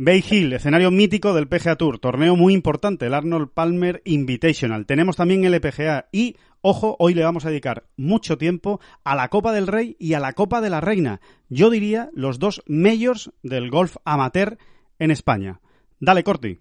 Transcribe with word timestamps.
Bay 0.00 0.24
Hill, 0.30 0.52
escenario 0.52 0.92
mítico 0.92 1.34
del 1.34 1.48
PGA 1.48 1.74
Tour, 1.74 1.98
torneo 1.98 2.36
muy 2.36 2.54
importante, 2.54 3.06
el 3.06 3.14
Arnold 3.14 3.50
Palmer 3.50 4.00
Invitational. 4.04 4.86
Tenemos 4.86 5.16
también 5.16 5.44
el 5.44 5.60
PGA 5.60 6.08
y, 6.12 6.36
ojo, 6.60 6.94
hoy 7.00 7.14
le 7.14 7.24
vamos 7.24 7.44
a 7.44 7.48
dedicar 7.48 7.88
mucho 7.96 8.38
tiempo 8.38 8.78
a 9.02 9.16
la 9.16 9.28
Copa 9.28 9.52
del 9.52 9.66
Rey 9.66 9.96
y 9.98 10.12
a 10.12 10.20
la 10.20 10.34
Copa 10.34 10.60
de 10.60 10.70
la 10.70 10.80
Reina. 10.80 11.20
Yo 11.48 11.68
diría 11.68 12.10
los 12.14 12.38
dos 12.38 12.62
majors 12.68 13.32
del 13.42 13.70
golf 13.70 13.96
amateur 14.04 14.56
en 15.00 15.10
España. 15.10 15.60
Dale, 15.98 16.22
Corti. 16.22 16.60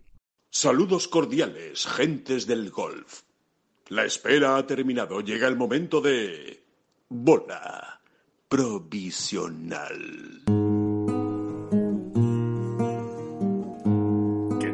Saludos 0.50 1.08
cordiales, 1.08 1.86
gentes 1.86 2.48
del 2.48 2.72
golf. 2.72 3.22
La 3.90 4.04
espera 4.04 4.58
ha 4.58 4.66
terminado. 4.66 5.22
Llega 5.22 5.48
el 5.48 5.58
momento 5.58 6.02
de... 6.02 6.64
Bola 7.08 8.02
provisional. 8.50 10.44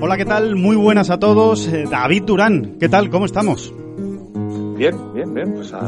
Hola, 0.00 0.16
¿qué 0.16 0.24
tal? 0.24 0.56
Muy 0.56 0.76
buenas 0.76 1.10
a 1.10 1.18
todos. 1.18 1.66
Eh, 1.68 1.84
David 1.90 2.24
Durán, 2.24 2.76
¿qué 2.78 2.88
tal? 2.88 3.08
¿Cómo 3.10 3.26
estamos? 3.26 3.72
Bien, 4.76 5.14
bien, 5.14 5.32
bien. 5.32 5.54
Pues 5.54 5.72
a 5.72 5.80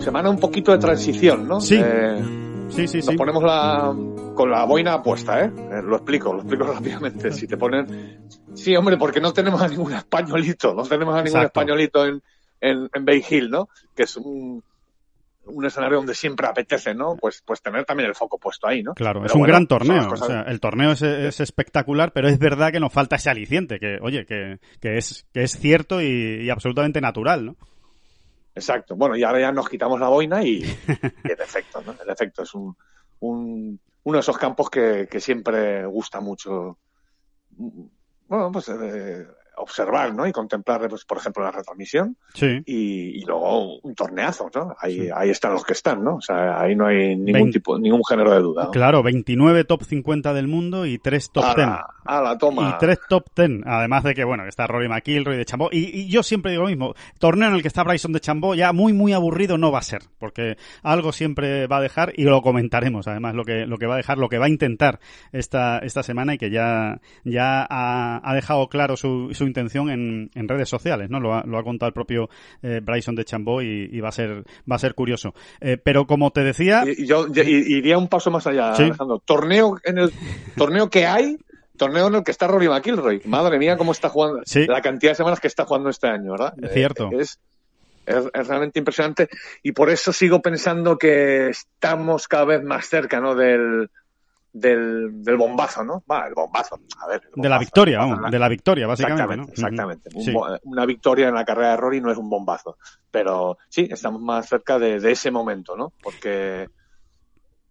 semana 0.00 0.28
un 0.30 0.38
poquito 0.38 0.72
de 0.72 0.78
transición, 0.78 1.46
¿no? 1.46 1.60
Sí. 1.60 1.78
Eh, 1.82 2.22
sí, 2.68 2.88
sí, 2.88 2.98
nos 2.98 3.06
sí. 3.06 3.16
ponemos 3.16 3.42
la, 3.42 3.94
con 4.34 4.50
la 4.50 4.64
boina 4.64 5.02
puesta, 5.02 5.44
¿eh? 5.44 5.52
¿eh? 5.70 5.82
Lo 5.82 5.96
explico, 5.96 6.32
lo 6.32 6.40
explico 6.40 6.64
rápidamente. 6.72 7.32
Si 7.32 7.46
te 7.46 7.56
ponen... 7.56 8.18
Sí, 8.54 8.74
hombre, 8.76 8.96
porque 8.96 9.20
no 9.20 9.32
tenemos 9.32 9.60
a 9.62 9.68
ningún 9.68 9.92
españolito, 9.92 10.74
no 10.74 10.82
tenemos 10.82 11.14
a 11.14 11.18
ningún 11.18 11.28
Exacto. 11.38 11.60
españolito 11.60 12.06
en, 12.06 12.22
en, 12.60 12.88
en 12.92 13.04
Bay 13.04 13.24
Hill, 13.28 13.50
¿no? 13.50 13.68
Que 13.94 14.04
es 14.04 14.16
un, 14.16 14.62
un 15.46 15.64
escenario 15.64 15.98
donde 15.98 16.14
siempre 16.14 16.46
apetece, 16.46 16.94
¿no? 16.94 17.16
Pues, 17.16 17.42
pues 17.44 17.60
tener 17.62 17.84
también 17.84 18.08
el 18.08 18.14
foco 18.14 18.38
puesto 18.38 18.66
ahí, 18.66 18.82
¿no? 18.82 18.94
Claro, 18.94 19.20
Pero 19.20 19.26
es 19.26 19.34
un 19.34 19.40
bueno, 19.40 19.52
gran 19.52 19.66
torneo. 19.66 20.08
cosas- 20.08 20.28
O 20.28 20.30
sea, 20.32 20.42
el 20.42 20.60
torneo 20.60 20.92
es, 20.92 21.02
es 21.02 21.40
espectacular, 21.40 22.12
pero 22.12 22.28
es 22.28 22.38
verdad 22.38 22.72
que 22.72 22.80
nos 22.80 22.92
falta 22.92 23.16
ese 23.16 23.30
aliciente, 23.30 23.78
que, 23.78 23.98
oye, 24.00 24.24
que, 24.26 24.58
que 24.80 24.96
es, 24.98 25.26
que 25.32 25.42
es 25.42 25.52
cierto 25.58 26.00
y, 26.00 26.42
y 26.44 26.50
absolutamente 26.50 27.00
natural, 27.00 27.46
¿no? 27.46 27.56
Exacto. 28.54 28.94
Bueno, 28.96 29.16
y 29.16 29.24
ahora 29.24 29.40
ya 29.40 29.52
nos 29.52 29.68
quitamos 29.68 29.98
la 30.00 30.08
boina 30.08 30.42
y, 30.44 30.62
y 31.24 31.32
en 31.32 31.40
efecto, 31.42 31.82
¿no? 31.84 31.92
En 32.02 32.10
efecto, 32.10 32.42
es 32.44 32.54
un, 32.54 32.76
un, 33.20 33.80
uno 34.04 34.16
de 34.16 34.20
esos 34.20 34.38
campos 34.38 34.70
que, 34.70 35.08
que 35.10 35.20
siempre 35.20 35.84
gusta 35.86 36.20
mucho, 36.20 36.78
bueno, 37.56 38.50
pues 38.52 38.68
eh, 38.68 39.26
observar, 39.56 40.14
¿no? 40.14 40.26
Y 40.26 40.32
contemplar, 40.32 40.88
pues, 40.88 41.04
por 41.04 41.18
ejemplo, 41.18 41.42
la 41.44 41.50
retransmisión 41.50 42.16
Sí. 42.34 42.62
y, 42.66 43.20
y 43.20 43.24
luego 43.24 43.78
un 43.80 43.94
torneazo, 43.94 44.50
¿no? 44.54 44.74
Ahí, 44.80 45.08
ahí 45.14 45.30
están 45.30 45.52
los 45.52 45.64
que 45.64 45.72
están, 45.72 46.02
¿no? 46.02 46.16
O 46.16 46.20
sea, 46.20 46.60
ahí 46.60 46.74
no 46.76 46.86
hay 46.86 47.16
ningún 47.16 47.32
Vein- 47.32 47.52
tipo, 47.52 47.78
ningún 47.78 48.02
género 48.08 48.32
de 48.32 48.40
duda. 48.40 48.64
¿no? 48.64 48.70
Claro, 48.70 49.02
29 49.02 49.64
top 49.64 49.82
50 49.84 50.32
del 50.34 50.48
mundo 50.48 50.86
y 50.86 50.98
3 50.98 51.30
top 51.32 51.44
10. 51.54 51.56
Ala, 51.66 51.86
ala, 52.04 52.38
toma. 52.38 52.70
Y 52.70 52.78
tres 52.78 52.98
top 53.08 53.24
ten, 53.34 53.62
además 53.66 54.04
de 54.04 54.14
que, 54.14 54.24
bueno, 54.24 54.46
está 54.46 54.66
Rory 54.66 54.88
McIlroy 54.88 55.36
de 55.36 55.44
Chambó. 55.44 55.68
Y, 55.72 56.00
y 56.00 56.08
yo 56.08 56.22
siempre 56.22 56.50
digo 56.52 56.64
lo 56.64 56.68
mismo, 56.68 56.94
torneo 57.18 57.48
en 57.48 57.54
el 57.54 57.62
que 57.62 57.68
está 57.68 57.82
Bryson 57.84 58.12
de 58.12 58.20
Chambó 58.20 58.54
ya 58.54 58.72
muy, 58.72 58.92
muy 58.92 59.12
aburrido 59.12 59.58
no 59.58 59.70
va 59.72 59.78
a 59.78 59.82
ser, 59.82 60.02
porque 60.18 60.56
algo 60.82 61.12
siempre 61.12 61.66
va 61.66 61.78
a 61.78 61.80
dejar 61.80 62.12
y 62.16 62.24
lo 62.24 62.42
comentaremos, 62.42 63.06
además, 63.08 63.34
lo 63.34 63.44
que, 63.44 63.66
lo 63.66 63.78
que 63.78 63.86
va 63.86 63.94
a 63.94 63.96
dejar, 63.98 64.18
lo 64.18 64.28
que 64.28 64.38
va 64.38 64.46
a 64.46 64.48
intentar 64.48 64.98
esta, 65.32 65.78
esta 65.78 66.02
semana 66.02 66.34
y 66.34 66.38
que 66.38 66.50
ya, 66.50 67.00
ya 67.24 67.66
ha, 67.68 68.20
ha 68.28 68.34
dejado 68.34 68.68
claro 68.68 68.96
su, 68.96 69.30
su 69.32 69.43
intención 69.46 69.90
en, 69.90 70.30
en 70.34 70.48
redes 70.48 70.68
sociales, 70.68 71.10
¿no? 71.10 71.20
Lo 71.20 71.34
ha, 71.34 71.44
lo 71.44 71.58
ha 71.58 71.62
contado 71.64 71.88
el 71.88 71.94
propio 71.94 72.28
eh, 72.62 72.80
Bryson 72.82 73.14
de 73.14 73.24
Chambó 73.24 73.62
y, 73.62 73.88
y 73.92 74.00
va 74.00 74.08
a 74.08 74.12
ser, 74.12 74.44
va 74.70 74.76
a 74.76 74.78
ser 74.78 74.94
curioso. 74.94 75.34
Eh, 75.60 75.76
pero 75.82 76.06
como 76.06 76.30
te 76.30 76.42
decía, 76.42 76.84
Y, 76.86 77.06
yo 77.06 77.26
iría 77.28 77.98
un 77.98 78.08
paso 78.08 78.30
más 78.30 78.46
allá, 78.46 78.74
Sí. 78.74 78.84
Alejandro. 78.84 79.22
Torneo 79.24 79.78
en 79.84 79.98
el 79.98 80.12
torneo 80.56 80.90
que 80.90 81.06
hay, 81.06 81.38
torneo 81.76 82.08
en 82.08 82.16
el 82.16 82.24
que 82.24 82.30
está 82.30 82.46
Rory 82.46 82.68
McIlroy. 82.68 83.22
Madre 83.24 83.58
mía, 83.58 83.76
cómo 83.76 83.92
está 83.92 84.08
jugando. 84.08 84.42
Sí. 84.44 84.66
La 84.66 84.80
cantidad 84.80 85.12
de 85.12 85.16
semanas 85.16 85.40
que 85.40 85.48
está 85.48 85.64
jugando 85.64 85.90
este 85.90 86.08
año, 86.08 86.32
¿verdad? 86.32 86.54
Es 86.62 86.72
cierto. 86.72 87.10
Eh, 87.12 87.16
es, 87.20 87.38
es, 88.06 88.24
es 88.32 88.46
realmente 88.48 88.78
impresionante 88.78 89.28
y 89.62 89.72
por 89.72 89.90
eso 89.90 90.12
sigo 90.12 90.42
pensando 90.42 90.98
que 90.98 91.48
estamos 91.48 92.28
cada 92.28 92.44
vez 92.44 92.62
más 92.62 92.86
cerca, 92.86 93.20
¿no? 93.20 93.34
Del, 93.34 93.90
del, 94.54 95.22
del 95.22 95.36
bombazo, 95.36 95.84
¿no? 95.84 96.02
Va, 96.10 96.26
el 96.26 96.32
bombazo. 96.34 96.78
A 97.02 97.08
ver. 97.08 97.20
el 97.36 97.42
de 97.42 97.48
la 97.48 97.58
victoria, 97.58 97.98
bombazo, 97.98 98.16
vamos, 98.22 98.32
de 98.32 98.38
la 98.38 98.48
victoria, 98.48 98.86
básicamente, 98.86 99.22
Exactamente, 99.22 99.46
¿no? 99.46 99.52
exactamente. 99.52 100.08
Ujú. 100.10 100.18
Un 100.18 100.24
Sí. 100.24 100.58
Una 100.62 100.86
victoria 100.86 101.28
en 101.28 101.34
la 101.34 101.44
carrera 101.44 101.70
de 101.72 101.76
Rory 101.76 102.00
no 102.00 102.10
es 102.10 102.16
un 102.16 102.30
bombazo, 102.30 102.78
pero 103.10 103.58
sí, 103.68 103.86
estamos 103.90 104.22
más 104.22 104.48
cerca 104.48 104.78
de, 104.78 105.00
de 105.00 105.10
ese 105.12 105.30
momento, 105.30 105.76
¿no? 105.76 105.92
Porque 106.02 106.68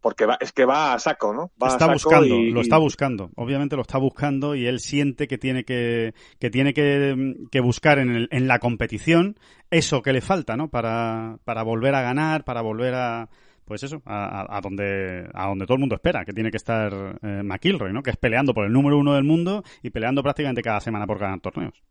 porque 0.02 0.26
va, 0.26 0.38
es 0.42 0.52
que 0.52 0.66
va 0.66 0.94
a 0.94 1.00
saco, 1.00 1.34
¿no? 1.34 1.54
Va 1.62 1.68
a 1.68 1.70
está 1.72 1.86
saco 1.86 1.94
buscando, 1.94 2.36
y- 2.36 2.52
lo 2.52 2.60
está 2.60 2.78
buscando. 2.78 3.30
Obviamente 3.38 3.78
lo 3.78 3.84
está 3.84 3.98
buscando 3.98 4.54
y 4.54 4.66
él 4.68 4.82
siente 4.82 5.30
que 5.30 5.38
tiene 5.38 5.64
que, 5.64 6.14
que 6.40 6.50
tiene 6.50 6.74
que, 6.74 7.36
que 7.50 7.62
buscar 7.62 8.00
en, 8.00 8.14
el- 8.14 8.28
en 8.32 8.50
la 8.50 8.60
competición 8.60 9.38
eso 9.72 10.02
que 10.02 10.12
le 10.12 10.20
falta, 10.20 10.58
¿no? 10.58 10.68
Para, 10.70 11.38
para 11.46 11.64
volver 11.64 11.96
a 11.96 12.02
ganar, 12.02 12.44
para 12.44 12.62
volver 12.62 12.96
a, 12.96 13.30
pues 13.66 13.84
eso, 13.84 14.02
a, 14.06 14.58
a- 14.58 14.62
donde, 14.62 15.30
a 15.34 15.48
donde 15.48 15.66
todo 15.66 15.76
el 15.76 15.80
mundo 15.80 15.96
espera, 15.96 16.26
que 16.26 16.34
tiene 16.34 16.52
que 16.52 16.58
estar 16.58 16.92
eh, 17.22 17.42
McIlroy, 17.44 17.94
¿no? 17.94 18.04
Que 18.04 18.12
es 18.12 18.18
peleando 18.18 18.54
por 18.54 18.66
el 18.66 18.72
número 18.74 18.98
uno 18.98 19.14
del 19.16 19.24
mundo 19.24 19.64
y 19.82 19.90
peleando 19.90 20.22
prácticamente 20.24 20.62
cada 20.62 20.80
semana 20.82 21.08
por 21.08 21.20
ganar 21.20 21.40
torneos. 21.40 21.82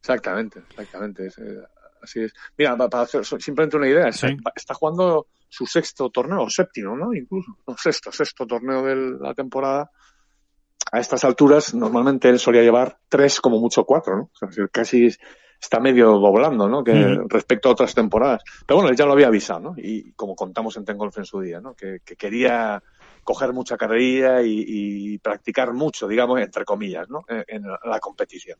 Exactamente, 0.00 0.60
exactamente. 0.70 1.26
es, 1.26 1.38
eh, 1.38 1.62
así 2.02 2.20
es. 2.24 2.32
Mira, 2.58 2.76
pa- 2.76 2.88
para 2.90 3.04
hacer 3.04 3.24
simplemente 3.24 3.76
una 3.76 3.88
idea, 3.88 4.12
Sí. 4.12 4.26
está, 4.26 4.52
está 4.54 4.74
jugando 4.74 5.28
su 5.48 5.66
sexto 5.66 6.10
torneo, 6.10 6.42
o 6.42 6.50
séptimo, 6.50 6.96
¿no? 6.96 7.14
Incluso, 7.14 7.56
no, 7.66 7.76
sexto, 7.76 8.12
sexto 8.12 8.46
torneo 8.46 8.82
de 8.82 9.18
la 9.20 9.34
temporada. 9.34 9.90
A 10.92 11.00
estas 11.00 11.24
alturas, 11.24 11.74
normalmente 11.74 12.28
él 12.28 12.38
solía 12.38 12.62
llevar 12.62 12.98
tres, 13.08 13.40
como 13.40 13.58
mucho 13.58 13.84
cuatro, 13.84 14.16
¿no? 14.16 14.22
O 14.24 14.52
sea, 14.52 14.68
casi 14.68 15.08
está 15.64 15.80
medio 15.80 16.18
doblando, 16.18 16.68
¿no? 16.68 16.84
Que 16.84 16.92
respecto 17.28 17.68
a 17.68 17.72
otras 17.72 17.94
temporadas. 17.94 18.42
Pero 18.66 18.76
bueno, 18.76 18.90
él 18.90 18.96
ya 18.96 19.06
lo 19.06 19.12
había 19.12 19.28
avisado, 19.28 19.60
¿no? 19.60 19.74
Y 19.76 20.12
como 20.12 20.36
contamos 20.36 20.76
en 20.76 20.84
Tengolf 20.84 21.16
en 21.18 21.24
su 21.24 21.40
día, 21.40 21.60
¿no? 21.60 21.74
Que, 21.74 22.00
que 22.04 22.16
quería 22.16 22.82
coger 23.24 23.52
mucha 23.52 23.76
carrerilla 23.76 24.42
y, 24.42 25.18
practicar 25.18 25.72
mucho, 25.72 26.06
digamos, 26.06 26.40
entre 26.40 26.64
comillas, 26.64 27.08
¿no? 27.08 27.24
En, 27.48 27.64
la 27.64 27.98
competición. 28.00 28.58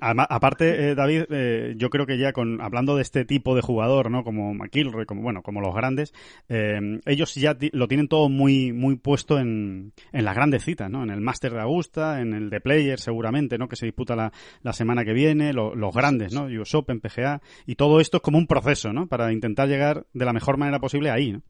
Además, 0.00 0.26
aparte, 0.28 0.90
eh, 0.90 0.94
David, 0.96 1.24
eh, 1.30 1.74
yo 1.76 1.90
creo 1.90 2.04
que 2.04 2.18
ya 2.18 2.32
con 2.32 2.60
hablando 2.60 2.96
de 2.96 3.02
este 3.02 3.24
tipo 3.24 3.54
de 3.54 3.62
jugador, 3.62 4.10
¿no? 4.10 4.24
Como 4.24 4.52
McIlroy, 4.54 5.06
como 5.06 5.22
bueno, 5.22 5.42
como 5.42 5.60
los 5.60 5.74
grandes, 5.74 6.12
eh, 6.48 6.80
ellos 7.06 7.34
ya 7.36 7.56
lo 7.72 7.86
tienen 7.86 8.08
todo 8.08 8.28
muy 8.28 8.72
muy 8.72 8.96
puesto 8.96 9.38
en, 9.38 9.92
en 10.12 10.24
las 10.24 10.34
grandes 10.34 10.64
citas, 10.64 10.90
¿no? 10.90 11.04
En 11.04 11.10
el 11.10 11.20
Master 11.20 11.52
de 11.52 11.60
Augusta, 11.60 12.20
en 12.20 12.34
el 12.34 12.50
de 12.50 12.60
Player, 12.60 12.98
seguramente, 12.98 13.58
¿no? 13.58 13.68
Que 13.68 13.76
se 13.76 13.86
disputa 13.86 14.16
la, 14.16 14.32
la 14.62 14.72
semana 14.72 15.04
que 15.04 15.12
viene, 15.12 15.52
lo- 15.52 15.74
los 15.76 15.94
grandes, 15.94 16.34
¿no? 16.34 16.46
US 16.46 16.74
Open, 16.74 17.00
PGA, 17.00 17.40
y 17.66 17.76
todo 17.76 18.00
esto 18.00 18.16
es 18.16 18.22
como 18.22 18.38
un 18.38 18.48
proceso, 18.48 18.92
¿no? 18.92 19.06
Para 19.06 19.32
intentar 19.32 19.68
llegar 19.68 20.04
de 20.12 20.24
la 20.24 20.32
mejor 20.32 20.56
manera 20.56 20.80
posible 20.80 21.10
ahí, 21.10 21.32
¿no? 21.32 21.42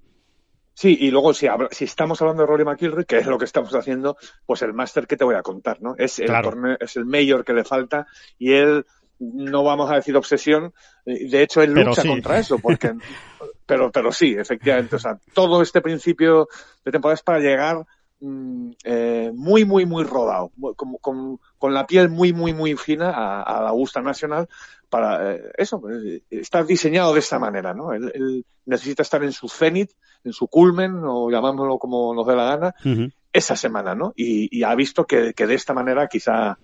Sí, 0.75 0.97
y 1.01 1.11
luego 1.11 1.35
si, 1.35 1.47
si 1.73 1.85
estamos 1.85 2.21
hablando 2.23 2.43
de 2.43 2.47
Rory 2.47 2.65
McIlroy, 2.65 3.05
que 3.05 3.19
es 3.19 3.27
lo 3.27 3.39
que 3.39 3.45
estamos 3.45 3.75
haciendo, 3.75 4.17
pues 4.47 4.63
el 4.63 4.73
máster 4.73 5.07
que 5.07 5.17
te 5.17 5.25
voy 5.25 5.35
a 5.35 5.43
contar, 5.43 5.83
¿no? 5.83 5.95
Es 5.99 6.19
el 6.19 6.27
Claro. 6.27 6.51
torneo, 6.51 6.77
es 6.81 6.97
el 6.97 7.05
mayor 7.05 7.45
que 7.45 7.53
le 7.53 7.65
falta 7.65 8.07
y 8.39 8.53
él 8.53 8.87
no 9.19 9.63
vamos 9.63 9.91
a 9.91 9.97
decir 9.97 10.17
obsesión, 10.17 10.73
eh, 11.05 11.29
de 11.29 11.43
hecho 11.43 11.61
él 11.61 11.73
lucha 11.75 12.03
sí. 12.03 12.09
contra 12.09 12.39
eso, 12.39 12.59
porque 12.59 12.95
pero 13.67 13.93
pero 13.93 14.11
sí, 14.13 14.35
efectivamente, 14.39 14.97
o 14.97 14.99
sea, 14.99 15.19
todo 15.35 15.61
este 15.61 15.83
principio 15.83 16.49
de 16.85 16.91
temporada 16.93 17.15
es 17.15 17.23
para 17.23 17.41
llegar 17.41 17.85
mm, 18.21 18.71
eh, 18.85 19.31
muy, 19.35 19.67
muy, 19.67 19.85
muy 19.85 20.05
rodado, 20.05 20.51
con, 20.75 20.97
con, 20.97 21.41
con, 21.59 21.75
la 21.75 21.87
piel 21.87 22.09
muy, 22.09 22.33
muy, 22.33 22.55
muy 22.55 22.75
fina 22.77 23.11
a, 23.11 23.43
a 23.43 23.63
la 23.63 23.69
Augusta 23.69 24.01
Nacional 24.01 24.49
para 24.91 25.35
eh, 25.35 25.53
eso, 25.57 25.81
pues, 25.81 26.23
está 26.29 26.65
diseñado 26.65 27.15
de 27.15 27.21
esta 27.21 27.39
manera, 27.39 27.73
¿no? 27.73 27.93
Él, 27.93 28.11
él, 28.15 28.45
necesita 28.67 29.03
estar 29.03 29.23
en 29.25 29.33
su 29.33 29.49
cenit, 29.49 29.91
en 30.25 30.33
su 30.33 30.47
culmen, 30.49 31.01
o 31.05 31.31
llamámoslo 31.31 31.79
como 31.79 32.15
nos 32.15 32.27
dé 32.27 32.37
la 32.37 32.45
gana, 32.45 32.75
uh 32.85 32.89
-huh. 32.89 33.13
esa 33.33 33.57
semana, 33.57 33.95
¿no? 33.95 34.13
Y, 34.15 34.49
y 34.57 34.63
ha 34.65 34.75
visto 34.75 35.07
que, 35.07 35.33
que, 35.33 35.47
de 35.47 35.55
esta 35.55 35.73
manera 35.73 36.09
quizá 36.09 36.59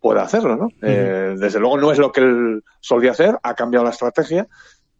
pueda 0.00 0.22
hacerlo, 0.22 0.56
¿no? 0.56 0.64
Uh 0.66 0.70
-huh. 0.70 0.88
eh, 0.88 1.34
desde 1.38 1.60
luego 1.60 1.76
no 1.76 1.92
es 1.92 1.98
lo 1.98 2.10
que 2.10 2.20
él 2.20 2.64
solía 2.80 3.10
hacer, 3.10 3.38
ha 3.42 3.54
cambiado 3.54 3.84
la 3.84 3.90
estrategia 3.90 4.48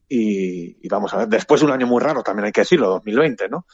y, 0.08 0.76
y, 0.84 0.88
vamos 0.88 1.14
a 1.14 1.18
ver, 1.18 1.28
después 1.28 1.60
de 1.60 1.66
un 1.66 1.72
año 1.72 1.86
muy 1.86 2.02
raro, 2.02 2.22
también 2.22 2.46
hay 2.46 2.52
que 2.52 2.60
decirlo, 2.60 2.88
2020, 2.88 3.48
¿no? 3.48 3.64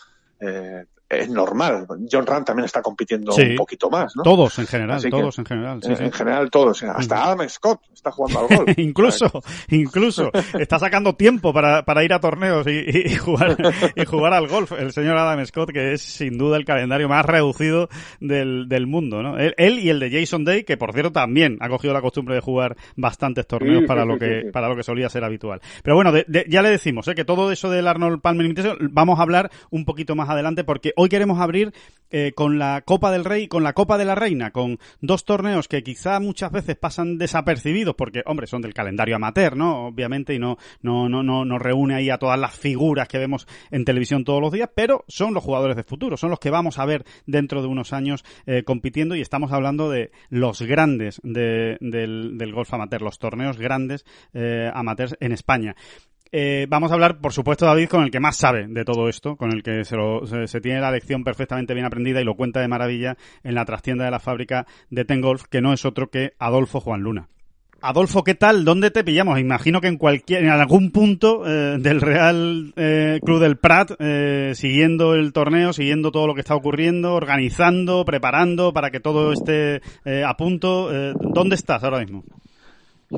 Eh, 0.40 0.84
es 1.08 1.30
normal. 1.30 1.86
John 2.10 2.26
Rand 2.26 2.44
también 2.44 2.66
está 2.66 2.82
compitiendo 2.82 3.32
sí, 3.32 3.42
un 3.42 3.56
poquito 3.56 3.88
más, 3.88 4.14
¿no? 4.14 4.22
Todos 4.22 4.58
en 4.58 4.66
general, 4.66 4.96
Así 4.98 5.08
todos 5.08 5.36
que, 5.36 5.40
en 5.40 5.46
general. 5.46 5.80
Sí, 5.82 5.90
en, 5.90 5.96
sí. 5.96 6.10
general 6.12 6.50
todos. 6.50 6.82
Hasta 6.82 7.24
Adam 7.24 7.48
Scott 7.48 7.80
está 7.92 8.10
jugando 8.10 8.40
al 8.40 8.48
golf. 8.56 8.78
incluso, 8.78 9.30
incluso. 9.70 10.30
está 10.58 10.78
sacando 10.78 11.14
tiempo 11.14 11.52
para, 11.52 11.84
para 11.84 12.04
ir 12.04 12.12
a 12.12 12.20
torneos 12.20 12.66
y, 12.66 12.70
y, 12.70 13.12
y, 13.12 13.16
jugar, 13.16 13.56
y 13.96 14.04
jugar 14.04 14.34
al 14.34 14.48
golf. 14.48 14.72
El 14.72 14.92
señor 14.92 15.16
Adam 15.16 15.44
Scott, 15.46 15.70
que 15.72 15.92
es 15.94 16.02
sin 16.02 16.36
duda 16.36 16.56
el 16.56 16.64
calendario 16.64 17.08
más 17.08 17.24
reducido 17.24 17.88
del, 18.20 18.68
del 18.68 18.86
mundo, 18.86 19.22
¿no? 19.22 19.38
Él, 19.38 19.54
él, 19.56 19.78
y 19.78 19.88
el 19.88 20.00
de 20.00 20.10
Jason 20.10 20.44
Day, 20.44 20.64
que 20.64 20.76
por 20.76 20.92
cierto 20.92 21.12
también 21.12 21.56
ha 21.60 21.68
cogido 21.68 21.94
la 21.94 22.02
costumbre 22.02 22.34
de 22.34 22.40
jugar 22.42 22.76
bastantes 22.96 23.46
torneos 23.46 23.84
para 23.86 24.04
lo 24.04 24.18
que, 24.18 24.50
para 24.52 24.68
lo 24.68 24.76
que 24.76 24.82
solía 24.82 25.08
ser 25.08 25.24
habitual. 25.24 25.60
Pero 25.82 25.96
bueno, 25.96 26.12
de, 26.12 26.24
de, 26.28 26.44
ya 26.48 26.60
le 26.60 26.70
decimos, 26.70 27.08
¿eh? 27.08 27.14
que 27.14 27.24
todo 27.24 27.50
eso 27.50 27.70
del 27.70 27.86
Arnold 27.86 28.20
Palmer 28.20 28.44
Invitation 28.44 28.76
vamos 28.92 29.18
a 29.18 29.22
hablar 29.22 29.50
un 29.70 29.84
poquito 29.84 30.14
más 30.14 30.28
adelante 30.28 30.64
porque 30.64 30.92
hoy 30.98 31.08
queremos 31.08 31.38
abrir 31.38 31.72
eh, 32.10 32.32
con 32.34 32.58
la 32.58 32.82
Copa 32.82 33.12
del 33.12 33.24
Rey 33.24 33.44
y 33.44 33.48
con 33.48 33.62
la 33.62 33.72
Copa 33.72 33.98
de 33.98 34.04
la 34.04 34.16
Reina, 34.16 34.50
con 34.50 34.78
dos 35.00 35.24
torneos 35.24 35.68
que 35.68 35.84
quizá 35.84 36.18
muchas 36.18 36.50
veces 36.50 36.74
pasan 36.74 37.18
desapercibidos 37.18 37.94
porque, 37.94 38.22
hombre, 38.26 38.48
son 38.48 38.62
del 38.62 38.74
calendario 38.74 39.14
amateur, 39.14 39.56
¿no? 39.56 39.86
Obviamente, 39.86 40.34
y 40.34 40.40
no, 40.40 40.56
no, 40.80 41.08
no, 41.08 41.22
no, 41.22 41.44
no 41.44 41.58
reúne 41.58 41.94
ahí 41.94 42.10
a 42.10 42.18
todas 42.18 42.38
las 42.38 42.56
figuras 42.56 43.06
que 43.06 43.18
vemos 43.18 43.46
en 43.70 43.84
televisión 43.84 44.24
todos 44.24 44.40
los 44.40 44.50
días, 44.50 44.70
pero 44.74 45.04
son 45.06 45.34
los 45.34 45.44
jugadores 45.44 45.76
de 45.76 45.84
futuro, 45.84 46.16
son 46.16 46.30
los 46.30 46.40
que 46.40 46.50
vamos 46.50 46.78
a 46.78 46.86
ver 46.86 47.04
dentro 47.26 47.62
de 47.62 47.68
unos 47.68 47.92
años 47.92 48.24
eh, 48.46 48.64
compitiendo 48.64 49.14
y 49.14 49.20
estamos 49.20 49.52
hablando 49.52 49.88
de 49.88 50.10
los 50.30 50.62
grandes 50.62 51.20
de, 51.22 51.76
del, 51.80 52.38
del 52.38 52.52
golf 52.52 52.72
amateur, 52.74 53.02
los 53.02 53.20
torneos 53.20 53.58
grandes 53.58 54.04
eh, 54.32 54.68
amateurs 54.74 55.16
en 55.20 55.30
España. 55.32 55.76
Eh, 56.30 56.66
vamos 56.68 56.90
a 56.90 56.94
hablar, 56.94 57.18
por 57.18 57.32
supuesto, 57.32 57.64
David, 57.64 57.88
con 57.88 58.02
el 58.02 58.10
que 58.10 58.20
más 58.20 58.36
sabe 58.36 58.66
de 58.68 58.84
todo 58.84 59.08
esto, 59.08 59.36
con 59.36 59.52
el 59.52 59.62
que 59.62 59.84
se, 59.84 59.96
lo, 59.96 60.26
se, 60.26 60.60
tiene 60.60 60.80
la 60.80 60.90
lección 60.90 61.24
perfectamente 61.24 61.74
bien 61.74 61.86
aprendida 61.86 62.20
y 62.20 62.24
lo 62.24 62.34
cuenta 62.34 62.60
de 62.60 62.68
maravilla 62.68 63.16
en 63.42 63.54
la 63.54 63.64
trastienda 63.64 64.04
de 64.04 64.10
la 64.10 64.20
fábrica 64.20 64.66
de 64.90 65.04
Ten 65.04 65.20
Golf, 65.20 65.44
que 65.48 65.60
no 65.60 65.72
es 65.72 65.84
otro 65.84 66.10
que 66.10 66.34
Adolfo 66.38 66.80
Juan 66.80 67.00
Luna. 67.00 67.28
Adolfo, 67.80 68.24
¿qué 68.24 68.34
tal? 68.34 68.64
¿Dónde 68.64 68.90
te 68.90 69.04
pillamos? 69.04 69.38
Imagino 69.38 69.80
que 69.80 69.86
en 69.86 69.98
cualquier, 69.98 70.42
en 70.42 70.50
algún 70.50 70.90
punto 70.90 71.46
eh, 71.46 71.76
del 71.78 72.00
Real 72.00 72.72
eh, 72.74 73.20
Club 73.24 73.40
del 73.40 73.56
Prat, 73.56 73.92
eh, 74.00 74.50
siguiendo 74.56 75.14
el 75.14 75.32
torneo, 75.32 75.72
siguiendo 75.72 76.10
todo 76.10 76.26
lo 76.26 76.34
que 76.34 76.40
está 76.40 76.56
ocurriendo, 76.56 77.14
organizando, 77.14 78.04
preparando 78.04 78.72
para 78.72 78.90
que 78.90 78.98
todo 78.98 79.32
esté 79.32 79.80
a 80.24 80.36
punto. 80.36 80.90
¿Dónde 81.14 81.54
estás 81.54 81.84
ahora 81.84 82.00
mismo? 82.00 82.24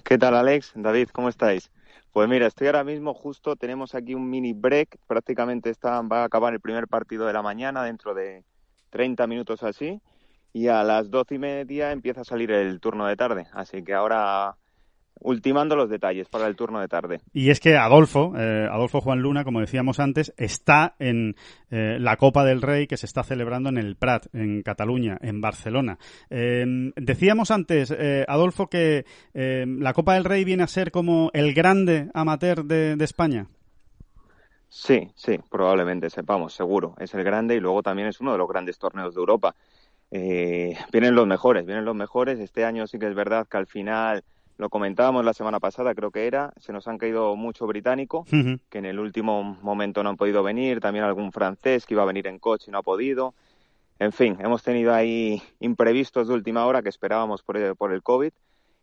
¿Qué 0.04 0.18
tal, 0.18 0.34
Alex? 0.34 0.72
David, 0.74 1.08
¿cómo 1.10 1.30
estáis? 1.30 1.70
Pues 2.12 2.28
mira, 2.28 2.48
estoy 2.48 2.66
ahora 2.66 2.82
mismo 2.82 3.14
justo, 3.14 3.54
tenemos 3.54 3.94
aquí 3.94 4.14
un 4.16 4.28
mini 4.28 4.52
break, 4.52 4.98
prácticamente 5.06 5.70
está, 5.70 6.00
va 6.02 6.22
a 6.22 6.24
acabar 6.24 6.52
el 6.52 6.60
primer 6.60 6.88
partido 6.88 7.24
de 7.24 7.32
la 7.32 7.40
mañana 7.40 7.84
dentro 7.84 8.14
de 8.14 8.44
30 8.90 9.28
minutos 9.28 9.62
así, 9.62 10.00
y 10.52 10.66
a 10.66 10.82
las 10.82 11.10
doce 11.12 11.36
y 11.36 11.38
media 11.38 11.92
empieza 11.92 12.22
a 12.22 12.24
salir 12.24 12.50
el 12.50 12.80
turno 12.80 13.06
de 13.06 13.14
tarde, 13.16 13.46
así 13.52 13.84
que 13.84 13.94
ahora 13.94 14.56
ultimando 15.20 15.76
los 15.76 15.90
detalles 15.90 16.28
para 16.28 16.46
el 16.46 16.56
turno 16.56 16.80
de 16.80 16.88
tarde. 16.88 17.20
Y 17.32 17.50
es 17.50 17.60
que 17.60 17.76
Adolfo, 17.76 18.32
eh, 18.36 18.66
Adolfo 18.70 19.00
Juan 19.00 19.20
Luna, 19.20 19.44
como 19.44 19.60
decíamos 19.60 20.00
antes, 20.00 20.32
está 20.36 20.94
en 20.98 21.36
eh, 21.70 21.98
la 22.00 22.16
Copa 22.16 22.44
del 22.44 22.62
Rey 22.62 22.86
que 22.86 22.96
se 22.96 23.06
está 23.06 23.22
celebrando 23.22 23.68
en 23.68 23.78
el 23.78 23.96
Prat, 23.96 24.26
en 24.32 24.62
Cataluña, 24.62 25.18
en 25.20 25.40
Barcelona. 25.40 25.98
Eh, 26.30 26.64
decíamos 26.96 27.50
antes, 27.50 27.90
eh, 27.90 28.24
Adolfo, 28.26 28.68
que 28.68 29.04
eh, 29.34 29.66
la 29.66 29.92
Copa 29.92 30.14
del 30.14 30.24
Rey 30.24 30.44
viene 30.44 30.62
a 30.62 30.68
ser 30.68 30.90
como 30.90 31.30
el 31.34 31.54
grande 31.54 32.10
amateur 32.14 32.64
de, 32.64 32.96
de 32.96 33.04
España. 33.04 33.46
Sí, 34.68 35.10
sí, 35.16 35.38
probablemente, 35.50 36.10
sepamos, 36.10 36.54
seguro. 36.54 36.94
Es 36.98 37.12
el 37.14 37.24
grande 37.24 37.56
y 37.56 37.60
luego 37.60 37.82
también 37.82 38.08
es 38.08 38.20
uno 38.20 38.32
de 38.32 38.38
los 38.38 38.48
grandes 38.48 38.78
torneos 38.78 39.14
de 39.14 39.20
Europa. 39.20 39.54
Vienen 40.12 41.14
los 41.14 41.26
mejores, 41.26 41.66
vienen 41.66 41.84
los 41.84 41.94
mejores. 41.94 42.38
Este 42.38 42.64
año 42.64 42.86
sí 42.86 42.98
que 42.98 43.08
es 43.08 43.14
verdad 43.14 43.46
que 43.48 43.56
al 43.56 43.66
final 43.66 44.24
lo 44.60 44.68
comentábamos 44.68 45.24
la 45.24 45.32
semana 45.32 45.58
pasada, 45.58 45.94
creo 45.94 46.10
que 46.10 46.26
era, 46.26 46.52
se 46.58 46.74
nos 46.74 46.86
han 46.86 46.98
caído 46.98 47.34
mucho 47.34 47.66
británico, 47.66 48.26
uh 48.30 48.36
-huh. 48.36 48.60
que 48.68 48.76
en 48.76 48.84
el 48.84 49.00
último 49.00 49.42
momento 49.42 50.02
no 50.02 50.10
han 50.10 50.18
podido 50.18 50.42
venir, 50.42 50.80
también 50.80 51.06
algún 51.06 51.32
francés 51.32 51.86
que 51.86 51.94
iba 51.94 52.02
a 52.02 52.06
venir 52.06 52.26
en 52.26 52.38
coche 52.38 52.66
y 52.68 52.70
no 52.70 52.76
ha 52.76 52.82
podido. 52.82 53.32
En 53.98 54.12
fin, 54.12 54.36
hemos 54.38 54.62
tenido 54.62 54.92
ahí 54.92 55.42
imprevistos 55.60 56.28
de 56.28 56.34
última 56.34 56.66
hora 56.66 56.82
que 56.82 56.90
esperábamos 56.90 57.42
por 57.42 57.56
el, 57.56 57.74
por 57.74 57.90
el 57.90 58.02
COVID 58.02 58.32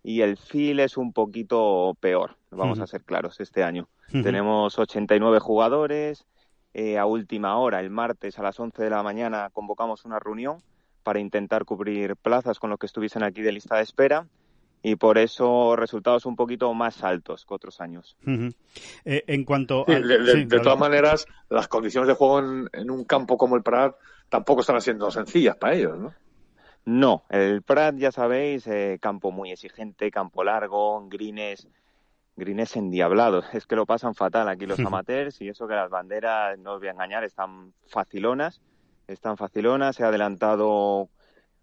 y 0.02 0.22
el 0.22 0.38
feel 0.38 0.80
es 0.80 0.98
un 0.98 1.14
poquito 1.14 1.96
peor, 2.00 2.38
vamos 2.50 2.80
uh 2.80 2.82
-huh. 2.82 2.86
a 2.86 2.88
ser 2.88 3.04
claros, 3.04 3.40
este 3.40 3.64
año. 3.64 3.88
Uh 4.12 4.18
-huh. 4.18 4.24
Tenemos 4.24 4.80
89 4.80 5.40
jugadores, 5.40 6.26
eh, 6.74 6.98
a 6.98 7.06
última 7.06 7.56
hora, 7.56 7.82
el 7.82 7.92
martes 7.92 8.40
a 8.40 8.42
las 8.42 8.60
11 8.60 8.82
de 8.82 8.90
la 8.90 9.04
mañana, 9.04 9.52
convocamos 9.54 10.06
una 10.06 10.18
reunión 10.18 10.58
para 11.04 11.20
intentar 11.20 11.66
cubrir 11.66 12.16
plazas 12.16 12.58
con 12.58 12.72
los 12.72 12.80
que 12.80 12.88
estuviesen 12.88 13.22
aquí 13.22 13.44
de 13.44 13.52
lista 13.52 13.76
de 13.76 13.84
espera 13.84 14.26
y 14.84 14.96
por 14.96 15.18
eso 15.18 15.76
resultados 15.76 16.26
un 16.26 16.36
poquito 16.36 16.74
más 16.74 17.04
altos 17.04 17.46
que 17.46 17.54
otros 17.54 17.82
años. 17.82 18.18
Uh 18.26 18.30
-huh. 18.30 18.56
eh, 19.06 19.24
en 19.28 19.44
cuanto 19.44 19.86
sí, 19.88 19.94
de, 19.94 20.20
de, 20.20 20.32
sí, 20.34 20.46
de 20.46 20.60
todas 20.60 20.80
maneras, 20.80 21.26
las 21.50 21.68
condiciones 21.68 22.08
de 22.08 22.14
juego 22.14 22.40
en, 22.40 22.70
en, 22.74 22.92
un 22.92 23.04
campo 23.04 23.38
como 23.38 23.56
el 23.56 23.64
Prat 23.64 23.96
tampoco 24.30 24.62
están 24.62 24.82
siendo 24.82 25.10
sencillas 25.12 25.56
para 25.58 25.76
ellos, 25.76 25.98
¿no? 25.98 26.14
No, 26.88 27.26
el 27.30 27.64
Prat 27.64 27.98
ya 27.98 28.14
sabéis, 28.14 28.66
eh, 28.68 28.98
campo 29.02 29.30
muy 29.32 29.52
exigente, 29.52 30.10
campo 30.10 30.46
largo, 30.46 31.06
grines, 31.10 31.68
grines 32.38 32.78
endiablados. 32.78 33.46
Es 33.54 33.68
que 33.68 33.76
lo 33.76 33.86
pasan 33.86 34.16
fatal 34.16 34.48
aquí 34.48 34.66
los 34.66 34.80
amateurs 34.80 35.42
y 35.42 35.50
eso 35.50 35.68
que 35.68 35.74
las 35.76 35.90
banderas, 35.90 36.58
no 36.60 36.76
os 36.76 36.80
voy 36.80 36.88
a 36.88 36.92
engañar, 36.92 37.26
están 37.26 37.74
facilonas, 37.88 38.62
están 39.08 39.36
facilonas. 39.36 39.98
Se 39.98 40.06
ha 40.06 40.08
adelantado 40.08 41.10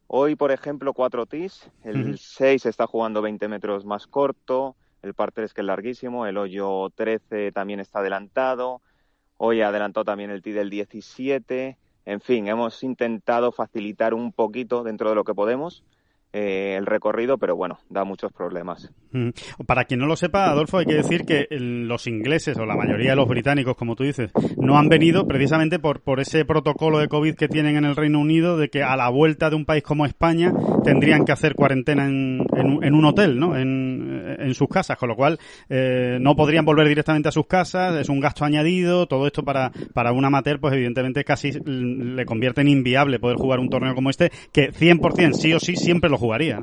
Hoy, 0.06 0.37
por 0.37 0.53
ejemplo, 0.53 0.93
cuatro 0.93 1.27
tis, 1.27 1.71
el 1.83 2.19
6 2.19 2.65
uh 2.65 2.67
-huh. 2.67 2.70
está 2.70 2.87
jugando 2.87 3.23
20 3.23 3.49
metros 3.49 3.84
más 3.84 4.06
corto, 4.06 4.77
el 5.03 5.15
par 5.15 5.32
3 5.32 5.53
que 5.53 5.63
es 5.63 5.67
larguísimo, 5.67 6.27
el 6.27 6.37
hoyo 6.37 6.91
13 6.94 7.53
también 7.53 7.81
está 7.81 8.01
adelantado, 8.01 8.81
hoy 9.39 9.63
ha 9.63 9.69
adelantado 9.69 10.05
también 10.05 10.31
el 10.31 10.43
tee 10.43 10.53
del 10.53 10.70
17, 10.70 11.79
en 12.06 12.20
fin, 12.20 12.49
hemos 12.49 12.82
intentado 12.82 13.51
facilitar 13.51 14.13
un 14.15 14.32
poquito 14.32 14.82
dentro 14.82 15.08
de 15.08 15.15
lo 15.15 15.25
que 15.25 15.34
podemos 15.34 15.84
eh, 16.36 16.74
el 16.76 16.84
recorrido, 16.84 17.38
pero 17.38 17.55
bueno, 17.55 17.79
da 17.88 18.03
muchos 18.03 18.32
problemas. 18.32 18.93
Para 19.69 19.84
quien 19.84 20.00
no 20.00 20.06
lo 20.06 20.17
sepa, 20.17 20.50
Adolfo, 20.50 20.79
hay 20.79 20.86
que 20.86 20.94
decir 20.94 21.24
que 21.24 21.46
los 21.50 22.08
ingleses 22.08 22.58
o 22.58 22.67
la 22.67 22.74
mayoría 22.74 23.10
de 23.10 23.17
los 23.17 23.29
británicos, 23.29 23.76
como 23.76 23.94
tú 23.94 24.03
dices, 24.03 24.32
no 24.56 24.76
han 24.76 24.88
venido 24.88 25.29
precisamente 25.29 25.79
por, 25.79 26.00
por 26.00 26.19
ese 26.19 26.44
protocolo 26.44 26.98
de 26.98 27.06
COVID 27.06 27.36
que 27.36 27.46
tienen 27.46 27.76
en 27.76 27.84
el 27.84 27.94
Reino 27.94 28.19
Unido 28.19 28.56
de 28.56 28.69
que 28.69 28.82
a 28.82 28.96
la 28.96 29.10
vuelta 29.10 29.48
de 29.48 29.55
un 29.55 29.64
país 29.64 29.84
como 29.84 30.06
España 30.06 30.53
tendrían 30.82 31.24
que 31.24 31.31
hacer 31.31 31.55
cuarentena 31.55 32.06
en, 32.06 32.44
en, 32.56 32.82
en 32.82 32.94
un 32.94 33.05
hotel, 33.05 33.38
¿no? 33.38 33.56
En, 33.56 34.36
en, 34.41 34.55
sus 34.55 34.67
casas, 34.67 34.98
con 34.98 35.10
lo 35.10 35.14
cual 35.14 35.38
eh, 35.69 36.19
no 36.20 36.34
podrían 36.34 36.64
volver 36.64 36.88
directamente 36.88 37.29
a 37.29 37.32
sus 37.32 37.46
casas, 37.46 37.94
es 37.94 38.08
un 38.08 38.19
gasto 38.19 38.44
añadido, 38.44 39.06
todo 39.06 39.29
esto 39.29 39.44
para, 39.44 39.70
para 39.93 40.10
un 40.10 40.24
amateur, 40.24 40.58
pues 40.58 40.74
evidentemente 40.74 41.22
casi 41.22 41.53
le 41.53 42.26
convierte 42.26 42.62
en 42.62 42.69
inviable 42.69 43.20
poder 43.20 43.36
jugar 43.36 43.60
un 43.60 43.69
torneo 43.69 43.94
como 43.94 44.10
este, 44.10 44.32
que 44.53 44.72
100% 44.72 45.34
sí 45.34 45.53
o 45.53 45.60
sí 45.60 45.76
siempre 45.76 46.10
lo 46.10 46.19
jugaría. 46.24 46.62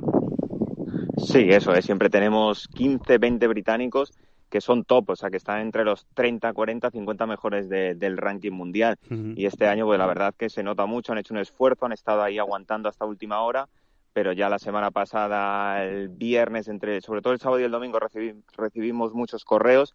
Sí, 1.17 1.47
eso 1.49 1.73
es. 1.73 1.85
Siempre 1.85 2.09
tenemos 2.09 2.67
15, 2.67 3.17
20 3.17 3.47
británicos 3.47 4.11
que 4.49 4.59
son 4.59 4.83
top, 4.83 5.11
o 5.11 5.15
sea, 5.15 5.29
que 5.29 5.37
están 5.37 5.61
entre 5.61 5.85
los 5.85 6.05
30, 6.13 6.51
40, 6.51 6.91
50 6.91 7.25
mejores 7.25 7.69
de, 7.69 7.95
del 7.95 8.17
ranking 8.17 8.51
mundial. 8.51 8.97
Uh 9.09 9.13
-huh. 9.13 9.33
Y 9.37 9.45
este 9.45 9.67
año, 9.67 9.85
pues 9.85 9.97
la 9.97 10.05
verdad 10.07 10.35
que 10.37 10.49
se 10.49 10.61
nota 10.61 10.85
mucho, 10.85 11.13
han 11.13 11.19
hecho 11.19 11.33
un 11.33 11.39
esfuerzo, 11.39 11.85
han 11.85 11.93
estado 11.93 12.21
ahí 12.21 12.37
aguantando 12.37 12.89
hasta 12.89 13.05
última 13.05 13.41
hora, 13.41 13.69
pero 14.11 14.33
ya 14.33 14.49
la 14.49 14.59
semana 14.59 14.91
pasada, 14.91 15.85
el 15.85 16.09
viernes, 16.09 16.67
entre 16.67 16.99
sobre 16.99 17.21
todo 17.21 17.31
el 17.31 17.39
sábado 17.39 17.61
y 17.61 17.63
el 17.63 17.71
domingo, 17.71 17.97
recibí, 17.99 18.33
recibimos 18.57 19.13
muchos 19.13 19.45
correos 19.45 19.93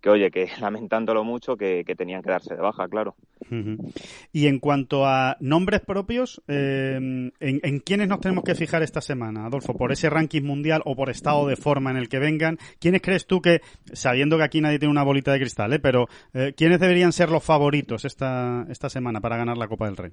que 0.00 0.10
oye, 0.10 0.30
que 0.30 0.48
lamentándolo 0.60 1.24
mucho, 1.24 1.56
que, 1.56 1.84
que, 1.84 1.94
tenían 1.94 2.22
que 2.22 2.30
darse 2.30 2.54
de 2.54 2.60
baja, 2.60 2.88
claro. 2.88 3.14
Uh 3.50 3.54
-huh. 3.54 3.94
Y 4.32 4.46
en 4.46 4.58
cuanto 4.58 5.06
a 5.06 5.36
nombres 5.40 5.80
propios, 5.80 6.42
eh, 6.48 6.96
¿en, 6.96 7.32
¿en 7.40 7.80
quiénes 7.80 8.08
nos 8.08 8.20
tenemos 8.20 8.44
que 8.44 8.54
fijar 8.54 8.82
esta 8.82 9.00
semana, 9.00 9.46
Adolfo? 9.46 9.74
¿Por 9.74 9.92
ese 9.92 10.10
ranking 10.10 10.42
mundial 10.42 10.82
o 10.84 10.94
por 10.94 11.10
estado 11.10 11.46
de 11.46 11.56
forma 11.56 11.90
en 11.90 11.96
el 11.96 12.08
que 12.08 12.18
vengan? 12.18 12.58
¿Quiénes 12.78 13.02
crees 13.02 13.26
tú 13.26 13.40
que, 13.40 13.60
sabiendo 13.92 14.36
que 14.36 14.44
aquí 14.44 14.60
nadie 14.60 14.78
tiene 14.78 14.92
una 14.92 15.04
bolita 15.04 15.32
de 15.32 15.40
cristal, 15.40 15.72
eh, 15.72 15.78
pero 15.78 16.06
eh, 16.34 16.52
quiénes 16.56 16.80
deberían 16.80 17.12
ser 17.12 17.30
los 17.30 17.44
favoritos 17.44 18.04
esta, 18.04 18.66
esta 18.68 18.88
semana 18.88 19.20
para 19.20 19.36
ganar 19.36 19.56
la 19.56 19.68
Copa 19.68 19.86
del 19.86 19.96
Rey? 19.96 20.12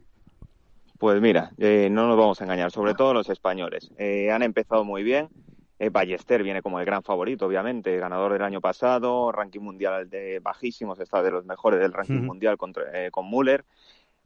Pues 0.97 1.21
mira, 1.21 1.51
eh, 1.57 1.89
no 1.91 2.07
nos 2.07 2.17
vamos 2.17 2.39
a 2.39 2.45
engañar, 2.45 2.71
sobre 2.71 2.93
todo 2.93 3.13
los 3.13 3.29
españoles. 3.29 3.91
Eh, 3.97 4.31
han 4.31 4.43
empezado 4.43 4.85
muy 4.85 5.03
bien. 5.03 5.27
Eh, 5.77 5.89
Ballester 5.89 6.41
viene 6.43 6.61
como 6.61 6.79
el 6.79 6.85
gran 6.85 7.03
favorito, 7.03 7.45
obviamente, 7.45 7.97
ganador 7.97 8.33
del 8.33 8.43
año 8.43 8.61
pasado, 8.61 9.31
ranking 9.31 9.59
mundial 9.59 10.09
de 10.09 10.39
bajísimos, 10.39 10.99
está 10.99 11.21
de 11.21 11.31
los 11.31 11.45
mejores 11.45 11.79
del 11.79 11.93
ranking 11.93 12.21
mundial 12.21 12.57
contra, 12.57 12.83
con 13.11 13.29
Müller. 13.29 13.65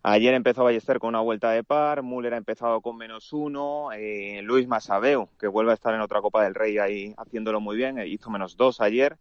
Ayer 0.03 0.33
empezó 0.33 0.63
Ballester 0.63 0.99
con 0.99 1.09
una 1.09 1.21
vuelta 1.21 1.51
de 1.51 1.63
par, 1.63 2.03
Müller 2.03 2.33
ha 2.33 2.37
empezado 2.37 2.81
con 2.81 2.97
menos 2.97 3.33
uno, 3.33 3.89
Luis 4.43 4.67
Masabeu, 4.67 5.27
que 5.39 5.47
vuelve 5.47 5.71
a 5.71 5.73
estar 5.73 5.93
en 5.93 6.01
otra 6.01 6.21
Copa 6.21 6.43
del 6.43 6.55
Rey 6.55 6.77
ahí 6.77 7.13
haciéndolo 7.17 7.59
muy 7.59 7.75
bien, 7.75 7.97
hizo 8.05 8.29
menos 8.29 8.55
dos 8.55 8.79
ayer. 8.79 9.17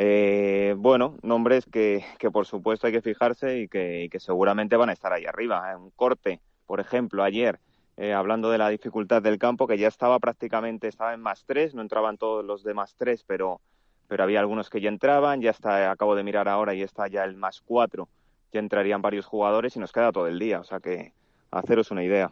Eh, 0.00 0.76
bueno, 0.78 1.16
nombres 1.22 1.66
que, 1.66 2.04
que, 2.18 2.30
por 2.30 2.46
supuesto 2.46 2.86
hay 2.86 2.92
que 2.92 3.02
fijarse 3.02 3.58
y 3.58 3.68
que, 3.68 4.04
y 4.04 4.08
que 4.08 4.20
seguramente 4.20 4.76
van 4.76 4.90
a 4.90 4.92
estar 4.92 5.12
ahí 5.12 5.26
arriba. 5.26 5.76
Un 5.76 5.90
corte, 5.90 6.40
por 6.66 6.78
ejemplo, 6.78 7.24
ayer, 7.24 7.58
eh, 7.98 8.12
hablando 8.12 8.50
de 8.50 8.58
la 8.58 8.68
dificultad 8.68 9.20
del 9.20 9.38
campo, 9.38 9.66
que 9.66 9.76
ya 9.76 9.88
estaba 9.88 10.20
prácticamente, 10.20 10.86
estaba 10.86 11.14
en 11.14 11.20
más 11.20 11.44
tres, 11.44 11.74
no 11.74 11.82
entraban 11.82 12.16
todos 12.16 12.44
los 12.44 12.62
de 12.62 12.72
más 12.72 12.94
tres, 12.96 13.24
pero, 13.26 13.60
pero 14.06 14.22
había 14.22 14.38
algunos 14.38 14.70
que 14.70 14.80
ya 14.80 14.88
entraban, 14.88 15.40
ya 15.40 15.50
está, 15.50 15.90
acabo 15.90 16.14
de 16.14 16.22
mirar 16.22 16.48
ahora 16.48 16.74
y 16.74 16.82
está 16.82 17.08
ya 17.08 17.24
el 17.24 17.36
más 17.36 17.60
cuatro, 17.60 18.08
ya 18.52 18.60
entrarían 18.60 19.02
varios 19.02 19.26
jugadores 19.26 19.74
y 19.74 19.80
nos 19.80 19.90
queda 19.90 20.12
todo 20.12 20.28
el 20.28 20.38
día, 20.38 20.60
o 20.60 20.64
sea 20.64 20.78
que 20.78 21.12
haceros 21.50 21.90
una 21.90 22.04
idea. 22.04 22.30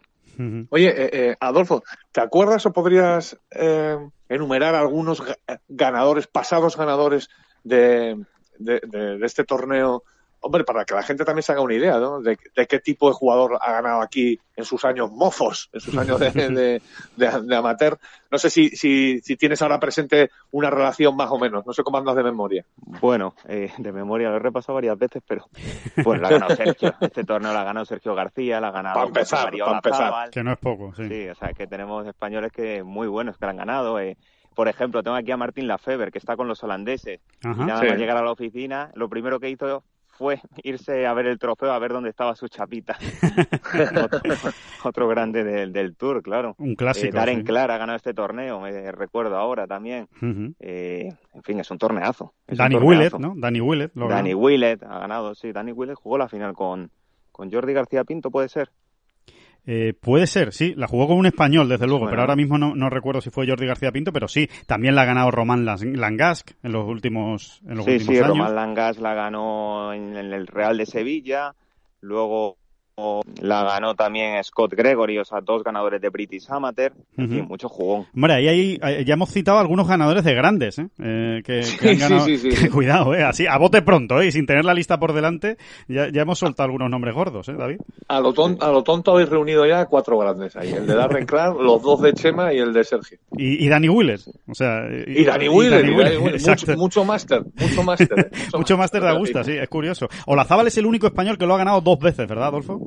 Oye, 0.70 0.88
eh, 0.88 1.11
eh, 1.12 1.37
Adolfo, 1.40 1.82
¿te 2.12 2.20
acuerdas 2.20 2.64
o 2.66 2.73
podrías 2.73 3.37
eh, 3.50 3.96
enumerar 4.28 4.76
algunos 4.76 5.23
ganadores, 5.68 6.26
pasados 6.26 6.76
ganadores 6.76 7.28
de, 7.64 8.23
de, 8.58 8.80
de, 8.87 9.25
este 9.25 9.44
torneo 9.44 10.04
hombre, 10.40 10.64
para 10.64 10.85
que 10.85 10.95
la 10.95 11.02
gente 11.02 11.25
también 11.25 11.43
se 11.43 11.52
haga 11.52 11.61
una 11.61 11.75
idea, 11.75 11.99
¿no? 11.99 12.21
De, 12.21 12.37
qué 12.37 12.78
tipo 12.78 13.09
de 13.09 13.14
jugador 13.14 13.59
ha 13.61 13.73
ganado 13.73 14.00
aquí 14.00 14.38
en 14.55 14.64
sus 14.64 14.85
años 14.85 15.11
mozos, 15.11 15.69
en 15.73 15.81
sus 15.81 15.97
años 15.97 16.21
de, 16.21 16.81
amateur. 17.57 17.99
No 18.31 18.38
sé 18.38 18.50
si, 18.50 18.71
si, 18.71 19.21
tienes 19.37 19.61
ahora 19.62 19.81
presente 19.81 20.31
una 20.50 20.71
relación 20.71 21.16
más 21.16 21.31
o 21.31 21.38
menos, 21.38 21.66
no 21.66 21.73
sé 21.73 21.83
cómo 21.83 21.99
andas 21.99 22.16
de 22.16 22.23
memoria. 22.23 22.64
Bueno, 22.76 23.35
eh, 23.49 23.73
de 23.76 23.93
memoria 23.93 24.31
lo 24.31 24.37
he 24.37 24.40
repasado 24.40 24.75
varias 24.75 24.99
veces, 24.99 25.23
pero 25.26 25.49
bueno, 26.05 26.23
la 26.23 26.28
ha 26.28 26.33
ganado 26.33 26.57
Sergio. 26.57 26.95
Este 27.00 27.25
torneo 27.25 27.52
la 27.52 27.62
ha 27.62 27.64
ganado 27.64 27.87
Sergio 27.87 28.14
García, 28.14 28.61
la 28.61 28.69
ha 28.69 28.73
ganado 28.73 28.95
para 28.95 29.07
empezar, 29.07 29.50
para 29.59 29.73
empezar. 29.76 30.31
Que 30.31 30.43
no 30.43 30.52
es 30.52 30.59
poco, 30.59 30.95
sí. 30.95 31.09
Sí, 31.09 31.28
o 31.28 31.35
sea, 31.35 31.52
que 31.52 31.66
tenemos 31.66 32.07
españoles 32.07 32.52
que 32.52 32.83
muy 32.83 33.09
buenos 33.09 33.37
que 33.37 33.45
la 33.47 33.50
han 33.50 33.59
ganado. 33.59 33.99
Eh, 34.00 34.16
por 34.55 34.69
ejemplo, 34.69 35.02
tengo 35.02 35.16
aquí 35.16 35.31
a 35.33 35.37
Martín 35.37 35.69
Lafeber, 35.69 36.11
que 36.11 36.19
está 36.19 36.35
con 36.35 36.49
los 36.49 36.64
holandeses. 36.64 37.21
y 37.45 37.49
nada 37.49 37.83
más 37.83 37.99
llegar 37.99 38.16
a 38.16 38.23
la 38.23 38.33
oficina, 38.33 38.90
lo 38.95 39.09
primero 39.11 39.38
que 39.38 39.50
hizo 39.50 39.85
fue 40.16 40.40
irse 40.62 41.06
a 41.06 41.14
ver 41.14 41.26
el 41.26 41.38
trofeo, 41.38 41.73
a 41.73 41.78
ver 41.78 41.92
dónde 41.92 42.11
estaba 42.11 42.35
su 42.35 42.49
chapita. 42.49 42.96
otro, 44.85 45.08
grande 45.08 45.44
del, 45.44 45.73
del, 45.73 45.96
Tour, 45.96 46.23
claro. 46.23 46.54
Un 46.58 46.75
clásico. 46.75 47.08
Eh, 47.08 47.12
Darren 47.12 47.42
Clark 47.44 47.70
ha 47.70 47.78
ganado 47.78 47.96
este 47.96 48.14
torneo, 48.14 48.61
me 48.61 48.92
recuerdo 48.92 49.37
ahora 49.37 49.66
también. 49.66 50.08
eh, 50.61 51.12
en 51.35 51.42
fin, 51.42 51.61
es 51.61 51.70
un 51.70 51.78
torneazo. 51.78 52.32
Danny 52.46 52.76
Willett, 52.76 53.14
¿no? 53.14 53.35
Danny 53.37 53.61
Willett. 53.61 53.92
Danny 53.94 54.35
Willett 54.35 54.82
ha 54.82 54.99
ganado, 54.99 55.35
sí. 55.35 55.52
Danny 55.52 55.73
Willett 55.73 55.96
jugó 55.96 56.18
la 56.18 56.28
final 56.28 56.54
con, 56.54 56.90
con 57.32 57.52
Jordi 57.52 57.73
García 57.73 58.04
Pinto, 58.04 58.30
¿puede 58.30 58.49
ser? 58.49 58.70
Eh, 59.66 59.94
puede 60.00 60.28
ser, 60.28 60.52
sí, 60.52 60.75
la 60.76 60.87
jugó 60.87 61.08
con 61.08 61.18
un 61.18 61.26
español, 61.26 61.68
desde 61.68 61.88
luego, 61.88 62.08
pero 62.08 62.20
ahora 62.20 62.37
mismo 62.37 62.56
no, 62.56 62.76
no, 62.76 62.88
recuerdo 62.88 63.20
si 63.20 63.30
fue 63.30 63.49
Jordi 63.49 63.66
García 63.66 63.90
Pinto, 63.90 64.12
pero 64.12 64.28
sí, 64.28 64.49
también 64.66 64.94
la 64.94 65.02
ha 65.02 65.06
ganado 65.06 65.32
Román 65.32 65.64
Langasc 65.64 66.52
en 66.62 66.70
los 66.70 66.87
últimos, 66.87 67.61
en 67.68 67.76
los 67.76 67.85
sí, 67.85 67.92
últimos 67.92 68.14
sí, 68.14 68.23
años. 68.23 68.28
Román 68.28 68.54
Langasc 68.54 69.00
la 69.00 69.14
ganó 69.14 69.92
en 69.92 70.14
el 70.14 70.46
Real 70.46 70.78
de 70.78 70.87
Sevilla, 70.87 71.54
luego 72.00 72.58
la 73.42 73.62
ganó 73.62 73.94
también 73.94 74.42
Scott 74.42 74.72
Gregory, 74.72 75.18
o 75.18 75.24
sea, 75.24 75.40
dos 75.42 75.62
ganadores 75.62 76.00
de 76.00 76.08
British 76.08 76.46
Amateur, 76.48 76.94
fin, 77.14 77.46
mucho 77.46 77.68
jugón. 77.68 78.06
Hombre, 78.14 78.34
ahí, 78.34 78.78
ya 79.04 79.14
hemos 79.14 79.30
citado 79.30 79.58
algunos 79.58 79.86
ganadores 79.86 80.24
de 80.24 80.34
grandes, 80.34 80.78
¿eh? 80.78 80.88
eh 80.98 81.42
que, 81.44 81.60
han 81.90 81.98
ganado, 81.98 82.24
sí, 82.24 82.38
sí, 82.38 82.52
sí, 82.56 82.68
cuidado, 82.70 83.14
¿eh? 83.14 83.22
Así, 83.22 83.46
a 83.46 83.58
bote 83.58 83.82
pronto, 83.82 84.20
¿eh? 84.22 84.28
Y 84.28 84.32
sin 84.32 84.46
tener 84.46 84.64
la 84.64 84.72
lista 84.72 84.98
por 84.98 85.12
delante, 85.12 85.58
ya, 85.88 86.08
ya 86.10 86.22
hemos 86.22 86.38
soltado 86.38 86.64
algunos 86.64 86.88
nombres 86.88 87.14
gordos, 87.14 87.46
¿eh, 87.50 87.52
David? 87.52 87.80
A 88.08 88.20
lo, 88.20 88.32
tonto, 88.32 88.64
a 88.64 88.70
lo 88.70 88.82
tonto 88.82 89.12
habéis 89.12 89.28
reunido 89.28 89.66
ya 89.66 89.84
cuatro 89.84 90.16
grandes 90.18 90.56
ahí, 90.56 90.72
el 90.72 90.86
de 90.86 90.94
Darren 90.94 91.26
Clark, 91.26 91.60
los 91.60 91.82
dos 91.82 92.00
de 92.00 92.14
Chema 92.14 92.54
y 92.54 92.58
el 92.58 92.72
de 92.72 92.82
Sergio. 92.82 93.18
Y, 93.36 93.62
y 93.62 93.68
Danny 93.68 93.90
Wheeler, 93.90 94.20
o 94.48 94.54
sea... 94.54 94.86
Y, 95.06 95.20
y 95.20 95.24
Danny 95.24 95.48
Wheeler, 95.50 95.84
mucho, 96.18 96.76
mucho 96.78 97.04
máster, 97.04 97.42
mucho 97.60 97.82
máster. 97.82 98.18
¿eh? 98.20 98.30
Mucho, 98.56 98.78
máster 98.78 99.02
de 99.02 99.10
Augusta, 99.10 99.44
sí, 99.44 99.52
es 99.52 99.68
curioso. 99.68 100.08
Olazábal 100.26 100.66
es 100.68 100.78
el 100.78 100.86
único 100.86 101.06
español 101.06 101.36
que 101.36 101.44
lo 101.44 101.54
ha 101.54 101.58
ganado 101.58 101.82
dos 101.82 101.98
veces, 101.98 102.26
¿verdad, 102.26 102.46
Adolfo? 102.46 102.86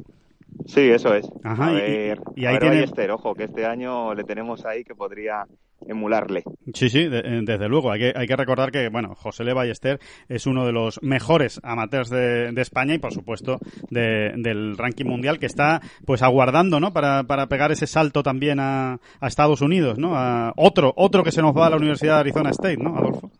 Sí, 0.70 0.82
eso 0.82 1.16
es. 1.16 1.28
Ajá, 1.44 1.70
a 1.70 1.72
ver, 1.72 2.20
y, 2.36 2.46
ahí 2.46 2.60
tiene... 2.60 2.86
ojo, 3.12 3.34
que 3.34 3.46
este 3.46 3.66
año 3.66 4.14
le 4.14 4.24
tenemos 4.24 4.64
ahí 4.66 4.84
que 4.84 4.94
podría 4.94 5.46
emularle. 5.88 6.44
Sí, 6.76 6.90
sí, 6.90 7.08
eh, 7.12 7.42
desde 7.44 7.68
luego. 7.68 7.92
Hay 7.92 8.00
que, 8.00 8.14
hay 8.16 8.28
que 8.28 8.36
recordar 8.36 8.72
que, 8.72 8.90
bueno, 8.90 9.16
José 9.16 9.44
Le 9.44 9.54
Ballester 9.54 10.00
es 10.28 10.46
uno 10.46 10.68
de 10.68 10.72
los 10.72 11.02
mejores 11.02 11.60
amateurs 11.64 12.12
de, 12.12 12.52
de 12.52 12.62
España 12.62 12.94
y, 12.94 13.00
por 13.00 13.12
supuesto, 13.12 13.58
de, 13.90 14.32
del 14.36 14.78
ranking 14.78 15.06
mundial 15.06 15.40
que 15.40 15.48
está, 15.48 15.82
pues, 16.06 16.22
aguardando, 16.22 16.80
¿no? 16.80 16.94
Para, 16.94 17.24
para 17.24 17.48
pegar 17.48 17.72
ese 17.72 17.88
salto 17.88 18.22
también 18.22 18.60
a, 18.60 19.00
a 19.20 19.28
Estados 19.28 19.62
Unidos, 19.62 19.98
¿no? 19.98 20.16
A 20.16 20.54
otro, 20.56 20.94
otro 20.96 21.24
que 21.24 21.32
se 21.32 21.42
nos 21.42 21.58
va 21.58 21.66
a 21.66 21.72
la 21.72 21.78
Universidad 21.78 22.16
de 22.16 22.20
Arizona 22.20 22.52
State, 22.52 22.78
¿no, 22.78 22.96
Adolfo? 22.96 23.32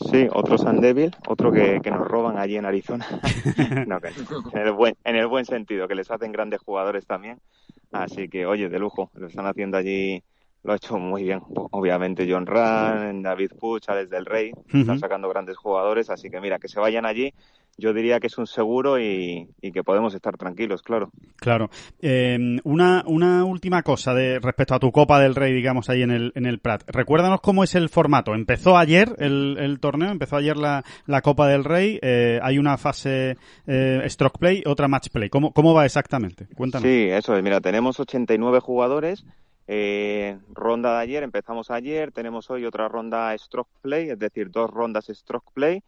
Sí, 0.00 0.28
otro 0.32 0.58
San 0.58 0.80
Devil, 0.80 1.14
otro 1.26 1.50
que, 1.50 1.80
que 1.82 1.90
nos 1.90 2.06
roban 2.06 2.38
allí 2.38 2.56
en 2.56 2.66
Arizona. 2.66 3.06
no, 3.86 4.00
que 4.00 4.08
en, 4.52 4.66
el 4.66 4.72
buen, 4.72 4.96
en 5.04 5.16
el 5.16 5.26
buen 5.26 5.44
sentido, 5.44 5.88
que 5.88 5.94
les 5.94 6.10
hacen 6.10 6.30
grandes 6.30 6.60
jugadores 6.60 7.06
también. 7.06 7.40
Así 7.90 8.28
que, 8.28 8.46
oye, 8.46 8.68
de 8.68 8.78
lujo, 8.78 9.10
lo 9.14 9.26
están 9.26 9.46
haciendo 9.46 9.76
allí, 9.76 10.22
lo 10.62 10.72
ha 10.72 10.76
hecho 10.76 10.98
muy 10.98 11.24
bien. 11.24 11.42
Obviamente 11.70 12.26
John 12.30 12.46
Rand, 12.46 13.24
David 13.24 13.52
Puch, 13.58 13.88
Alex 13.88 14.10
del 14.10 14.26
Rey, 14.26 14.52
están 14.72 15.00
sacando 15.00 15.28
grandes 15.28 15.56
jugadores, 15.56 16.10
así 16.10 16.30
que 16.30 16.40
mira, 16.40 16.58
que 16.58 16.68
se 16.68 16.78
vayan 16.78 17.04
allí 17.04 17.32
yo 17.78 17.92
diría 17.92 18.18
que 18.18 18.26
es 18.26 18.36
un 18.38 18.48
seguro 18.48 18.98
y, 18.98 19.48
que 19.72 19.84
podemos 19.84 20.12
estar 20.12 20.36
tranquilos, 20.36 20.82
claro. 20.82 21.10
Claro. 21.36 21.70
Eh, 22.02 22.58
una, 22.64 23.04
una 23.06 23.44
última 23.44 23.82
cosa 23.84 24.12
de 24.14 24.40
respecto 24.40 24.74
a 24.74 24.80
tu 24.80 24.90
Copa 24.90 25.20
del 25.20 25.36
Rey, 25.36 25.54
digamos, 25.54 25.88
ahí 25.88 26.02
en 26.02 26.10
el, 26.10 26.32
en 26.34 26.44
el 26.44 26.58
Prat. 26.58 26.82
Recuérdanos 26.88 27.40
cómo 27.40 27.62
es 27.62 27.76
el 27.76 27.88
formato. 27.88 28.34
Empezó 28.34 28.76
ayer 28.76 29.14
el, 29.18 29.56
el 29.60 29.78
torneo, 29.78 30.10
empezó 30.10 30.36
ayer 30.36 30.56
la, 30.56 30.84
la 31.06 31.22
Copa 31.22 31.46
del 31.46 31.62
Rey. 31.62 32.00
Eh, 32.02 32.40
hay 32.42 32.58
una 32.58 32.76
fase 32.78 33.36
eh, 33.68 34.02
Stroke 34.08 34.38
Play, 34.38 34.62
otra 34.66 34.88
Match 34.88 35.10
Play. 35.10 35.28
¿Cómo, 35.30 35.52
¿Cómo 35.52 35.72
va 35.72 35.86
exactamente? 35.86 36.48
Cuéntanos. 36.56 36.82
Sí, 36.82 37.06
eso 37.08 37.36
es. 37.36 37.42
Mira, 37.44 37.60
tenemos 37.60 38.00
89 38.00 38.58
jugadores. 38.58 39.24
Eh, 39.68 40.36
ronda 40.52 40.96
de 40.96 41.02
ayer, 41.02 41.22
empezamos 41.22 41.70
ayer, 41.70 42.10
tenemos 42.10 42.50
hoy 42.50 42.64
otra 42.64 42.88
ronda 42.88 43.36
Stroke 43.36 43.70
Play, 43.82 44.08
es 44.08 44.18
decir, 44.18 44.50
dos 44.50 44.70
rondas 44.70 45.08
Stroke 45.12 45.52
Play 45.52 45.82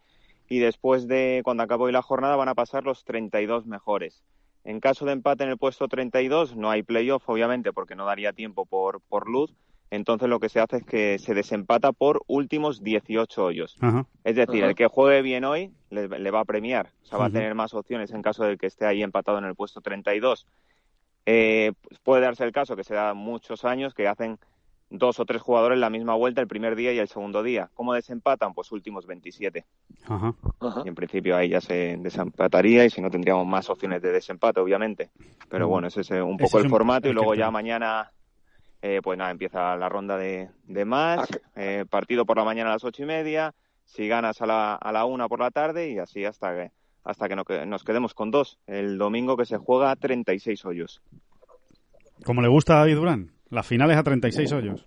y 0.51 0.59
después 0.59 1.07
de 1.07 1.39
cuando 1.45 1.63
acabe 1.63 1.83
hoy 1.83 1.91
la 1.93 2.01
jornada 2.01 2.35
van 2.35 2.49
a 2.49 2.55
pasar 2.55 2.83
los 2.83 3.05
32 3.05 3.67
mejores. 3.67 4.21
En 4.65 4.81
caso 4.81 5.05
de 5.05 5.13
empate 5.13 5.45
en 5.45 5.49
el 5.49 5.57
puesto 5.57 5.87
32 5.87 6.57
no 6.57 6.69
hay 6.69 6.83
playoff, 6.83 7.23
obviamente, 7.29 7.71
porque 7.71 7.95
no 7.95 8.05
daría 8.05 8.33
tiempo 8.33 8.65
por, 8.65 8.99
por 8.99 9.29
luz. 9.29 9.55
Entonces 9.91 10.27
lo 10.27 10.41
que 10.41 10.49
se 10.49 10.59
hace 10.59 10.77
es 10.77 10.83
que 10.83 11.19
se 11.19 11.33
desempata 11.33 11.93
por 11.93 12.23
últimos 12.27 12.83
18 12.83 13.45
hoyos. 13.45 13.77
Es 14.25 14.35
decir, 14.35 14.65
el 14.65 14.75
que 14.75 14.87
juegue 14.87 15.21
bien 15.21 15.45
hoy 15.45 15.71
le, 15.89 16.31
va 16.31 16.41
a 16.41 16.45
premiar. 16.45 16.89
O 17.03 17.05
sea, 17.05 17.17
va 17.17 17.27
a 17.27 17.31
tener 17.31 17.55
más 17.55 17.73
opciones 17.73 18.11
en 18.11 18.21
caso 18.21 18.43
de 18.43 18.57
que 18.57 18.67
esté 18.67 18.85
ahí 18.85 19.03
empatado 19.03 19.37
en 19.37 19.45
el 19.45 19.55
puesto 19.55 19.79
32. 19.79 20.47
Eh, 21.27 21.71
puede 22.03 22.23
darse 22.23 22.43
el 22.43 22.51
caso 22.51 22.75
que 22.75 22.83
se 22.83 22.93
da 22.93 23.13
muchos 23.13 23.63
años 23.63 23.93
que 23.93 24.09
hacen 24.09 24.37
dos 24.91 25.19
o 25.19 25.25
tres 25.25 25.41
jugadores 25.41 25.79
la 25.79 25.89
misma 25.89 26.13
vuelta 26.15 26.41
el 26.41 26.47
primer 26.47 26.75
día 26.75 26.91
y 26.93 26.99
el 26.99 27.07
segundo 27.07 27.41
día. 27.41 27.69
¿Cómo 27.73 27.93
desempatan? 27.93 28.53
Pues 28.53 28.71
últimos 28.71 29.07
27. 29.07 29.65
Ajá. 30.05 30.35
Y 30.85 30.89
en 30.89 30.95
principio 30.95 31.35
ahí 31.35 31.49
ya 31.49 31.61
se 31.61 31.97
desempataría 31.97 32.85
y 32.85 32.89
si 32.89 33.01
no 33.01 33.09
tendríamos 33.09 33.47
más 33.47 33.69
opciones 33.69 34.01
de 34.01 34.11
desempate, 34.11 34.59
obviamente. 34.59 35.09
Pero 35.49 35.67
bueno, 35.67 35.87
ese 35.87 36.01
es 36.01 36.11
un 36.11 36.37
poco 36.37 36.59
el 36.59 36.69
formato 36.69 37.07
y 37.07 37.13
luego 37.13 37.33
ya 37.33 37.49
mañana, 37.49 38.11
eh, 38.81 38.99
pues 39.01 39.17
nada, 39.17 39.31
empieza 39.31 39.75
la 39.77 39.89
ronda 39.89 40.17
de, 40.17 40.49
de 40.65 40.85
match, 40.85 41.31
eh, 41.55 41.85
partido 41.89 42.25
por 42.25 42.37
la 42.37 42.43
mañana 42.43 42.69
a 42.69 42.73
las 42.73 42.83
ocho 42.83 43.03
y 43.03 43.05
media, 43.05 43.55
si 43.85 44.07
ganas 44.09 44.41
a 44.41 44.45
la, 44.45 44.75
a 44.75 44.91
la 44.91 45.05
una 45.05 45.29
por 45.29 45.39
la 45.39 45.51
tarde 45.51 45.89
y 45.89 45.99
así 45.99 46.25
hasta 46.25 46.53
que, 46.53 46.71
hasta 47.05 47.29
que 47.29 47.65
nos 47.65 47.83
quedemos 47.85 48.13
con 48.13 48.29
dos. 48.29 48.59
El 48.67 48.97
domingo 48.97 49.37
que 49.37 49.45
se 49.45 49.57
juega 49.57 49.95
36 49.95 50.65
hoyos. 50.65 51.01
Como 52.25 52.41
le 52.41 52.49
gusta 52.49 52.73
a 52.73 52.79
David 52.79 52.95
Durán. 52.95 53.40
Las 53.51 53.67
finales 53.67 53.97
a 53.97 54.03
36 54.03 54.51
hoyos. 54.53 54.83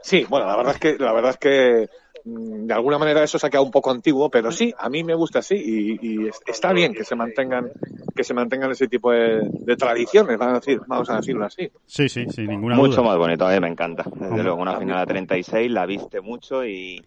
Sí, 0.00 0.24
bueno, 0.28 0.46
la 0.46 0.56
verdad 0.56 0.74
es 0.74 0.80
que 0.80 0.96
la 1.02 1.12
verdad 1.12 1.30
es 1.32 1.36
que 1.36 1.88
mm, 2.24 2.66
de 2.66 2.72
alguna 2.72 2.96
manera 2.96 3.24
eso 3.24 3.40
se 3.40 3.46
ha 3.48 3.50
quedado 3.50 3.64
un 3.64 3.72
poco 3.72 3.90
antiguo, 3.90 4.30
pero 4.30 4.52
sí, 4.52 4.72
a 4.78 4.88
mí 4.88 5.02
me 5.02 5.16
gusta 5.16 5.40
así 5.40 5.56
y, 6.00 6.30
está 6.46 6.72
bien 6.72 6.94
que 6.94 7.02
se 7.02 7.16
mantengan 7.16 7.72
que 8.14 8.22
se 8.22 8.34
mantengan 8.34 8.70
ese 8.70 8.86
tipo 8.86 9.10
de, 9.10 9.76
tradiciones, 9.76 10.38
vamos 10.38 10.54
a 10.54 10.60
decir, 10.60 10.80
vamos 10.86 11.10
a 11.10 11.16
decirlo 11.16 11.44
así. 11.44 11.68
Sí, 11.84 12.08
sí, 12.08 12.26
sin 12.30 12.46
ninguna 12.46 12.76
Mucho 12.76 13.02
más 13.02 13.18
bonito, 13.18 13.46
a 13.46 13.52
mí 13.52 13.60
me 13.60 13.68
encanta. 13.68 14.04
Desde 14.14 14.44
luego, 14.44 14.62
una 14.62 14.78
final 14.78 14.98
a 14.98 15.06
36 15.06 15.70
la 15.70 15.86
viste 15.86 16.20
mucho 16.20 16.64
y, 16.64 17.04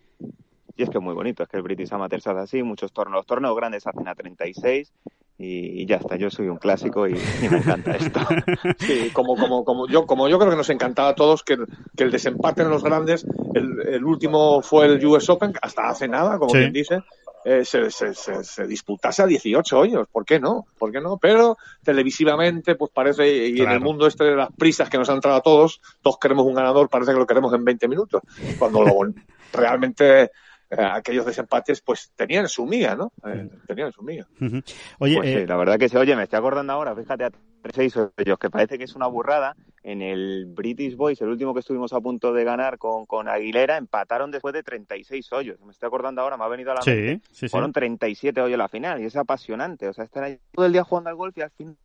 y 0.76 0.84
es 0.84 0.90
que 0.90 0.98
es 0.98 1.04
muy 1.04 1.14
bonito, 1.14 1.42
es 1.42 1.50
que 1.50 1.56
el 1.56 1.64
British 1.64 1.94
Amateur 1.94 2.20
se 2.20 2.30
hace 2.32 2.40
así, 2.42 2.64
muchos 2.64 2.92
torneos, 2.92 3.26
torneos 3.26 3.56
grandes 3.56 3.88
hacen 3.88 4.08
a 4.10 4.14
36 4.14 4.92
y, 5.42 5.86
ya 5.86 5.96
está. 5.96 6.18
Yo 6.18 6.30
soy 6.30 6.50
un 6.50 6.58
clásico 6.58 7.08
y, 7.08 7.14
me 7.50 7.58
encanta 7.58 7.94
esto. 7.94 8.20
Sí, 8.80 9.10
como, 9.14 9.38
como, 9.38 9.64
como, 9.64 9.88
yo, 9.88 10.06
como 10.06 10.28
yo 10.28 10.38
creo 10.38 10.52
que 10.52 10.58
nos 10.58 10.70
encantaba 10.70 11.10
a 11.10 11.16
todos 11.16 11.44
que, 11.44 11.58
que 11.96 12.04
el 12.04 12.12
desempate 12.12 12.62
en 12.62 12.70
los 12.70 12.84
grandes, 12.84 13.26
el, 13.54 13.88
el, 13.88 14.04
último 14.04 14.62
fue 14.62 14.88
el 14.88 15.06
US 15.06 15.30
Open, 15.30 15.54
hasta 15.62 15.90
hace 15.90 16.08
nada, 16.08 16.38
como 16.38 16.52
quien 16.52 16.74
dice, 16.74 17.00
eh, 17.46 17.64
se, 17.64 17.90
se, 17.90 18.14
se, 18.14 18.44
se, 18.44 18.68
disputase 18.68 19.22
a 19.22 19.26
18 19.26 19.80
hoyos. 19.80 20.08
¿Por 20.12 20.26
qué 20.26 20.40
no? 20.40 20.66
¿Por 20.78 20.92
qué 20.92 21.00
no? 21.00 21.18
Pero 21.18 21.58
televisivamente, 21.84 22.76
pues 22.76 22.92
parece, 22.94 23.48
y 23.48 23.56
claro. 23.56 23.72
en 23.72 23.78
el 23.78 23.84
mundo 23.84 24.08
este 24.08 24.26
de 24.26 24.36
las 24.36 24.52
prisas 24.52 24.90
que 24.90 24.98
nos 24.98 25.10
han 25.10 25.16
entrado 25.16 25.38
a 25.38 25.42
todos, 25.42 25.82
todos 26.02 26.18
queremos 26.20 26.46
un 26.46 26.56
ganador, 26.56 26.90
parece 26.90 27.14
que 27.14 27.20
lo 27.20 27.28
queremos 27.28 27.54
en 27.54 27.64
20 27.64 27.88
minutos. 27.88 28.22
Cuando 28.58 28.84
lo, 28.84 28.94
realmente 29.54 30.32
eh, 30.72 30.76
aquellos 30.80 31.26
desempates 31.26 31.82
pues 31.82 32.12
tenían 32.16 32.48
su 32.48 32.66
miga, 32.66 32.96
¿no? 32.96 33.12
Eh, 33.26 33.50
tenían 33.68 33.92
su 33.92 34.04
miga. 34.04 34.28
Uh 34.40 34.46
-huh. 34.46 34.76
Oye, 35.00 35.16
pues, 35.18 35.30
eh... 35.30 35.40
sí, 35.42 35.48
la 35.48 35.58
verdad 35.58 35.80
que 35.80 35.90
se 35.90 35.98
oye, 35.98 36.16
me 36.16 36.24
estoy 36.24 36.38
acordando 36.38 36.74
ahora, 36.74 36.96
fíjate, 36.96 37.26
a 37.26 37.32
seis 37.74 37.96
hoyos, 37.98 38.40
que 38.40 38.50
parece 38.50 38.78
que 38.78 38.84
es 38.84 38.96
una 38.96 39.08
burrada. 39.08 39.56
En 39.82 40.02
el 40.02 40.46
British 40.46 40.96
Boys, 40.96 41.22
el 41.22 41.30
último 41.30 41.54
que 41.54 41.62
estuvimos 41.62 41.94
a 41.94 42.02
punto 42.02 42.34
de 42.34 42.44
ganar 42.44 42.78
con, 42.78 43.06
con 43.06 43.30
Aguilera, 43.30 43.78
empataron 43.78 44.30
después 44.30 44.54
de 44.54 44.62
36 44.62 45.32
hoyos. 45.32 45.60
Me 45.62 45.72
estoy 45.72 45.88
acordando 45.88 46.22
ahora, 46.22 46.38
me 46.38 46.44
ha 46.44 46.50
venido 46.50 46.72
a 46.72 46.76
la 46.76 46.82
sí, 46.82 46.92
mente. 46.92 47.28
Sí, 47.32 47.36
sí. 47.48 47.50
Fueron 47.50 47.72
37 47.72 48.42
hoyos 48.42 48.58
la 48.58 48.68
final 48.68 49.02
y 49.02 49.06
es 49.06 49.16
apasionante. 49.16 49.88
O 49.88 49.94
sea, 49.94 50.04
están 50.04 50.26
ahí 50.26 50.38
todo 50.52 50.66
el 50.66 50.74
día 50.74 50.84
jugando 50.84 51.10
al 51.10 51.16
golf 51.16 51.38
y 51.38 51.42
al 51.42 51.52
fin, 51.52 51.78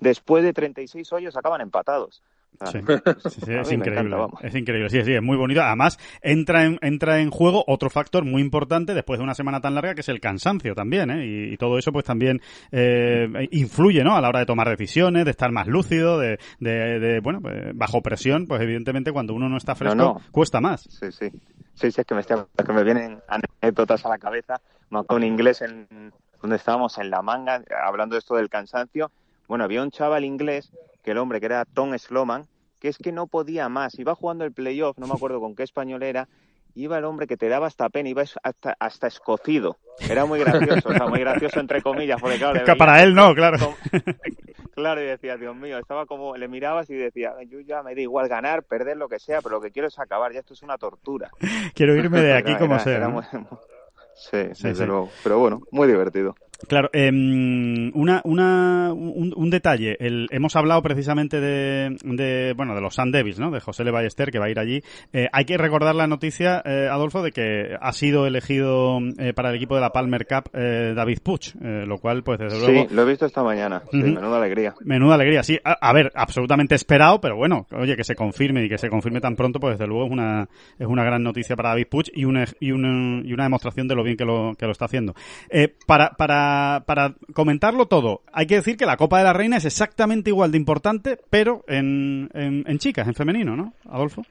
después 0.00 0.42
de 0.42 0.52
36 0.52 1.12
hoyos, 1.12 1.36
acaban 1.36 1.60
empatados. 1.60 2.22
Sí, 2.72 2.80
sí, 3.30 3.40
sí 3.44 3.52
es 3.54 3.70
increíble. 3.70 4.16
Encanta, 4.16 4.46
es 4.46 4.54
increíble, 4.54 4.90
sí, 4.90 5.02
sí, 5.04 5.14
es 5.14 5.22
muy 5.22 5.36
bonito. 5.36 5.62
Además, 5.62 5.96
entra 6.22 6.64
en, 6.64 6.78
entra 6.82 7.20
en 7.20 7.30
juego 7.30 7.62
otro 7.68 7.88
factor 7.88 8.24
muy 8.24 8.42
importante 8.42 8.94
después 8.94 9.18
de 9.18 9.24
una 9.24 9.34
semana 9.34 9.60
tan 9.60 9.74
larga 9.76 9.94
que 9.94 10.00
es 10.00 10.08
el 10.08 10.20
cansancio 10.20 10.74
también, 10.74 11.10
¿eh? 11.10 11.24
Y, 11.24 11.54
y 11.54 11.56
todo 11.56 11.78
eso 11.78 11.92
pues 11.92 12.04
también 12.04 12.40
eh, 12.72 13.48
influye, 13.52 14.02
¿no? 14.02 14.16
A 14.16 14.20
la 14.20 14.28
hora 14.28 14.40
de 14.40 14.46
tomar 14.46 14.68
decisiones, 14.68 15.24
de 15.24 15.30
estar 15.30 15.52
más 15.52 15.68
lúcido, 15.68 16.18
de, 16.18 16.38
de, 16.58 16.98
de 16.98 17.20
bueno, 17.20 17.40
pues, 17.40 17.54
bajo 17.74 18.02
presión, 18.02 18.46
pues 18.46 18.60
evidentemente 18.60 19.12
cuando 19.12 19.34
uno 19.34 19.48
no 19.48 19.56
está 19.56 19.74
fresco 19.76 19.94
no, 19.94 20.14
no. 20.14 20.20
cuesta 20.32 20.60
más. 20.60 20.82
Sí, 20.82 21.12
sí. 21.12 21.30
Sí, 21.74 21.92
sí, 21.92 22.00
es 22.00 22.06
que 22.06 22.14
me, 22.14 22.22
estoy, 22.22 22.38
que 22.66 22.72
me 22.72 22.82
vienen 22.82 23.20
anécdotas 23.28 24.04
a 24.04 24.08
la 24.08 24.18
cabeza. 24.18 24.60
Me 24.90 24.98
acuerdo 24.98 25.24
inglés 25.24 25.62
en 25.62 25.86
donde 26.42 26.56
estábamos 26.56 26.98
en 26.98 27.08
la 27.08 27.22
manga, 27.22 27.62
hablando 27.84 28.14
de 28.14 28.18
esto 28.18 28.34
del 28.34 28.48
cansancio. 28.48 29.12
Bueno, 29.46 29.62
había 29.62 29.82
un 29.82 29.92
chaval 29.92 30.24
inglés 30.24 30.72
que 31.08 31.12
el 31.12 31.18
hombre 31.18 31.40
que 31.40 31.46
era 31.46 31.64
Tom 31.64 31.96
Sloman, 31.96 32.44
que 32.78 32.88
es 32.88 32.98
que 32.98 33.12
no 33.12 33.28
podía 33.28 33.70
más, 33.70 33.98
iba 33.98 34.14
jugando 34.14 34.44
el 34.44 34.52
playoff, 34.52 34.98
no 34.98 35.06
me 35.06 35.14
acuerdo 35.14 35.40
con 35.40 35.56
qué 35.56 35.62
español 35.62 36.02
era, 36.02 36.28
iba 36.74 36.98
el 36.98 37.06
hombre 37.06 37.26
que 37.26 37.38
te 37.38 37.48
daba 37.48 37.66
hasta 37.66 37.88
pena, 37.88 38.10
iba 38.10 38.24
hasta, 38.42 38.76
hasta 38.78 39.06
escocido. 39.06 39.78
Era 40.00 40.26
muy 40.26 40.38
gracioso, 40.40 40.86
o 40.86 40.92
sea, 40.92 41.06
muy 41.06 41.20
gracioso 41.20 41.60
entre 41.60 41.80
comillas, 41.80 42.20
porque 42.20 42.36
claro... 42.36 42.58
Es 42.58 42.64
que 42.64 42.76
para 42.76 43.02
él 43.02 43.14
no, 43.14 43.34
claro. 43.34 43.58
Como, 43.58 43.74
claro, 44.74 45.00
y 45.00 45.06
decía, 45.06 45.38
Dios 45.38 45.56
mío, 45.56 45.78
estaba 45.78 46.04
como, 46.04 46.36
le 46.36 46.46
mirabas 46.46 46.90
y 46.90 46.94
decía, 46.94 47.32
yo 47.48 47.60
ya 47.60 47.82
me 47.82 47.94
da 47.94 48.02
igual 48.02 48.28
ganar, 48.28 48.64
perder, 48.64 48.98
lo 48.98 49.08
que 49.08 49.18
sea, 49.18 49.40
pero 49.40 49.54
lo 49.54 49.62
que 49.62 49.70
quiero 49.70 49.88
es 49.88 49.98
acabar, 49.98 50.34
ya 50.34 50.40
esto 50.40 50.52
es 50.52 50.62
una 50.62 50.76
tortura. 50.76 51.30
Quiero 51.72 51.96
irme 51.96 52.20
de 52.20 52.34
aquí 52.36 52.50
era, 52.50 52.58
como 52.58 52.74
era, 52.74 52.84
sea. 52.84 52.96
Era 52.98 53.08
¿no? 53.08 53.14
muy, 53.14 53.24
sí, 54.14 54.42
sí, 54.52 54.68
desde 54.68 54.74
sí. 54.74 54.84
luego. 54.84 55.08
Pero 55.22 55.38
bueno, 55.38 55.62
muy 55.70 55.88
divertido. 55.88 56.34
Claro, 56.66 56.90
eh, 56.92 57.08
una, 57.08 58.20
una, 58.24 58.92
un, 58.92 59.32
un 59.36 59.50
detalle. 59.50 59.96
El, 60.00 60.26
hemos 60.30 60.56
hablado 60.56 60.82
precisamente 60.82 61.40
de, 61.40 61.96
de, 62.02 62.52
bueno, 62.56 62.74
de 62.74 62.80
los 62.80 62.94
Sun 62.94 63.12
Devils, 63.12 63.38
¿no? 63.38 63.50
De 63.50 63.60
José 63.60 63.84
Le 63.84 63.92
Ballester, 63.92 64.30
que 64.30 64.40
va 64.40 64.46
a 64.46 64.50
ir 64.50 64.58
allí. 64.58 64.82
Eh, 65.12 65.28
hay 65.32 65.44
que 65.44 65.56
recordar 65.56 65.94
la 65.94 66.06
noticia, 66.08 66.60
eh, 66.64 66.88
Adolfo, 66.90 67.22
de 67.22 67.30
que 67.30 67.76
ha 67.80 67.92
sido 67.92 68.26
elegido 68.26 68.98
eh, 69.18 69.32
para 69.34 69.50
el 69.50 69.56
equipo 69.56 69.76
de 69.76 69.80
la 69.82 69.90
Palmer 69.90 70.26
Cup 70.26 70.50
eh, 70.52 70.94
David 70.96 71.18
Puch, 71.22 71.54
eh, 71.62 71.84
lo 71.86 71.98
cual, 71.98 72.22
pues 72.24 72.40
desde 72.40 72.58
luego... 72.58 72.88
Sí, 72.88 72.94
lo 72.94 73.02
he 73.02 73.06
visto 73.06 73.26
esta 73.26 73.42
mañana. 73.44 73.82
Sí, 73.90 73.98
uh 73.98 74.06
-huh. 74.06 74.14
Menuda 74.16 74.38
alegría. 74.38 74.74
Menuda 74.80 75.14
alegría, 75.14 75.42
sí. 75.44 75.58
A, 75.62 75.76
a, 75.80 75.92
ver, 75.92 76.10
absolutamente 76.14 76.74
esperado, 76.74 77.20
pero 77.20 77.36
bueno, 77.36 77.66
oye, 77.70 77.96
que 77.96 78.04
se 78.04 78.14
confirme 78.16 78.64
y 78.64 78.68
que 78.68 78.78
se 78.78 78.88
confirme 78.88 79.20
tan 79.20 79.36
pronto, 79.36 79.60
pues 79.60 79.78
desde 79.78 79.86
luego 79.86 80.06
es 80.06 80.10
una, 80.12 80.48
es 80.78 80.86
una 80.86 81.04
gran 81.04 81.22
noticia 81.22 81.54
para 81.54 81.70
David 81.70 81.86
Puch 81.88 82.10
y 82.12 82.24
una, 82.24 82.44
y 82.58 82.72
una, 82.72 83.22
y 83.24 83.32
una 83.32 83.44
demostración 83.44 83.86
de 83.86 83.94
lo 83.94 84.02
bien 84.02 84.16
que 84.16 84.24
lo, 84.24 84.54
que 84.58 84.66
lo 84.66 84.72
está 84.72 84.86
haciendo. 84.86 85.14
Eh, 85.50 85.72
para, 85.86 86.10
para, 86.48 86.84
para 86.84 87.14
comentarlo 87.34 87.86
todo, 87.86 88.22
hay 88.32 88.46
que 88.46 88.56
decir 88.56 88.76
que 88.76 88.86
la 88.86 88.96
Copa 88.96 89.18
de 89.18 89.24
la 89.24 89.32
Reina 89.32 89.56
es 89.56 89.64
exactamente 89.64 90.30
igual 90.30 90.50
de 90.50 90.58
importante, 90.58 91.18
pero 91.30 91.64
en, 91.68 92.30
en, 92.34 92.64
en 92.66 92.78
chicas, 92.78 93.06
en 93.06 93.14
femenino, 93.14 93.56
¿no, 93.56 93.72
Adolfo? 93.88 94.22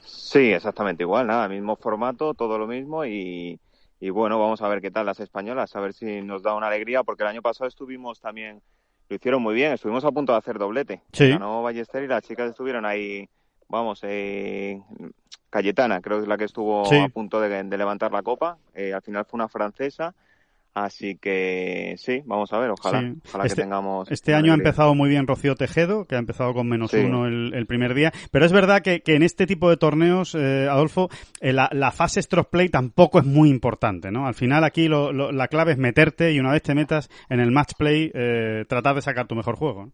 Sí, 0.00 0.52
exactamente 0.52 1.02
igual, 1.02 1.26
nada, 1.26 1.48
mismo 1.48 1.76
formato, 1.76 2.34
todo 2.34 2.58
lo 2.58 2.66
mismo 2.66 3.04
y, 3.04 3.58
y 4.00 4.10
bueno, 4.10 4.38
vamos 4.38 4.62
a 4.62 4.68
ver 4.68 4.80
qué 4.80 4.90
tal 4.90 5.06
las 5.06 5.20
españolas, 5.20 5.74
a 5.76 5.80
ver 5.80 5.92
si 5.92 6.22
nos 6.22 6.42
da 6.42 6.54
una 6.54 6.68
alegría, 6.68 7.02
porque 7.02 7.22
el 7.22 7.28
año 7.28 7.42
pasado 7.42 7.68
estuvimos 7.68 8.20
también, 8.20 8.60
lo 9.08 9.16
hicieron 9.16 9.42
muy 9.42 9.54
bien, 9.54 9.72
estuvimos 9.72 10.04
a 10.04 10.12
punto 10.12 10.32
de 10.32 10.38
hacer 10.38 10.58
doblete. 10.58 11.02
Sí. 11.12 11.28
Ganó 11.30 11.62
Ballester 11.62 12.02
y 12.02 12.08
las 12.08 12.22
chicas 12.22 12.50
estuvieron 12.50 12.86
ahí, 12.86 13.28
vamos, 13.68 14.00
eh, 14.02 14.80
Cayetana, 15.50 16.00
creo 16.00 16.18
que 16.18 16.22
es 16.22 16.28
la 16.28 16.38
que 16.38 16.44
estuvo 16.44 16.84
sí. 16.86 16.96
a 16.96 17.08
punto 17.08 17.40
de, 17.40 17.62
de 17.62 17.78
levantar 17.78 18.12
la 18.12 18.22
copa, 18.22 18.56
eh, 18.74 18.94
al 18.94 19.02
final 19.02 19.24
fue 19.24 19.38
una 19.38 19.48
francesa 19.48 20.14
Así 20.74 21.16
que 21.16 21.96
sí, 21.98 22.22
vamos 22.24 22.50
a 22.54 22.58
ver, 22.58 22.70
ojalá, 22.70 23.00
sí. 23.00 23.14
ojalá 23.28 23.44
este, 23.44 23.56
que 23.56 23.62
tengamos. 23.62 24.10
Este 24.10 24.34
año 24.34 24.52
ha 24.52 24.54
empezado 24.54 24.94
muy 24.94 25.10
bien 25.10 25.26
Rocío 25.26 25.54
Tejedo, 25.54 26.06
que 26.06 26.16
ha 26.16 26.18
empezado 26.18 26.54
con 26.54 26.66
menos 26.66 26.92
sí. 26.92 26.96
uno 26.96 27.26
el, 27.26 27.52
el, 27.52 27.66
primer 27.66 27.92
día. 27.92 28.10
Pero 28.30 28.46
es 28.46 28.52
verdad 28.52 28.80
que, 28.80 29.02
que 29.02 29.14
en 29.14 29.22
este 29.22 29.46
tipo 29.46 29.68
de 29.68 29.76
torneos, 29.76 30.34
eh, 30.34 30.68
Adolfo, 30.70 31.10
eh, 31.40 31.52
la, 31.52 31.68
la, 31.72 31.90
fase 31.90 32.22
stroke 32.22 32.48
play 32.48 32.68
tampoco 32.70 33.18
es 33.18 33.26
muy 33.26 33.50
importante, 33.50 34.10
¿no? 34.10 34.26
Al 34.26 34.34
final 34.34 34.64
aquí 34.64 34.88
lo, 34.88 35.12
lo, 35.12 35.30
la 35.30 35.48
clave 35.48 35.72
es 35.72 35.78
meterte 35.78 36.32
y 36.32 36.40
una 36.40 36.52
vez 36.52 36.62
te 36.62 36.74
metas 36.74 37.10
en 37.28 37.40
el 37.40 37.50
match 37.50 37.72
play, 37.76 38.10
eh, 38.14 38.64
tratar 38.66 38.94
de 38.94 39.02
sacar 39.02 39.26
tu 39.26 39.34
mejor 39.34 39.56
juego. 39.56 39.86
¿no? 39.86 39.92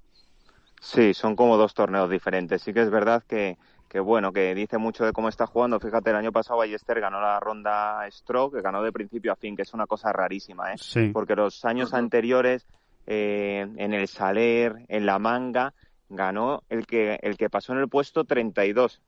Sí, 0.80 1.12
son 1.12 1.34
como 1.34 1.56
dos 1.56 1.74
torneos 1.74 2.08
diferentes. 2.08 2.62
Sí 2.62 2.72
que 2.72 2.82
es 2.82 2.90
verdad 2.90 3.24
que 3.28 3.56
que 3.88 4.00
bueno, 4.00 4.32
que 4.32 4.54
dice 4.54 4.78
mucho 4.78 5.04
de 5.04 5.12
cómo 5.12 5.28
está 5.28 5.46
jugando. 5.46 5.80
Fíjate, 5.80 6.10
el 6.10 6.16
año 6.16 6.32
pasado 6.32 6.58
Ballester 6.58 7.00
ganó 7.00 7.20
la 7.20 7.40
ronda 7.40 8.06
Stroke, 8.10 8.56
que 8.56 8.62
ganó 8.62 8.82
de 8.82 8.92
principio 8.92 9.32
a 9.32 9.36
fin, 9.36 9.56
que 9.56 9.62
es 9.62 9.72
una 9.72 9.86
cosa 9.86 10.12
rarísima, 10.12 10.72
¿eh? 10.72 10.76
Sí. 10.78 11.10
Porque 11.12 11.34
los 11.34 11.64
años 11.64 11.94
anteriores, 11.94 12.66
eh, 13.06 13.66
en 13.76 13.94
el 13.94 14.06
Saler, 14.08 14.84
en 14.88 15.06
la 15.06 15.18
Manga, 15.18 15.72
ganó 16.10 16.62
el 16.68 16.86
que, 16.86 17.18
el 17.22 17.36
que 17.38 17.48
pasó 17.48 17.72
en 17.72 17.78
el 17.78 17.88
puesto 17.88 18.24
32. 18.24 19.00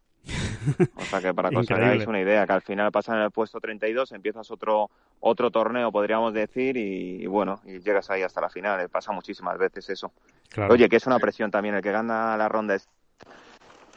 O 0.97 1.05
sea 1.05 1.21
que 1.21 1.33
para 1.33 1.51
que 1.51 1.57
os 1.59 1.71
hagáis 1.71 2.07
una 2.07 2.21
idea, 2.21 2.47
que 2.47 2.53
al 2.53 2.63
final 2.63 2.91
pasan 2.91 3.19
en 3.19 3.25
el 3.25 3.31
puesto 3.31 3.61
32, 3.61 4.13
empiezas 4.13 4.51
otro 4.51 4.91
otro 5.21 5.51
torneo, 5.51 5.93
podríamos 5.93 6.33
decir, 6.33 6.79
y, 6.79 7.23
y 7.23 7.27
bueno, 7.27 7.61
y 7.65 7.81
llegas 7.81 8.09
ahí 8.11 8.23
hasta 8.23 8.41
la 8.41 8.49
final. 8.49 8.89
Pasa 8.89 9.13
muchísimas 9.13 9.59
veces 9.59 9.91
eso. 9.91 10.13
Claro. 10.49 10.73
Oye, 10.73 10.89
que 10.89 10.97
es 10.97 11.07
una 11.07 11.19
presión 11.19 11.51
también. 11.51 11.75
El 11.75 11.83
que 11.83 11.93
gana 11.93 12.37
la 12.39 12.49
ronda 12.49 12.75
es 12.75 12.89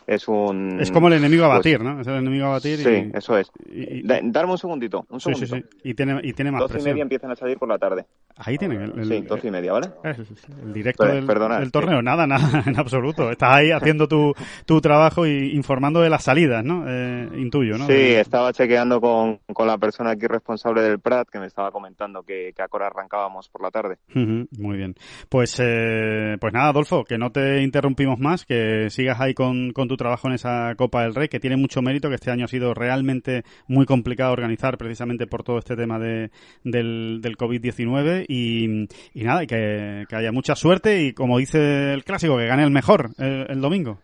es 0.07 0.27
un... 0.27 0.79
Es 0.79 0.91
como 0.91 1.07
el 1.07 1.13
enemigo 1.13 1.45
a 1.45 1.49
batir, 1.49 1.77
pues, 1.79 1.89
¿no? 1.95 2.01
Es 2.01 2.07
el 2.07 2.15
enemigo 2.15 2.45
a 2.47 2.49
batir 2.49 2.77
Sí, 2.79 2.89
y, 3.13 3.17
eso 3.17 3.37
es. 3.37 3.51
Y, 3.71 3.99
y, 3.99 4.01
darme 4.05 4.51
un 4.53 4.57
segundito, 4.57 5.05
un 5.09 5.19
segundito. 5.19 5.55
Sí, 5.55 5.61
sí, 5.61 5.67
sí. 5.81 5.89
Y 5.89 5.93
tiene, 5.93 6.19
y 6.23 6.33
tiene 6.33 6.51
más 6.51 6.63
presión. 6.63 6.81
y 6.81 6.91
media 6.91 7.01
empiezan 7.03 7.31
a 7.31 7.35
salir 7.35 7.57
por 7.57 7.69
la 7.69 7.77
tarde. 7.77 8.05
Ahí 8.37 8.57
tienen 8.57 8.81
el, 8.81 8.99
el, 8.99 9.05
Sí, 9.05 9.21
doce 9.21 9.47
y 9.47 9.51
media, 9.51 9.73
¿vale? 9.73 9.87
El, 10.03 10.15
el 10.63 10.73
directo 10.73 11.03
Pero, 11.03 11.15
del, 11.15 11.25
perdonad, 11.25 11.59
del, 11.59 11.71
torneo. 11.71 11.99
sí. 11.99 12.05
Nada, 12.05 12.25
nada, 12.27 12.63
en 12.65 12.79
absoluto. 12.79 13.29
Estás 13.31 13.49
ahí 13.51 13.71
haciendo 13.71 14.07
tu, 14.07 14.33
tu 14.65 14.81
trabajo 14.81 15.25
y 15.27 15.51
informando 15.55 16.01
de 16.01 16.09
las 16.09 16.23
salidas, 16.23 16.63
¿no? 16.63 16.83
Eh, 16.87 17.29
intuyo, 17.37 17.77
¿no? 17.77 17.85
Sí, 17.85 17.93
estaba 17.93 18.51
chequeando 18.53 18.99
con, 18.99 19.39
con 19.53 19.67
la 19.67 19.77
persona 19.77 20.11
aquí 20.11 20.25
responsable 20.27 20.81
del 20.81 20.99
Prat 20.99 21.29
que 21.29 21.39
me 21.39 21.45
estaba 21.47 21.71
comentando 21.71 22.23
que, 22.23 22.53
que 22.55 22.61
a 22.61 22.67
Cora 22.67 22.87
arrancábamos 22.87 23.49
por 23.49 23.61
la 23.61 23.71
tarde. 23.71 23.97
Uh 24.15 24.19
-huh, 24.19 24.47
muy 24.59 24.77
bien. 24.77 24.95
Pues, 25.29 25.59
eh, 25.63 26.37
pues 26.39 26.53
nada, 26.53 26.69
Adolfo, 26.69 27.03
que 27.03 27.17
no 27.17 27.31
te 27.31 27.61
interrumpimos 27.61 28.19
más, 28.19 28.45
que 28.45 28.89
sigas 28.89 29.19
ahí 29.21 29.33
con, 29.33 29.71
con 29.71 29.87
tu 29.87 29.92
trabajo 29.97 30.27
en 30.27 30.34
esa 30.34 30.73
Copa 30.75 31.03
del 31.03 31.15
Rey, 31.15 31.27
que 31.27 31.39
tiene 31.39 31.58
mucho 31.58 31.82
mérito, 31.82 32.10
que 32.10 32.15
este 32.15 32.32
año 32.32 32.45
ha 32.45 32.47
sido 32.47 32.73
realmente 32.73 33.43
muy 33.67 33.86
complicado 33.86 34.34
organizar 34.34 34.77
precisamente 34.77 35.27
por 35.27 35.43
todo 35.43 35.58
este 35.60 35.75
tema 35.75 35.99
de, 35.99 36.32
del, 36.63 37.19
del 37.21 37.38
COVID-19 37.38 38.25
y, 38.27 38.88
y, 39.13 39.23
nada, 39.23 39.43
y 39.43 39.47
que, 39.47 40.06
que, 40.08 40.15
haya 40.15 40.32
mucha 40.32 40.56
suerte 40.56 41.01
y 41.01 41.13
como 41.13 41.38
dice 41.38 41.93
el 41.93 42.03
clásico, 42.03 42.38
que 42.38 42.47
gane 42.47 42.63
el 42.63 42.71
mejor 42.71 43.12
el, 43.17 43.45
el 43.49 43.62
domingo. 43.62 43.99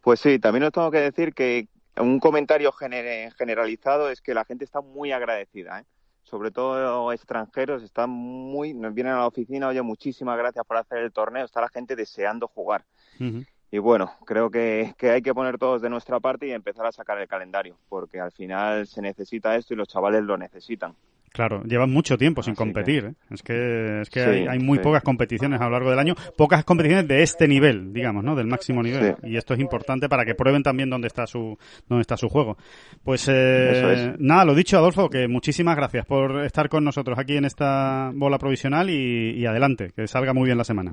Pues 0.00 0.20
sí, 0.20 0.38
también 0.38 0.64
os 0.64 0.72
tengo 0.72 0.90
que 0.90 1.00
decir 1.00 1.34
que 1.34 1.68
un 1.96 2.20
comentario 2.20 2.70
gener 2.72 3.32
generalizado 3.32 4.10
es 4.10 4.20
que 4.20 4.34
la 4.34 4.44
gente 4.44 4.64
está 4.64 4.80
muy 4.80 5.12
agradecida, 5.12 5.80
¿eh? 5.80 5.84
sobre 6.22 6.50
todo 6.50 7.12
extranjeros, 7.12 7.82
están 7.82 8.10
muy, 8.10 8.74
nos 8.74 8.92
vienen 8.92 9.14
a 9.14 9.18
la 9.18 9.26
oficina, 9.26 9.68
oye, 9.68 9.80
muchísimas 9.82 10.36
gracias 10.36 10.64
por 10.66 10.76
hacer 10.76 10.98
el 10.98 11.12
torneo, 11.12 11.44
está 11.44 11.60
la 11.60 11.68
gente 11.68 11.94
deseando 11.94 12.48
jugar. 12.48 12.84
Uh 13.20 13.24
-huh 13.24 13.46
y 13.70 13.78
bueno, 13.78 14.12
creo 14.24 14.50
que, 14.50 14.94
que, 14.96 15.10
hay 15.10 15.22
que 15.22 15.34
poner 15.34 15.58
todos 15.58 15.82
de 15.82 15.90
nuestra 15.90 16.20
parte 16.20 16.46
y 16.46 16.52
empezar 16.52 16.86
a 16.86 16.92
sacar 16.92 17.18
el 17.20 17.28
calendario, 17.28 17.76
porque 17.88 18.20
al 18.20 18.32
final 18.32 18.86
se 18.86 19.02
necesita 19.02 19.56
esto 19.56 19.74
y 19.74 19.76
los 19.76 19.88
chavales 19.88 20.22
lo 20.22 20.36
necesitan. 20.36 20.94
Claro, 21.32 21.62
llevan 21.64 21.92
mucho 21.92 22.16
tiempo 22.16 22.42
sin 22.42 22.52
Así 22.52 22.58
competir. 22.58 23.04
¿eh? 23.04 23.14
Es 23.30 23.42
que, 23.42 24.00
es 24.00 24.08
que 24.08 24.20
Sí, 24.20 24.30
hay, 24.30 24.46
hay 24.46 24.58
muy 24.58 24.78
sí. 24.78 24.84
pocas 24.84 25.02
competiciones 25.02 25.60
a 25.60 25.64
lo 25.64 25.72
largo 25.72 25.90
del 25.90 25.98
año, 25.98 26.14
pocas 26.34 26.64
competiciones 26.64 27.06
de 27.08 27.22
este 27.22 27.46
nivel, 27.46 27.92
digamos, 27.92 28.24
¿no? 28.24 28.34
Del 28.34 28.46
máximo 28.46 28.82
nivel. 28.82 29.16
Sí. 29.20 29.32
Y 29.32 29.36
esto 29.36 29.52
es 29.52 29.60
importante 29.60 30.08
para 30.08 30.24
que 30.24 30.34
prueben 30.34 30.62
también 30.62 30.88
dónde 30.88 31.08
está 31.08 31.26
su, 31.26 31.58
dónde 31.88 32.00
está 32.00 32.16
su 32.16 32.30
juego. 32.30 32.56
Pues 33.04 33.28
eh, 33.28 34.14
es. 34.14 34.18
nada, 34.18 34.46
lo 34.46 34.54
dicho, 34.54 34.78
Adolfo, 34.78 35.10
que 35.10 35.28
muchísimas 35.28 35.76
gracias 35.76 36.06
por 36.06 36.42
estar 36.42 36.70
con 36.70 36.84
nosotros 36.84 37.18
aquí 37.18 37.36
en 37.36 37.44
esta 37.44 38.12
bola 38.14 38.38
provisional 38.38 38.88
y, 38.88 39.32
y 39.32 39.44
adelante, 39.44 39.92
que 39.94 40.06
salga 40.06 40.32
muy 40.32 40.46
bien 40.46 40.56
la 40.56 40.64
semana. 40.64 40.92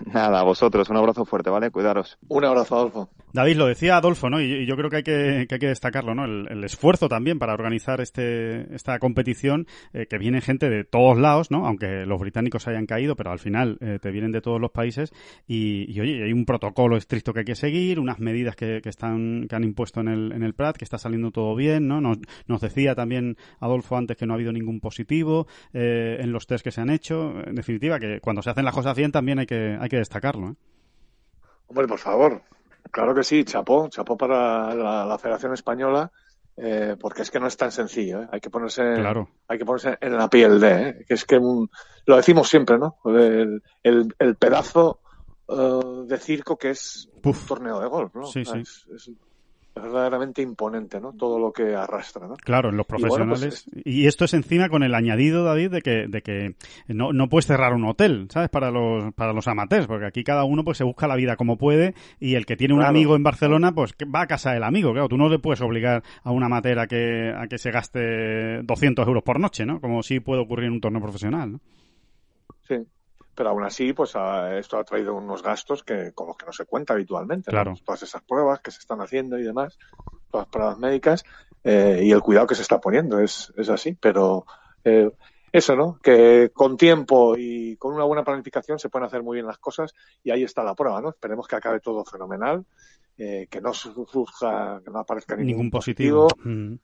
Nada, 0.12 0.40
a 0.40 0.42
vosotros, 0.42 0.88
un 0.90 0.96
abrazo 0.96 1.24
fuerte, 1.24 1.50
¿vale? 1.50 1.70
Cuidaros. 1.70 2.18
Un 2.28 2.44
abrazo, 2.44 2.76
Adolfo. 2.76 3.10
David, 3.32 3.56
lo 3.56 3.66
decía 3.66 3.96
Adolfo, 3.96 4.30
¿no? 4.30 4.40
Y, 4.40 4.44
y 4.44 4.66
yo 4.66 4.76
creo 4.76 4.88
que 4.88 4.96
hay 4.96 5.02
que, 5.02 5.46
que 5.48 5.54
hay 5.56 5.58
que 5.58 5.68
destacarlo, 5.68 6.14
¿no? 6.14 6.24
El, 6.24 6.46
el 6.50 6.64
esfuerzo 6.64 7.08
también 7.08 7.38
para 7.38 7.52
organizar 7.52 8.00
este, 8.00 8.74
esta 8.74 8.98
competición, 8.98 9.66
eh, 9.92 10.06
que 10.08 10.18
viene 10.18 10.40
gente 10.40 10.70
de 10.70 10.84
todos 10.84 11.18
lados, 11.18 11.50
¿no? 11.50 11.66
Aunque 11.66 12.06
los 12.06 12.20
británicos 12.20 12.66
hayan 12.66 12.86
caído, 12.86 13.16
pero 13.16 13.30
al 13.30 13.38
final 13.38 13.78
eh, 13.80 13.98
te 14.00 14.10
vienen 14.10 14.32
de 14.32 14.40
todos 14.40 14.60
los 14.60 14.70
países 14.70 15.12
y, 15.46 15.90
y, 15.92 16.00
oye, 16.00 16.24
hay 16.24 16.32
un 16.32 16.44
protocolo 16.44 16.96
estricto 16.96 17.32
que 17.32 17.40
hay 17.40 17.44
que 17.44 17.54
seguir, 17.54 18.00
unas 18.00 18.18
medidas 18.18 18.56
que, 18.56 18.80
que 18.82 18.88
están, 18.88 19.46
que 19.48 19.56
han 19.56 19.64
impuesto 19.64 20.00
en 20.00 20.08
el, 20.08 20.32
en 20.32 20.42
el 20.42 20.54
Prat, 20.54 20.76
que 20.76 20.84
está 20.84 20.98
saliendo 20.98 21.30
todo 21.30 21.54
bien, 21.54 21.86
¿no? 21.88 22.00
Nos, 22.00 22.18
nos 22.46 22.60
decía 22.60 22.94
también 22.94 23.36
Adolfo 23.60 23.96
antes 23.96 24.16
que 24.16 24.26
no 24.26 24.32
ha 24.32 24.36
habido 24.36 24.52
ningún 24.52 24.80
positivo 24.80 25.46
eh, 25.72 26.18
en 26.20 26.32
los 26.32 26.46
test 26.46 26.64
que 26.64 26.70
se 26.70 26.80
han 26.80 26.90
hecho. 26.90 27.34
En 27.46 27.54
definitiva, 27.54 27.98
que 27.98 28.20
cuando 28.20 28.42
se 28.42 28.50
hacen 28.50 28.64
las 28.64 28.74
cosas 28.74 28.96
bien 28.96 29.12
también 29.12 29.38
hay 29.38 29.46
que, 29.46 29.76
hay 29.78 29.85
que 29.88 29.96
destacarlo, 29.98 30.48
¿eh? 30.50 30.54
Hombre, 31.68 31.86
por 31.88 31.98
favor. 31.98 32.42
Claro 32.90 33.14
que 33.14 33.24
sí, 33.24 33.44
chapó, 33.44 33.88
chapó 33.88 34.16
para 34.16 34.74
la, 34.74 35.04
la 35.04 35.18
Federación 35.18 35.52
Española, 35.52 36.10
eh, 36.56 36.96
porque 36.98 37.22
es 37.22 37.30
que 37.30 37.40
no 37.40 37.46
es 37.48 37.56
tan 37.56 37.72
sencillo, 37.72 38.22
¿eh? 38.22 38.28
hay 38.30 38.40
que 38.40 38.48
ponerse, 38.50 38.82
Claro. 38.94 39.28
hay 39.48 39.58
que 39.58 39.64
ponerse 39.64 39.98
en 40.00 40.16
la 40.16 40.28
piel 40.30 40.60
de, 40.60 40.88
¿eh? 40.88 41.04
que 41.06 41.14
es 41.14 41.24
que 41.24 41.36
un- 41.36 41.68
lo 42.06 42.16
decimos 42.16 42.48
siempre, 42.48 42.78
¿no? 42.78 42.96
El, 43.04 43.62
el, 43.82 44.14
el 44.18 44.36
pedazo 44.36 45.00
eh, 45.48 45.80
de 46.06 46.18
circo 46.18 46.56
que 46.56 46.70
es 46.70 47.08
Puf. 47.20 47.42
un 47.42 47.46
torneo 47.48 47.80
de 47.80 47.88
golf, 47.88 48.14
¿no? 48.14 48.24
Sí, 48.26 48.44
sí. 48.44 48.58
Es, 48.60 48.86
es 48.94 49.10
verdaderamente 49.82 50.42
imponente, 50.42 51.00
¿no? 51.00 51.12
Todo 51.12 51.38
lo 51.38 51.52
que 51.52 51.74
arrastra, 51.74 52.26
¿no? 52.26 52.34
Claro, 52.36 52.70
en 52.70 52.76
los 52.76 52.86
Y 52.96 53.02
bueno, 53.06 53.26
profesionales. 53.26 53.66
pues 53.72 53.86
y 53.86 54.06
esto 54.06 54.24
es 54.24 54.34
encima 54.34 54.68
con 54.68 54.82
el 54.82 54.94
añadido, 54.94 55.44
David, 55.44 55.70
de 55.70 55.82
que, 55.82 56.06
de 56.08 56.22
que 56.22 56.54
no, 56.88 57.12
no 57.12 57.28
puedes 57.28 57.46
cerrar 57.46 57.72
un 57.74 57.84
hotel, 57.84 58.26
¿sabes? 58.30 58.48
Para 58.48 58.70
los, 58.70 59.12
para 59.14 59.32
los 59.32 59.46
amateurs, 59.48 59.86
porque 59.86 60.06
aquí 60.06 60.24
cada 60.24 60.44
uno 60.44 60.64
pues 60.64 60.78
se 60.78 60.84
busca 60.84 61.06
la 61.06 61.16
vida 61.16 61.36
como 61.36 61.56
puede 61.58 61.94
y 62.20 62.34
el 62.34 62.46
que 62.46 62.56
tiene 62.56 62.74
un 62.74 62.80
Claro. 62.80 62.90
amigo 62.90 63.16
en 63.16 63.22
Barcelona, 63.22 63.72
pues 63.72 63.94
va 64.14 64.22
a 64.22 64.26
casa 64.26 64.52
del 64.52 64.62
amigo. 64.64 64.92
Claro, 64.92 65.08
tú 65.08 65.16
no 65.18 65.28
le 65.28 65.38
puedes 65.38 65.60
obligar 65.60 66.02
a 66.22 66.30
un 66.30 66.42
amateur 66.42 66.78
a 66.78 66.86
que, 66.86 67.32
a 67.36 67.46
que 67.46 67.58
se 67.58 67.70
gaste 67.70 68.62
200 68.62 69.06
euros 69.06 69.22
por 69.22 69.38
noche, 69.40 69.66
¿no? 69.66 69.80
Como 69.80 70.02
sí 70.02 70.20
puede 70.20 70.42
ocurrir 70.42 70.66
en 70.66 70.72
un 70.74 70.80
torneo 70.80 71.02
profesional, 71.02 71.52
¿no? 71.52 71.60
Sí. 72.68 72.76
Pero 73.36 73.50
aún 73.50 73.62
así, 73.64 73.92
pues 73.92 74.16
a- 74.16 74.58
esto 74.58 74.78
ha 74.78 74.84
traído 74.84 75.14
unos 75.14 75.42
gastos 75.42 75.84
que 75.84 76.12
con 76.14 76.26
los 76.28 76.36
que 76.36 76.46
no 76.46 76.52
se 76.52 76.64
cuenta 76.64 76.94
habitualmente. 76.94 77.50
¿no? 77.50 77.56
Claro. 77.56 77.74
Todas 77.84 78.02
esas 78.02 78.22
pruebas 78.22 78.60
que 78.60 78.70
se 78.70 78.78
están 78.78 79.00
haciendo 79.02 79.38
y 79.38 79.42
demás, 79.44 79.78
todas 80.30 80.46
las 80.46 80.50
pruebas 80.50 80.78
médicas 80.78 81.24
eh, 81.62 82.00
y 82.02 82.10
el 82.12 82.22
cuidado 82.22 82.46
que 82.46 82.54
se 82.54 82.62
está 82.62 82.80
poniendo, 82.80 83.20
es, 83.20 83.52
es 83.56 83.68
así. 83.68 83.94
Pero 84.00 84.46
eh, 84.84 85.10
eso, 85.52 85.76
¿no? 85.76 85.98
Que 86.02 86.50
con 86.52 86.76
tiempo 86.76 87.34
y 87.36 87.76
con 87.76 87.94
una 87.94 88.04
buena 88.04 88.24
planificación 88.24 88.78
se 88.78 88.88
pueden 88.88 89.06
hacer 89.06 89.22
muy 89.22 89.36
bien 89.36 89.46
las 89.46 89.58
cosas 89.58 89.94
y 90.24 90.30
ahí 90.30 90.42
está 90.42 90.64
la 90.64 90.74
prueba, 90.74 91.00
¿no? 91.00 91.10
Esperemos 91.10 91.46
que 91.46 91.56
acabe 91.56 91.80
todo 91.80 92.04
fenomenal, 92.04 92.64
eh, 93.18 93.46
que 93.50 93.60
no 93.60 93.72
surja, 93.72 94.80
que 94.84 94.90
no 94.90 94.98
aparezca 95.00 95.36
ningún, 95.36 95.48
Ningún 95.48 95.70
positivo. 95.70 96.28
Mm, 96.44 96.74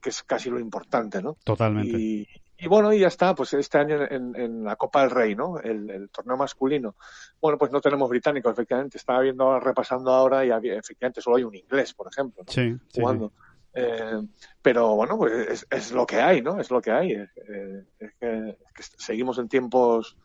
que 0.00 0.10
es 0.10 0.22
casi 0.24 0.50
lo 0.50 0.58
importante, 0.58 1.22
¿no? 1.22 1.36
totalmente. 1.44 1.96
Y, 1.96 2.26
y 2.64 2.68
bueno, 2.68 2.92
y 2.92 3.00
ya 3.00 3.08
está, 3.08 3.34
pues 3.34 3.52
este 3.54 3.76
año 3.78 4.02
en, 4.08 4.34
en 4.36 4.62
la 4.64 4.76
Copa 4.76 5.00
del 5.02 5.10
Rey, 5.10 5.34
¿no? 5.34 5.58
El, 5.58 5.90
el 5.90 6.10
torneo 6.10 6.36
masculino. 6.36 6.94
Bueno, 7.40 7.58
pues 7.58 7.72
no 7.72 7.80
tenemos 7.80 8.08
británicos, 8.08 8.52
efectivamente. 8.52 8.98
Estaba 8.98 9.20
viendo, 9.20 9.44
ahora, 9.44 9.60
repasando 9.60 10.12
ahora 10.12 10.44
y 10.44 10.50
había- 10.50 10.78
efectivamente 10.78 11.20
solo 11.20 11.36
hay 11.36 11.44
un 11.44 11.56
inglés, 11.56 11.92
por 11.92 12.06
ejemplo, 12.06 12.44
¿no? 12.46 12.52
Sí, 12.52 12.72
sí, 12.88 13.00
jugando. 13.00 13.32
Eh, 13.74 14.20
pero 14.60 14.94
bueno, 14.94 15.16
pues 15.16 15.32
es, 15.48 15.66
es 15.70 15.92
lo 15.92 16.06
que 16.06 16.20
hay, 16.20 16.40
¿no? 16.42 16.60
Es 16.60 16.70
lo 16.70 16.80
que 16.80 16.90
hay. 16.92 17.12
Eh, 17.12 17.84
es, 17.98 18.14
que, 18.20 18.48
es 18.76 18.90
que 18.90 19.02
seguimos 19.02 19.38
en 19.38 19.48
tiempos 19.48 20.16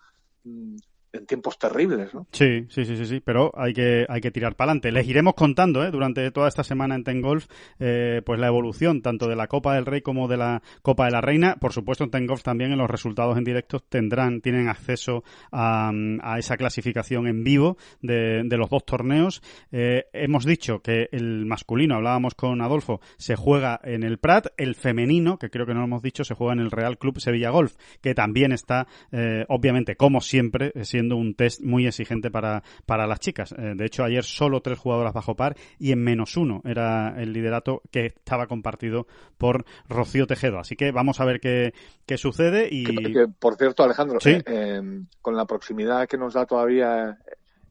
mm, 0.44 0.76
en 1.14 1.26
tiempos 1.26 1.58
terribles, 1.58 2.14
¿no? 2.14 2.28
Sí, 2.32 2.66
sí, 2.70 2.86
sí, 2.86 2.98
sí, 2.98 3.06
sí, 3.06 3.20
pero 3.20 3.52
hay 3.56 3.74
que, 3.74 4.06
hay 4.08 4.22
que 4.22 4.32
tirar 4.32 4.56
para 4.56 4.72
adelante. 4.72 4.92
Les 4.92 5.08
iremos 5.08 5.34
contando 5.34 5.84
¿eh? 5.84 5.92
durante 5.92 6.30
toda 6.32 6.48
esta 6.48 6.64
semana 6.64 6.96
en 6.96 7.04
Ten 7.04 7.22
Golf 7.22 7.48
eh, 7.80 8.22
pues 8.26 8.40
la 8.40 8.48
evolución 8.48 9.02
tanto 9.02 9.28
de 9.28 9.36
la 9.36 9.48
Copa 9.48 9.76
del 9.76 9.86
Rey 9.86 10.02
como 10.02 10.28
de 10.28 10.38
la 10.38 10.62
Copa 10.82 11.06
de 11.06 11.12
la 11.12 11.22
Reina. 11.22 11.56
Por 11.56 11.74
supuesto, 11.74 12.04
en 12.04 12.12
Ten 12.12 12.28
Golf 12.28 12.44
también 12.44 12.72
en 12.72 12.78
los 12.78 12.90
resultados 12.90 13.38
en 13.38 13.44
directo 13.44 13.80
tendrán, 13.80 14.42
tienen 14.42 14.68
acceso 14.68 15.24
a, 15.52 15.92
a 16.22 16.40
esa 16.40 16.58
clasificación 16.58 17.28
en 17.28 17.44
vivo 17.44 17.78
de, 18.02 18.44
de 18.44 18.58
los 18.58 18.70
dos 18.70 18.86
torneos. 18.86 19.42
Eh, 19.72 20.06
hemos 20.14 20.46
dicho 20.46 20.82
que 20.82 21.10
el 21.12 21.46
masculino, 21.46 21.96
hablábamos 21.96 22.36
con 22.36 22.62
Adolfo, 22.62 23.02
se 23.18 23.36
juega 23.36 23.80
en 23.84 24.04
el 24.04 24.18
Prat, 24.18 24.48
el 24.58 24.76
femenino, 24.76 25.38
que 25.38 25.50
creo 25.50 25.66
que 25.66 25.74
no 25.74 25.80
lo 25.80 25.86
hemos 25.86 26.02
dicho, 26.02 26.24
se 26.24 26.34
juega 26.34 26.54
en 26.54 26.60
el 26.60 26.72
Real 26.72 26.98
Club 26.98 27.20
Sevilla 27.20 27.50
Golf, 27.50 27.76
que 28.02 28.14
también 28.14 28.52
está, 28.52 28.88
eh, 29.12 29.46
obviamente, 29.48 29.96
como 29.96 30.22
siempre, 30.22 30.72
eh, 30.76 30.86
siendo 30.98 31.16
un 31.16 31.36
test 31.36 31.62
muy 31.62 31.86
exigente 31.86 32.32
para, 32.32 32.64
para 32.88 33.06
las 33.06 33.20
chicas. 33.20 33.52
Eh, 33.52 33.74
de 33.76 33.86
hecho, 33.86 34.04
ayer 34.04 34.24
solo 34.24 34.62
tres 34.62 34.80
jugadoras 34.80 35.14
bajo 35.14 35.36
par 35.36 35.56
y 35.78 35.92
en 35.92 36.04
menos 36.04 36.36
uno 36.38 36.62
era 36.66 37.14
el 37.22 37.34
liderato 37.34 37.84
que 37.92 38.08
estaba 38.08 38.48
compartido 38.48 39.06
por 39.38 39.64
Rocío 39.88 40.26
Tejedo. 40.26 40.58
Así 40.58 40.76
que 40.76 40.92
vamos 40.92 41.20
a 41.20 41.26
ver 41.26 41.40
qué, 41.40 41.74
qué 42.08 42.18
sucede 42.18 42.68
y... 42.72 42.84
Que, 42.84 43.14
que, 43.14 43.28
por 43.28 43.58
cierto, 43.58 43.84
Alejandro, 43.84 44.20
Sí. 44.20 44.32
eh, 44.32 44.44
eh, 44.48 44.82
con 45.22 45.36
la 45.36 45.46
proximidad 45.46 46.08
que 46.08 46.18
nos 46.18 46.34
da 46.34 46.48
todavía 46.48 47.20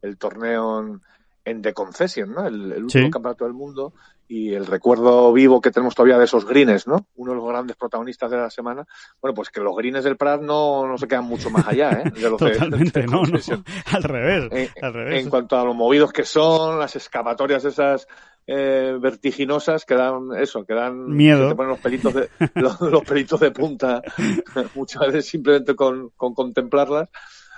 el 0.03 0.17
torneo 0.19 0.79
en, 0.81 1.01
en 1.45 1.63
The 1.63 1.73
Concession, 1.73 2.31
¿no? 2.33 2.47
El, 2.47 2.71
el 2.73 2.85
último 2.85 3.07
Sí. 3.07 3.11
campeonato 3.11 3.45
del 3.45 3.55
mundo 3.55 3.93
y 4.29 4.55
el 4.55 4.67
recuerdo 4.67 5.33
vivo 5.33 5.61
que 5.61 5.71
tenemos 5.71 5.95
todavía 5.95 6.19
de 6.19 6.25
esos 6.25 6.45
greens, 6.47 6.87
¿no? 6.87 7.07
Uno 7.15 7.33
de 7.33 7.37
los 7.39 7.47
grandes 7.49 7.77
protagonistas 7.77 8.31
de 8.31 8.37
la 8.39 8.51
semana. 8.51 8.85
Bueno, 9.21 9.35
pues 9.35 9.51
que 9.51 9.61
los 9.61 9.77
greens 9.77 10.03
del 10.05 10.17
Prat 10.17 10.41
no, 10.43 10.87
no 10.87 10.99
se 10.99 11.07
quedan 11.07 11.25
mucho 11.25 11.49
más 11.51 11.67
allá, 11.69 11.91
¿eh? 11.93 12.11
De 12.11 12.29
los 12.31 12.39
de- 12.41 12.51
Totalmente, 12.53 13.01
de 13.03 13.07
no, 13.07 13.23
al 13.93 14.03
revés, 14.03 14.49
En, 14.51 14.85
al 14.85 14.95
revés. 14.95 15.23
en 15.23 15.31
cuanto 15.31 15.57
a 15.59 15.65
lo 15.65 15.75
movidos 15.75 16.13
que 16.13 16.25
son, 16.25 16.79
las 16.79 16.97
escapatorias 16.97 17.65
esas 17.65 18.09
eh, 18.49 18.97
vertiginosas 19.01 19.85
que 19.85 19.95
dan 19.95 20.29
eso, 20.39 20.65
que 20.65 20.75
dan 20.75 21.09
Miedo. 21.09 21.45
que 21.45 21.49
te 21.51 21.55
ponen 21.57 21.71
los 21.71 21.81
pelitos 21.81 22.15
de 22.15 22.29
los, 22.55 22.81
los 22.81 23.03
pelitos 23.05 23.41
de 23.41 23.51
punta 23.51 24.03
muchas 24.75 25.03
veces 25.07 25.27
simplemente 25.27 25.75
con, 25.77 26.11
con 26.17 26.35
contemplarlas. 26.35 27.09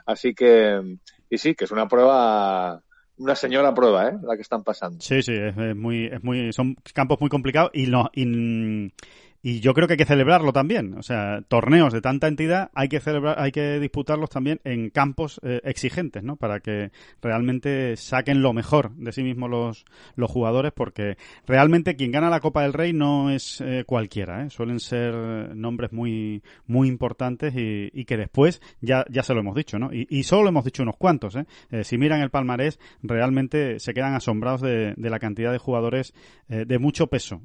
Así 0.06 0.34
que 0.34 0.98
y 1.30 1.36
sí, 1.38 1.54
que 1.54 1.64
es 1.66 1.70
una 1.70 1.86
prueba, 1.88 2.80
una 3.18 3.34
señora 3.34 3.74
prueba, 3.74 4.08
¿eh? 4.08 4.18
La 4.22 4.36
que 4.36 4.42
están 4.42 4.62
pasando. 4.62 5.00
Sí, 5.00 5.22
sí, 5.22 5.32
es, 5.34 5.76
muy, 5.76 6.06
es 6.06 6.22
muy, 6.22 6.52
son 6.52 6.76
campos 6.94 7.20
muy 7.20 7.28
complicados 7.28 7.70
y 7.74 7.86
no, 7.86 8.10
y, 8.14 8.92
y 9.42 9.60
yo 9.60 9.74
creo 9.74 9.86
que 9.86 9.94
hay 9.94 9.98
que 9.98 10.04
celebrarlo 10.04 10.52
también. 10.52 10.94
O 10.94 11.02
sea, 11.02 11.42
torneos 11.48 11.92
de 11.92 12.00
tanta 12.00 12.28
entidad 12.28 12.70
hay 12.74 12.88
que 12.88 13.00
celebrar, 13.00 13.36
hay 13.38 13.52
que 13.52 13.78
disputarlos 13.78 14.30
también 14.30 14.60
en 14.64 14.90
campos 14.90 15.40
eh, 15.42 15.60
exigentes, 15.64 16.22
¿no? 16.22 16.36
Para 16.36 16.60
que 16.60 16.90
realmente 17.22 17.96
saquen 17.96 18.42
lo 18.42 18.52
mejor 18.52 18.94
de 18.96 19.12
sí 19.12 19.22
mismos 19.22 19.50
los, 19.50 19.84
los 20.16 20.30
jugadores, 20.30 20.72
porque 20.72 21.16
realmente 21.46 21.96
quien 21.96 22.10
gana 22.10 22.30
la 22.30 22.40
Copa 22.40 22.62
del 22.62 22.72
Rey 22.72 22.92
no 22.92 23.30
es 23.30 23.60
eh, 23.60 23.84
cualquiera, 23.86 24.44
¿eh? 24.44 24.50
Suelen 24.50 24.80
ser 24.80 25.14
nombres 25.54 25.92
muy, 25.92 26.42
muy 26.66 26.88
importantes 26.88 27.54
y, 27.54 27.90
y 27.92 28.04
que 28.04 28.16
después 28.16 28.60
ya, 28.80 29.04
ya 29.08 29.22
se 29.22 29.34
lo 29.34 29.40
hemos 29.40 29.54
dicho, 29.54 29.78
¿no? 29.78 29.92
Y, 29.92 30.06
y 30.10 30.22
solo 30.24 30.44
lo 30.44 30.48
hemos 30.50 30.64
dicho 30.64 30.82
unos 30.82 30.96
cuantos, 30.96 31.36
¿eh? 31.36 31.46
Eh, 31.70 31.84
si 31.84 31.98
miran 31.98 32.20
el 32.20 32.30
palmarés, 32.30 32.78
realmente 33.02 33.78
se 33.78 33.94
quedan 33.94 34.14
asombrados 34.14 34.60
de, 34.60 34.94
de 34.96 35.10
la 35.10 35.18
cantidad 35.18 35.52
de 35.52 35.58
jugadores 35.58 36.14
eh, 36.48 36.64
de 36.66 36.78
mucho 36.78 37.08
peso 37.08 37.40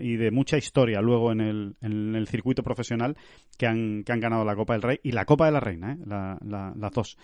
y 0.00 0.16
de 0.16 0.30
mucha 0.30 0.56
historia 0.58 1.00
luego 1.00 1.29
en 1.32 1.40
el, 1.40 2.26
circuito 2.28 2.62
profesional 2.62 3.16
que 3.56 3.66
han, 3.66 4.04
que 4.04 4.12
han 4.12 4.20
ganado 4.20 4.44
la 4.44 4.54
Copa 4.54 4.74
del 4.74 4.82
Rey 4.82 5.00
y 5.02 5.12
la 5.12 5.24
Copa 5.24 5.46
de 5.46 5.52
la 5.52 5.60
Reina, 5.60 5.92
¿eh? 5.92 5.98
la, 6.06 6.38
la, 6.44 6.72
las 6.76 6.92
dos. 6.92 7.16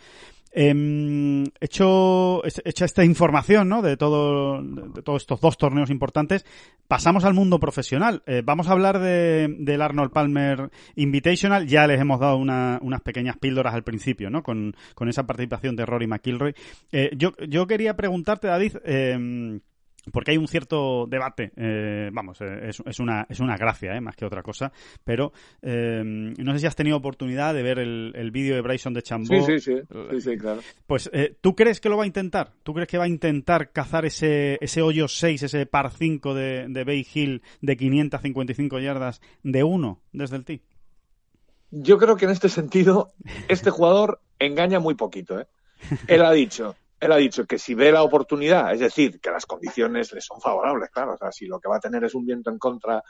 Eh, 0.59 1.45
hecho, 1.61 2.42
hecha 2.64 2.87
esta 2.87 3.05
información 3.05 3.69
¿no? 3.69 3.83
de, 3.83 3.99
todo, 3.99 4.62
de 4.62 5.03
todos 5.03 5.23
estos 5.23 5.38
dos 5.38 5.59
torneos 5.59 5.90
importantes, 5.90 6.47
pasamos 6.88 7.27
al 7.27 7.35
mundo 7.35 7.61
profesional. 7.61 8.23
Eh, 8.25 8.40
vamos 8.42 8.69
a 8.69 8.73
hablar 8.73 8.99
de, 8.99 9.55
del 9.59 9.83
Arnold 9.83 10.12
Palmer 10.12 10.71
Invitational. 10.95 11.66
Ya 11.66 11.87
les 11.87 12.01
hemos 12.01 12.21
dado 12.21 12.38
una, 12.38 12.79
unas 12.81 13.03
pequeñas 13.03 13.37
píldoras 13.37 13.75
al 13.75 13.85
principio, 13.85 14.31
¿no? 14.31 14.42
Con, 14.42 14.75
con 14.95 15.11
esa 15.11 15.27
participación 15.27 15.77
de 15.77 15.85
Rory 15.85 16.07
McIlroy. 16.07 16.55
Eh, 16.90 17.11
yo, 17.19 17.33
yo 17.47 17.66
quería 17.66 17.95
preguntarte, 17.95 18.49
David, 18.49 18.77
eh, 18.87 19.61
porque 20.12 20.33
hay 20.33 20.37
un 20.37 20.49
cierto 20.49 21.07
debate, 21.07 21.53
eh, 21.57 22.11
vamos, 22.12 22.40
eh, 22.40 22.69
es, 22.69 22.83
es, 22.85 23.01
una, 23.01 23.27
es 23.29 23.40
una 23.40 23.57
gracia, 23.57 23.97
eh, 23.97 24.01
más 24.01 24.16
que 24.16 24.25
otra 24.25 24.42
cosa, 24.42 24.73
pero 25.05 25.33
eh, 25.62 26.03
no 26.05 26.53
sé 26.53 26.59
si 26.61 26.66
has 26.66 26.77
tenido 26.77 26.97
oportunidad 26.97 27.55
de 27.55 27.62
ver 27.62 27.79
el, 27.79 28.12
el 28.14 28.31
vídeo 28.31 28.55
de 28.55 28.62
Bryson 28.62 28.95
de 28.95 29.03
Chambó. 29.03 29.35
Sí, 29.47 29.61
sí, 29.61 29.61
sí, 29.61 29.83
sí, 30.11 30.21
sí 30.21 30.38
claro. 30.38 30.61
Pues, 30.87 31.11
eh, 31.12 31.37
¿tú 31.40 31.55
crees 31.55 31.81
que 31.81 31.88
lo 31.88 31.97
va 31.97 32.05
a 32.05 32.07
intentar? 32.07 32.53
¿Tú 32.62 32.73
crees 32.73 32.88
que 32.88 32.99
va 32.99 33.05
a 33.05 33.09
intentar 33.09 33.73
cazar 33.73 34.05
ese, 34.05 34.59
ese 34.61 34.83
hoyo 34.83 35.09
6, 35.09 35.42
ese 35.42 35.66
par 35.66 35.90
5 35.90 36.35
de, 36.35 36.66
de 36.69 36.85
Bay 36.85 37.07
Hill 37.12 37.42
de 37.61 37.77
555 37.77 38.79
yardas 38.79 39.21
de 39.42 39.64
uno 39.64 40.01
desde 40.12 40.37
el 40.37 40.45
tee? 40.45 40.62
yo 41.71 41.99
creo 41.99 42.16
que 42.16 42.25
en 42.25 42.31
este 42.31 42.49
sentido, 42.49 43.12
este 43.49 43.71
jugador 43.71 44.21
engaña 44.38 44.81
muy 44.81 44.95
poquito. 44.95 45.40
¿eh? 45.40 45.47
Él 46.09 46.25
ha 46.25 46.33
dicho, 46.33 46.77
él 46.99 47.13
ha 47.13 47.17
dicho 47.17 47.45
que 47.47 47.59
si 47.59 47.75
ve 47.75 47.93
la 47.93 48.03
oportunidad, 48.03 48.73
es 48.73 48.81
decir, 48.81 49.21
que 49.21 49.31
las 49.31 49.47
condiciones 49.47 50.13
le 50.13 50.21
son 50.21 50.41
favorables, 50.41 50.91
claro, 50.91 51.15
o 51.15 51.17
sea, 51.19 51.31
si 51.31 51.47
lo 51.47 51.61
que 51.61 51.69
va 51.69 51.77
a 51.77 51.81
tener 51.81 52.05
es 52.05 52.15
un 52.15 52.25
viento 52.25 52.51
en 52.51 52.59
contra 52.59 53.03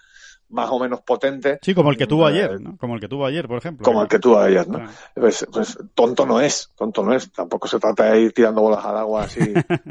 más 0.48 0.70
o 0.70 0.78
menos 0.78 1.02
potente. 1.02 1.58
Sí, 1.62 1.74
como 1.74 1.90
el 1.90 1.96
que 1.96 2.06
tuvo 2.06 2.28
eh, 2.28 2.32
ayer, 2.32 2.60
¿no? 2.60 2.76
Como 2.76 2.94
el 2.94 3.00
que 3.00 3.08
tuvo 3.08 3.26
ayer, 3.26 3.46
por 3.46 3.58
ejemplo. 3.58 3.84
Como 3.84 4.02
el 4.02 4.08
que 4.08 4.18
tuvo 4.18 4.38
ayer, 4.38 4.66
¿no? 4.68 4.78
Claro. 4.78 4.92
Pues, 5.14 5.46
pues 5.52 5.78
tonto 5.94 6.26
no 6.26 6.40
es, 6.40 6.72
tonto 6.76 7.04
no 7.04 7.14
es. 7.14 7.30
Tampoco 7.32 7.68
se 7.68 7.78
trata 7.78 8.12
de 8.12 8.20
ir 8.22 8.32
tirando 8.32 8.60
bolas 8.60 8.84
al 8.84 8.96
agua 8.96 9.24
así 9.24 9.40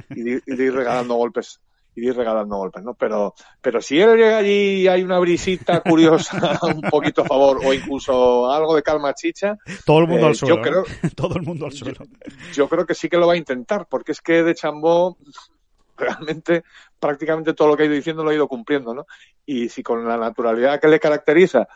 y, 0.09 0.21
de, 0.23 0.41
y 0.45 0.55
de 0.55 0.63
ir 0.63 0.73
regalando 0.73 1.15
golpes 1.15 1.59
y 1.95 2.07
ir 2.07 2.15
regalando 2.15 2.57
golpes, 2.57 2.83
¿no? 2.83 2.93
Pero, 2.93 3.33
pero 3.61 3.81
si 3.81 3.99
él 3.99 4.17
llega 4.17 4.37
allí 4.37 4.81
y 4.81 4.87
hay 4.87 5.03
una 5.03 5.19
brisita 5.19 5.81
curiosa 5.81 6.59
un 6.63 6.81
poquito 6.81 7.21
a 7.21 7.25
favor 7.25 7.61
o 7.63 7.73
incluso 7.73 8.51
algo 8.51 8.75
de 8.75 8.83
calma 8.83 9.13
chicha, 9.13 9.57
Todo 9.85 9.99
el 9.99 10.07
mundo 10.07 10.25
eh, 10.25 10.29
al 10.29 10.35
suelo. 10.35 10.55
yo 10.55 10.61
creo, 10.61 10.81
¿eh? 10.81 11.09
Todo 11.15 11.35
el 11.37 11.43
mundo 11.43 11.65
al 11.65 11.71
suelo. 11.71 12.05
yo 12.53 12.67
creo 12.67 12.85
que 12.85 12.93
sí 12.93 13.09
que 13.09 13.17
lo 13.17 13.27
va 13.27 13.33
a 13.33 13.37
intentar, 13.37 13.87
porque 13.89 14.11
es 14.11 14.21
que 14.21 14.43
de 14.43 14.55
Chambó 14.55 15.17
realmente 15.97 16.63
prácticamente 16.99 17.53
todo 17.53 17.69
lo 17.69 17.77
que 17.77 17.83
ha 17.83 17.85
ido 17.85 17.95
diciendo 17.95 18.23
lo 18.23 18.29
ha 18.29 18.35
ido 18.35 18.49
cumpliendo, 18.49 18.93
¿no? 18.93 19.05
Y 19.45 19.69
si 19.69 19.81
con 19.81 20.05
la 20.05 20.17
naturalidad 20.17 20.79
que 20.81 20.89
le 20.89 20.99
caracteriza 20.99 21.67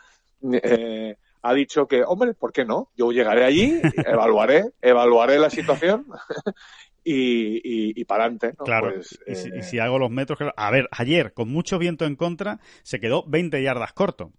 eh, 0.62 1.16
ha 1.42 1.54
dicho 1.54 1.86
que, 1.86 2.02
hombre, 2.04 2.34
¿por 2.34 2.52
qué 2.52 2.64
no? 2.64 2.90
Yo 2.96 3.12
llegaré 3.12 3.44
allí, 3.44 3.80
evaluaré, 3.96 4.72
evaluaré 4.82 5.38
la 5.38 5.48
situación 5.48 6.06
y, 7.04 7.56
y, 7.56 8.00
y 8.00 8.04
para 8.04 8.24
adelante, 8.24 8.54
¿no? 8.58 8.64
Claro, 8.64 8.92
Pues, 8.94 9.18
y, 9.26 9.34
si, 9.34 9.48
y 9.48 9.58
eh, 9.58 9.62
si 9.62 9.78
hago 9.78 9.98
los 9.98 10.10
metros... 10.10 10.38
claro. 10.38 10.52
A 10.56 10.70
ver, 10.70 10.88
ayer, 10.92 11.32
con 11.32 11.48
mucho 11.50 11.78
viento 11.78 12.04
en 12.04 12.16
contra, 12.16 12.60
se 12.82 13.00
quedó 13.00 13.24
20 13.26 13.62
yardas 13.62 13.92
corto. 13.92 14.32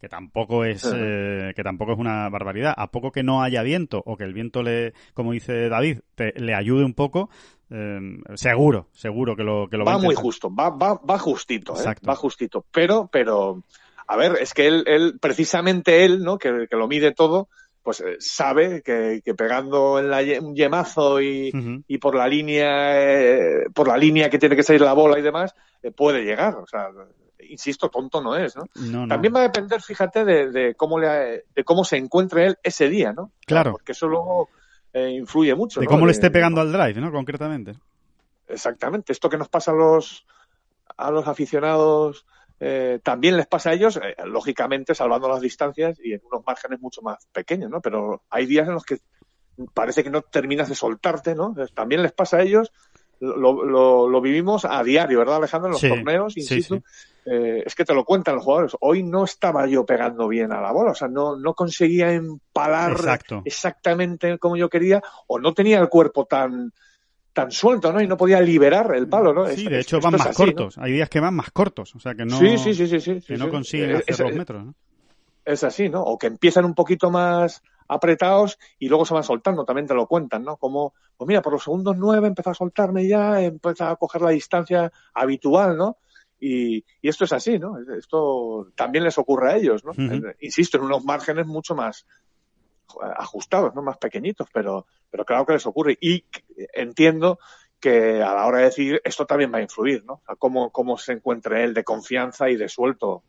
Que 0.00 0.08
tampoco 0.08 0.64
es 0.64 0.88
eh, 0.94 1.52
que 1.56 1.62
tampoco 1.64 1.92
es 1.92 1.98
una 1.98 2.28
barbaridad. 2.28 2.72
A 2.76 2.88
poco 2.92 3.10
que 3.10 3.24
no 3.24 3.42
haya 3.42 3.62
viento 3.64 4.00
o 4.06 4.16
que 4.16 4.22
el 4.22 4.32
viento 4.32 4.62
le, 4.62 4.92
como 5.12 5.32
dice 5.32 5.68
David, 5.68 6.00
te- 6.14 6.34
le 6.40 6.54
ayude 6.54 6.84
un 6.84 6.94
poco, 6.94 7.30
eh, 7.70 7.98
seguro, 8.34 8.88
seguro 8.92 9.34
que 9.34 9.42
lo 9.42 9.66
que 9.68 9.76
lo 9.76 9.84
va, 9.84 9.94
va 9.94 9.98
muy 9.98 10.14
justo, 10.14 10.54
va, 10.54 10.70
va, 10.70 10.94
va 10.94 11.18
justito, 11.18 11.72
¿eh? 11.72 11.78
Exacto. 11.78 12.08
va 12.08 12.14
justito. 12.14 12.64
Pero, 12.70 13.08
pero, 13.10 13.64
a 14.06 14.16
ver, 14.16 14.36
es 14.40 14.54
que 14.54 14.68
él, 14.68 14.84
él 14.86 15.18
precisamente 15.20 16.04
él, 16.04 16.22
¿no? 16.22 16.38
Que, 16.38 16.68
que 16.70 16.76
lo 16.76 16.86
mide 16.86 17.12
todo, 17.12 17.48
pues 17.88 18.02
eh, 18.02 18.16
sabe 18.18 18.82
que, 18.82 19.22
que 19.24 19.34
pegando 19.34 19.98
en 19.98 20.10
la, 20.10 20.18
un 20.42 20.54
yemazo 20.54 21.22
y, 21.22 21.50
por 21.98 22.14
la 22.14 22.28
línea, 22.28 23.00
eh, 23.02 23.64
por 23.72 23.88
la 23.88 23.96
línea 23.96 24.28
que 24.28 24.38
tiene 24.38 24.56
que 24.56 24.62
salir 24.62 24.82
la 24.82 24.92
bola 24.92 25.18
y 25.18 25.22
demás, 25.22 25.54
eh, 25.82 25.90
puede 25.90 26.22
llegar. 26.22 26.56
O 26.56 26.66
sea, 26.66 26.90
insisto, 27.48 27.88
tonto 27.88 28.20
no 28.20 28.36
es, 28.36 28.54
¿no? 28.56 28.64
No, 28.74 29.06
no. 29.06 29.08
También 29.08 29.34
va 29.34 29.40
a 29.40 29.44
depender, 29.44 29.80
fíjate, 29.80 30.26
de, 30.26 30.50
de 30.50 30.74
cómo 30.74 30.98
le, 30.98 31.44
de 31.54 31.64
cómo 31.64 31.82
se 31.82 31.96
encuentre 31.96 32.48
él 32.48 32.58
ese 32.62 32.90
día, 32.90 33.14
¿no? 33.14 33.32
Claro. 33.46 33.72
Porque 33.72 33.92
eso 33.92 34.06
luego 34.06 34.50
eh, 34.92 35.08
influye 35.08 35.54
mucho. 35.54 35.80
de 35.80 35.86
¿no? 35.86 35.90
cómo 35.90 36.04
le 36.04 36.12
esté 36.12 36.30
pegando 36.30 36.60
al 36.60 36.70
drive, 36.70 37.00
¿no? 37.00 37.10
Concretamente. 37.10 37.72
Exactamente. 38.48 39.14
Esto 39.14 39.30
que 39.30 39.38
nos 39.38 39.48
pasa 39.48 39.70
a 39.70 39.74
los, 39.74 40.26
a 40.94 41.10
los 41.10 41.26
aficionados 41.26 42.26
eh, 42.60 42.98
también 43.02 43.36
les 43.36 43.46
pasa 43.46 43.70
a 43.70 43.74
ellos, 43.74 43.96
eh, 43.96 44.14
lógicamente 44.24 44.94
salvando 44.94 45.28
las 45.28 45.40
distancias 45.40 45.98
y 46.02 46.12
en 46.14 46.20
unos 46.30 46.44
márgenes 46.46 46.80
mucho 46.80 47.02
más 47.02 47.26
pequeños, 47.32 47.70
¿no? 47.70 47.80
Pero 47.80 48.22
hay 48.30 48.46
días 48.46 48.66
en 48.68 48.74
los 48.74 48.84
que 48.84 48.98
parece 49.74 50.02
que 50.04 50.10
no 50.10 50.22
terminas 50.22 50.68
de 50.68 50.74
soltarte, 50.74 51.34
¿no? 51.34 51.54
También 51.74 52.02
les 52.02 52.12
pasa 52.12 52.38
a 52.38 52.42
ellos. 52.42 52.72
Lo, 53.20 53.64
lo, 53.64 54.08
lo 54.08 54.20
vivimos 54.20 54.64
a 54.64 54.80
diario, 54.84 55.18
¿verdad, 55.18 55.36
Alejandro? 55.38 55.66
En 55.68 55.72
los 55.72 55.80
Sí, 55.80 55.88
torneos, 55.88 56.34
sí, 56.34 56.40
insisto. 56.40 56.76
sí. 56.76 56.82
Eh, 57.26 57.64
es 57.66 57.74
que 57.74 57.84
te 57.84 57.92
lo 57.92 58.04
cuentan 58.04 58.36
los 58.36 58.44
jugadores. 58.44 58.76
Hoy 58.80 59.02
no 59.02 59.24
estaba 59.24 59.66
yo 59.66 59.84
pegando 59.84 60.28
bien 60.28 60.52
a 60.52 60.60
la 60.60 60.70
bola, 60.70 60.92
o 60.92 60.94
sea, 60.94 61.08
no, 61.08 61.36
no 61.36 61.54
conseguía 61.54 62.12
empalar 62.12 62.92
Exacto. 62.92 63.42
exactamente 63.44 64.38
como 64.38 64.56
yo 64.56 64.68
quería, 64.68 65.02
o 65.26 65.38
no 65.40 65.52
tenía 65.52 65.80
el 65.80 65.88
cuerpo 65.88 66.26
tan 66.26 66.72
tan 67.32 67.50
suelto, 67.50 67.92
¿no? 67.92 68.00
Y 68.00 68.06
no 68.08 68.16
podía 68.16 68.40
liberar 68.40 68.94
el 68.94 69.08
palo, 69.08 69.32
¿no? 69.32 69.46
Sí, 69.48 69.68
de 69.68 69.80
hecho 69.80 70.00
van 70.00 70.12
más 70.12 70.26
así, 70.26 70.42
¿no? 70.42 70.46
cortos. 70.46 70.78
Hay 70.78 70.92
días 70.92 71.08
que 71.08 71.20
van 71.20 71.34
más 71.34 71.50
cortos, 71.50 71.94
o 71.94 72.00
sea 72.00 72.14
que 72.14 72.24
no, 72.24 72.38
Sí, 72.38 72.58
sí, 72.58 72.74
sí, 72.74 72.86
sí, 72.88 73.00
sí, 73.00 73.20
que 73.20 73.36
no 73.36 73.48
consiguen 73.48 73.90
Eh, 73.90 73.94
hacer 73.96 74.10
es, 74.14 74.18
los 74.20 74.34
metros. 74.34 74.64
¿no? 74.64 74.74
es 75.44 75.64
así, 75.64 75.88
¿no? 75.88 76.02
O 76.02 76.18
que 76.18 76.26
empiezan 76.26 76.64
un 76.64 76.74
poquito 76.74 77.10
más 77.10 77.62
apretados 77.88 78.58
y 78.78 78.88
luego 78.88 79.06
se 79.06 79.14
van 79.14 79.22
soltando, 79.22 79.64
también 79.64 79.86
te 79.86 79.94
lo 79.94 80.06
cuentan, 80.06 80.44
¿no? 80.44 80.56
Como, 80.58 80.92
pues 81.16 81.26
mira, 81.26 81.40
por 81.40 81.54
los 81.54 81.64
segundos 81.64 81.96
nueve 81.96 82.28
empezó 82.28 82.50
a 82.50 82.54
soltarme 82.54 83.08
ya, 83.08 83.40
empieza 83.40 83.90
a 83.90 83.96
coger 83.96 84.20
la 84.20 84.30
distancia 84.30 84.92
habitual, 85.14 85.76
¿no? 85.78 85.96
Y, 86.40 86.84
y 87.00 87.08
esto 87.08 87.24
es 87.24 87.32
así, 87.32 87.58
¿no? 87.58 87.76
Esto 87.98 88.68
también 88.76 89.04
les 89.04 89.16
ocurre 89.16 89.52
a 89.52 89.56
ellos, 89.56 89.84
¿no? 89.84 89.92
Eh, 89.92 90.36
Insisto, 90.40 90.76
en 90.76 90.84
unos 90.84 91.04
márgenes 91.04 91.46
mucho 91.46 91.74
más 91.74 92.06
ajustados, 93.16 93.74
¿no? 93.74 93.82
Más 93.82 93.98
pequeñitos, 93.98 94.48
pero, 94.52 94.86
pero 95.10 95.24
claro 95.24 95.46
que 95.46 95.54
les 95.54 95.66
ocurre. 95.66 95.96
Y 96.00 96.24
entiendo 96.74 97.38
que 97.80 98.22
a 98.22 98.34
la 98.34 98.46
hora 98.46 98.58
de 98.58 98.64
decir 98.64 99.00
esto 99.04 99.26
también 99.26 99.52
va 99.52 99.58
a 99.58 99.62
influir, 99.62 100.04
¿no? 100.04 100.14
O 100.14 100.22
sea, 100.26 100.36
cómo, 100.36 100.70
cómo 100.70 100.98
se 100.98 101.12
encuentre 101.12 101.64
él 101.64 101.74
de 101.74 101.84
confianza 101.84 102.50
y 102.50 102.56
de 102.56 102.68
suelto 102.68 103.22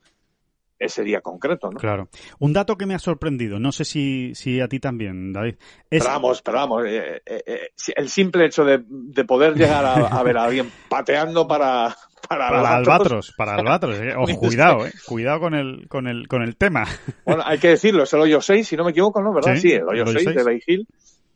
ese 0.79 1.03
día 1.03 1.21
concreto, 1.21 1.69
¿no? 1.69 1.77
Claro. 1.79 2.07
Un 2.39 2.53
dato 2.53 2.77
que 2.77 2.85
me 2.85 2.95
ha 2.95 2.99
sorprendido, 2.99 3.59
no 3.59 3.71
sé 3.71 3.83
si, 3.85 4.33
si 4.33 4.61
a 4.61 4.67
ti 4.67 4.79
también, 4.79 5.33
David. 5.33 5.55
Es, 5.89 6.03
Pero 6.03 6.05
vamos, 6.05 6.41
pero 6.41 6.57
vamos, 6.57 6.85
eh, 6.87 7.21
eh, 7.25 7.43
eh, 7.45 7.67
el 7.95 8.09
simple 8.09 8.45
hecho 8.45 8.63
de, 8.63 8.83
de 8.87 9.25
poder 9.25 9.55
llegar 9.55 9.83
a, 9.85 9.93
a 10.07 10.23
ver 10.23 10.37
a 10.37 10.43
alguien 10.45 10.71
pateando 10.87 11.47
para, 11.47 11.95
para, 12.27 12.49
para 12.49 12.75
albatros, 12.77 12.87
Albatros, 12.87 13.33
para 13.37 13.55
Albatros. 13.55 13.99
eh. 13.99 14.13
Ojo, 14.17 14.39
cuidado, 14.39 14.85
eh. 14.85 14.91
Cuidado 15.05 15.39
con 15.41 15.53
el, 15.53 15.87
con 15.87 16.07
el, 16.07 16.27
con 16.27 16.41
el 16.41 16.55
tema. 16.55 16.85
Bueno, 17.25 17.43
hay 17.45 17.59
que 17.59 17.69
decirlo, 17.69 18.03
es 18.03 18.13
el 18.13 18.21
hoyo 18.21 18.41
6, 18.41 18.67
si 18.67 18.75
no 18.77 18.83
me 18.85 18.91
equivoco, 18.91 19.21
¿no? 19.21 19.33
¿Verdad? 19.33 19.55
Sí, 19.55 19.61
Sí, 19.61 19.71
el 19.73 19.83
hoyo 19.83 20.03
el 20.03 20.09
hoyo 20.09 20.19
6 20.19 20.25
de 20.27 20.33
6. 20.33 20.45
Bay 20.45 20.61
Hill, 20.65 20.87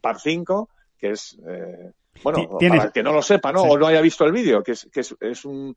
par 0.02 0.20
5, 0.20 0.70
que 0.98 1.12
es, 1.12 1.38
eh, 1.48 1.92
bueno, 2.24 2.48
para 2.60 2.84
el 2.86 2.92
que 2.92 3.04
no 3.04 3.12
lo 3.12 3.22
sepa, 3.22 3.52
¿no? 3.52 3.64
Sí. 3.64 3.68
O 3.70 3.78
no 3.78 3.88
haya 3.88 4.02
visto 4.02 4.24
el 4.26 4.32
vídeo, 4.32 4.64
que 4.64 4.72
es, 4.72 4.88
que 4.92 5.02
es, 5.02 5.16
es 5.20 5.46
un, 5.46 5.76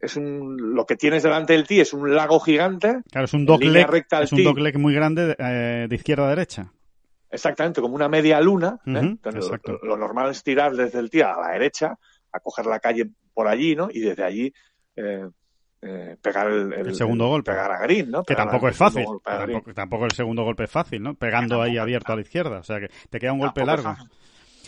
es 0.00 0.16
un, 0.16 0.74
lo 0.74 0.86
que 0.86 0.96
tienes 0.96 1.22
delante 1.22 1.52
del 1.52 1.66
tee 1.66 1.80
es 1.80 1.92
un 1.92 2.14
lago 2.14 2.40
gigante, 2.40 3.00
Claro, 3.10 3.24
es 3.26 3.34
un 3.34 3.46
al 3.48 4.22
es 4.22 4.32
un 4.32 4.82
muy 4.82 4.94
grande 4.94 5.36
eh, 5.38 5.86
de 5.88 5.94
izquierda 5.94 6.26
a 6.26 6.30
derecha. 6.30 6.72
exactamente 7.30 7.80
como 7.80 7.94
una 7.94 8.08
media 8.08 8.40
luna, 8.40 8.78
¿eh? 8.86 8.98
Entonces, 8.98 9.50
lo, 9.64 9.78
lo 9.82 9.96
normal 9.96 10.30
es 10.30 10.42
tirar 10.42 10.72
desde 10.74 10.98
el 10.98 11.10
tee 11.10 11.22
a 11.22 11.36
la 11.38 11.52
derecha, 11.52 11.98
a 12.32 12.40
coger 12.40 12.66
la 12.66 12.80
calle 12.80 13.10
por 13.34 13.46
allí, 13.48 13.76
¿no? 13.76 13.88
Y 13.92 14.00
desde 14.00 14.24
allí, 14.24 14.52
eh, 14.96 15.28
eh, 15.82 16.16
pegar 16.20 16.48
el, 16.50 16.72
El 16.72 16.94
segundo 16.94 17.28
golpe. 17.28 17.52
Pegar 17.52 17.70
a 17.72 17.78
green, 17.80 18.10
¿no? 18.10 18.22
Que 18.24 18.34
tampoco 18.34 18.68
es 18.68 18.76
fácil. 18.76 19.04
Tampoco, 19.24 19.74
tampoco 19.74 20.04
el 20.06 20.12
segundo 20.12 20.44
golpe 20.44 20.64
es 20.64 20.70
fácil, 20.70 21.02
¿no? 21.02 21.14
Pegando 21.14 21.62
ahí 21.62 21.78
abierto 21.78 22.12
a 22.12 22.16
la 22.16 22.22
izquierda. 22.22 22.58
O 22.58 22.62
sea 22.62 22.80
que 22.80 22.88
te 23.08 23.18
queda 23.18 23.32
un 23.32 23.38
golpe 23.38 23.60
es 23.62 23.66
largo. 23.66 23.96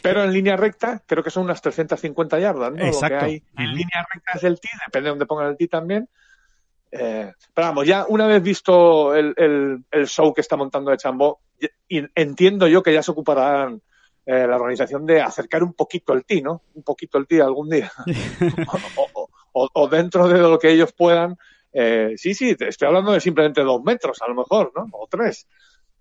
Pero 0.03 0.23
en 0.25 0.33
línea 0.33 0.57
recta, 0.57 1.03
creo 1.07 1.23
que 1.23 1.31
son 1.31 1.45
unas 1.45 1.63
350 1.63 2.39
yardas, 2.39 2.73
¿no? 2.73 2.85
Exacto. 2.85 3.15
Lo 3.15 3.21
que 3.21 3.25
hay 3.27 3.43
en 3.59 3.69
línea 3.71 4.07
recta 4.13 4.33
es 4.35 4.45
el 4.45 4.61
tee, 4.61 4.71
depende 4.87 5.07
de 5.07 5.11
dónde 5.11 5.27
pongan 5.27 5.49
el 5.49 5.57
tee 5.57 5.69
también. 5.69 6.09
Eh, 6.91 7.33
pero 7.55 7.69
vamos, 7.69 7.87
ya 7.87 8.05
una 8.09 8.27
vez 8.27 8.43
visto 8.43 9.15
el, 9.15 9.33
el, 9.37 9.85
el 9.91 10.07
show 10.07 10.35
que 10.35 10.43
está 10.43 10.57
montando 10.57 10.91
de 10.91 10.99
Chambó, 10.99 11.41
entiendo 11.89 12.67
yo 12.69 12.83
que 12.83 12.93
ya 12.93 13.03
se 13.03 13.11
ocuparán 13.13 13.81
eh, 14.27 14.47
la 14.47 14.57
organización 14.57 15.07
de 15.07 15.21
acercar 15.23 15.63
un 15.63 15.73
poquito 15.73 16.13
el 16.13 16.25
tee, 16.25 16.43
¿no? 16.43 16.63
Un 16.75 16.83
poquito 16.83 17.17
el 17.19 17.27
tee 17.27 17.41
algún 17.41 17.71
día. 17.71 17.91
o, 18.97 19.09
o- 19.15 19.29
o- 19.55 19.69
o 19.73 19.89
dentro 19.89 20.29
de 20.29 20.39
lo 20.39 20.59
que 20.59 20.71
ellos 20.71 20.93
puedan. 20.93 21.37
Eh, 21.73 22.13
sí, 22.17 22.35
sí, 22.35 22.55
te 22.57 22.69
estoy 22.69 22.89
hablando 22.89 23.13
de 23.13 23.21
simplemente 23.21 23.63
dos 23.63 23.83
metros, 23.83 24.21
a 24.23 24.29
lo 24.29 24.35
mejor, 24.35 24.73
¿no? 24.77 24.87
O 24.93 25.07
tres. 25.11 25.47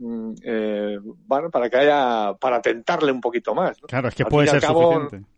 Mm, 0.01 0.33
eh, 0.43 0.97
bueno, 1.03 1.51
para 1.51 1.69
que 1.69 1.77
haya, 1.77 2.33
para 2.33 2.59
tentarle 2.59 3.11
un 3.11 3.21
poquito 3.21 3.53
más. 3.53 3.79
¿no? 3.79 3.87
Claro, 3.87 4.07
es 4.07 4.15
que 4.15 4.23
Al 4.23 4.29
puede 4.29 4.47
ser 4.47 4.59
cabo, 4.59 4.93
suficiente. 4.93 5.29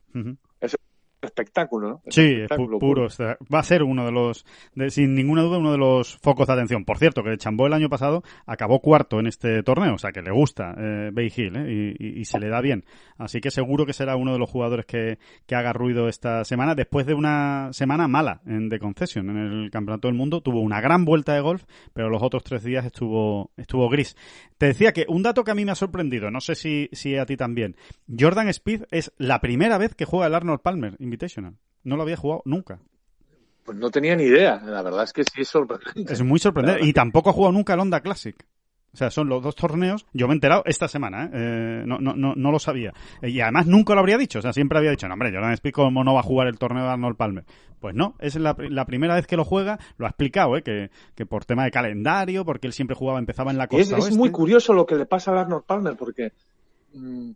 Espectáculo, 1.25 1.89
¿no? 1.89 2.01
Es 2.05 2.15
Sí, 2.15 2.21
pu- 2.21 2.33
espectáculo 2.43 2.79
puro. 2.79 3.07
Va 3.53 3.59
a 3.59 3.63
ser 3.63 3.83
uno 3.83 4.05
de 4.05 4.12
los, 4.12 4.45
de- 4.75 4.89
sin 4.89 5.15
ninguna 5.15 5.41
duda, 5.43 5.57
uno 5.57 5.71
de 5.71 5.77
los 5.77 6.17
focos 6.17 6.47
de 6.47 6.53
atención. 6.53 6.86
Por 6.86 6.97
cierto, 6.97 7.23
que 7.23 7.38
Chambó 7.38 7.67
el 7.67 7.73
año 7.73 7.89
pasado 7.89 8.23
acabó 8.45 8.79
cuarto 8.79 9.19
en 9.19 9.27
este 9.27 9.63
torneo, 9.63 9.95
o 9.95 9.97
sea 9.97 10.12
que 10.12 10.21
le 10.21 10.31
gusta 10.31 10.75
eh, 10.77 11.09
Bay 11.13 11.31
Hill 11.36 11.55
¿eh? 11.55 11.95
y, 11.99 12.05
y- 12.07 12.19
y 12.21 12.25
se 12.25 12.39
le 12.39 12.49
da 12.49 12.62
bien. 12.62 12.83
Así 13.17 13.39
que 13.41 13.51
seguro 13.51 13.86
que 13.86 13.93
será 13.93 14.15
uno 14.15 14.33
de 14.33 14.39
los 14.39 14.49
jugadores 14.49 14.86
que, 14.86 15.17
que 15.45 15.55
haga 15.55 15.73
ruido 15.73 16.07
esta 16.07 16.43
semana, 16.45 16.75
después 16.75 17.05
de 17.05 17.13
una 17.13 17.69
semana 17.73 18.07
mala 18.07 18.41
en 18.45 18.69
de 18.69 18.79
concesión 18.79 19.29
en 19.29 19.38
el 19.38 19.71
Campeonato 19.71 20.07
del 20.07 20.15
Mundo. 20.17 20.41
Tuvo 20.41 20.62
una 20.62 20.81
gran 20.81 21.05
vuelta 21.05 21.33
de 21.33 21.41
golf, 21.41 21.63
pero 21.93 22.09
los 22.09 22.21
otros 22.23 22.43
tres 22.43 22.63
días 22.63 22.86
estuvo, 22.86 23.51
estuvo 23.57 23.88
gris. 23.89 24.15
Te 24.57 24.67
decía 24.67 24.91
que 24.93 25.05
un 25.07 25.23
dato 25.23 25.43
que 25.43 25.51
a 25.51 25.55
mí 25.55 25.65
me 25.65 25.71
ha 25.71 25.75
sorprendido, 25.75 26.31
no 26.31 26.39
sé 26.41 26.55
si, 26.55 26.89
si 26.91 27.17
a 27.17 27.25
ti 27.25 27.36
también. 27.38 27.75
Jordan 28.17 28.47
Speed 28.49 28.83
es 28.91 29.12
la 29.17 29.41
primera 29.41 29.77
vez 29.77 29.93
que 29.95 30.05
juega 30.05 30.27
el 30.27 30.36
Arnold 30.36 30.62
Palmer 30.62 30.95
Invitational. 31.13 31.56
No 31.84 31.95
lo 31.95 32.02
había 32.02 32.17
jugado 32.17 32.41
nunca. 32.45 32.80
Pues 33.63 33.78
no 33.78 33.91
tenía 33.91 34.15
ni 34.15 34.23
idea. 34.23 34.60
La 34.65 34.82
verdad 34.82 35.04
es 35.04 35.13
que 35.13 35.23
sí 35.23 35.41
es 35.41 35.47
sorprendente. 35.47 36.12
Es 36.12 36.23
muy 36.23 36.39
sorprendente. 36.39 36.86
Y 36.88 36.91
tampoco 36.91 37.30
ha 37.30 37.34
jugado 37.34 37.54
nunca 37.54 37.76
el 37.76 37.80
Honda 37.82 38.02
Classic. 38.02 38.36
O 38.93 38.97
sea, 38.97 39.12
son 39.12 39.30
los 39.30 39.43
dos 39.43 39.56
torneos. 39.56 40.08
Yo 40.12 40.28
me 40.28 40.34
he 40.34 40.36
enterado 40.36 40.63
esta 40.65 40.88
semana, 40.88 41.26
¿eh? 41.26 41.30
eh 41.34 41.84
no, 41.86 41.99
no, 41.99 42.15
no, 42.15 42.34
no, 42.36 42.52
lo 42.52 42.60
sabía. 42.60 42.93
Y 43.21 43.39
además 43.41 43.67
nunca 43.67 43.93
lo 43.93 43.99
habría 43.99 44.17
dicho. 44.17 44.39
O 44.39 44.41
sea, 44.41 44.54
siempre 44.54 44.80
había 44.80 44.91
dicho, 44.91 45.08
no, 45.08 45.13
hombre, 45.13 45.32
Jordan 45.32 45.54
Speed 45.54 45.71
cómo 45.71 46.04
no 46.04 46.13
va 46.15 46.21
a 46.21 46.23
jugar 46.23 46.47
el 46.47 46.58
torneo 46.58 46.84
de 46.84 46.89
Arnold 46.89 47.15
Palmer. 47.15 47.45
Pues 47.80 47.95
no, 47.95 48.15
es 48.19 48.36
la, 48.36 48.56
la 48.58 48.86
primera 48.86 49.15
vez 49.15 49.28
que 49.28 49.38
lo 49.38 49.45
juega. 49.45 49.80
Lo 49.97 50.08
ha 50.08 50.10
explicado, 50.10 50.58
¿eh? 50.58 50.63
Que, 50.63 50.89
que, 51.15 51.26
por 51.28 51.45
tema 51.45 51.63
de 51.63 51.71
calendario, 51.71 52.43
porque 52.43 52.67
él 52.67 52.73
siempre 52.73 52.95
jugaba, 52.95 53.19
empezaba 53.19 53.52
en 53.52 53.58
la 53.58 53.67
costa 53.67 53.97
Es, 53.97 54.08
es 54.08 54.17
muy 54.17 54.32
curioso 54.32 54.73
lo 54.73 54.86
que 54.86 54.95
le 54.95 55.06
pasa 55.06 55.32
a 55.32 55.41
Arnold 55.41 55.65
Palmer, 55.65 55.95
porque... 55.95 56.34
Mm, 56.93 57.32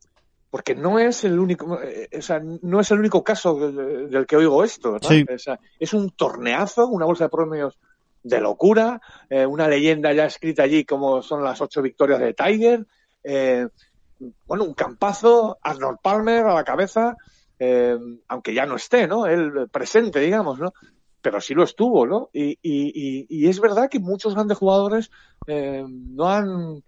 porque 0.49 0.75
no 0.75 0.97
es 0.99 1.23
el 1.23 1.39
único, 1.39 1.81
eh, 1.81 2.09
o 2.17 2.21
sea, 2.21 2.39
no 2.39 2.79
es 2.79 2.91
el 2.91 2.99
único 2.99 3.23
caso 3.23 3.71
del, 3.71 4.25
que 4.25 4.37
oigo 4.37 4.63
esto. 4.63 4.97
Sí. 5.01 5.25
O 5.33 5.37
sea, 5.37 5.59
es 5.79 5.93
un 5.93 6.11
torneazo, 6.11 6.87
una 6.87 7.05
bolsa 7.05 7.25
de 7.25 7.29
premios 7.29 7.77
de 8.23 8.41
locura, 8.41 9.01
eh, 9.29 9.45
una 9.45 9.67
leyenda 9.67 10.13
ya 10.13 10.25
escrita 10.25 10.63
allí 10.63 10.85
como 10.85 11.21
son 11.21 11.43
las 11.43 11.61
ocho 11.61 11.81
victorias 11.81 12.19
de 12.19 12.33
Tiger, 12.33 12.85
eh, 13.23 13.67
bueno, 14.45 14.63
un 14.63 14.73
campazo, 14.73 15.57
Arnold 15.61 15.99
Palmer 16.01 16.45
a 16.45 16.53
la 16.53 16.63
cabeza, 16.63 17.15
eh, 17.59 17.97
aunque 18.27 18.53
ya 18.53 18.65
no 18.65 18.75
esté, 18.75 19.07
¿no? 19.07 19.25
Él 19.25 19.69
presente, 19.71 20.19
digamos, 20.19 20.59
¿no? 20.59 20.73
Pero 21.21 21.39
sí 21.41 21.53
lo 21.53 21.63
estuvo, 21.63 22.05
¿no? 22.05 22.29
Y, 22.33 22.57
y, 22.61 23.25
y 23.29 23.47
es 23.47 23.59
verdad 23.59 23.89
que 23.89 23.99
muchos 23.99 24.33
grandes 24.33 24.57
jugadores 24.57 25.11
no 25.45 26.29
han 26.29 26.83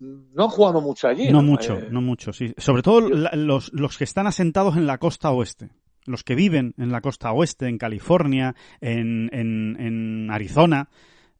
no 0.00 0.44
han 0.44 0.50
jugado 0.50 0.80
mucho 0.80 1.08
allí. 1.08 1.30
No, 1.30 1.42
mucho, 1.42 1.78
no 1.90 2.00
mucho, 2.00 2.32
sí. 2.32 2.54
Sobre 2.56 2.82
todo 2.82 3.00
los, 3.00 3.72
los 3.72 3.98
que 3.98 4.04
están 4.04 4.26
asentados 4.26 4.76
en 4.76 4.86
la 4.86 4.98
costa 4.98 5.30
oeste 5.30 5.70
los 6.08 6.24
que 6.24 6.34
viven 6.34 6.74
en 6.78 6.90
la 6.90 7.00
costa 7.00 7.30
oeste, 7.32 7.68
en 7.68 7.78
California, 7.78 8.56
en, 8.80 9.28
en, 9.32 10.30
Arizona, 10.30 10.88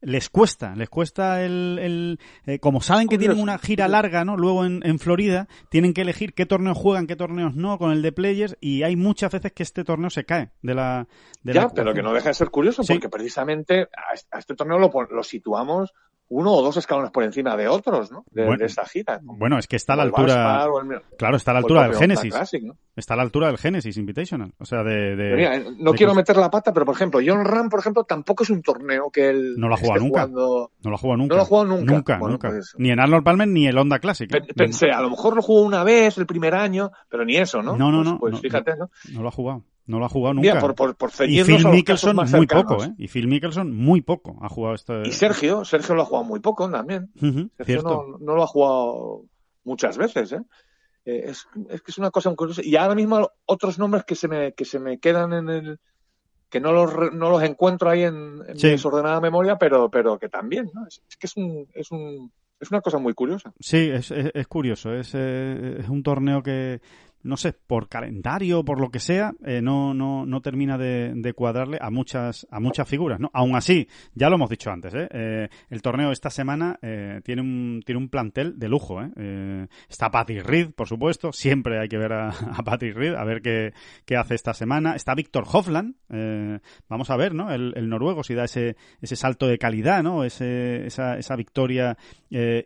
les 0.00 0.28
cuesta, 0.28 0.76
les 0.76 0.88
cuesta 0.88 1.42
el, 1.42 1.78
el 1.80 2.20
eh, 2.46 2.60
como 2.60 2.80
saben 2.80 3.08
que 3.08 3.18
tienen 3.18 3.40
una 3.40 3.58
gira 3.58 3.88
larga, 3.88 4.24
¿no? 4.24 4.36
Luego 4.36 4.64
en, 4.64 4.80
en, 4.84 5.00
Florida 5.00 5.48
tienen 5.70 5.92
que 5.92 6.02
elegir 6.02 6.34
qué 6.34 6.46
torneos 6.46 6.78
juegan, 6.78 7.08
qué 7.08 7.16
torneos 7.16 7.56
no 7.56 7.78
con 7.78 7.90
el 7.90 8.00
de 8.02 8.12
players 8.12 8.56
y 8.60 8.84
hay 8.84 8.94
muchas 8.94 9.32
veces 9.32 9.52
que 9.52 9.64
este 9.64 9.82
torneo 9.82 10.10
se 10.10 10.24
cae 10.24 10.50
de 10.62 10.74
la. 10.74 11.08
De 11.42 11.52
ya, 11.52 11.68
pero 11.70 11.94
que 11.94 12.02
no 12.02 12.12
deja 12.12 12.28
de 12.28 12.34
ser 12.34 12.50
curioso 12.50 12.82
porque 12.86 13.08
precisamente 13.08 13.88
a, 14.30 14.38
este 14.38 14.54
torneo 14.54 14.78
lo, 14.78 14.90
lo 15.10 15.22
situamos 15.24 15.92
uno 16.30 16.52
o 16.52 16.62
dos 16.62 16.76
escalones 16.76 17.10
por 17.10 17.24
encima 17.24 17.56
de 17.56 17.68
otros, 17.68 18.10
¿no? 18.12 18.24
De, 18.30 18.46
esta 18.64 18.84
gira. 18.84 19.18
Bueno, 19.22 19.58
es 19.58 19.66
que 19.66 19.76
está 19.76 19.94
a 19.94 19.96
la 19.96 20.02
altura. 20.02 20.66
claro, 21.16 21.36
está 21.36 21.52
a 21.52 21.54
la 21.54 21.60
altura 21.60 21.84
del 21.84 21.96
Genesis. 21.96 22.34
Está 22.94 23.14
a 23.14 23.16
la 23.16 23.22
altura 23.22 23.46
del 23.46 23.58
Genesis 23.58 23.96
Invitational. 23.96 24.52
O 24.58 24.64
sea, 24.64 24.82
de. 24.82 25.16
de 25.16 25.76
no 25.78 25.92
quiero 25.92 26.14
meter 26.14 26.36
la 26.36 26.50
pata, 26.50 26.72
pero 26.72 26.84
por 26.84 26.94
ejemplo, 26.94 27.20
John 27.24 27.44
Ram, 27.44 27.68
por 27.68 27.80
ejemplo, 27.80 28.04
tampoco 28.04 28.42
es 28.42 28.50
un 28.50 28.62
torneo 28.62 29.10
que 29.10 29.30
él. 29.30 29.54
No 29.56 29.68
lo 29.68 29.74
ha 29.74 29.78
jugado 29.78 30.00
nunca. 30.00 30.26
No 30.26 30.70
lo 30.82 30.94
ha 30.94 30.98
jugado 30.98 31.16
nunca. 31.16 31.34
No 31.34 31.36
lo 31.36 31.42
ha 31.42 31.46
jugado 31.46 31.66
nunca. 31.66 31.92
Nunca, 31.92 32.18
nunca. 32.18 32.48
Pues 32.50 32.74
ni 32.78 32.90
en 32.90 33.00
Arnold 33.00 33.24
Palmer 33.24 33.48
ni 33.48 33.66
el 33.66 33.78
Honda 33.78 33.98
Classic. 33.98 34.32
¿eh? 34.34 34.40
Pensé, 34.54 34.90
a 34.90 35.00
lo 35.00 35.10
mejor 35.10 35.36
lo 35.36 35.42
jugó 35.42 35.62
una 35.62 35.84
vez 35.84 36.18
el 36.18 36.26
primer 36.26 36.54
año, 36.54 36.90
pero 37.08 37.24
ni 37.24 37.36
eso, 37.36 37.62
¿no? 37.62 37.76
No, 37.76 37.90
no, 37.90 37.98
pues, 37.98 38.08
no. 38.08 38.18
Pues, 38.18 38.40
fíjate, 38.40 38.76
¿no? 38.76 38.90
No 39.12 39.22
lo 39.22 39.28
ha 39.28 39.32
jugado. 39.32 39.64
No 39.88 39.98
lo 39.98 40.04
ha 40.04 40.08
jugado 40.10 40.34
nunca. 40.34 40.60
por, 40.60 40.74
por, 40.74 40.94
por 40.96 41.10
y 41.26 41.42
Phil 41.42 41.66
Mickelson 41.66 42.14
muy 42.14 42.46
poco, 42.46 42.84
¿eh? 42.84 42.94
Y 42.98 43.08
Phil 43.08 43.26
Mickelson 43.26 43.74
muy 43.74 44.02
poco 44.02 44.38
ha 44.42 44.48
jugado 44.50 44.74
esto. 44.74 45.02
Y 45.02 45.12
Sergio, 45.12 45.64
Sergio 45.64 45.94
lo 45.94 46.02
ha 46.02 46.04
jugado 46.04 46.26
muy 46.26 46.40
poco 46.40 46.70
también. 46.70 47.10
Sergio 47.56 47.82
no, 47.82 48.18
no, 48.20 48.34
lo 48.34 48.42
ha 48.42 48.46
jugado 48.46 49.24
muchas 49.64 49.96
veces, 49.96 50.32
¿eh? 50.32 50.42
eh 51.06 51.22
es, 51.28 51.46
es, 51.70 51.80
que 51.80 51.90
es 51.90 51.96
una 51.96 52.10
cosa 52.10 52.28
muy 52.28 52.36
curiosa. 52.36 52.60
Y 52.62 52.76
ahora 52.76 52.94
mismo 52.94 53.30
otros 53.46 53.78
nombres 53.78 54.04
que 54.04 54.14
se 54.14 54.28
me, 54.28 54.52
que 54.52 54.66
se 54.66 54.78
me 54.78 54.98
quedan 54.98 55.32
en 55.32 55.48
el, 55.48 55.80
que 56.50 56.60
no 56.60 56.72
los, 56.72 56.92
no 57.14 57.30
los 57.30 57.42
encuentro 57.42 57.88
ahí 57.88 58.02
en, 58.02 58.42
en 58.46 58.56
mi 58.56 58.60
desordenada 58.60 59.22
memoria, 59.22 59.56
pero, 59.56 59.90
pero 59.90 60.18
que 60.18 60.28
también, 60.28 60.70
¿no? 60.74 60.86
Es, 60.86 61.02
es 61.08 61.16
que 61.16 61.26
es 61.26 61.36
un, 61.38 61.66
es 61.72 61.90
un, 61.90 62.30
es 62.60 62.70
una 62.70 62.82
cosa 62.82 62.98
muy 62.98 63.14
curiosa. 63.14 63.54
Sí, 63.58 63.88
es, 63.90 64.10
es, 64.10 64.32
es 64.34 64.46
curioso. 64.48 64.92
Es, 64.92 65.14
eh, 65.14 65.76
es 65.78 65.88
un 65.88 66.02
torneo 66.02 66.42
que 66.42 66.80
no 67.28 67.36
sé, 67.36 67.52
por 67.52 67.88
calendario, 67.88 68.64
por 68.64 68.80
lo 68.80 68.90
que 68.90 69.00
sea, 69.00 69.34
eh, 69.44 69.60
no, 69.62 69.92
no, 69.92 70.24
no 70.24 70.40
termina 70.40 70.78
de, 70.78 71.12
de, 71.14 71.32
cuadrarle 71.34 71.78
a 71.80 71.90
muchas, 71.90 72.46
a 72.50 72.58
muchas 72.58 72.88
figuras, 72.88 73.20
¿no? 73.20 73.30
Aún 73.34 73.54
así, 73.54 73.86
ya 74.14 74.30
lo 74.30 74.36
hemos 74.36 74.48
dicho 74.48 74.70
antes, 74.70 74.94
¿eh? 74.94 75.08
eh 75.10 75.48
el 75.68 75.82
torneo 75.82 76.10
esta 76.10 76.30
semana 76.30 76.78
eh, 76.80 77.20
tiene, 77.22 77.42
un, 77.42 77.82
tiene 77.84 77.98
un 78.00 78.08
plantel 78.08 78.58
de 78.58 78.68
lujo, 78.68 79.02
¿eh? 79.02 79.10
eh 79.16 79.66
está 79.88 80.10
Patty 80.10 80.40
Reed, 80.40 80.70
por 80.70 80.88
supuesto, 80.88 81.30
siempre 81.32 81.78
hay 81.78 81.88
que 81.88 81.98
ver 81.98 82.14
a, 82.14 82.28
a 82.56 82.62
Patty 82.64 82.92
Reed, 82.92 83.14
a 83.14 83.24
ver 83.24 83.42
qué, 83.42 83.74
qué 84.06 84.16
hace 84.16 84.34
esta 84.34 84.54
semana. 84.54 84.96
Está 84.96 85.14
Víctor 85.14 85.44
Hofland, 85.52 85.96
vamos 86.88 87.10
a 87.10 87.16
ver, 87.16 87.34
¿no? 87.34 87.52
El, 87.52 87.74
el, 87.76 87.90
noruego, 87.90 88.24
si 88.24 88.34
da 88.34 88.44
ese, 88.44 88.76
ese 89.02 89.16
salto 89.16 89.46
de 89.46 89.58
calidad, 89.58 90.02
¿no? 90.02 90.24
Ese, 90.24 90.86
esa, 90.86 91.18
esa 91.18 91.36
victoria 91.36 91.96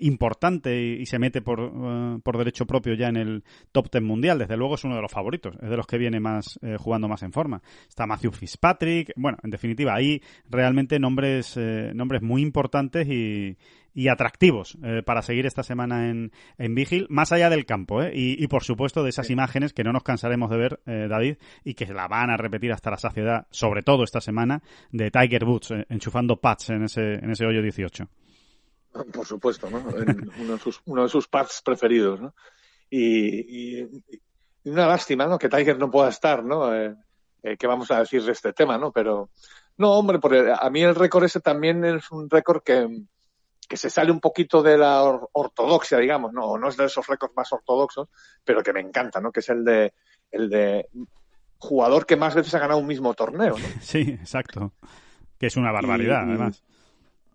importante 0.01 0.81
y, 0.81 1.07
se 1.07 1.19
mete 1.19 1.43
por, 1.43 2.23
por 2.23 2.39
derecho 2.39 2.67
propio 2.67 2.95
ya 2.95 3.09
en 3.09 3.17
el 3.17 3.45
top 3.73 3.91
ten 3.91 4.05
mundial 4.05 4.39
desde 4.39 4.52
luego 4.57 4.75
es 4.75 4.85
uno 4.85 4.97
de 4.97 5.03
los 5.03 5.11
favoritos, 5.11 5.55
es 5.63 5.71
de 5.71 5.77
los 5.77 5.87
que 5.87 5.99
viene 5.99 6.21
más 6.21 6.59
eh, 6.63 6.77
jugando 6.79 7.09
más 7.09 7.23
en 7.23 7.33
forma. 7.33 7.63
Está 7.89 8.07
Matthew 8.07 8.33
Fitzpatrick, 8.33 9.13
bueno, 9.17 9.39
en 9.43 9.51
definitiva, 9.51 9.95
hay 9.95 10.23
realmente 10.49 10.99
nombres, 10.99 11.57
eh, 11.57 11.93
nombres 11.95 12.23
muy 12.23 12.43
importantes 12.43 13.07
y, 13.09 13.57
y 13.95 14.09
atractivos 14.09 14.77
eh, 14.83 15.03
para 15.05 15.23
seguir 15.23 15.47
esta 15.47 15.63
semana 15.63 16.09
en, 16.09 16.33
en 16.59 16.75
Vigil, 16.75 17.07
más 17.11 17.33
allá 17.33 17.51
del 17.51 17.67
campo, 17.67 18.03
¿eh? 18.03 18.13
y, 18.15 18.43
y, 18.43 18.47
por 18.49 18.65
supuesto 18.65 19.03
de 19.03 19.11
esas 19.11 19.31
imágenes 19.31 19.73
que 19.73 19.85
no 19.85 19.93
nos 19.93 20.03
cansaremos 20.03 20.51
de 20.51 20.57
ver, 20.57 20.81
eh, 20.87 21.07
David, 21.09 21.37
y 21.65 21.75
que 21.75 21.87
la 21.87 22.09
van 22.09 22.31
a 22.31 22.37
repetir 22.37 22.73
hasta 22.73 22.91
la 22.91 22.97
saciedad, 22.97 23.47
sobre 23.51 23.83
todo 23.83 24.05
esta 24.05 24.21
semana, 24.21 24.63
de 24.91 25.11
Tiger 25.11 25.45
Woods 25.45 25.71
eh, 25.73 25.87
enchufando 25.89 26.41
pads 26.41 26.71
en 26.71 26.85
ese, 26.85 27.15
en 27.15 27.31
ese 27.31 27.47
hoyo 27.47 27.63
18. 27.63 28.09
Por 29.13 29.27
supuesto, 29.27 29.71
¿no? 29.71 29.79
uno, 30.39 30.53
de 30.53 30.59
sus, 30.59 30.81
uno 30.85 31.03
de 31.05 31.09
sus 31.09 31.27
pads 31.27 31.63
preferidos, 31.65 32.21
¿no? 32.21 32.35
y, 32.91 33.81
y, 33.81 33.89
una 34.65 34.87
lástima, 34.87 35.27
¿no? 35.27 35.39
Que 35.39 35.49
Tiger 35.49 35.79
no 35.79 35.91
pueda 35.91 36.09
estar, 36.09 36.45
¿no? 36.45 36.75
Eh, 36.75 36.95
eh, 37.43 37.57
¿Qué 37.57 37.67
vamos 37.67 37.91
a 37.91 38.01
decir 38.01 38.23
de 38.23 38.33
este 38.33 38.53
tema, 38.53 38.79
no? 38.79 38.93
Pero, 38.93 39.31
no, 39.79 39.93
hombre, 39.93 40.19
porque 40.19 40.53
a 40.57 40.71
mí 40.71 40.83
el 40.83 40.95
récord 40.95 41.25
ese 41.25 41.41
también 41.41 41.85
es 41.85 42.11
un 42.11 42.31
récord 42.31 42.63
que, 42.63 42.89
que 43.69 43.77
se 43.77 43.91
sale 43.91 44.13
un 44.13 44.21
poquito 44.21 44.63
de 44.63 44.79
la 44.79 45.03
ortodoxia, 45.03 45.99
digamos, 45.99 46.33
no, 46.33 46.59
no 46.59 46.69
es 46.69 46.77
de 46.77 46.85
esos 46.85 47.07
récords 47.07 47.35
más 47.37 47.53
ortodoxos, 47.53 48.09
pero 48.45 48.63
que 48.63 48.73
me 48.73 48.81
encanta, 48.81 49.21
¿no? 49.21 49.33
Que 49.33 49.41
es 49.41 49.49
el 49.49 49.65
de, 49.65 49.95
el 50.31 50.49
de 50.49 50.89
jugador 51.59 52.07
que 52.07 52.17
más 52.17 52.35
veces 52.35 52.55
ha 52.55 52.59
ganado 52.59 52.81
un 52.81 52.87
mismo 52.87 53.15
torneo, 53.15 53.57
¿no? 53.59 53.67
Sí, 53.81 54.01
exacto. 54.01 54.73
Que 55.39 55.47
es 55.47 55.57
una 55.57 55.73
barbaridad, 55.73 56.23
además. 56.23 56.63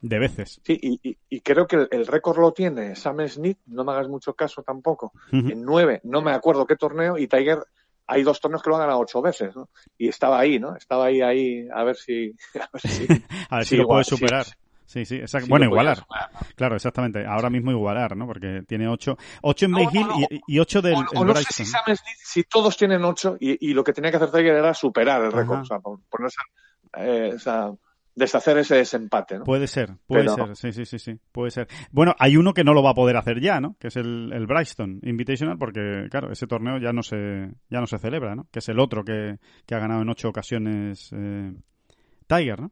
De 0.01 0.19
veces. 0.19 0.61
Sí, 0.63 0.77
y, 0.81 1.17
y, 1.29 1.41
creo 1.41 1.65
que 1.65 1.87
el, 1.89 2.05
récord 2.05 2.39
lo 2.39 2.51
tiene 2.51 2.95
Sam 2.95 3.27
Smith, 3.27 3.57
no 3.65 3.83
me 3.83 3.93
hagas 3.93 4.07
mucho 4.07 4.33
caso 4.35 4.61
tampoco. 4.61 5.11
En 5.31 5.63
nueve, 5.63 6.01
no 6.03 6.21
me 6.21 6.31
acuerdo 6.31 6.67
qué 6.67 6.75
torneo, 6.75 7.17
y 7.17 7.27
Tiger, 7.27 7.63
hay 8.05 8.23
dos 8.23 8.39
torneos 8.39 8.61
que 8.61 8.69
lo 8.69 8.75
han 8.75 8.83
ganado 8.83 8.99
ocho 8.99 9.21
veces, 9.21 9.55
¿no? 9.55 9.69
Y 9.97 10.07
estaba 10.09 10.39
ahí, 10.39 10.59
¿no? 10.59 10.75
Estaba 10.75 11.05
ahí, 11.05 11.21
ahí, 11.21 11.67
a 11.73 11.83
ver 11.83 11.95
si. 11.95 12.33
A 12.55 12.69
ver 12.71 12.81
si, 12.81 13.07
a 13.49 13.55
ver 13.57 13.65
si, 13.65 13.77
lo 13.77 13.87
puede 13.87 14.03
superar. 14.03 14.45
Sí, 14.85 15.03
sí, 15.03 15.17
exacto. 15.17 15.49
bueno, 15.49 15.65
igualar. 15.65 16.05
Claro, 16.55 16.77
exactamente. 16.77 17.25
Ahora 17.25 17.49
mismo 17.49 17.71
igualar, 17.71 18.15
¿no? 18.15 18.25
Porque 18.25 18.63
tiene 18.65 18.87
ocho, 18.87 19.17
ocho 19.41 19.65
en 19.65 19.73
Bay 19.73 19.87
Hill 19.91 20.07
y, 20.47 20.59
ocho 20.59 20.81
del 20.81 20.95
o, 21.13 21.25
no 21.25 21.35
sé 21.35 21.43
si, 21.51 21.65
Sam 21.65 21.83
Smith, 21.83 22.17
si 22.23 22.43
todos 22.43 22.77
tienen 22.77 23.03
ocho 23.03 23.35
y, 23.37 23.69
y, 23.69 23.73
lo 23.73 23.83
que 23.83 23.91
tenía 23.91 24.11
que 24.11 24.17
hacer 24.17 24.31
Tiger 24.31 24.55
era 24.55 24.73
superar 24.73 25.25
el 25.25 25.33
récord, 25.33 25.59
o 25.59 25.65
sea, 25.65 25.79
ponerse 25.79 26.37
eh, 26.97 27.33
o 27.35 27.39
sea, 27.39 27.71
deshacer 28.17 28.57
ese 28.57 28.75
desempate, 28.75 29.37
¿no? 29.37 29.43
Puede 29.43 29.67
ser, 29.67 29.95
puede 30.07 30.27
ser, 30.27 30.55
sí, 30.55 30.71
sí, 30.71 30.85
sí, 30.85 30.97
sí, 30.97 31.19
puede 31.31 31.51
ser. 31.51 31.67
Bueno, 31.91 32.15
hay 32.17 32.35
uno 32.35 32.53
que 32.53 32.63
no 32.63 32.73
lo 32.73 32.81
va 32.81 32.89
a 32.89 32.95
poder 32.95 33.15
hacer 33.15 33.39
ya, 33.39 33.61
¿no? 33.61 33.75
Que 33.79 33.89
es 33.89 33.95
el, 33.95 34.33
el 34.33 34.47
Bryston 34.47 34.99
Invitational, 35.03 35.57
porque, 35.59 36.07
claro, 36.09 36.31
ese 36.31 36.47
torneo 36.47 36.79
ya 36.79 36.91
no 36.91 37.03
se, 37.03 37.51
ya 37.69 37.79
no 37.79 37.85
se 37.85 37.99
celebra, 37.99 38.35
¿no? 38.35 38.47
Que 38.51 38.59
es 38.59 38.69
el 38.69 38.79
otro 38.79 39.03
que, 39.03 39.37
que 39.67 39.75
ha 39.75 39.79
ganado 39.79 40.01
en 40.01 40.09
ocho 40.09 40.29
ocasiones 40.29 41.11
eh, 41.13 41.53
Tiger, 42.25 42.59
¿no? 42.59 42.71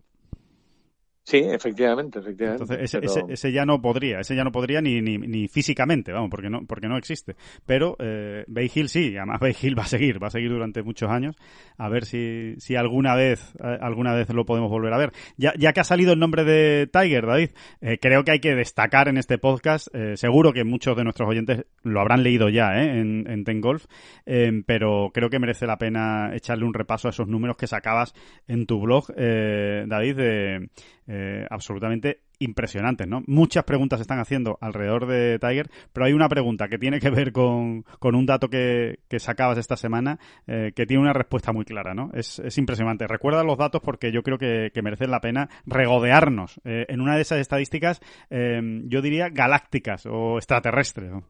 Sí, 1.25 1.37
efectivamente, 1.37 2.19
efectivamente. 2.19 2.63
Entonces, 2.63 2.93
ese, 3.03 3.23
ese, 3.27 3.51
ya 3.51 3.65
no 3.65 3.81
podría, 3.81 4.19
ese 4.19 4.35
ya 4.35 4.43
no 4.43 4.51
podría 4.51 4.79
ni, 4.79 5.01
ni, 5.01 5.17
ni 5.17 5.47
físicamente, 5.47 6.11
vamos, 6.11 6.29
porque 6.29 6.51
no, 6.51 6.67
porque 6.67 6.87
no 6.87 6.97
existe. 6.97 7.35
Pero 7.65 7.95
eh, 7.97 8.43
Bay 8.47 8.69
Hill 8.73 8.89
sí, 8.89 9.17
además 9.17 9.39
Bay 9.41 9.55
Hill 9.59 9.77
va 9.77 9.83
a 9.83 9.87
seguir, 9.87 10.21
va 10.21 10.27
a 10.27 10.29
seguir 10.29 10.51
durante 10.51 10.83
muchos 10.83 11.09
años, 11.09 11.35
a 11.79 11.89
ver 11.89 12.05
si, 12.05 12.53
si 12.59 12.75
alguna 12.75 13.15
vez, 13.15 13.55
eh, 13.55 13.77
alguna 13.81 14.13
vez 14.13 14.31
lo 14.31 14.45
podemos 14.45 14.69
volver 14.69 14.93
a 14.93 14.99
ver. 14.99 15.13
Ya, 15.35 15.51
ya 15.57 15.73
que 15.73 15.79
ha 15.79 15.83
salido 15.83 16.13
el 16.13 16.19
nombre 16.19 16.43
de 16.43 16.87
Tiger, 16.93 17.25
David, 17.25 17.49
eh, 17.81 17.97
creo 17.99 18.23
que 18.23 18.29
hay 18.29 18.39
que 18.39 18.53
destacar 18.53 19.07
en 19.07 19.17
este 19.17 19.39
podcast, 19.39 19.87
eh, 19.95 20.17
seguro 20.17 20.53
que 20.53 20.63
muchos 20.63 20.95
de 20.95 21.05
nuestros 21.05 21.27
oyentes 21.27 21.65
lo 21.81 22.01
habrán 22.01 22.21
leído 22.21 22.49
ya 22.49 22.81
¿eh? 22.81 22.99
en, 22.99 23.25
en 23.27 23.43
Ten 23.43 23.61
Golf, 23.61 23.85
eh, 24.25 24.61
pero 24.65 25.11
creo 25.13 25.29
que 25.29 25.39
merece 25.39 25.65
la 25.65 25.77
pena 25.77 26.35
echarle 26.35 26.65
un 26.65 26.73
repaso 26.73 27.07
a 27.07 27.11
esos 27.11 27.27
números 27.27 27.57
que 27.57 27.67
sacabas 27.67 28.13
en 28.47 28.65
tu 28.65 28.79
blog, 28.79 29.05
eh, 29.15 29.85
David, 29.87 30.15
de 30.15 30.69
eh, 31.15 31.47
absolutamente 31.49 32.23
impresionantes, 32.39 33.07
¿no? 33.07 33.23
Muchas 33.27 33.63
preguntas 33.63 33.99
se 33.99 34.01
están 34.01 34.19
haciendo 34.19 34.57
alrededor 34.59 35.07
de 35.07 35.39
Tiger, 35.39 35.69
pero 35.93 36.05
hay 36.05 36.13
una 36.13 36.27
pregunta 36.27 36.67
que 36.67 36.77
tiene 36.77 36.99
que 36.99 37.09
ver 37.09 37.31
con, 37.31 37.83
con 37.99 38.15
un 38.15 38.25
dato 38.25 38.49
que, 38.49 38.99
que 39.07 39.19
sacabas 39.19 39.57
esta 39.57 39.77
semana 39.77 40.19
eh, 40.47 40.73
que 40.75 40.85
tiene 40.85 41.03
una 41.03 41.13
respuesta 41.13 41.53
muy 41.53 41.63
clara, 41.63 41.93
¿no? 41.93 42.11
Es, 42.13 42.39
es 42.39 42.57
impresionante. 42.57 43.07
Recuerda 43.07 43.43
los 43.43 43.57
datos 43.57 43.81
porque 43.81 44.11
yo 44.11 44.23
creo 44.23 44.37
que, 44.37 44.71
que 44.73 44.81
merecen 44.81 45.11
la 45.11 45.21
pena 45.21 45.49
regodearnos 45.65 46.59
eh, 46.65 46.85
en 46.89 46.99
una 46.99 47.15
de 47.15 47.21
esas 47.21 47.39
estadísticas, 47.39 48.01
eh, 48.29 48.59
yo 48.85 49.01
diría 49.01 49.29
galácticas 49.29 50.05
o 50.05 50.37
extraterrestres. 50.37 51.11
¿no? 51.11 51.23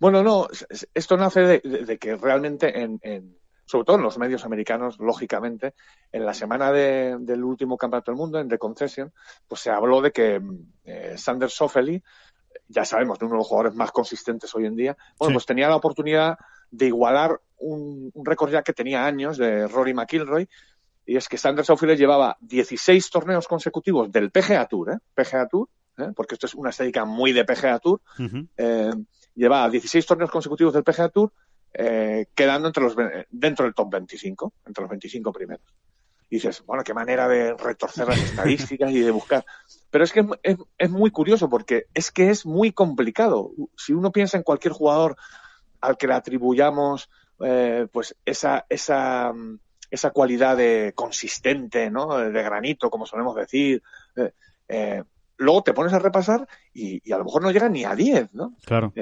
Bueno, 0.00 0.22
no, 0.22 0.48
esto 0.94 1.16
nace 1.18 1.60
de 1.60 1.98
que 1.98 2.16
realmente 2.16 2.80
en, 2.80 2.98
en, 3.02 3.36
sobre 3.68 3.84
todo 3.84 3.96
en 3.96 4.02
los 4.02 4.16
medios 4.18 4.44
americanos, 4.46 4.98
lógicamente, 4.98 5.74
en 6.10 6.24
la 6.24 6.32
semana 6.32 6.72
de, 6.72 7.16
del 7.20 7.44
último 7.44 7.76
campeonato 7.76 8.10
del 8.10 8.18
mundo, 8.18 8.40
en 8.40 8.48
The 8.48 8.58
Concession, 8.58 9.12
pues 9.46 9.60
se 9.60 9.70
habló 9.70 10.00
de 10.00 10.10
que 10.10 10.40
eh, 10.84 11.14
Sander 11.18 11.50
ya 12.70 12.84
sabemos, 12.84 13.18
de 13.18 13.26
uno 13.26 13.34
de 13.34 13.38
los 13.38 13.46
jugadores 13.46 13.74
más 13.74 13.92
consistentes 13.92 14.54
hoy 14.54 14.64
en 14.66 14.74
día, 14.74 14.96
bueno, 15.18 15.30
sí. 15.30 15.34
pues 15.34 15.46
tenía 15.46 15.68
la 15.68 15.76
oportunidad 15.76 16.38
de 16.70 16.86
igualar 16.86 17.40
un, 17.58 18.10
un 18.14 18.26
récord 18.26 18.50
ya 18.50 18.62
que 18.62 18.72
tenía 18.72 19.04
años 19.04 19.36
de 19.36 19.68
Rory 19.68 19.92
McIlroy, 19.92 20.48
y 21.04 21.16
es 21.16 21.28
que 21.28 21.38
Sander 21.38 21.64
Soffeli 21.64 21.96
llevaba 21.96 22.36
16 22.40 23.10
torneos 23.10 23.48
consecutivos 23.48 24.10
del 24.10 24.30
PGA 24.30 24.66
Tour, 24.66 24.92
¿eh? 24.92 24.98
PGA 25.14 25.46
Tour, 25.46 25.68
¿eh? 25.98 26.12
porque 26.14 26.34
esto 26.34 26.46
es 26.46 26.54
una 26.54 26.70
estadística 26.70 27.04
muy 27.04 27.32
de 27.32 27.44
PGA 27.44 27.78
Tour, 27.78 28.00
uh 28.18 28.22
-huh. 28.22 28.48
eh, 28.56 28.92
llevaba 29.34 29.70
16 29.70 30.04
torneos 30.06 30.30
consecutivos 30.30 30.74
del 30.74 30.84
PGA 30.84 31.08
Tour, 31.08 31.32
eh, 31.80 32.26
quedando 32.34 32.66
entre 32.66 32.82
los, 32.82 32.96
dentro 33.30 33.64
del 33.64 33.74
top 33.74 33.92
25, 33.92 34.52
entre 34.66 34.82
los 34.82 34.90
25 34.90 35.32
primeros. 35.32 35.64
Y 36.28 36.36
dices, 36.36 36.62
bueno, 36.66 36.82
qué 36.82 36.92
manera 36.92 37.28
de 37.28 37.54
retorcer 37.54 38.08
las 38.08 38.18
estadísticas 38.18 38.90
y 38.90 38.98
de 38.98 39.12
buscar. 39.12 39.46
Pero 39.88 40.02
es 40.02 40.12
que 40.12 40.26
es, 40.42 40.56
es, 40.76 40.90
muy 40.90 41.12
curioso 41.12 41.48
porque 41.48 41.86
es 41.94 42.10
que 42.10 42.30
es 42.30 42.44
muy 42.44 42.72
complicado. 42.72 43.52
Si 43.76 43.92
uno 43.92 44.10
piensa 44.10 44.36
en 44.36 44.42
cualquier 44.42 44.72
jugador 44.74 45.16
al 45.80 45.96
que 45.96 46.08
le 46.08 46.14
atribuyamos 46.14 47.08
eh, 47.44 47.86
pues 47.92 48.16
esa, 48.24 48.66
esa, 48.68 49.32
esa 49.88 50.10
cualidad 50.10 50.56
de 50.56 50.92
consistente, 50.96 51.92
¿no? 51.92 52.18
De 52.18 52.42
granito, 52.42 52.90
como 52.90 53.06
solemos 53.06 53.36
decir, 53.36 53.84
eh, 54.16 54.32
eh, 54.68 55.04
luego 55.36 55.62
te 55.62 55.74
pones 55.74 55.92
a 55.92 56.00
repasar 56.00 56.48
y, 56.74 57.00
y, 57.08 57.12
a 57.12 57.18
lo 57.18 57.24
mejor 57.24 57.42
no 57.42 57.52
llega 57.52 57.68
ni 57.68 57.84
a 57.84 57.94
10, 57.94 58.34
¿no? 58.34 58.56
Claro. 58.64 58.92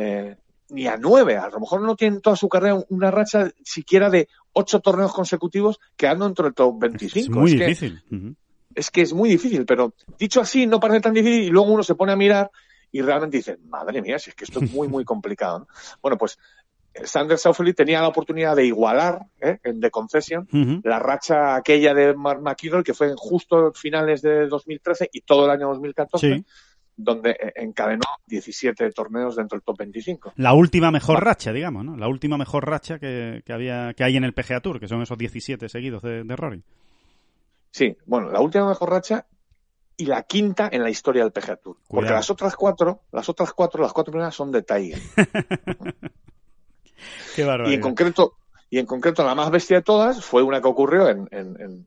Ni 0.68 0.86
a 0.86 0.96
nueve. 0.96 1.36
A 1.36 1.48
lo 1.48 1.60
mejor 1.60 1.82
no 1.82 1.94
tiene 1.94 2.20
toda 2.20 2.36
su 2.36 2.48
carrera 2.48 2.82
una 2.88 3.10
racha 3.10 3.50
siquiera 3.62 4.10
de 4.10 4.28
ocho 4.52 4.80
torneos 4.80 5.12
consecutivos 5.12 5.78
quedando 5.96 6.26
entre 6.26 6.48
el 6.48 6.54
top 6.54 6.78
25. 6.80 7.18
Es 7.18 7.30
muy 7.30 7.52
es 7.52 7.58
difícil. 7.58 8.02
Que, 8.08 8.14
uh 8.14 8.18
-huh. 8.18 8.34
Es 8.74 8.90
que 8.90 9.02
es 9.02 9.12
muy 9.12 9.28
difícil, 9.28 9.64
pero 9.64 9.94
dicho 10.18 10.40
así 10.40 10.66
no 10.66 10.80
parece 10.80 11.00
tan 11.00 11.14
difícil 11.14 11.44
y 11.44 11.50
luego 11.50 11.72
uno 11.72 11.82
se 11.82 11.94
pone 11.94 12.12
a 12.12 12.16
mirar 12.16 12.50
y 12.92 13.00
realmente 13.00 13.38
dice, 13.38 13.58
madre 13.68 14.02
mía, 14.02 14.18
si 14.18 14.30
es 14.30 14.36
que 14.36 14.44
esto 14.44 14.60
es 14.62 14.70
muy, 14.72 14.88
muy 14.88 15.04
complicado. 15.12 15.60
¿no? 15.60 15.66
Bueno, 16.02 16.18
pues 16.18 16.38
Sander 17.04 17.38
Saufeli 17.38 17.72
tenía 17.72 18.00
la 18.00 18.08
oportunidad 18.08 18.56
de 18.56 18.66
igualar 18.66 19.26
¿eh? 19.40 19.58
en 19.64 19.80
The 19.80 19.90
Concession 19.90 20.48
uh 20.52 20.56
-huh. 20.56 20.80
la 20.84 20.98
racha 20.98 21.54
aquella 21.56 21.94
de 21.94 22.14
Mark 22.14 22.42
que 22.84 22.94
fue 22.94 23.08
en 23.08 23.16
justo 23.16 23.72
finales 23.72 24.22
de 24.22 24.46
2013 24.46 25.10
y 25.12 25.20
todo 25.20 25.44
el 25.44 25.50
año 25.50 25.68
2014. 25.68 26.34
Sí 26.34 26.44
donde 26.96 27.36
encadenó 27.56 28.04
17 28.26 28.90
torneos 28.92 29.36
dentro 29.36 29.56
del 29.56 29.62
top 29.64 29.78
25. 29.78 30.32
La 30.36 30.54
última 30.54 30.90
mejor 30.90 31.22
racha, 31.22 31.52
digamos, 31.52 31.84
¿no? 31.84 31.96
La 31.96 32.08
última 32.08 32.38
mejor 32.38 32.66
racha 32.66 32.98
que, 32.98 33.42
que 33.44 33.52
había 33.52 33.92
que 33.94 34.04
hay 34.04 34.16
en 34.16 34.24
el 34.24 34.32
PGA 34.32 34.60
Tour, 34.60 34.80
que 34.80 34.88
son 34.88 35.02
esos 35.02 35.18
17 35.18 35.68
seguidos 35.68 36.02
de, 36.02 36.24
de 36.24 36.36
Rory. 36.36 36.62
Sí, 37.70 37.96
bueno, 38.06 38.30
la 38.30 38.40
última 38.40 38.66
mejor 38.68 38.90
racha 38.90 39.26
y 39.98 40.06
la 40.06 40.22
quinta 40.22 40.68
en 40.72 40.82
la 40.82 40.90
historia 40.90 41.22
del 41.22 41.32
PGA 41.32 41.56
Tour. 41.56 41.76
Cuidado. 41.76 41.88
Porque 41.88 42.10
las 42.12 42.30
otras 42.30 42.56
cuatro, 42.56 43.00
las 43.12 43.28
otras 43.28 43.52
cuatro, 43.52 43.82
las 43.82 43.92
cuatro 43.92 44.12
primeras 44.12 44.34
son 44.34 44.50
de 44.50 44.62
Tiger. 44.62 44.98
Qué 47.36 47.44
barbaridad. 47.44 47.72
Y 47.72 47.74
en 47.74 47.80
concreto, 47.82 48.36
y 48.70 48.78
en 48.78 48.86
concreto 48.86 49.24
la 49.24 49.34
más 49.34 49.50
bestia 49.50 49.76
de 49.76 49.82
todas 49.82 50.24
fue 50.24 50.42
una 50.42 50.62
que 50.62 50.68
ocurrió 50.68 51.08
en, 51.10 51.28
en, 51.30 51.60
en, 51.60 51.86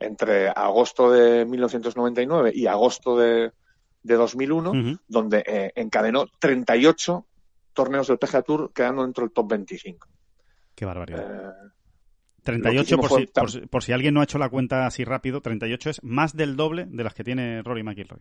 entre 0.00 0.48
agosto 0.48 1.10
de 1.10 1.44
1999 1.44 2.52
y 2.54 2.66
agosto 2.66 3.16
de, 3.16 3.52
de 4.06 4.14
2001, 4.14 4.70
uh 4.70 4.74
-huh. 4.74 5.00
donde 5.08 5.44
eh, 5.46 5.72
encadenó 5.74 6.26
38 6.38 7.26
torneos 7.72 8.08
del 8.08 8.18
PGA 8.18 8.42
Tour 8.42 8.72
quedando 8.72 9.02
dentro 9.02 9.24
del 9.24 9.32
top 9.32 9.50
25. 9.50 10.08
Qué 10.74 10.84
barbaridad. 10.84 11.50
Eh, 11.50 11.70
38, 12.42 12.96
por 12.98 13.10
si, 13.10 13.26
por, 13.26 13.68
por 13.68 13.82
si, 13.82 13.92
alguien 13.92 14.14
no 14.14 14.20
ha 14.20 14.24
hecho 14.24 14.38
la 14.38 14.48
cuenta 14.48 14.86
así 14.86 15.04
rápido, 15.04 15.40
38 15.40 15.90
es 15.90 16.02
más 16.04 16.36
del 16.36 16.54
doble 16.54 16.86
de 16.88 17.02
las 17.02 17.12
que 17.12 17.24
tiene 17.24 17.62
Rory 17.62 17.82
McIlroy. 17.82 18.20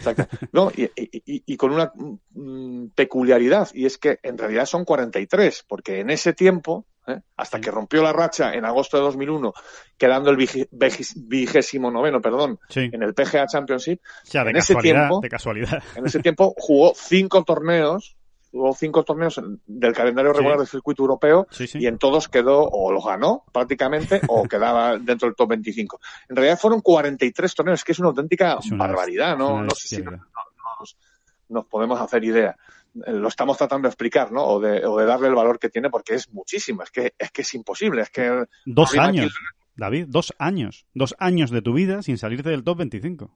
Exacto. 0.00 0.36
No, 0.52 0.70
y, 0.74 0.84
y, 0.96 1.42
y, 1.46 1.56
con 1.56 1.72
una 1.72 1.92
mm, 1.94 2.88
peculiaridad, 2.94 3.68
y 3.74 3.86
es 3.86 3.98
que 3.98 4.18
en 4.22 4.38
realidad 4.38 4.66
son 4.66 4.84
43, 4.84 5.64
porque 5.68 6.00
en 6.00 6.10
ese 6.10 6.32
tiempo, 6.32 6.86
¿eh? 7.06 7.20
hasta 7.36 7.60
que 7.60 7.70
rompió 7.70 8.02
la 8.02 8.12
racha 8.12 8.54
en 8.54 8.64
agosto 8.64 8.96
de 8.96 9.04
2001, 9.04 9.52
quedando 9.96 10.30
el 10.30 10.36
vigésimo 10.36 11.90
noveno, 11.90 12.20
perdón, 12.20 12.58
sí. 12.68 12.88
en 12.92 13.02
el 13.02 13.14
PGA 13.14 13.46
Championship, 13.46 14.00
ya, 14.24 14.42
en 14.42 14.56
ese 14.56 14.74
tiempo, 14.76 15.20
de 15.20 15.28
casualidad. 15.28 15.82
en 15.94 16.06
ese 16.06 16.20
tiempo 16.20 16.54
jugó 16.56 16.92
cinco 16.94 17.44
torneos 17.44 18.16
Hubo 18.52 18.74
cinco 18.74 19.04
torneos 19.04 19.40
del 19.66 19.92
calendario 19.92 20.32
regular 20.32 20.56
sí. 20.56 20.60
del 20.60 20.68
circuito 20.68 21.02
europeo 21.02 21.46
sí, 21.50 21.66
sí. 21.66 21.78
y 21.80 21.86
en 21.86 21.98
todos 21.98 22.28
quedó 22.28 22.64
o 22.64 22.90
los 22.90 23.04
ganó 23.04 23.44
prácticamente 23.52 24.20
o 24.28 24.42
quedaba 24.48 24.98
dentro 24.98 25.28
del 25.28 25.36
top 25.36 25.50
25. 25.50 26.00
En 26.28 26.36
realidad 26.36 26.58
fueron 26.58 26.80
43 26.80 27.54
torneos, 27.54 27.84
que 27.84 27.92
es 27.92 27.98
una 28.00 28.08
auténtica 28.08 28.58
es 28.58 28.70
una 28.70 28.86
barbaridad, 28.86 29.36
¿no? 29.38 29.62
No 29.62 29.70
sé 29.70 29.88
si 29.88 30.02
no, 30.02 30.10
no, 30.10 30.18
nos, 30.80 30.96
nos, 31.48 31.66
podemos 31.66 32.00
hacer 32.00 32.24
idea. 32.24 32.56
Eh, 33.06 33.12
lo 33.12 33.28
estamos 33.28 33.56
tratando 33.56 33.86
de 33.86 33.90
explicar, 33.90 34.32
¿no? 34.32 34.44
O 34.44 34.60
de, 34.60 34.84
o 34.84 34.98
de, 34.98 35.06
darle 35.06 35.28
el 35.28 35.34
valor 35.34 35.58
que 35.58 35.68
tiene 35.68 35.90
porque 35.90 36.14
es 36.14 36.28
muchísimo, 36.32 36.82
es 36.82 36.90
que 36.90 37.14
es, 37.16 37.30
que 37.30 37.42
es 37.42 37.54
imposible. 37.54 38.02
Es 38.02 38.10
que 38.10 38.46
dos 38.66 38.98
años, 38.98 39.26
aquí... 39.26 39.60
David, 39.76 40.06
dos 40.08 40.34
años. 40.38 40.86
Dos 40.92 41.14
años 41.18 41.50
de 41.50 41.62
tu 41.62 41.72
vida 41.72 42.02
sin 42.02 42.18
salirte 42.18 42.50
del 42.50 42.64
top 42.64 42.78
25. 42.78 43.34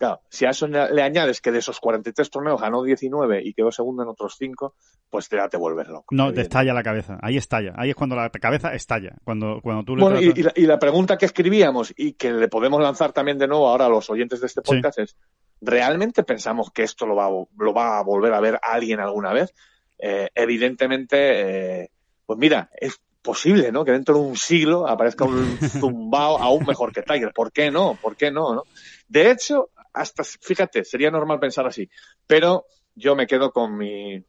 Claro, 0.00 0.22
si 0.30 0.46
a 0.46 0.48
eso 0.48 0.66
le 0.66 1.02
añades 1.02 1.42
que 1.42 1.52
de 1.52 1.58
esos 1.58 1.78
43 1.78 2.30
torneos 2.30 2.58
ganó 2.58 2.82
19 2.82 3.42
y 3.44 3.52
quedó 3.52 3.70
segundo 3.70 4.02
en 4.02 4.08
otros 4.08 4.34
5, 4.38 4.74
pues 5.10 5.28
te, 5.28 5.36
te 5.50 5.58
vuelves 5.58 5.88
loco. 5.88 6.06
No, 6.14 6.32
te 6.32 6.40
estalla 6.40 6.72
la 6.72 6.82
cabeza. 6.82 7.18
Ahí 7.20 7.36
estalla. 7.36 7.74
Ahí 7.76 7.90
es 7.90 7.94
cuando 7.94 8.16
la 8.16 8.30
cabeza 8.30 8.72
estalla. 8.72 9.16
Cuando, 9.24 9.60
cuando 9.62 9.84
tú 9.84 9.96
le 9.96 10.02
bueno, 10.02 10.18
tratas... 10.18 10.38
y, 10.38 10.40
y, 10.40 10.42
la, 10.42 10.52
y, 10.56 10.62
la, 10.62 10.78
pregunta 10.78 11.18
que 11.18 11.26
escribíamos 11.26 11.92
y 11.94 12.14
que 12.14 12.32
le 12.32 12.48
podemos 12.48 12.80
lanzar 12.80 13.12
también 13.12 13.36
de 13.36 13.46
nuevo 13.46 13.68
ahora 13.68 13.84
a 13.84 13.88
los 13.90 14.08
oyentes 14.08 14.40
de 14.40 14.46
este 14.46 14.62
podcast 14.62 14.96
sí. 14.96 15.02
es, 15.02 15.16
¿realmente 15.60 16.22
pensamos 16.22 16.70
que 16.70 16.82
esto 16.82 17.04
lo 17.04 17.14
va, 17.14 17.28
lo 17.28 17.74
va 17.74 17.98
a 17.98 18.02
volver 18.02 18.32
a 18.32 18.40
ver 18.40 18.58
alguien 18.62 19.00
alguna 19.00 19.34
vez? 19.34 19.52
Eh, 19.98 20.30
evidentemente, 20.34 21.82
eh, 21.82 21.90
pues 22.24 22.38
mira, 22.38 22.70
es 22.80 22.98
posible, 23.20 23.70
¿no? 23.70 23.84
Que 23.84 23.92
dentro 23.92 24.14
de 24.14 24.22
un 24.22 24.38
siglo 24.38 24.88
aparezca 24.88 25.26
un 25.26 25.58
zumbao 25.60 26.38
aún 26.38 26.64
mejor 26.64 26.90
que 26.90 27.02
Tiger. 27.02 27.34
¿Por 27.34 27.52
qué 27.52 27.70
no? 27.70 27.98
¿Por 28.00 28.16
qué 28.16 28.30
no? 28.30 28.54
no? 28.54 28.62
De 29.06 29.30
hecho, 29.30 29.68
hasta, 29.92 30.24
fíjate, 30.24 30.84
sería 30.84 31.10
normal 31.10 31.40
pensar 31.40 31.66
así, 31.66 31.88
pero 32.26 32.64
yo 32.94 33.16
me 33.16 33.26
quedo 33.26 33.52
con 33.52 33.76
mi, 33.76 34.24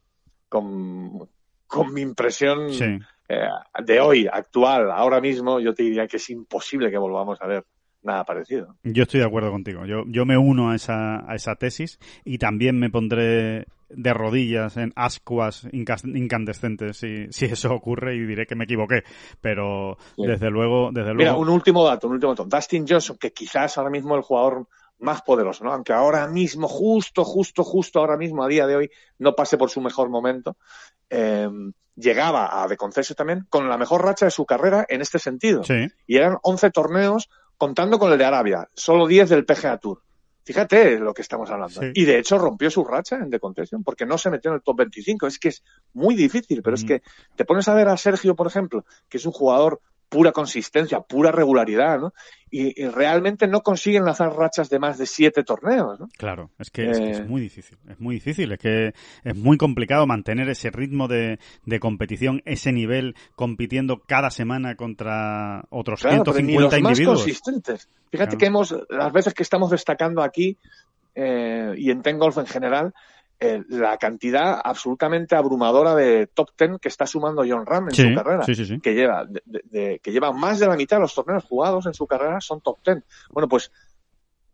con, 0.48 1.28
con 1.66 1.92
mi 1.92 2.00
impresión 2.00 2.70
sí. 2.70 2.98
eh, 3.28 3.48
de 3.84 4.00
hoy, 4.00 4.28
actual, 4.30 4.90
ahora 4.90 5.20
mismo, 5.20 5.60
yo 5.60 5.74
te 5.74 5.82
diría 5.82 6.06
que 6.06 6.16
es 6.16 6.30
imposible 6.30 6.90
que 6.90 6.98
volvamos 6.98 7.40
a 7.40 7.46
ver 7.46 7.64
nada 8.02 8.24
parecido. 8.24 8.76
Yo 8.82 9.04
estoy 9.04 9.20
de 9.20 9.26
acuerdo 9.26 9.50
contigo. 9.50 9.86
Yo, 9.86 10.02
yo 10.06 10.26
me 10.26 10.36
uno 10.36 10.70
a 10.70 10.74
esa, 10.74 11.30
a 11.30 11.34
esa 11.34 11.54
tesis 11.54 11.98
y 12.24 12.38
también 12.38 12.78
me 12.78 12.90
pondré 12.90 13.66
de 13.88 14.14
rodillas 14.14 14.76
en 14.76 14.92
ascuas 14.96 15.68
incandescentes 15.72 16.96
si, 16.96 17.30
si 17.30 17.44
eso 17.46 17.72
ocurre 17.72 18.16
y 18.16 18.26
diré 18.26 18.46
que 18.46 18.56
me 18.56 18.64
equivoqué. 18.64 19.04
Pero 19.40 19.98
sí. 20.16 20.26
desde 20.26 20.50
luego, 20.50 20.90
desde 20.92 21.14
luego. 21.14 21.18
Mira, 21.18 21.36
un 21.36 21.48
último 21.48 21.84
dato, 21.84 22.08
un 22.08 22.14
último 22.14 22.34
dato. 22.34 22.44
Dustin 22.44 22.86
Johnson, 22.88 23.16
que 23.18 23.32
quizás 23.32 23.78
ahora 23.78 23.90
mismo 23.90 24.16
el 24.16 24.22
jugador 24.22 24.66
más 25.02 25.22
poderoso, 25.22 25.64
¿no? 25.64 25.72
Aunque 25.72 25.92
ahora 25.92 26.26
mismo, 26.28 26.68
justo, 26.68 27.24
justo, 27.24 27.64
justo 27.64 27.98
ahora 27.98 28.16
mismo, 28.16 28.42
a 28.42 28.48
día 28.48 28.66
de 28.66 28.76
hoy, 28.76 28.90
no 29.18 29.34
pase 29.34 29.58
por 29.58 29.68
su 29.68 29.80
mejor 29.80 30.08
momento, 30.08 30.56
eh, 31.10 31.48
llegaba 31.96 32.62
a 32.62 32.68
De 32.68 32.76
Conceso 32.76 33.14
también 33.14 33.46
con 33.50 33.68
la 33.68 33.76
mejor 33.76 34.04
racha 34.04 34.26
de 34.26 34.30
su 34.30 34.46
carrera 34.46 34.86
en 34.88 35.02
este 35.02 35.18
sentido. 35.18 35.64
Sí. 35.64 35.88
Y 36.06 36.16
eran 36.16 36.38
11 36.42 36.70
torneos 36.70 37.28
contando 37.58 37.98
con 37.98 38.12
el 38.12 38.18
de 38.18 38.24
Arabia, 38.24 38.68
solo 38.74 39.06
10 39.06 39.28
del 39.28 39.44
PGA 39.44 39.78
Tour. 39.78 40.02
Fíjate 40.44 40.98
lo 40.98 41.14
que 41.14 41.22
estamos 41.22 41.50
hablando. 41.50 41.80
Sí. 41.80 41.92
Y 41.94 42.04
de 42.04 42.18
hecho 42.18 42.36
rompió 42.36 42.70
su 42.70 42.84
racha 42.84 43.16
en 43.16 43.30
The 43.30 43.38
Concession 43.38 43.84
porque 43.84 44.06
no 44.06 44.18
se 44.18 44.30
metió 44.30 44.50
en 44.50 44.56
el 44.56 44.62
top 44.62 44.78
25. 44.78 45.26
Es 45.26 45.38
que 45.38 45.48
es 45.48 45.62
muy 45.92 46.16
difícil, 46.16 46.62
pero 46.62 46.74
mm. 46.74 46.78
es 46.80 46.84
que 46.84 47.02
te 47.36 47.44
pones 47.44 47.68
a 47.68 47.74
ver 47.74 47.88
a 47.88 47.96
Sergio, 47.96 48.34
por 48.34 48.48
ejemplo, 48.48 48.84
que 49.08 49.18
es 49.18 49.26
un 49.26 49.32
jugador 49.32 49.80
pura 50.12 50.30
consistencia, 50.30 51.00
pura 51.00 51.32
regularidad, 51.32 51.98
¿no? 51.98 52.12
Y, 52.50 52.84
realmente 52.88 53.48
no 53.48 53.62
consiguen 53.62 54.04
lanzar 54.04 54.30
rachas 54.36 54.68
de 54.68 54.78
más 54.78 54.98
de 54.98 55.06
siete 55.06 55.42
torneos, 55.42 55.98
¿no? 55.98 56.08
Claro, 56.18 56.50
es 56.58 56.70
que, 56.70 56.90
es, 56.90 56.98
eh. 56.98 57.24
muy 57.26 57.40
difícil, 57.40 57.78
es 57.88 57.98
muy 57.98 58.16
difícil, 58.16 58.52
es 58.52 58.58
que 58.58 58.92
es 59.24 59.36
muy 59.36 59.56
complicado 59.56 60.06
mantener 60.06 60.50
ese 60.50 60.70
ritmo 60.70 61.08
de, 61.08 61.38
de 61.64 61.80
competición, 61.80 62.42
ese 62.44 62.72
nivel, 62.72 63.16
compitiendo 63.36 64.02
cada 64.02 64.30
semana 64.30 64.76
contra 64.76 65.64
otros 65.70 66.02
claro, 66.02 66.24
150 66.24 66.60
los 66.60 66.78
individuos. 66.78 67.14
Más 67.14 67.24
consistentes. 67.24 67.88
Fíjate 68.10 68.36
que 68.36 68.46
hemos, 68.46 68.76
las 68.90 69.12
veces 69.14 69.32
que 69.32 69.42
estamos 69.42 69.70
destacando 69.70 70.22
aquí, 70.22 70.58
eh, 71.14 71.72
y 71.78 71.90
en 71.90 72.02
Ten 72.02 72.18
Golf 72.18 72.36
en 72.36 72.46
general, 72.46 72.92
eh, 73.44 73.64
la 73.70 73.96
cantidad 73.96 74.60
absolutamente 74.62 75.34
abrumadora 75.34 75.96
de 75.96 76.28
top 76.28 76.50
ten 76.54 76.78
que 76.78 76.86
está 76.86 77.08
sumando 77.08 77.42
John 77.44 77.66
Ram 77.66 77.88
en 77.88 77.94
su 77.94 78.14
carrera, 78.14 78.44
que 78.46 78.94
lleva 78.94 79.26
que 79.72 80.12
lleva 80.12 80.30
más 80.32 80.60
de 80.60 80.68
la 80.68 80.76
mitad 80.76 80.98
de 80.98 81.00
los 81.00 81.14
torneos 81.14 81.42
jugados 81.42 81.86
en 81.86 81.94
su 81.94 82.06
carrera 82.06 82.40
son 82.40 82.60
top 82.60 82.78
ten. 82.84 83.04
Bueno, 83.30 83.48
pues 83.48 83.72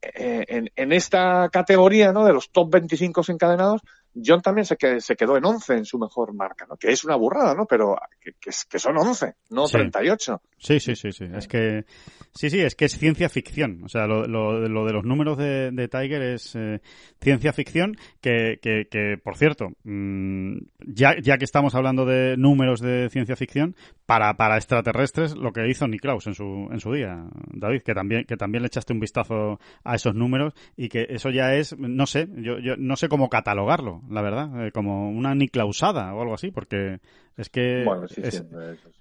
eh, 0.00 0.46
en, 0.48 0.70
en, 0.74 0.92
esta 0.92 1.50
categoría, 1.50 2.12
¿no? 2.12 2.24
De 2.24 2.32
los 2.32 2.50
top 2.50 2.70
25 2.70 3.22
encadenados, 3.28 3.82
John 4.24 4.40
también 4.40 4.64
se, 4.64 4.76
que, 4.76 5.00
se 5.00 5.16
quedó 5.16 5.36
en 5.36 5.44
11 5.44 5.74
en 5.74 5.84
su 5.84 5.98
mejor 5.98 6.34
marca, 6.34 6.66
¿no? 6.68 6.76
Que 6.76 6.90
es 6.90 7.04
una 7.04 7.16
burrada, 7.16 7.54
¿no? 7.54 7.66
Pero 7.66 7.96
que, 8.20 8.32
que, 8.40 8.78
son 8.78 8.96
11, 8.96 9.34
no 9.50 9.66
38. 9.66 10.42
Sí, 10.58 10.80
sí, 10.80 10.96
sí, 10.96 11.12
sí. 11.12 11.24
Es 11.34 11.46
que, 11.46 11.84
sí, 12.32 12.50
sí, 12.50 12.60
es 12.60 12.74
que 12.74 12.86
es 12.86 12.98
ciencia 12.98 13.28
ficción. 13.28 13.82
O 13.84 13.88
sea, 13.88 14.06
lo, 14.06 14.26
lo, 14.26 14.68
lo 14.68 14.84
de 14.86 14.92
los 14.92 15.04
números 15.04 15.38
de, 15.38 15.70
de 15.70 15.88
Tiger 15.88 16.22
es 16.22 16.54
eh, 16.56 16.80
ciencia 17.20 17.52
ficción 17.52 17.96
que, 18.20 18.58
que, 18.60 18.88
que 18.90 19.18
por 19.22 19.36
cierto, 19.36 19.68
mmm, 19.84 20.58
ya, 20.86 21.16
ya 21.20 21.38
que 21.38 21.44
estamos 21.44 21.74
hablando 21.74 22.04
de 22.04 22.36
números 22.36 22.80
de 22.80 23.08
ciencia 23.10 23.36
ficción, 23.36 23.76
para, 24.06 24.38
para 24.38 24.56
extraterrestres, 24.56 25.36
lo 25.36 25.52
que 25.52 25.68
hizo 25.68 25.86
Niklaus 25.86 26.26
en 26.26 26.34
su, 26.34 26.68
en 26.72 26.80
su 26.80 26.92
día, 26.94 27.26
David, 27.52 27.82
que 27.82 27.94
también, 27.94 28.24
que 28.24 28.38
también 28.38 28.62
le 28.62 28.68
echaste 28.68 28.94
un 28.94 29.00
vistazo 29.00 29.60
a 29.84 29.94
esos 29.96 30.14
números 30.14 30.54
y 30.76 30.88
que 30.88 31.06
eso 31.10 31.28
ya 31.28 31.54
es, 31.54 31.78
no 31.78 32.06
sé, 32.06 32.26
yo, 32.36 32.58
yo 32.58 32.76
no 32.78 32.96
sé 32.96 33.08
cómo 33.08 33.28
catalogarlo 33.28 34.00
la 34.10 34.22
verdad, 34.22 34.66
eh, 34.66 34.72
como 34.72 35.10
una 35.10 35.34
niclausada 35.34 36.14
o 36.14 36.22
algo 36.22 36.34
así, 36.34 36.50
porque 36.50 37.00
es 37.36 37.48
que 37.50 37.84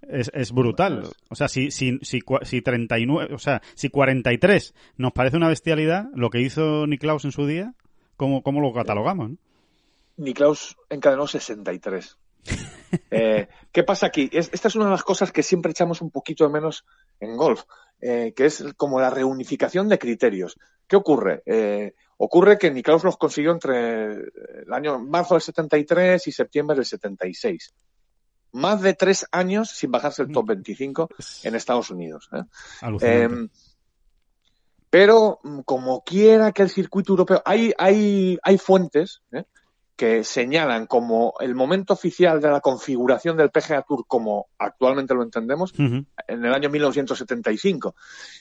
es, 0.09 0.31
es, 0.33 0.51
brutal. 0.51 1.03
O 1.29 1.35
sea, 1.35 1.47
si, 1.47 1.71
si, 1.71 1.99
si, 2.01 2.21
si 2.43 2.61
39, 2.61 3.33
o 3.33 3.39
sea, 3.39 3.61
si 3.73 3.89
43 3.89 4.73
nos 4.97 5.11
parece 5.11 5.37
una 5.37 5.47
bestialidad, 5.47 6.05
lo 6.13 6.29
que 6.29 6.41
hizo 6.41 6.85
Niklaus 6.87 7.25
en 7.25 7.31
su 7.31 7.45
día, 7.47 7.73
¿cómo, 8.15 8.43
cómo 8.43 8.61
lo 8.61 8.73
catalogamos? 8.73 9.31
¿no? 9.31 9.37
Niklaus 10.17 10.75
encadenó 10.89 11.27
63. 11.27 12.17
Eh, 13.11 13.47
¿Qué 13.71 13.83
pasa 13.83 14.07
aquí? 14.07 14.29
esta 14.31 14.67
es 14.67 14.75
una 14.75 14.85
de 14.85 14.91
las 14.91 15.03
cosas 15.03 15.31
que 15.31 15.43
siempre 15.43 15.71
echamos 15.71 16.01
un 16.01 16.11
poquito 16.11 16.45
de 16.45 16.51
menos 16.51 16.85
en 17.19 17.35
golf, 17.37 17.63
eh, 18.01 18.33
que 18.35 18.45
es 18.45 18.63
como 18.75 18.99
la 18.99 19.09
reunificación 19.09 19.89
de 19.89 19.99
criterios. 19.99 20.57
¿Qué 20.87 20.95
ocurre? 20.95 21.43
Eh, 21.45 21.93
Ocurre 22.17 22.57
que 22.57 22.71
Niklaus 22.71 23.03
los 23.03 23.17
consiguió 23.17 23.51
entre 23.51 24.13
el 24.13 24.73
año 24.73 24.99
marzo 24.99 25.35
del 25.35 25.41
73 25.41 26.27
y 26.27 26.31
septiembre 26.31 26.75
del 26.75 26.85
76. 26.85 27.73
Más 28.53 28.81
de 28.81 28.95
tres 28.95 29.27
años 29.31 29.69
sin 29.69 29.91
bajarse 29.91 30.23
el 30.23 30.31
top 30.31 30.47
25 30.47 31.09
en 31.43 31.55
Estados 31.55 31.91
Unidos. 31.91 32.27
Em, 33.01 33.49
pero 34.89 35.39
mm, 35.43 35.59
como 35.59 36.03
quiera 36.03 36.51
que 36.53 36.63
el 36.63 36.69
circuito 36.69 37.13
europeo, 37.13 37.43
hay, 37.45 37.71
hay, 37.77 38.39
hay 38.41 38.57
fuentes 38.57 39.21
¿eh? 39.31 39.43
Que 39.97 40.23
señalan 40.23 40.85
como 40.85 41.33
el 41.39 41.55
momento 41.55 41.93
oficial 41.93 42.39
de 42.39 42.51
la 42.51 42.61
configuración 42.61 43.35
del 43.35 43.49
PGA 43.49 43.81
Tour 43.81 44.05
como 44.07 44.47
actualmente 44.59 45.15
lo 45.15 45.23
entendemos 45.23 45.73
en 45.77 46.05
el 46.27 46.53
año 46.53 46.69
1975. 46.69 47.95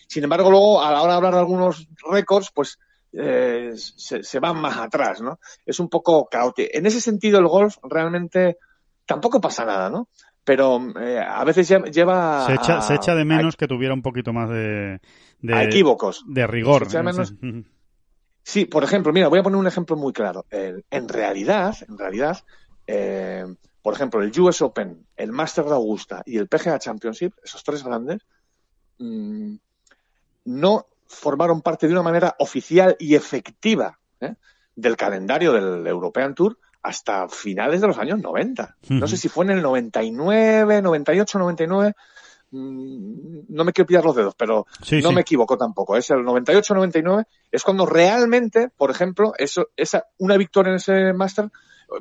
Sin 0.06 0.22
embargo, 0.22 0.50
luego 0.50 0.82
a 0.82 0.92
la 0.92 1.00
hora 1.00 1.12
de 1.12 1.16
hablar 1.16 1.32
de 1.32 1.40
algunos 1.40 1.88
récords, 2.12 2.50
pues 2.54 2.78
eh, 3.14 3.72
se, 3.74 4.38
van 4.38 4.60
más 4.60 4.76
atrás, 4.76 5.22
¿no? 5.22 5.40
Es 5.64 5.80
un 5.80 5.88
poco 5.88 6.28
caótico. 6.30 6.68
En 6.74 6.84
ese 6.84 7.00
sentido, 7.00 7.38
el 7.38 7.48
golf 7.48 7.78
realmente 7.82 8.58
tampoco 9.06 9.40
pasa 9.40 9.64
nada, 9.64 9.88
¿no? 9.88 10.08
Pero 10.44 10.78
eh, 11.00 11.18
a 11.18 11.42
veces 11.44 11.68
lleva... 11.90 12.44
Se 12.46 12.54
echa, 12.54 12.82
se 12.82 12.94
echa 12.94 13.14
de 13.14 13.24
menos 13.24 13.56
que 13.56 13.66
tuviera 13.66 13.94
un 13.94 14.02
poquito 14.02 14.34
más 14.34 14.50
de... 14.50 15.00
de 15.40 15.62
equívocos. 15.64 16.22
De 16.28 16.46
rigor. 16.46 16.86
Sí, 18.48 18.64
por 18.64 18.84
ejemplo, 18.84 19.12
mira, 19.12 19.26
voy 19.26 19.40
a 19.40 19.42
poner 19.42 19.58
un 19.58 19.66
ejemplo 19.66 19.96
muy 19.96 20.12
claro. 20.12 20.46
en 20.52 21.08
realidad, 21.08 21.76
en 21.88 21.98
realidad, 21.98 22.44
eh, 22.86 23.44
por 23.82 23.92
ejemplo, 23.92 24.22
el 24.22 24.40
US 24.40 24.62
Open, 24.62 25.04
el 25.16 25.32
Master 25.32 25.64
de 25.64 25.72
Augusta 25.72 26.22
y 26.24 26.38
el 26.38 26.46
PGA 26.46 26.78
Championship, 26.78 27.32
esos 27.42 27.64
tres 27.64 27.82
grandes, 27.82 28.22
mm, 28.98 29.56
no 30.44 30.86
formaron 31.08 31.60
parte 31.60 31.88
de 31.88 31.92
una 31.94 32.04
manera 32.04 32.36
oficial 32.38 32.94
y 33.00 33.16
efectiva 33.16 33.98
¿eh? 34.20 34.36
del 34.76 34.96
calendario 34.96 35.52
del 35.52 35.84
European 35.84 36.32
Tour 36.36 36.56
hasta 36.84 37.28
finales 37.28 37.80
de 37.80 37.88
los 37.88 37.98
años 37.98 38.20
90. 38.20 38.76
No 38.90 39.08
sé 39.08 39.16
si 39.16 39.28
fue 39.28 39.44
en 39.46 39.50
el 39.50 39.62
99, 39.62 40.82
98, 40.82 41.40
99. 41.40 41.94
No 42.52 43.64
me 43.64 43.72
quiero 43.72 43.86
pillar 43.86 44.04
los 44.04 44.16
dedos, 44.16 44.34
pero 44.36 44.66
no 45.02 45.12
me 45.12 45.22
equivoco 45.22 45.58
tampoco. 45.58 45.96
Es 45.96 46.10
el 46.10 46.22
98, 46.22 46.74
99. 46.74 47.24
Es 47.50 47.62
cuando 47.62 47.86
realmente, 47.86 48.70
por 48.76 48.90
ejemplo, 48.90 49.32
eso, 49.38 49.68
esa, 49.76 50.04
una 50.18 50.36
victoria 50.36 50.70
en 50.70 50.76
ese 50.76 51.12
Master, 51.12 51.50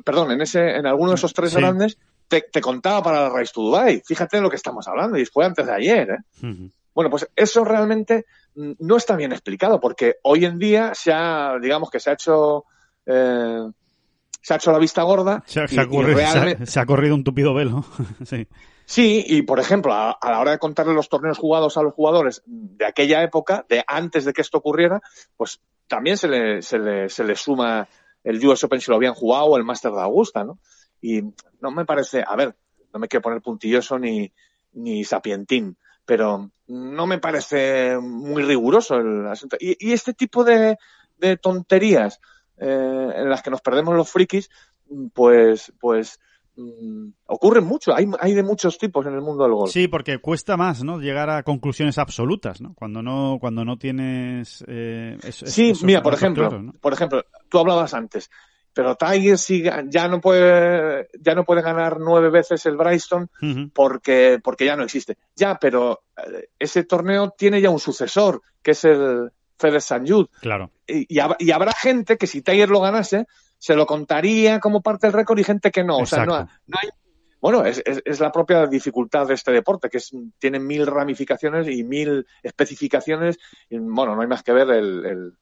perdón, 0.04 0.32
en 0.32 0.40
ese, 0.42 0.76
en 0.76 0.86
alguno 0.86 1.10
de 1.10 1.16
esos 1.16 1.34
tres 1.34 1.54
grandes, 1.54 1.98
te, 2.28 2.60
contaba 2.60 3.02
para 3.02 3.22
la 3.22 3.30
Race 3.30 3.52
to 3.54 3.62
Dubai. 3.62 4.02
Fíjate 4.04 4.36
de 4.38 4.42
lo 4.42 4.50
que 4.50 4.56
estamos 4.56 4.86
hablando, 4.88 5.18
y 5.18 5.26
fue 5.26 5.44
antes 5.44 5.66
de 5.66 5.72
ayer. 5.72 6.10
¿eh? 6.10 6.70
Bueno, 6.94 7.10
pues 7.10 7.28
eso 7.36 7.64
realmente 7.64 8.26
no 8.54 8.96
está 8.96 9.16
bien 9.16 9.32
explicado, 9.32 9.80
porque 9.80 10.16
hoy 10.22 10.44
en 10.44 10.58
día 10.58 10.92
se 10.94 11.12
ha, 11.12 11.58
digamos 11.60 11.90
que 11.90 12.00
se 12.00 12.10
ha 12.10 12.14
hecho, 12.14 12.64
eh, 13.04 13.70
se 14.40 14.54
ha 14.54 14.56
hecho 14.56 14.72
la 14.72 14.78
vista 14.78 15.02
gorda. 15.02 15.42
Se, 15.46 15.60
ha, 15.60 16.86
corrido, 16.86 17.14
un 17.14 17.24
tupido 17.24 17.54
velo. 17.54 17.84
sí. 18.24 18.46
Sí, 18.86 19.24
y 19.26 19.42
por 19.42 19.58
ejemplo, 19.58 19.92
a, 19.92 20.16
la 20.22 20.40
hora 20.40 20.52
de 20.52 20.60
contarle 20.60 20.94
los 20.94 21.08
torneos 21.08 21.38
jugados 21.38 21.76
a 21.76 21.82
los 21.82 21.92
jugadores 21.92 22.42
de 22.46 22.86
aquella 22.86 23.22
época, 23.24 23.66
de 23.68 23.84
antes 23.84 24.24
de 24.24 24.32
que 24.32 24.42
esto 24.42 24.58
ocurriera, 24.58 25.00
pues 25.36 25.60
también 25.88 26.16
se 26.16 26.28
le, 26.28 26.62
se 26.62 26.78
le, 26.78 27.08
se 27.08 27.24
le 27.24 27.34
suma 27.34 27.88
el 28.22 28.44
US 28.46 28.62
Open 28.62 28.80
si 28.80 28.90
lo 28.90 28.96
habían 28.96 29.14
jugado 29.14 29.46
o 29.46 29.56
el 29.56 29.64
Master 29.64 29.90
de 29.90 30.02
Augusta, 30.02 30.44
¿no? 30.44 30.60
Y 31.00 31.20
no 31.60 31.72
me 31.72 31.84
parece, 31.84 32.24
a 32.26 32.36
ver, 32.36 32.56
no 32.92 33.00
me 33.00 33.08
quiero 33.08 33.22
poner 33.22 33.42
puntilloso 33.42 33.98
ni, 33.98 34.32
ni 34.72 35.02
sapientín, 35.02 35.76
pero 36.04 36.52
no 36.68 37.06
me 37.08 37.18
parece 37.18 37.98
muy 37.98 38.44
riguroso 38.44 38.96
el 38.96 39.26
asunto. 39.26 39.56
Y, 39.58 39.92
este 39.92 40.14
tipo 40.14 40.44
de, 40.44 40.78
de 41.18 41.36
tonterías 41.36 42.20
eh, 42.56 43.12
en 43.16 43.28
las 43.28 43.42
que 43.42 43.50
nos 43.50 43.62
perdemos 43.62 43.96
los 43.96 44.10
frikis, 44.10 44.48
pues, 45.12 45.72
pues 45.80 46.20
mm, 46.56 47.08
ocurren 47.26 47.64
mucho. 47.64 47.94
Hay, 47.94 48.06
hay 48.20 48.34
de 48.34 48.42
muchos 48.42 48.78
tipos 48.78 49.06
en 49.06 49.14
el 49.14 49.20
mundo 49.20 49.44
del 49.44 49.52
golf. 49.52 49.72
Sí, 49.72 49.88
porque 49.88 50.18
cuesta 50.18 50.56
más, 50.56 50.82
¿no? 50.82 50.98
Llegar 50.98 51.30
a 51.30 51.42
conclusiones 51.42 51.98
absolutas, 51.98 52.60
¿no? 52.60 52.74
Cuando 52.74 53.02
no, 53.02 53.38
cuando 53.40 53.64
no 53.64 53.76
tienes. 53.78 54.64
Eh, 54.66 55.18
sí, 55.30 55.72
mira, 55.82 56.02
por 56.02 56.14
ejemplo, 56.14 56.50
por 56.80 56.92
ejemplo, 56.92 57.24
tú 57.48 57.58
hablabas 57.58 57.94
antes 57.94 58.30
pero 58.76 58.94
Tiger 58.94 59.38
ya 59.88 60.06
no 60.06 60.20
puede 60.20 61.08
ya 61.18 61.34
no 61.34 61.44
puede 61.44 61.62
ganar 61.62 61.98
nueve 61.98 62.28
veces 62.28 62.66
el 62.66 62.76
Bryston 62.76 63.30
porque 63.72 64.38
porque 64.44 64.66
ya 64.66 64.76
no 64.76 64.84
existe 64.84 65.16
ya 65.34 65.58
pero 65.58 66.02
eh, 66.18 66.50
ese 66.58 66.84
torneo 66.84 67.30
tiene 67.30 67.62
ya 67.62 67.70
un 67.70 67.78
sucesor 67.78 68.42
que 68.62 68.72
es 68.72 68.84
el 68.84 69.30
FedEx 69.58 69.92
St. 69.92 70.04
Jude 70.06 70.28
claro 70.42 70.70
y, 70.86 71.06
y, 71.08 71.50
habrá 71.50 71.72
gente 71.72 72.18
que 72.18 72.26
si 72.26 72.42
Tiger 72.42 72.68
lo 72.68 72.82
ganase 72.82 73.26
se 73.58 73.74
lo 73.74 73.86
contaría 73.86 74.60
como 74.60 74.82
parte 74.82 75.06
del 75.06 75.14
récord 75.14 75.38
y 75.38 75.44
gente 75.44 75.70
que 75.70 75.84
no 75.84 75.98
o 75.98 76.06
sea 76.06 76.26
no, 76.26 76.34
hay 76.36 76.88
bueno, 77.38 77.64
es, 77.64 77.82
es, 77.84 78.18
la 78.18 78.32
propia 78.32 78.66
dificultad 78.66 79.28
de 79.28 79.34
este 79.34 79.52
deporte, 79.52 79.88
que 79.88 79.98
es, 79.98 80.10
tiene 80.38 80.58
mil 80.58 80.84
ramificaciones 80.86 81.68
y 81.68 81.84
mil 81.84 82.26
especificaciones. 82.42 83.38
Y, 83.68 83.78
bueno, 83.78 84.16
no 84.16 84.22
hay 84.22 84.26
más 84.26 84.42
que 84.42 84.52
ver 84.52 84.68
el 84.70 85.36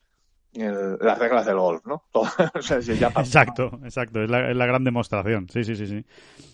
las 0.55 1.19
reglas 1.19 1.47
del 1.47 1.59
golf, 1.59 1.85
¿no? 1.85 2.05
exacto, 2.55 3.81
exacto, 3.83 4.23
es 4.23 4.31
la, 4.31 4.67
gran 4.67 4.85
demostración. 4.85 5.49
Sí, 5.49 5.65
sí, 5.65 5.75
sí, 5.75 5.87
sí. 5.87 6.05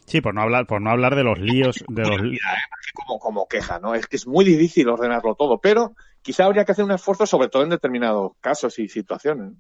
Sí, 0.07 0.21
por 0.21 0.35
no 0.35 0.41
hablar, 0.41 0.67
por 0.67 0.81
no 0.81 0.91
hablar 0.91 1.15
de 1.15 1.23
los 1.23 1.39
líos, 1.39 1.85
de 1.89 2.03
los 2.03 2.21
como, 2.95 3.19
como 3.19 3.47
queja, 3.47 3.79
¿no? 3.79 3.95
Es 3.95 4.07
que 4.07 4.17
es 4.17 4.27
muy 4.27 4.45
difícil 4.45 4.89
ordenarlo 4.89 5.35
todo, 5.35 5.61
pero 5.61 5.95
quizá 6.23 6.45
habría 6.45 6.65
que 6.65 6.73
hacer 6.73 6.85
un 6.85 6.93
esfuerzo, 6.93 7.27
sobre 7.27 7.49
todo 7.49 7.63
en 7.63 7.71
determinados 7.71 8.33
casos 8.41 8.79
y 8.79 8.89
situaciones. 8.89 9.53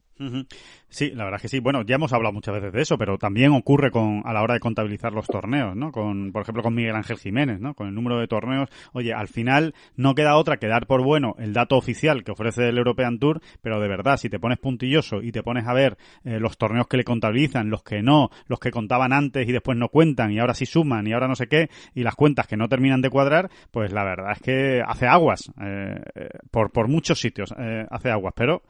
Sí, 0.91 1.13
la 1.13 1.25
verdad 1.25 1.37
es 1.39 1.43
que 1.43 1.49
sí. 1.49 1.61
Bueno, 1.61 1.83
ya 1.83 1.95
hemos 1.95 2.13
hablado 2.13 2.33
muchas 2.33 2.55
veces 2.55 2.73
de 2.73 2.83
eso, 2.83 2.99
pero 2.99 3.17
también 3.17 3.53
ocurre 3.53 3.91
con 3.91 4.23
a 4.27 4.35
la 4.35 4.43
hora 4.43 4.55
de 4.55 4.61
contabilizar 4.61 5.13
los 5.13 5.27
torneos, 5.27 5.75
¿no? 5.75 5.93
Con, 5.93 6.31
por 6.33 6.43
ejemplo, 6.43 6.63
con 6.63 6.75
Miguel 6.75 6.95
Ángel 6.95 7.17
Jiménez, 7.17 7.59
¿no? 7.59 7.75
Con 7.75 7.89
el 7.89 7.95
número 7.95 8.19
de 8.19 8.27
torneos. 8.27 8.69
Oye, 8.93 9.15
al 9.15 9.29
final 9.29 9.75
no 9.97 10.15
queda 10.15 10.37
otra 10.37 10.59
que 10.59 10.67
dar 10.67 10.87
por 10.87 11.03
bueno 11.03 11.37
el 11.39 11.55
dato 11.55 11.77
oficial 11.77 12.23
que 12.23 12.33
ofrece 12.33 12.69
el 12.69 12.77
European 12.77 13.19
Tour, 13.19 13.41
pero 13.63 13.81
de 13.81 13.89
verdad, 13.89 14.19
si 14.19 14.29
te 14.29 14.39
pones 14.39 14.59
puntilloso 14.59 15.23
y 15.23 15.33
te 15.33 15.43
pones 15.43 15.67
a 15.67 15.73
ver 15.73 15.97
eh, 16.25 16.39
los 16.39 16.59
torneos 16.59 16.87
que 16.87 16.99
le 16.99 17.05
contabilizan, 17.05 17.71
los 17.71 17.83
que 17.83 18.03
no, 18.03 18.29
los 18.47 18.59
que 18.59 18.71
contaban 18.71 19.13
antes 19.13 19.49
y 19.49 19.53
después 19.53 19.79
no 19.79 19.89
cuentan 19.89 20.33
y 20.33 20.39
ahora 20.39 20.55
sí 20.55 20.67
suman 20.67 21.07
y 21.07 21.13
ahora 21.13 21.29
no 21.29 21.37
sé 21.37 21.47
qué, 21.47 21.71
y 21.95 22.03
las 22.03 22.15
cuentas 22.15 22.47
que 22.47 22.57
no 22.57 22.69
terminan 22.69 23.01
de 23.01 23.09
cuadrar, 23.09 23.51
pues 23.71 23.93
la 23.93 24.05
verdad 24.05 24.33
es 24.33 24.41
que 24.41 24.83
hace 24.87 25.07
aguas 25.07 25.51
eh, 25.63 26.01
eh, 26.15 26.29
por, 26.51 26.71
por 26.71 26.89
muchos 26.89 27.21
sitios, 27.21 27.55
hace 27.91 28.11
aguas, 28.11 28.35
pero 28.37 28.63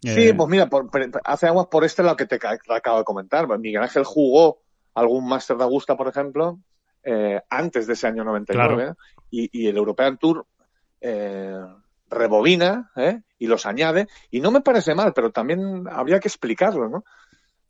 Sí, 0.00 0.28
eh, 0.28 0.34
pues 0.34 0.48
mira, 0.48 0.68
hace 1.24 1.46
aguas 1.46 1.66
por 1.66 1.84
este 1.84 2.02
lo 2.02 2.16
que 2.16 2.26
te, 2.26 2.38
acabo 2.68 2.98
de 2.98 3.04
comentar. 3.04 3.48
Miguel 3.58 3.82
Ángel 3.82 4.04
jugó 4.04 4.60
algún 4.94 5.28
Master 5.28 5.56
de 5.56 5.64
Augusta, 5.64 5.96
por 5.96 6.08
ejemplo, 6.08 6.60
eh, 7.02 7.40
antes 7.50 7.86
de 7.86 7.94
ese 7.94 8.06
año 8.06 8.22
99, 8.22 8.94
y, 9.30 9.48
y, 9.52 9.66
el 9.66 9.76
European 9.76 10.16
Tour 10.16 10.46
eh, 11.00 11.58
rebobina 12.08 12.92
y 13.38 13.46
los 13.46 13.66
añade, 13.66 14.06
y 14.30 14.40
no 14.40 14.50
me 14.50 14.60
parece 14.60 14.94
mal, 14.94 15.12
pero 15.14 15.30
también 15.30 15.84
habría 15.90 16.20
que 16.20 16.28
explicarlo, 16.28 16.88
¿no? 16.88 17.04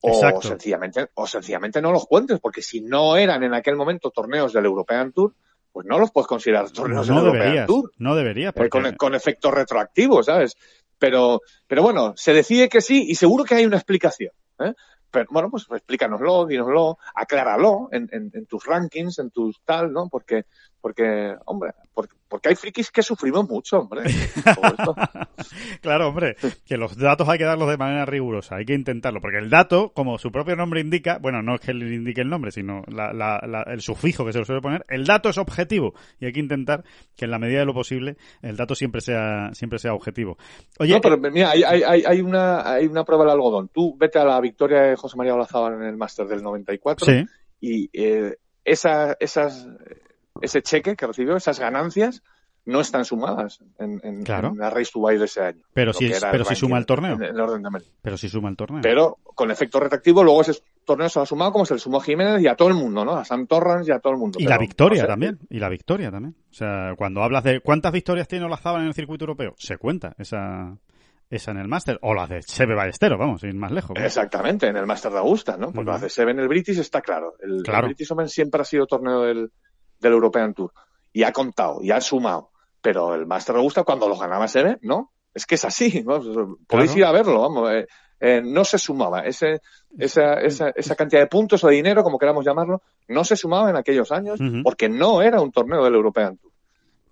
O 0.01 0.41
sencillamente, 0.41 1.09
o 1.15 1.27
sencillamente 1.27 1.83
no 1.83 1.91
los 1.93 2.07
cuentes, 2.07 2.39
porque 2.41 2.63
si 2.63 2.83
no 2.83 3.17
eran 3.17 3.43
en 3.43 3.55
aquel 3.55 3.75
momento 3.75 4.11
torneos 4.11 4.53
del 4.53 4.67
European 4.67 5.13
Tour, 5.13 5.35
pues 5.73 5.87
no 5.87 5.99
los 5.99 6.11
puedes 6.11 6.27
considerar 6.27 6.71
torneos 6.71 7.09
European 7.09 7.67
Tour. 7.67 7.93
No 7.99 8.15
debería. 8.15 8.53
Con, 8.53 8.95
con 8.97 9.15
efecto 9.15 9.51
retroactivo, 9.51 10.23
¿sabes? 10.23 10.57
Pero, 10.99 11.41
pero 11.67 11.83
bueno, 11.83 12.15
se 12.17 12.33
decide 12.33 12.69
que 12.69 12.81
sí 12.81 13.07
y 13.09 13.15
seguro 13.15 13.45
que 13.45 13.55
hay 13.55 13.67
una 13.67 13.77
explicación. 13.77 14.33
¿eh? 14.59 14.75
Pero, 15.11 15.27
bueno, 15.31 15.51
pues 15.51 15.67
explícanoslo, 15.71 16.47
dínoslo, 16.47 16.99
acláralo 17.15 17.89
en, 17.93 18.09
en, 18.13 18.31
en, 18.35 18.47
tus 18.47 18.65
rankings, 18.67 19.19
en 19.19 19.31
tus 19.31 19.61
tal, 19.65 19.93
¿no? 19.93 20.09
Porque, 20.09 20.45
porque 20.81 21.35
hombre, 21.47 21.73
porque, 21.99 22.15
porque 22.29 22.49
hay 22.51 22.55
frikis 22.55 22.93
que 22.93 23.03
sufrimos 23.03 23.49
mucho, 23.49 23.81
hombre. 23.81 24.03
claro, 25.81 26.11
hombre, 26.11 26.37
que 26.65 26.77
los 26.77 26.97
datos 26.97 27.29
hay 27.29 27.39
que 27.39 27.45
darlos 27.45 27.69
de 27.69 27.77
manera 27.77 28.07
rigurosa, 28.07 28.55
hay 28.55 28.65
que 28.65 28.75
intentarlo, 28.75 29.21
porque 29.21 29.39
el 29.39 29.51
dato, 29.51 29.91
como 29.93 30.17
su 30.17 30.31
propio 30.31 30.55
nombre 30.55 30.81
indica, 30.81 31.19
bueno, 31.19 31.43
no 31.43 31.57
es 31.57 31.61
que 31.61 31.75
le 31.75 31.93
indique 31.93 32.21
el 32.21 32.29
nombre, 32.29 32.53
sino 32.53 32.85
la, 32.87 33.13
la, 33.13 33.65
el 33.67 33.81
sufijo 33.81 34.25
que 34.25 34.33
se 34.33 34.39
le 34.39 34.45
suele 34.45 34.63
poner, 34.63 34.87
el 34.89 35.07
dato 35.07 35.29
es 35.29 35.39
objetivo 35.39 35.95
y 36.21 36.27
hay 36.27 36.33
que 36.33 36.39
intentar 36.39 36.85
que 37.17 37.25
en 37.25 37.33
la 37.33 37.41
medida 37.41 37.59
de 37.59 37.65
lo 37.65 37.75
posible 37.75 38.17
el 38.43 38.57
dato 38.57 38.77
siempre 38.77 39.01
sea 39.01 39.51
siempre 39.53 39.81
sea 39.81 39.93
objetivo. 39.93 40.39
Oye, 40.79 40.95
no, 40.95 41.01
pero 41.01 41.19
mira, 41.19 41.51
hay, 41.51 41.65
hay, 41.65 42.05
hay, 42.07 42.21
una, 42.21 42.75
hay 42.75 42.87
una 42.87 43.03
prueba 43.03 43.25
del 43.25 43.33
algodón. 43.33 43.71
Tú 43.75 43.97
vete 43.99 44.21
a 44.21 44.25
la 44.25 44.41
victoria 44.41 44.83
de 44.83 44.95
José 44.95 45.17
María 45.17 45.35
Olazábal 45.35 45.75
en 45.75 45.83
el 45.83 45.97
Máster 45.97 46.29
del 46.29 46.45
94 46.45 47.13
y 47.61 47.91
eh, 47.93 48.37
esa, 48.65 49.17
esas 49.19 49.67
ese 50.43 50.63
cheque 50.63 50.97
que 50.97 51.07
recibió, 51.07 51.37
esas 51.37 51.59
ganancias, 51.59 52.23
no 52.69 52.81
están 52.81 53.07
sumadas 53.07 53.61
en, 53.79 53.99
en, 54.05 54.25
la 54.59 54.69
Race 54.69 54.91
to 54.93 55.01
Buy 55.01 55.17
de 55.17 55.25
ese 55.25 55.41
año. 55.41 55.63
Pero 55.73 55.95
si, 55.95 56.11
pero 56.31 56.45
si 56.45 56.55
suma 56.55 56.77
el 56.77 56.85
torneo. 56.85 57.19
pero 58.03 58.19
si 58.19 58.29
suma 58.29 58.51
el 58.51 58.57
torneo. 58.57 58.83
Pero 58.83 59.17
con 59.35 59.51
efecto 59.51 59.81
retractivo, 59.81 60.23
luego 60.23 60.43
ese 60.43 60.61
torneo 60.85 61.09
se 61.09 61.19
ha 61.19 61.25
sumado 61.25 61.51
como 61.51 61.65
se 61.65 61.75
le 61.75 61.81
sumó 61.81 61.97
a 61.97 62.03
Jiménez 62.03 62.43
y 62.43 62.47
a 62.47 62.57
todo 62.57 62.69
el 62.69 62.75
mundo, 62.75 63.07
¿no? 63.07 63.17
A 63.17 63.25
Sam 63.25 63.47
Torrance 63.47 63.91
y 63.91 63.95
a 63.95 64.01
todo 64.01 64.13
el 64.13 64.19
mundo. 64.19 64.39
Y 64.39 64.45
la 64.45 64.59
victoria 64.59 65.07
también. 65.07 65.39
Y 65.49 65.61
la 65.61 65.71
victoria 65.71 66.11
también. 66.11 66.37
O 66.51 66.55
sea, 66.55 66.93
cuando 66.99 67.23
hablas 67.23 67.43
de 67.45 67.61
cuántas 67.61 67.91
victorias 67.91 68.29
tiene 68.29 68.45
Olazábal 68.45 68.83
en 68.83 68.89
el 68.89 68.95
circuito 68.95 69.25
europeo, 69.25 69.55
se 69.57 69.79
cuenta 69.79 70.15
esa, 70.19 70.77
esa 71.31 71.51
en 71.53 71.59
el 71.59 71.69
Máster, 71.69 71.99
o 72.03 72.13
la 72.13 72.27
de 72.27 72.43
Sebe 72.43 72.75
Ballesteros, 72.75 73.19
vamos, 73.19 73.43
ir 73.45 73.55
más 73.55 73.73
lejos. 73.73 73.97
Exactamente, 73.99 74.67
en 74.67 74.77
el 74.77 74.85
Máster 74.85 75.13
de 75.13 75.19
Augusta, 75.19 75.57
¿no? 75.57 75.73
Porque 75.73 75.91
la 75.91 75.99
de 75.99 76.11
Sebe 76.11 76.33
en 76.33 76.41
el 76.41 76.49
British 76.49 76.79
está 76.79 77.01
claro. 77.01 77.37
El, 77.41 77.63
el 77.67 77.83
British 77.83 78.13
Open 78.13 78.29
siempre 78.29 78.61
ha 78.61 78.65
sido 78.65 78.87
torneo 78.87 79.23
del, 79.23 79.51
del 80.01 80.13
European 80.13 80.55
Tour. 80.55 80.73
Y 81.13 81.23
ha 81.23 81.33
contado, 81.33 81.81
y 81.83 81.91
ha 81.91 82.01
sumado. 82.01 82.51
Pero 82.81 83.15
el 83.15 83.27
Master 83.27 83.57
me 83.57 83.63
gusta 83.63 83.83
cuando 83.83 84.09
lo 84.09 84.17
ganaba 84.17 84.49
Seve, 84.49 84.79
¿no? 84.83 85.13
Es 85.35 85.47
que 85.47 85.57
es 85.57 85.65
así, 85.65 86.03
¿no? 86.07 86.21
Podéis 86.67 86.97
ir 86.97 87.05
a 87.05 87.13
verlo, 87.13 87.41
vamos. 87.41 87.71
Eh, 87.73 87.87
eh, 88.21 88.43
no 88.45 88.65
se 88.65 88.79
sumaba. 88.79 89.21
Ese, 89.21 89.61
esa, 89.97 90.35
esa, 90.35 90.71
esa, 90.71 90.97
cantidad 90.97 91.21
de 91.21 91.29
puntos 91.29 91.63
o 91.63 91.69
de 91.69 91.77
dinero, 91.77 92.03
como 92.03 92.19
queramos 92.19 92.45
llamarlo, 92.45 92.83
no 93.09 93.25
se 93.25 93.37
sumaba 93.37 93.71
en 93.71 93.77
aquellos 93.77 94.11
años 94.11 94.41
porque 94.63 94.89
no 94.89 95.23
era 95.23 95.41
un 95.41 95.53
torneo 95.53 95.85
del 95.85 95.95
European 95.95 96.37
Tour. 96.37 96.48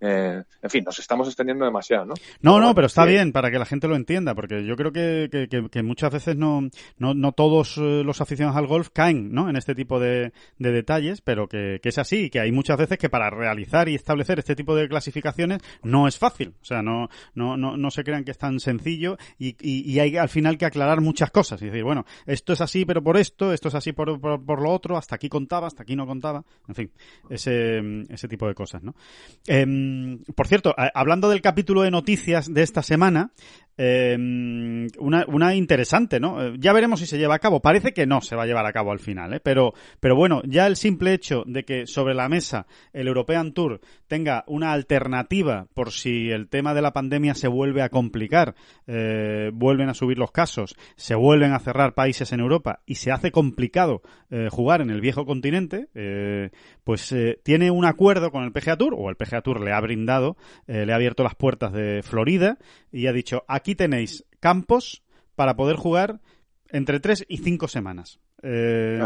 Eh, 0.00 0.42
en 0.62 0.70
fin, 0.70 0.84
nos 0.84 0.98
estamos 0.98 1.26
extendiendo 1.28 1.64
demasiado, 1.64 2.06
¿no? 2.06 2.14
No, 2.40 2.60
no, 2.60 2.74
pero 2.74 2.86
está 2.86 3.04
bien 3.04 3.32
para 3.32 3.50
que 3.50 3.58
la 3.58 3.64
gente 3.64 3.88
lo 3.88 3.96
entienda, 3.96 4.34
porque 4.34 4.64
yo 4.64 4.76
creo 4.76 4.92
que, 4.92 5.28
que, 5.70 5.82
muchas 5.82 6.12
veces 6.12 6.36
no, 6.36 6.68
no, 6.98 7.14
no, 7.14 7.32
todos 7.32 7.78
eh, 7.78 8.02
los 8.04 8.20
aficionados 8.20 8.58
al 8.58 8.66
golf 8.66 8.88
caen, 8.92 9.32
¿no? 9.32 9.48
En 9.48 9.56
este 9.56 9.74
tipo 9.74 9.98
de, 9.98 10.32
de 10.58 10.72
detalles, 10.72 11.20
pero 11.20 11.48
que, 11.48 11.80
que, 11.82 11.88
es 11.88 11.98
así, 11.98 12.28
que 12.30 12.40
hay 12.40 12.52
muchas 12.52 12.76
veces 12.76 12.98
que 12.98 13.08
para 13.08 13.30
realizar 13.30 13.88
y 13.88 13.94
establecer 13.94 14.38
este 14.38 14.54
tipo 14.54 14.74
de 14.74 14.88
clasificaciones 14.88 15.60
no 15.82 16.08
es 16.08 16.18
fácil, 16.18 16.54
o 16.60 16.64
sea, 16.64 16.82
no, 16.82 17.08
no, 17.34 17.56
no, 17.56 17.76
no 17.76 17.90
se 17.90 18.04
crean 18.04 18.24
que 18.24 18.32
es 18.32 18.38
tan 18.38 18.60
sencillo 18.60 19.16
y, 19.38 19.56
y, 19.60 19.98
hay 19.98 20.16
al 20.16 20.28
final 20.28 20.58
que 20.58 20.66
aclarar 20.66 21.00
muchas 21.00 21.30
cosas 21.30 21.60
y 21.62 21.66
decir, 21.66 21.84
bueno, 21.84 22.04
esto 22.26 22.52
es 22.52 22.60
así, 22.60 22.84
pero 22.84 23.02
por 23.02 23.16
esto, 23.16 23.52
esto 23.52 23.68
es 23.68 23.74
así 23.74 23.92
por, 23.92 24.20
por, 24.20 24.44
por 24.44 24.60
lo 24.60 24.70
otro, 24.70 24.96
hasta 24.96 25.14
aquí 25.14 25.28
contaba, 25.28 25.66
hasta 25.66 25.84
aquí 25.84 25.96
no 25.96 26.06
contaba, 26.06 26.44
en 26.68 26.74
fin, 26.74 26.90
ese, 27.30 28.04
ese 28.10 28.28
tipo 28.28 28.46
de 28.46 28.54
cosas, 28.54 28.82
¿no? 28.82 28.94
Eh, 29.46 29.64
por 30.34 30.46
cierto, 30.48 30.74
hablando 30.94 31.28
del 31.28 31.40
capítulo 31.40 31.82
de 31.82 31.90
noticias 31.90 32.52
de 32.52 32.62
esta 32.62 32.82
semana, 32.82 33.32
eh, 33.78 34.16
una, 34.98 35.24
una, 35.28 35.54
interesante, 35.54 36.18
¿no? 36.18 36.42
Eh, 36.42 36.54
ya 36.58 36.72
veremos 36.72 37.00
si 37.00 37.06
se 37.06 37.18
lleva 37.18 37.34
a 37.34 37.38
cabo. 37.38 37.60
Parece 37.60 37.92
que 37.92 38.06
no 38.06 38.20
se 38.22 38.34
va 38.34 38.44
a 38.44 38.46
llevar 38.46 38.64
a 38.64 38.72
cabo 38.72 38.90
al 38.90 39.00
final, 39.00 39.34
¿eh? 39.34 39.40
Pero, 39.40 39.74
pero 40.00 40.16
bueno, 40.16 40.40
ya 40.46 40.66
el 40.66 40.76
simple 40.76 41.12
hecho 41.12 41.42
de 41.46 41.64
que 41.64 41.86
sobre 41.86 42.14
la 42.14 42.28
mesa 42.28 42.66
el 42.92 43.06
European 43.06 43.52
Tour 43.52 43.80
tenga 44.06 44.44
una 44.46 44.72
alternativa 44.72 45.66
por 45.74 45.92
si 45.92 46.30
el 46.30 46.48
tema 46.48 46.72
de 46.72 46.82
la 46.82 46.92
pandemia 46.92 47.34
se 47.34 47.48
vuelve 47.48 47.82
a 47.82 47.90
complicar, 47.90 48.54
eh, 48.86 49.50
vuelven 49.52 49.90
a 49.90 49.94
subir 49.94 50.18
los 50.18 50.32
casos, 50.32 50.74
se 50.96 51.14
vuelven 51.14 51.52
a 51.52 51.58
cerrar 51.58 51.94
países 51.94 52.32
en 52.32 52.40
Europa 52.40 52.80
y 52.86 52.94
se 52.94 53.12
hace 53.12 53.30
complicado 53.30 54.00
eh, 54.30 54.48
jugar 54.50 54.80
en 54.80 54.90
el 54.90 55.00
viejo 55.00 55.26
continente, 55.26 55.88
pues 56.84 57.14
tiene 57.42 57.70
un 57.70 57.84
acuerdo 57.84 58.30
con 58.30 58.44
el 58.44 58.52
PGA 58.52 58.76
Tour, 58.76 58.94
o 58.96 59.10
el 59.10 59.16
PGA 59.16 59.42
Tour 59.42 59.60
le 59.60 59.72
ha 59.72 59.80
brindado, 59.80 60.36
le 60.66 60.92
ha 60.92 60.94
abierto 60.94 61.22
las 61.24 61.34
puertas 61.34 61.72
de 61.72 62.02
Florida 62.02 62.58
y 62.92 63.08
ha 63.08 63.12
dicho, 63.12 63.44
tenéis 63.74 64.24
campos 64.40 65.02
para 65.34 65.56
poder 65.56 65.76
jugar 65.76 66.20
entre 66.70 67.00
tres 67.00 67.24
y 67.28 67.38
cinco 67.38 67.68
semanas. 67.68 68.20
Eh... 68.42 69.00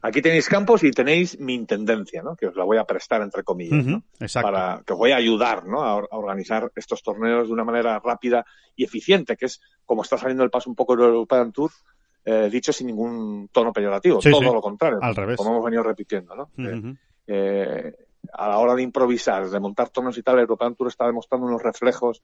Aquí 0.00 0.22
tenéis 0.22 0.48
campos 0.48 0.82
y 0.82 0.90
tenéis 0.90 1.38
mi 1.38 1.54
intendencia, 1.54 2.22
¿no? 2.22 2.34
Que 2.34 2.46
os 2.46 2.56
la 2.56 2.64
voy 2.64 2.78
a 2.78 2.84
prestar 2.84 3.22
entre 3.22 3.44
comillas, 3.44 3.86
¿no? 3.86 4.02
Para 4.42 4.82
que 4.84 4.92
os 4.92 4.98
voy 4.98 5.12
a 5.12 5.16
ayudar, 5.16 5.66
¿no? 5.66 5.82
A, 5.82 5.96
organizar 5.96 6.72
estos 6.74 7.02
torneos 7.02 7.46
de 7.46 7.52
una 7.52 7.64
manera 7.64 8.00
rápida 8.00 8.44
y 8.74 8.84
eficiente, 8.84 9.36
que 9.36 9.46
es 9.46 9.60
como 9.84 10.02
está 10.02 10.18
saliendo 10.18 10.42
el 10.42 10.50
paso 10.50 10.70
un 10.70 10.76
poco 10.76 10.96
del 10.96 11.06
European 11.06 11.52
Tour, 11.52 11.70
eh, 12.24 12.48
dicho 12.50 12.72
sin 12.72 12.88
ningún 12.88 13.48
tono 13.52 13.72
peyorativo, 13.72 14.18
todo 14.18 14.54
lo 14.54 14.60
contrario, 14.60 14.98
Al 15.02 15.14
revés. 15.14 15.36
como 15.36 15.50
hemos 15.50 15.64
venido 15.64 15.82
repitiendo, 15.82 16.34
¿no? 16.34 16.50
Eh, 17.26 17.92
a 18.32 18.48
la 18.48 18.58
hora 18.58 18.74
de 18.74 18.82
improvisar, 18.82 19.48
de 19.48 19.60
montar 19.60 19.90
torneos 19.90 20.16
y 20.18 20.22
tal, 20.22 20.36
el 20.36 20.42
European 20.42 20.74
Tour 20.74 20.88
está 20.88 21.06
demostrando 21.06 21.46
unos 21.46 21.62
reflejos 21.62 22.22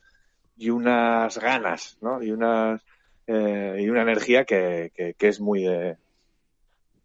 y 0.58 0.70
unas 0.70 1.38
ganas, 1.38 1.96
¿no? 2.00 2.22
Y 2.22 2.32
unas 2.32 2.82
eh, 3.26 3.76
y 3.80 3.88
una 3.88 4.02
energía 4.02 4.44
que, 4.44 4.92
que, 5.16 5.28
es 5.28 5.40
muy 5.40 5.62
de, 5.62 5.96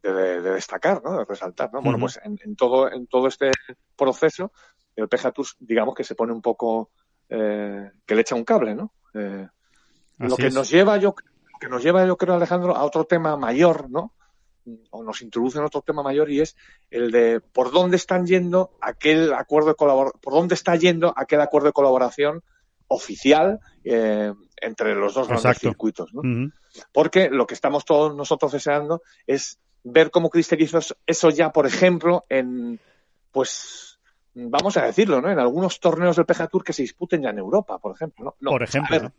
de, 0.01 0.41
destacar, 0.41 1.03
¿no? 1.03 1.19
De 1.19 1.25
resaltar, 1.25 1.71
¿no? 1.71 1.81
Bueno, 1.81 1.99
pues 1.99 2.19
en, 2.23 2.55
todo 2.55 2.91
en 2.91 3.07
todo 3.07 3.27
este 3.27 3.51
proceso 3.95 4.51
el 4.95 5.07
PGA 5.07 5.31
Tour, 5.31 5.47
digamos 5.59 5.95
que 5.95 6.03
se 6.03 6.15
pone 6.15 6.33
un 6.33 6.41
poco 6.41 6.91
eh, 7.29 7.91
que 8.05 8.15
le 8.15 8.21
echa 8.21 8.35
un 8.35 8.43
cable, 8.43 8.73
¿no? 8.73 8.91
Eh, 9.13 9.47
lo 10.17 10.35
que 10.35 10.49
nos 10.49 10.69
lleva 10.69 10.97
yo 10.97 11.13
que 11.13 11.67
nos 11.67 11.83
lleva 11.83 12.05
yo 12.05 12.17
creo 12.17 12.35
Alejandro 12.35 12.75
a 12.75 12.83
otro 12.83 13.05
tema 13.05 13.37
mayor, 13.37 13.89
¿no? 13.89 14.13
o 14.91 15.03
nos 15.03 15.21
introduce 15.21 15.57
en 15.57 15.65
otro 15.65 15.81
tema 15.81 16.03
mayor 16.03 16.31
y 16.31 16.39
es 16.39 16.55
el 16.89 17.11
de 17.11 17.41
por 17.41 17.71
dónde 17.71 17.97
están 17.97 18.25
yendo 18.25 18.71
aquel 18.79 19.33
acuerdo 19.33 19.69
de 19.69 19.75
colaboración, 19.75 20.21
por 20.21 20.33
dónde 20.33 20.55
está 20.55 20.77
yendo 20.77 21.13
aquel 21.17 21.41
acuerdo 21.41 21.67
de 21.67 21.73
colaboración 21.73 22.43
oficial 22.93 23.59
eh, 23.83 24.31
entre 24.61 24.95
los 24.95 25.13
dos 25.13 25.27
grandes 25.27 25.59
circuitos. 25.59 26.11
Porque 26.91 27.29
lo 27.29 27.45
que 27.45 27.53
estamos 27.53 27.85
todos 27.85 28.15
nosotros 28.15 28.51
deseando 28.51 29.01
es 29.27 29.59
ver 29.83 30.11
cómo 30.11 30.29
cristaliza 30.29 30.79
eso 31.05 31.29
ya, 31.29 31.51
por 31.51 31.67
ejemplo, 31.67 32.25
en, 32.29 32.79
pues, 33.31 33.99
vamos 34.33 34.77
a 34.77 34.85
decirlo, 34.85 35.21
¿no? 35.21 35.29
En 35.29 35.39
algunos 35.39 35.79
torneos 35.79 36.15
del 36.15 36.25
PGA 36.25 36.47
Tour 36.47 36.63
que 36.63 36.73
se 36.73 36.83
disputen 36.83 37.21
ya 37.21 37.29
en 37.29 37.39
Europa, 37.39 37.77
por 37.79 37.93
ejemplo. 37.93 38.35
¿no? 38.39 38.51
por 38.51 38.63
ejemplo. 38.63 39.11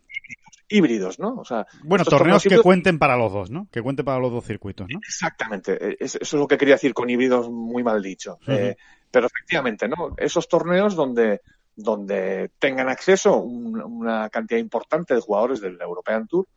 híbridos, 0.67 1.19
¿no? 1.19 1.35
O 1.35 1.45
sea, 1.45 1.67
bueno, 1.83 2.03
torneos, 2.03 2.43
que 2.43 2.59
cuenten 2.59 2.97
para 2.97 3.15
los 3.15 3.31
dos, 3.31 3.51
¿no? 3.51 3.67
Que 3.71 3.81
cuenten 3.81 4.05
para 4.05 4.19
los 4.19 4.31
dos 4.31 4.45
circuitos, 4.45 4.87
¿no? 4.89 4.99
Exactamente. 5.07 5.91
E, 5.91 5.97
eso 5.99 6.17
es 6.21 6.33
lo 6.33 6.47
que 6.47 6.57
quería 6.57 6.75
decir 6.75 6.93
con 6.93 7.09
híbridos 7.09 7.49
muy 7.49 7.83
mal 7.83 8.01
dicho. 8.01 8.39
Eh, 8.47 8.75
pero 9.11 9.27
efectivamente, 9.27 9.87
¿no? 9.87 10.15
Esos 10.17 10.49
torneos 10.49 10.95
donde 10.95 11.41
donde 11.75 12.51
tengan 12.59 12.89
acceso 12.89 13.37
una 13.37 14.29
cantidad 14.29 14.59
importante 14.59 15.13
de 15.13 15.21
jugadores 15.21 15.61
del 15.61 15.79
European 15.81 16.27
Tour. 16.27 16.47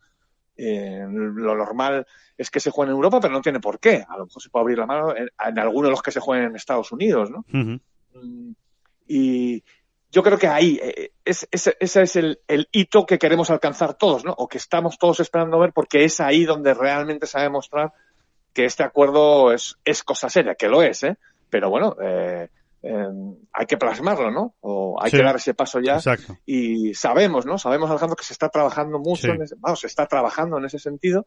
Eh, 0.57 1.05
lo 1.09 1.57
normal 1.57 2.07
es 2.37 2.51
que 2.51 2.61
se 2.61 2.71
juegue 2.71 2.91
en 2.91 2.97
Europa, 2.97 3.21
pero 3.21 3.33
no 3.33 3.41
tiene 3.41 3.61
por 3.61 3.79
qué. 3.79 4.05
A 4.09 4.16
lo 4.16 4.27
mejor 4.27 4.43
se 4.43 4.51
puede 4.51 4.62
abrir 4.62 4.79
la 4.79 4.87
mano 4.87 5.14
en, 5.16 5.59
algunos 5.59 5.89
de 5.89 5.91
los 5.91 6.03
que 6.03 6.11
se 6.11 6.21
jueguen 6.21 6.47
en 6.47 6.57
Estados 6.57 6.91
Unidos, 6.93 7.31
¿no? 7.31 7.45
Mm, 7.49 8.53
y 9.07 9.62
yo 10.11 10.23
creo 10.23 10.39
que 10.39 10.49
ahí, 10.49 10.81
eh, 10.83 11.12
ese 11.25 11.77
es 11.81 12.16
el, 12.16 12.39
hito 12.73 13.07
que 13.07 13.19
queremos 13.19 13.51
alcanzar 13.51 13.95
todos, 13.95 14.25
¿no? 14.25 14.33
O 14.33 14.49
que 14.49 14.59
estamos 14.59 14.99
todos 14.99 15.21
esperando 15.21 15.59
ver, 15.59 15.73
porque 15.73 16.05
es 16.05 16.21
ahí 16.21 16.45
donde 16.45 16.75
realmente 16.75 17.27
se 17.27 17.39
va 17.39 17.43
a 17.43 17.45
demostrar 17.45 17.93
que 18.55 18.64
este 18.64 18.83
acuerdo 18.83 19.53
es, 19.53 19.77
es 19.85 20.03
cosa 20.03 20.31
seria, 20.31 20.55
que 20.55 20.69
lo 20.69 20.83
es, 20.83 21.03
¿eh? 21.03 21.16
Pero 21.51 21.71
bueno, 21.71 21.97
eh, 22.03 22.49
Em, 22.81 23.35
hay 23.53 23.66
que 23.66 23.76
plasmarlo, 23.76 24.31
¿no? 24.31 24.55
O 24.61 24.99
hay 25.03 25.11
que 25.11 25.22
dar 25.22 25.37
ese 25.37 25.55
paso 25.55 25.81
ya. 25.81 25.99
Y 26.47 26.95
sabemos, 26.95 27.45
¿no? 27.45 27.59
Sabemos, 27.59 27.91
Alejandro, 27.91 28.16
que 28.16 28.24
se 28.24 28.33
está 28.33 28.49
trabajando 28.49 28.99
mucho, 28.99 29.29
en 29.29 29.43
ese, 29.43 29.57
vamos, 29.59 29.81
se 29.81 29.89
está 29.89 30.07
trabajando 30.07 30.59
en 30.59 30.64
ese 30.64 30.79
sentido 30.79 31.26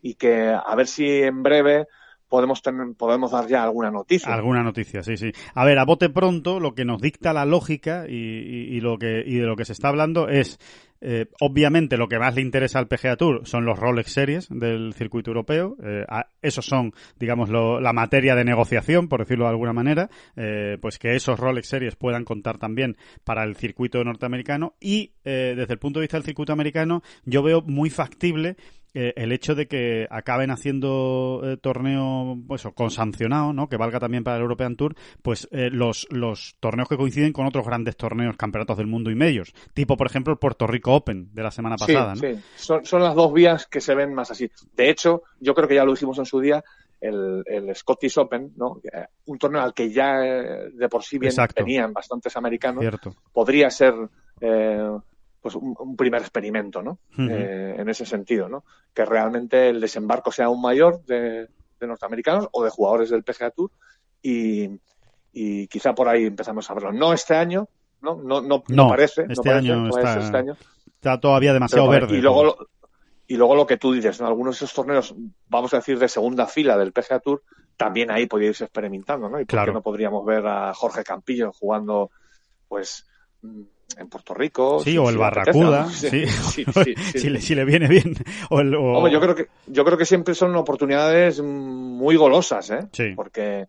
y 0.00 0.14
que 0.14 0.54
a 0.54 0.74
ver 0.76 0.86
si 0.86 1.06
en 1.06 1.42
breve 1.42 1.86
podemos 2.34 2.60
podemos 2.98 3.30
dar 3.30 3.46
ya 3.46 3.62
alguna 3.62 3.92
noticia. 3.92 4.34
Alguna 4.34 4.64
noticia, 4.64 5.04
sí, 5.04 5.16
sí. 5.16 5.30
A 5.54 5.64
ver, 5.64 5.78
a 5.78 5.84
bote 5.84 6.10
pronto, 6.10 6.58
lo 6.58 6.74
que 6.74 6.84
nos 6.84 7.00
dicta 7.00 7.32
la 7.32 7.44
lógica 7.44 8.06
y, 8.08 8.80
lo 8.80 8.98
que 8.98 9.22
y 9.24 9.36
de 9.36 9.46
lo 9.46 9.54
que 9.54 9.64
se 9.64 9.72
está 9.72 9.86
hablando 9.86 10.26
es 10.28 10.58
eh, 11.00 11.26
obviamente 11.38 11.96
lo 11.96 12.08
que 12.08 12.18
más 12.18 12.34
le 12.34 12.40
interesa 12.40 12.80
al 12.80 12.88
PGA 12.88 13.16
Tour 13.16 13.46
son 13.46 13.64
los 13.64 13.78
Rolex 13.78 14.10
Series 14.10 14.48
del 14.50 14.94
circuito 14.94 15.30
europeo. 15.30 15.76
Eh, 15.80 16.04
esos 16.42 16.66
son, 16.66 16.92
digamos, 17.20 17.50
la 17.50 17.92
materia 17.92 18.34
de 18.34 18.44
negociación, 18.44 19.06
por 19.06 19.20
decirlo 19.20 19.44
de 19.44 19.50
alguna 19.50 19.72
manera. 19.72 20.10
Eh, 20.34 20.76
pues 20.82 20.98
que 20.98 21.14
esos 21.14 21.38
Rolex 21.38 21.68
Series 21.68 21.94
puedan 21.94 22.24
contar 22.24 22.58
también 22.58 22.96
para 23.22 23.44
el 23.44 23.54
circuito 23.54 24.02
norteamericano. 24.02 24.74
Y 24.80 25.12
desde 25.22 25.72
el 25.72 25.78
punto 25.78 26.00
de 26.00 26.04
vista 26.04 26.16
del 26.16 26.26
circuito 26.26 26.52
americano, 26.52 27.02
yo 27.24 27.44
veo 27.44 27.62
muy 27.62 27.90
factible 27.90 28.56
eh, 28.96 29.12
el 29.16 29.32
hecho 29.32 29.56
de 29.56 29.66
que 29.66 30.06
acaben 30.08 30.52
haciendo 30.52 31.40
eh, 31.42 31.56
torneo 31.56 32.38
pues, 32.46 32.62
con 32.76 32.92
sancionado, 32.92 33.52
¿no? 33.52 33.68
que 33.68 33.76
valga 33.76 33.98
también 33.98 34.22
para 34.22 34.36
el 34.36 34.42
European 34.42 34.76
Tour, 34.76 34.94
pues 35.20 35.48
eh, 35.50 35.68
los, 35.68 36.06
los 36.10 36.54
torneos 36.60 36.88
que 36.88 36.96
coinciden 36.96 37.32
con 37.32 37.44
otros 37.44 37.66
grandes 37.66 37.96
torneos, 37.96 38.36
campeonatos 38.36 38.76
del 38.76 38.86
mundo 38.86 39.10
y 39.10 39.16
medios, 39.16 39.52
tipo 39.72 39.96
por 39.96 40.06
ejemplo 40.06 40.32
el 40.32 40.38
Puerto 40.38 40.68
Rico 40.68 40.94
Open 40.94 41.34
de 41.34 41.42
la 41.42 41.50
semana 41.50 41.76
pasada. 41.76 42.14
Sí, 42.14 42.38
Son, 42.54 42.84
son 42.84 43.02
las 43.02 43.16
dos 43.16 43.32
vías 43.32 43.66
que 43.66 43.80
se 43.80 43.96
ven 43.96 44.14
más 44.14 44.30
así. 44.30 44.48
De 44.76 44.88
hecho, 44.88 45.24
yo 45.40 45.54
creo 45.54 45.66
que 45.66 45.74
ya 45.74 45.84
lo 45.84 45.92
hicimos 45.92 46.16
en 46.18 46.26
su 46.26 46.38
día, 46.38 46.62
el, 47.00 47.42
el, 47.46 47.74
Scottish 47.74 48.16
Open, 48.18 48.52
¿no? 48.56 48.80
un 49.26 49.38
torneo 49.38 49.60
al 49.60 49.74
que 49.74 49.90
ya 49.90 50.20
de 50.20 50.88
por 50.88 51.02
sí 51.02 51.18
bien 51.18 51.34
tenían 51.52 51.92
bastantes 51.92 52.36
americanos, 52.36 52.84
podría 53.32 53.70
ser 53.70 53.94
eh, 54.40 54.90
pues 55.44 55.56
un, 55.56 55.94
primer 55.94 56.22
experimento, 56.22 56.82
¿no? 56.82 57.00
Eh, 57.18 57.74
en 57.76 57.86
ese 57.90 58.06
sentido, 58.06 58.48
¿no? 58.48 58.64
Que 58.94 59.04
realmente 59.04 59.68
el 59.68 59.78
desembarco 59.78 60.32
sea 60.32 60.46
aún 60.46 60.62
mayor 60.62 61.04
de, 61.04 61.50
norteamericanos 61.82 62.48
o 62.50 62.64
de 62.64 62.70
jugadores 62.70 63.10
del 63.10 63.24
PGA 63.24 63.50
Tour 63.50 63.70
y, 64.22 64.80
quizá 65.68 65.94
por 65.94 66.08
ahí 66.08 66.24
empezamos 66.24 66.70
a 66.70 66.72
verlo. 66.72 66.92
No 66.92 67.12
este 67.12 67.34
año, 67.34 67.68
¿no? 68.00 68.22
No, 68.22 68.40
no, 68.40 68.88
parece. 68.88 69.26
Este, 69.28 69.50
año 69.50 69.86
está, 69.88 70.18
este 70.18 70.34
año 70.34 70.56
está 70.94 71.20
todavía 71.20 71.52
demasiado 71.52 71.88
verde. 71.90 72.16
Y 72.16 72.22
luego, 72.22 72.44
lo, 72.44 72.56
y 73.26 73.36
luego 73.36 73.54
lo 73.54 73.66
que 73.66 73.76
tú 73.76 73.92
dices, 73.92 74.22
¿no? 74.22 74.26
Algunos 74.26 74.58
de 74.58 74.64
esos 74.64 74.74
torneos, 74.74 75.14
vamos 75.48 75.74
a 75.74 75.76
decir, 75.76 75.98
de 75.98 76.08
segunda 76.08 76.46
fila 76.46 76.78
del 76.78 76.94
PGA 76.94 77.20
Tour, 77.20 77.42
también 77.76 78.10
ahí 78.10 78.24
podría 78.24 78.48
irse 78.48 78.64
experimentando, 78.64 79.28
¿no? 79.28 79.38
Y 79.38 79.44
por 79.44 79.62
qué 79.62 79.72
no 79.72 79.82
podríamos 79.82 80.24
ver 80.24 80.46
a 80.46 80.72
Jorge 80.72 81.04
Campillo 81.04 81.52
jugando, 81.52 82.10
pues 82.66 83.06
en 83.98 84.08
Puerto 84.08 84.34
Rico. 84.34 84.80
Sí, 84.80 84.96
o 84.98 85.08
el 85.08 85.18
Barracuda, 85.18 85.86
sí. 85.88 86.26
si, 86.26 87.54
le, 87.54 87.64
viene 87.64 87.88
bien. 87.88 88.14
O 88.50 89.08
yo 89.08 89.20
creo 89.20 89.34
que 89.34 89.48
yo 89.66 89.84
creo 89.84 89.98
que 89.98 90.04
siempre 90.04 90.34
son 90.34 90.54
oportunidades 90.56 91.40
muy 91.40 92.16
golosas, 92.16 92.70
¿eh? 92.70 92.88
Sí. 92.92 93.12
Porque 93.14 93.68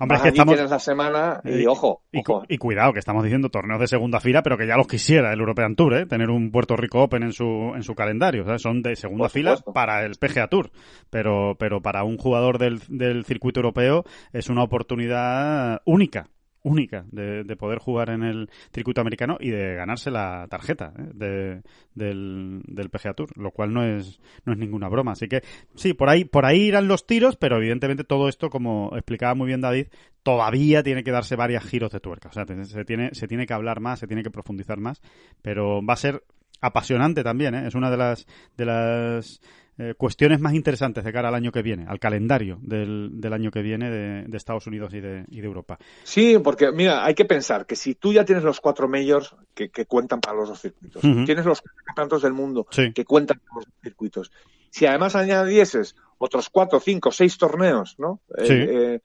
Hombre, 0.00 0.16
es 0.18 0.22
que 0.22 0.28
estamos... 0.28 0.54
tienes 0.54 0.70
la 0.70 0.78
semana 0.78 1.40
y, 1.44 1.66
ojo, 1.66 2.02
y, 2.12 2.58
cuidado, 2.58 2.92
que 2.92 2.98
estamos 2.98 3.24
diciendo 3.24 3.48
torneos 3.48 3.80
de 3.80 3.88
segunda 3.88 4.20
fila, 4.20 4.42
pero 4.42 4.56
que 4.56 4.66
ya 4.66 4.76
los 4.76 4.86
quisiera 4.86 5.32
el 5.32 5.40
European 5.40 5.74
Tour, 5.74 5.94
¿eh? 5.94 6.06
Tener 6.06 6.30
un 6.30 6.50
Puerto 6.50 6.76
Rico 6.76 7.02
Open 7.02 7.22
en 7.22 7.32
su, 7.32 7.72
en 7.74 7.82
su 7.82 7.94
calendario. 7.94 8.44
Son 8.58 8.82
de 8.82 8.96
segunda 8.96 9.28
fila 9.28 9.56
para 9.74 10.04
el 10.04 10.16
PGA 10.16 10.48
Tour. 10.48 10.70
Pero, 11.10 11.56
pero 11.58 11.80
para 11.80 12.04
un 12.04 12.16
jugador 12.16 12.58
del, 12.58 12.80
del 12.88 13.24
circuito 13.24 13.60
europeo 13.60 14.04
es 14.32 14.48
una 14.48 14.62
oportunidad 14.62 15.80
única 15.84 16.28
única 16.62 17.04
de, 17.10 17.44
poder 17.56 17.78
jugar 17.78 18.10
en 18.10 18.22
el 18.22 18.50
circuito 18.72 19.00
americano 19.00 19.36
y 19.40 19.50
de 19.50 19.74
ganarse 19.74 20.10
la 20.10 20.46
tarjeta 20.48 20.92
¿eh? 20.98 21.10
de, 21.14 21.62
del, 21.94 22.62
del 22.66 22.90
PGA 22.90 23.14
Tour, 23.14 23.30
lo 23.36 23.50
cual 23.50 23.72
no 23.72 23.84
es, 23.84 24.20
no 24.44 24.52
es 24.52 24.58
ninguna 24.58 24.88
broma. 24.88 25.12
Así 25.12 25.28
que 25.28 25.42
sí, 25.74 25.94
por 25.94 26.08
ahí, 26.08 26.24
por 26.24 26.46
ahí 26.46 26.62
irán 26.62 26.88
los 26.88 27.06
tiros, 27.06 27.36
pero 27.36 27.56
evidentemente 27.56 28.04
todo 28.04 28.28
esto, 28.28 28.50
como 28.50 28.90
explicaba 28.94 29.34
muy 29.34 29.46
bien 29.46 29.60
David, 29.60 29.88
todavía 30.22 30.82
tiene 30.82 31.04
que 31.04 31.10
darse 31.10 31.36
varios 31.36 31.64
giros 31.64 31.92
de 31.92 32.00
tuerca. 32.00 32.28
O 32.28 32.32
sea, 32.32 32.44
se 32.46 32.84
tiene, 32.84 33.14
se 33.14 33.26
tiene 33.26 33.46
que 33.46 33.54
hablar 33.54 33.80
más, 33.80 33.98
se 33.98 34.06
tiene 34.06 34.22
que 34.22 34.30
profundizar 34.30 34.78
más, 34.78 35.00
pero 35.42 35.84
va 35.84 35.94
a 35.94 35.96
ser 35.96 36.22
apasionante 36.60 37.22
también, 37.22 37.54
¿eh? 37.54 37.68
es 37.68 37.74
una 37.74 37.90
de 37.90 37.96
las 37.96 38.26
de 38.56 38.64
las 38.66 39.40
eh, 39.78 39.94
cuestiones 39.96 40.40
más 40.40 40.54
interesantes 40.54 41.04
de 41.04 41.12
cara 41.12 41.28
al 41.28 41.34
año 41.34 41.52
que 41.52 41.62
viene, 41.62 41.86
al 41.88 41.98
calendario 41.98 42.58
del, 42.62 43.20
del 43.20 43.32
año 43.32 43.50
que 43.50 43.62
viene 43.62 43.90
de, 43.90 44.36
Estados 44.36 44.66
Unidos 44.66 44.92
y 44.94 45.00
de, 45.00 45.24
y 45.30 45.40
de, 45.40 45.46
Europa. 45.46 45.78
Sí, 46.04 46.38
porque 46.42 46.72
mira, 46.72 47.04
hay 47.04 47.14
que 47.14 47.24
pensar 47.24 47.66
que 47.66 47.76
si 47.76 47.94
tú 47.94 48.12
ya 48.12 48.24
tienes 48.24 48.44
los 48.44 48.60
cuatro 48.60 48.88
majors 48.88 49.34
que, 49.54 49.70
cuentan 49.86 50.20
para 50.20 50.36
los 50.36 50.48
dos 50.48 50.60
circuitos, 50.60 51.02
tienes 51.02 51.44
los 51.44 51.62
campeonatos 51.84 52.22
del 52.22 52.32
mundo 52.32 52.66
que 52.94 53.04
cuentan 53.04 53.38
para 53.38 53.56
los 53.56 53.64
dos 53.66 53.74
circuitos, 53.82 54.32
si 54.70 54.86
además 54.86 55.16
añadieses 55.16 55.96
otros 56.18 56.48
cuatro, 56.50 56.80
cinco, 56.80 57.10
seis 57.12 57.38
torneos, 57.38 57.94
¿no? 57.98 58.20
Eh, 58.36 59.00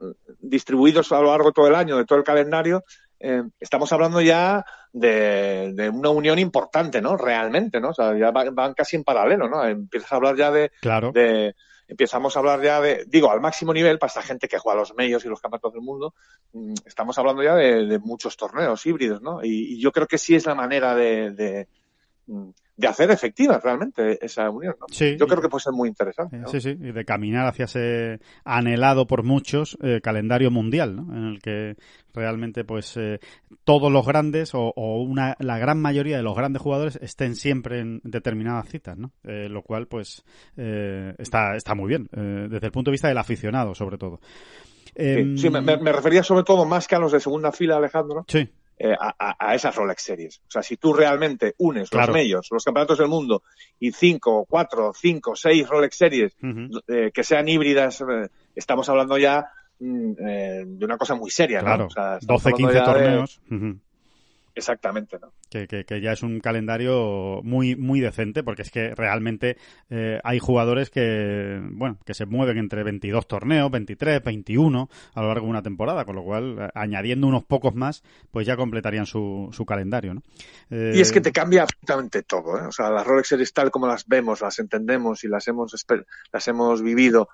eh, 0.00 0.12
distribuidos 0.40 1.10
a 1.12 1.20
lo 1.20 1.30
largo 1.30 1.48
de 1.48 1.52
todo 1.52 1.68
el 1.68 1.74
año, 1.74 1.96
de 1.96 2.04
todo 2.04 2.18
el 2.18 2.24
calendario, 2.24 2.84
eh, 3.20 3.42
estamos 3.60 3.92
hablando 3.92 4.20
ya 4.20 4.64
de, 4.92 5.90
una 5.92 6.10
unión 6.10 6.38
importante, 6.38 7.00
¿no? 7.00 7.16
Realmente, 7.16 7.80
¿no? 7.80 7.90
O 7.90 7.94
sea, 7.94 8.16
ya 8.16 8.30
van, 8.30 8.74
casi 8.74 8.96
en 8.96 9.04
paralelo, 9.04 9.48
¿no? 9.48 9.64
Empiezas 9.64 10.12
a 10.12 10.16
hablar 10.16 10.36
ya 10.36 10.50
de, 10.50 10.70
claro. 10.80 11.12
de, 11.12 11.54
empezamos 11.88 12.36
a 12.36 12.40
hablar 12.40 12.62
ya 12.62 12.80
de, 12.80 13.04
digo, 13.06 13.30
al 13.30 13.40
máximo 13.40 13.72
nivel 13.72 13.98
para 13.98 14.08
esta 14.08 14.22
gente 14.22 14.48
que 14.48 14.58
juega 14.58 14.80
los 14.80 14.94
medios 14.94 15.24
y 15.24 15.28
los 15.28 15.40
campeonatos 15.40 15.72
del 15.72 15.82
mundo, 15.82 16.14
mm, 16.52 16.74
estamos 16.84 17.16
hablando 17.18 17.42
ya 17.42 17.54
de, 17.54 17.98
muchos 17.98 18.36
torneos 18.36 18.84
híbridos, 18.86 19.22
¿no? 19.22 19.40
Y, 19.42 19.80
yo 19.80 19.92
creo 19.92 20.06
que 20.06 20.18
sí 20.18 20.34
es 20.34 20.46
la 20.46 20.54
manera 20.54 20.94
de, 20.94 21.68
mm, 22.26 22.50
de 22.76 22.88
hacer 22.88 23.10
efectiva 23.10 23.58
realmente 23.62 24.24
esa 24.24 24.50
unión. 24.50 24.76
¿no? 24.78 24.86
Yo 24.88 25.26
creo 25.26 25.40
que 25.40 25.48
puede 25.48 25.62
ser 25.62 25.72
muy 25.72 25.88
interesante. 25.88 26.38
Sí, 26.46 26.60
sí, 26.60 26.70
y 26.70 26.92
de 26.92 27.04
caminar 27.04 27.46
hacia 27.46 27.64
ese 27.64 28.20
anhelado 28.44 29.06
por 29.06 29.22
muchos 29.22 29.78
eh, 29.82 30.00
calendario 30.02 30.50
mundial, 30.50 30.96
¿no? 30.96 31.16
en 31.16 31.24
el 31.24 31.40
que 31.40 31.76
realmente 32.12 32.64
pues 32.64 32.96
eh, 32.96 33.18
todos 33.64 33.90
los 33.90 34.06
grandes 34.06 34.50
o, 34.54 34.72
una, 34.76 35.36
la 35.38 35.58
gran 35.58 35.80
mayoría 35.80 36.18
de 36.18 36.22
los 36.22 36.36
grandes 36.36 36.60
jugadores 36.60 36.98
estén 37.00 37.34
siempre 37.34 37.80
en 37.80 38.00
determinadas 38.04 38.68
citas, 38.68 38.96
¿no? 38.96 39.12
Eh, 39.24 39.48
lo 39.48 39.62
cual 39.62 39.86
pues 39.86 40.24
está, 40.56 41.56
está 41.56 41.74
muy 41.74 41.88
bien, 41.88 42.08
desde 42.10 42.66
el 42.66 42.72
punto 42.72 42.90
de 42.90 42.94
vista 42.94 43.08
del 43.08 43.18
aficionado 43.18 43.74
sobre 43.74 43.98
todo. 43.98 44.20
Sí, 44.94 45.50
me, 45.50 45.60
me, 45.60 45.92
refería 45.92 46.22
sobre 46.22 46.42
todo 46.42 46.64
más 46.64 46.88
que 46.88 46.94
a 46.94 46.98
los 46.98 47.12
de 47.12 47.20
segunda 47.20 47.52
fila, 47.52 47.76
Alejandro. 47.76 48.24
Sí 48.28 48.48
eh, 48.78 48.94
a, 48.98 49.54
esas 49.54 49.74
Rolex 49.74 50.02
Series. 50.02 50.38
O 50.46 50.50
sea, 50.50 50.62
si 50.62 50.76
tú 50.76 50.92
realmente 50.92 51.54
unes 51.58 51.90
los 51.92 52.08
medios, 52.10 52.48
los 52.50 52.62
campeonatos 52.62 52.98
del 52.98 53.08
mundo 53.08 53.42
y 53.80 53.90
cinco, 53.90 54.44
cuatro, 54.48 54.92
cinco, 54.92 55.34
seis 55.34 55.66
Rolex 55.66 55.96
Series 55.96 56.36
eh, 56.86 57.10
que 57.12 57.24
sean 57.24 57.48
híbridas, 57.48 58.02
eh, 58.02 58.28
estamos 58.54 58.86
hablando 58.90 59.16
ya 59.16 59.50
mm, 59.80 60.12
de 60.12 60.84
una 60.84 60.98
cosa 60.98 61.14
muy 61.14 61.30
seria, 61.30 61.60
claro. 61.60 61.88
12, 62.20 62.52
15 62.52 62.80
torneos. 62.82 63.40
Exactamente, 64.56 65.18
¿no? 65.20 65.34
Que, 65.50 65.66
que, 65.68 66.00
ya 66.00 66.12
es 66.12 66.22
un 66.22 66.40
calendario 66.40 67.42
muy 67.42 67.76
muy 67.76 68.00
decente 68.00 68.42
porque 68.42 68.62
es 68.62 68.70
que 68.70 68.94
realmente 68.94 69.58
eh, 69.90 70.18
hay 70.24 70.38
jugadores 70.38 70.88
que 70.88 71.60
bueno 71.72 71.98
que 72.06 72.14
se 72.14 72.24
mueven 72.24 72.56
entre 72.56 72.82
22 72.82 73.28
torneos, 73.28 73.70
23, 73.70 74.24
21 74.24 74.88
a 75.12 75.20
lo 75.20 75.28
largo 75.28 75.44
de 75.44 75.50
una 75.50 75.62
temporada, 75.62 76.06
con 76.06 76.16
lo 76.16 76.24
cual 76.24 76.56
eh, 76.58 76.68
añadiendo 76.74 77.26
unos 77.26 77.44
pocos 77.44 77.74
más 77.74 78.02
pues 78.30 78.46
ya 78.46 78.56
completarían 78.56 79.04
su, 79.04 79.50
su 79.52 79.66
calendario, 79.66 80.14
¿no? 80.14 80.22
Y 80.70 81.00
es 81.00 81.12
que 81.12 81.20
te 81.20 81.32
cambia 81.32 81.64
absolutamente 81.64 82.22
todo, 82.22 82.58
¿eh? 82.58 82.66
O 82.66 82.72
sea, 82.72 82.88
las 82.88 83.06
Rolex 83.06 83.28
Series 83.28 83.52
tal 83.52 83.70
como 83.70 83.86
las 83.86 84.06
vemos, 84.06 84.40
las 84.40 84.58
entendemos 84.58 85.22
y 85.22 85.28
las 85.28 85.46
hemos 85.48 85.74
las 86.32 86.48
hemos 86.48 86.80
vivido 86.82 87.28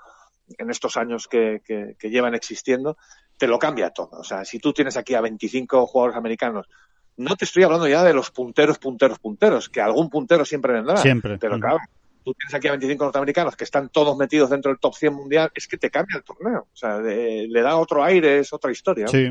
en 0.58 0.70
estos 0.70 0.96
años 0.96 1.28
que, 1.28 1.62
que, 1.64 1.94
que 1.96 2.10
llevan 2.10 2.34
existiendo, 2.34 2.96
te 3.38 3.46
lo 3.46 3.58
cambia 3.58 3.90
todo. 3.90 4.18
O 4.18 4.24
sea, 4.24 4.44
si 4.44 4.58
tú 4.58 4.72
tienes 4.72 4.96
aquí 4.96 5.14
a 5.14 5.20
25 5.20 5.86
jugadores 5.86 6.16
americanos 6.16 6.68
no 7.16 7.36
te 7.36 7.44
estoy 7.44 7.62
hablando 7.62 7.86
ya 7.88 8.02
de 8.02 8.14
los 8.14 8.30
punteros, 8.30 8.78
punteros, 8.78 9.18
punteros, 9.18 9.68
que 9.68 9.80
algún 9.80 10.10
puntero 10.10 10.44
siempre 10.44 10.72
vendrá. 10.72 10.96
Siempre. 10.96 11.38
Pero 11.38 11.58
claro, 11.58 11.78
tú 12.22 12.34
tienes 12.34 12.54
aquí 12.54 12.68
a 12.68 12.72
25 12.72 13.04
norteamericanos 13.04 13.56
que 13.56 13.64
están 13.64 13.88
todos 13.88 14.16
metidos 14.16 14.50
dentro 14.50 14.70
del 14.70 14.78
top 14.78 14.94
100 14.94 15.14
mundial, 15.14 15.50
es 15.54 15.66
que 15.66 15.76
te 15.76 15.90
cambia 15.90 16.16
el 16.16 16.24
torneo. 16.24 16.68
O 16.72 16.76
sea, 16.76 16.98
le 16.98 17.62
da 17.62 17.76
otro 17.76 18.02
aire, 18.04 18.38
es 18.38 18.52
otra 18.52 18.70
historia. 18.70 19.08
Sí. 19.08 19.30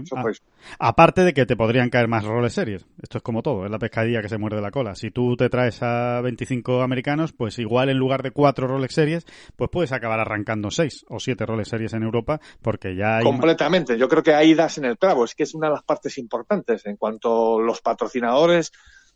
aparte 0.79 1.23
de 1.23 1.33
que 1.33 1.45
te 1.45 1.55
podrían 1.55 1.89
caer 1.89 2.07
más 2.07 2.23
roles 2.23 2.53
series. 2.53 2.85
Esto 3.01 3.17
es 3.17 3.23
como 3.23 3.41
todo, 3.41 3.65
es 3.65 3.71
la 3.71 3.79
pescadilla 3.79 4.21
que 4.21 4.29
se 4.29 4.37
muerde 4.37 4.61
la 4.61 4.71
cola. 4.71 4.95
Si 4.95 5.11
tú 5.11 5.35
te 5.35 5.49
traes 5.49 5.81
a 5.81 6.21
25 6.21 6.81
americanos, 6.81 7.33
pues 7.33 7.59
igual 7.59 7.89
en 7.89 7.97
lugar 7.97 8.23
de 8.23 8.31
cuatro 8.31 8.67
Rolex 8.67 8.93
Series, 8.93 9.25
pues 9.55 9.69
puedes 9.71 9.91
acabar 9.91 10.19
arrancando 10.19 10.71
seis 10.71 11.05
o 11.09 11.19
siete 11.19 11.45
Rolex 11.45 11.69
Series 11.69 11.93
en 11.93 12.03
Europa, 12.03 12.39
porque 12.61 12.95
ya 12.95 13.17
hay... 13.17 13.23
Completamente. 13.23 13.97
Yo 13.97 14.07
creo 14.07 14.23
que 14.23 14.33
ahí 14.33 14.53
das 14.53 14.77
en 14.77 14.85
el 14.85 14.97
clavo. 14.97 15.25
Es 15.25 15.35
que 15.35 15.43
es 15.43 15.53
una 15.53 15.67
de 15.67 15.73
las 15.73 15.83
partes 15.83 16.17
importantes 16.17 16.85
en 16.85 16.97
cuanto 16.97 17.59
los 17.59 17.81
patrocinadores 17.81 18.71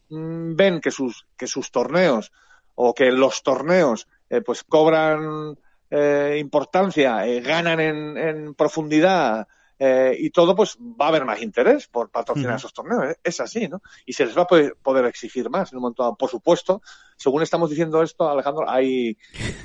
mm, 0.09 0.55
ven 0.55 0.79
que 0.81 0.91
sus, 0.91 1.27
que 1.37 1.47
sus 1.47 1.71
torneos 1.71 2.31
o 2.75 2.93
que 2.93 3.11
los 3.11 3.41
torneos 3.43 4.07
eh, 4.29 4.41
pues 4.41 4.63
cobran 4.63 5.57
eh, 5.89 6.37
importancia, 6.39 7.25
eh, 7.27 7.41
ganan 7.41 7.79
en, 7.79 8.17
en 8.17 8.53
profundidad 8.53 9.47
y 9.77 10.29
todo, 10.29 10.55
pues 10.55 10.77
va 10.77 11.07
a 11.07 11.09
haber 11.09 11.25
más 11.25 11.41
interés 11.41 11.87
por 11.87 12.09
patrocinar 12.09 12.55
esos 12.55 12.73
torneos. 12.73 13.17
Es 13.21 13.41
así, 13.41 13.67
¿no? 13.67 13.81
Y 14.05 14.13
se 14.13 14.25
les 14.25 14.35
va 14.35 14.43
a 14.43 14.47
poder, 14.47 14.77
poder 14.81 15.03
exigir 15.03 15.49
más 15.49 15.73
en 15.73 15.79
un 15.79 15.93
Por 15.93 16.29
supuesto, 16.29 16.81
según 17.17 17.43
estamos 17.43 17.69
diciendo 17.69 18.01
esto, 18.01 18.29
Alejandro, 18.29 18.69
hay, 18.69 19.17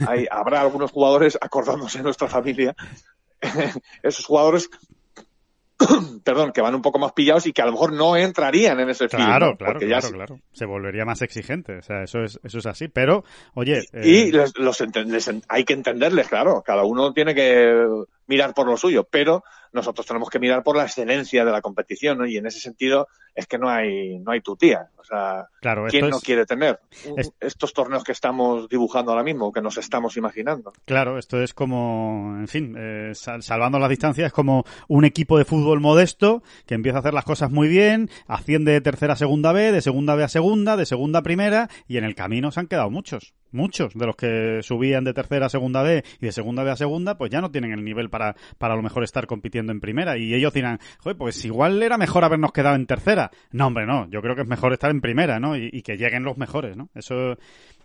hay 0.09 0.27
habrá 0.29 0.63
algunos 0.63 0.91
jugadores 0.91 1.39
acordándose 1.41 1.99
de 1.99 2.05
nuestra 2.05 2.27
familia. 2.27 2.75
esos 4.03 4.27
jugadores 4.27 4.69
perdón, 6.25 6.53
que 6.53 6.61
van 6.61 6.75
un 6.75 6.83
poco 6.83 6.99
más 6.99 7.13
pillados 7.13 7.47
y 7.47 7.53
que 7.53 7.63
a 7.63 7.67
lo 7.67 7.73
mejor 7.73 7.93
no 7.93 8.17
entrarían 8.17 8.79
en 8.81 8.91
ese 8.91 9.09
film. 9.09 9.25
Claro, 9.25 9.57
claro, 9.57 9.81
claro, 9.81 10.11
claro. 10.11 10.41
Se 10.53 10.67
volvería 10.67 11.05
más 11.05 11.23
exigente. 11.23 11.79
O 11.79 11.83
sea, 11.83 12.03
eso 12.03 12.23
es, 12.23 12.39
eso 12.43 12.59
es 12.59 12.67
así. 12.67 12.89
Pero, 12.89 13.25
oye. 13.55 13.83
Y, 13.93 14.37
eh, 14.37 14.45
los, 14.57 14.83
hay 15.49 15.65
que 15.65 15.73
entenderles, 15.73 16.29
claro. 16.29 16.63
Cada 16.65 16.85
uno 16.85 17.13
tiene 17.13 17.35
que 17.35 17.87
mirar 18.27 18.55
por 18.55 18.67
lo 18.67 18.77
suyo, 18.77 19.07
pero 19.11 19.43
nosotros 19.73 20.07
tenemos 20.07 20.29
que 20.29 20.39
mirar 20.39 20.63
por 20.63 20.77
la 20.77 20.85
excelencia 20.85 21.45
de 21.45 21.53
la 21.53 21.61
competición, 21.61 22.19
¿no? 22.19 22.27
Y 22.27 22.37
en 22.37 22.47
ese 22.47 22.61
sentido 22.61 23.09
es 23.35 23.47
que 23.47 23.59
no 23.59 23.69
hay, 23.69 24.19
no 24.19 24.33
hay 24.33 24.41
tutía. 24.41 24.91
O 24.97 25.05
sea, 25.05 25.49
claro, 25.61 25.87
¿quién 25.89 26.09
no 26.09 26.21
quiere 26.21 26.47
tener 26.47 26.81
estos 27.41 27.73
torneos 27.73 28.05
que 28.05 28.13
estamos 28.13 28.69
dibujando 28.69 29.13
ahora 29.13 29.23
mismo, 29.23 29.53
que 29.53 29.63
nos 29.63 29.77
estamos 29.79 30.17
imaginando? 30.17 30.73
Claro, 30.85 31.19
esto 31.19 31.41
es 31.43 31.55
como, 31.55 32.37
en 32.39 32.49
fin, 32.49 32.75
eh, 32.79 33.13
salvando 33.15 33.79
las 33.79 33.91
distancias, 33.91 34.27
es 34.27 34.33
como 34.33 34.65
un 34.89 35.05
equipo 35.05 35.39
de 35.39 35.45
fútbol 35.45 35.81
modesto 35.81 36.43
que 36.67 36.75
empieza 36.75 36.99
a 36.99 37.01
hacer 37.01 37.15
las 37.15 37.25
cosas 37.25 37.51
muy 37.51 37.69
bien, 37.69 38.11
asciende 38.27 38.73
de 38.73 38.81
tercera 38.81 39.15
a 39.15 39.17
segunda 39.17 39.53
B, 39.53 39.73
de 39.73 39.81
segunda 39.81 40.15
B 40.15 40.25
a 40.25 40.29
segunda, 40.29 40.77
de 40.77 40.87
segunda 40.87 41.21
a 41.21 41.23
primera, 41.23 41.69
y 41.87 41.97
en 41.97 42.05
el 42.05 42.15
camino 42.15 42.51
se 42.51 42.61
han 42.61 42.67
quedado 42.67 42.91
muchos 42.91 43.35
muchos 43.53 43.95
de 43.95 44.07
los 44.07 44.17
que 44.17 44.61
subían 44.63 45.05
de 45.05 45.15
tercera 45.15 45.47
a 45.47 45.49
segunda 45.49 45.83
B 45.83 46.05
y 46.21 46.27
de 46.27 46.33
segunda 46.33 46.63
B 46.63 46.71
a 46.71 46.77
segunda, 46.77 47.17
pues 47.17 47.31
ya 47.31 47.41
no 47.41 47.51
tienen 47.51 47.73
el 47.73 47.85
nivel 47.85 48.11
para, 48.11 48.37
para 48.59 48.75
a 48.75 48.77
lo 48.77 48.83
mejor 48.83 49.05
estar 49.05 49.27
compitiendo 49.27 49.73
en 49.73 49.81
primera. 49.81 50.19
Y 50.19 50.35
ellos 50.35 50.53
dirán, 50.53 50.79
joder, 50.99 51.17
pues 51.17 51.45
igual 51.45 51.83
era 51.83 51.99
mejor 51.99 52.25
habernos 52.25 52.53
quedado 52.53 52.77
en 52.77 52.87
tercera. 52.87 53.31
No, 53.53 53.67
hombre, 53.67 53.87
no. 53.87 54.09
Yo 54.11 54.21
creo 54.23 54.35
que 54.35 54.43
es 54.43 54.49
mejor 54.49 54.73
estar 54.73 54.91
en 54.91 55.01
primera, 55.01 55.41
¿no? 55.41 55.57
Y, 55.57 55.71
y 55.73 55.83
que 55.83 55.97
lleguen 55.97 56.25
los 56.25 56.37
mejores, 56.37 56.77
¿no? 56.77 56.91
Eso, 56.95 57.37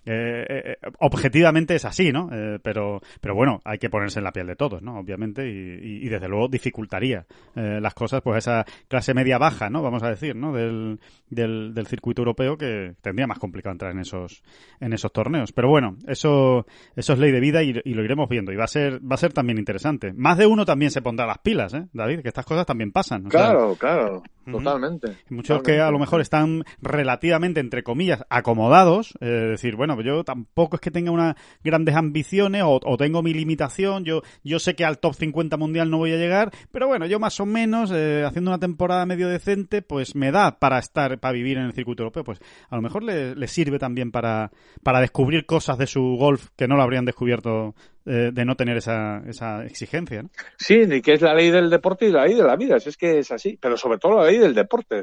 eh, 0.06 0.46
eh, 0.48 0.78
objetivamente 1.00 1.76
es 1.76 1.86
así, 1.86 2.12
¿no? 2.12 2.30
Eh, 2.32 2.60
pero, 2.62 3.02
pero 3.22 3.36
bueno, 3.36 3.62
hay 3.64 3.80
que 3.80 3.90
ponerse 3.90 4.20
en 4.20 4.26
la 4.26 4.32
piel 4.32 4.48
de 4.48 4.56
todos, 4.56 4.82
¿no? 4.82 5.00
Obviamente, 5.00 5.48
y, 5.48 6.06
y, 6.06 6.10
desde 6.10 6.28
luego 6.28 6.48
dificultaría 6.48 7.26
eh, 7.56 7.80
las 7.82 7.94
cosas, 7.94 8.22
pues 8.22 8.38
esa 8.38 8.66
clase 8.88 9.14
media 9.14 9.38
baja, 9.38 9.70
¿no? 9.70 9.82
Vamos 9.82 10.04
a 10.04 10.10
decir, 10.10 10.36
¿no? 10.36 10.54
Del, 10.54 11.00
del, 11.30 11.74
del, 11.74 11.88
circuito 11.88 12.22
europeo 12.22 12.58
que 12.58 12.94
tendría 13.02 13.28
más 13.28 13.40
complicado 13.40 13.74
entrar 13.74 13.92
en 13.92 14.00
esos, 14.00 14.44
en 14.80 14.94
esos 14.94 15.12
torneos. 15.12 15.52
Pero 15.52 15.70
bueno, 15.70 15.98
eso, 16.08 16.66
eso 16.96 17.14
es 17.14 17.20
ley 17.20 17.32
de 17.32 17.40
vida 17.40 17.64
y, 17.64 17.74
lo 17.74 18.04
iremos 18.04 18.30
viendo. 18.30 18.52
Y 18.52 18.56
va 18.56 18.66
a 18.66 18.68
ser, 18.68 19.00
va 19.00 19.16
a 19.16 19.18
ser 19.18 19.34
también 19.34 19.58
interesante. 19.58 20.14
Más 20.14 20.38
de 20.38 20.46
uno 20.46 20.66
también 20.66 20.92
se 20.92 21.02
pondrá 21.02 21.26
las 21.26 21.40
pilas, 21.40 21.74
¿eh, 21.74 21.88
David? 21.94 22.22
Que 22.22 22.28
estas 22.28 22.46
cosas 22.46 22.66
también 22.66 22.92
pasan. 22.92 23.24
Claro, 23.24 23.76
claro, 23.76 24.24
totalmente. 24.50 25.18
Muchos 25.30 25.64
que 25.64 25.80
a 25.80 25.90
lo 25.90 26.00
mejor 26.00 26.22
están 26.22 26.64
relativamente, 26.82 27.60
entre 27.60 27.84
comillas, 27.84 28.24
acomodados, 28.30 29.14
eh, 29.20 29.26
decir, 29.26 29.76
bueno, 29.76 29.95
yo 30.04 30.24
tampoco 30.24 30.76
es 30.76 30.82
que 30.82 30.92
tenga 30.92 31.12
unas 31.12 31.36
grandes 31.64 31.96
ambiciones 31.96 32.64
o, 32.66 32.98
tengo 32.98 33.22
mi 33.22 33.34
limitación. 33.34 34.06
Yo, 34.06 34.22
yo 34.44 34.60
sé 34.60 34.76
que 34.76 34.86
al 34.86 35.00
top 35.00 35.16
50 35.16 35.58
mundial 35.58 35.90
no 35.90 35.98
voy 35.98 36.14
a 36.14 36.18
llegar, 36.18 36.52
pero 36.72 36.88
bueno, 36.88 37.06
yo 37.06 37.20
más 37.20 37.40
o 37.40 37.46
menos, 37.46 37.92
eh, 37.94 38.24
haciendo 38.26 38.52
una 38.52 38.60
temporada 38.60 39.06
medio 39.06 39.28
decente, 39.28 39.82
pues 39.82 40.16
me 40.16 40.32
da 40.32 40.60
para 40.60 40.80
estar, 40.80 41.20
para 41.20 41.34
vivir 41.34 41.58
en 41.58 41.66
el 41.66 41.74
circuito 41.74 42.04
europeo. 42.04 42.24
Pues 42.24 42.40
a 42.70 42.76
lo 42.76 42.82
mejor 42.82 43.04
le, 43.04 43.48
sirve 43.48 43.80
también 43.80 44.12
para, 44.12 44.52
para 44.84 45.00
descubrir 45.00 45.46
cosas 45.46 45.78
de 45.78 45.88
su 45.88 46.02
golf 46.18 46.48
que 46.56 46.68
no 46.68 46.76
lo 46.76 46.84
habrían 46.84 47.06
descubierto 47.06 47.76
eh, 48.06 48.32
de 48.34 48.46
no 48.46 48.56
tener 48.56 48.78
esa, 48.78 49.24
esa 49.28 49.66
exigencia. 49.66 50.24
¿no? 50.24 50.30
Sí, 50.58 50.82
y 50.90 51.02
que 51.02 51.14
es 51.14 51.22
la 51.22 51.34
ley 51.34 51.52
del 51.52 51.70
deporte 51.70 52.08
y 52.08 52.12
la 52.12 52.26
ley 52.26 52.36
de 52.36 52.44
la 52.44 52.56
vida, 52.56 52.78
es 52.78 52.98
que 52.98 53.20
es 53.20 53.32
así, 53.32 53.58
pero 53.62 53.78
sobre 53.78 53.98
todo 53.98 54.20
la 54.20 54.26
ley 54.26 54.38
del 54.38 54.54
deporte. 54.54 55.02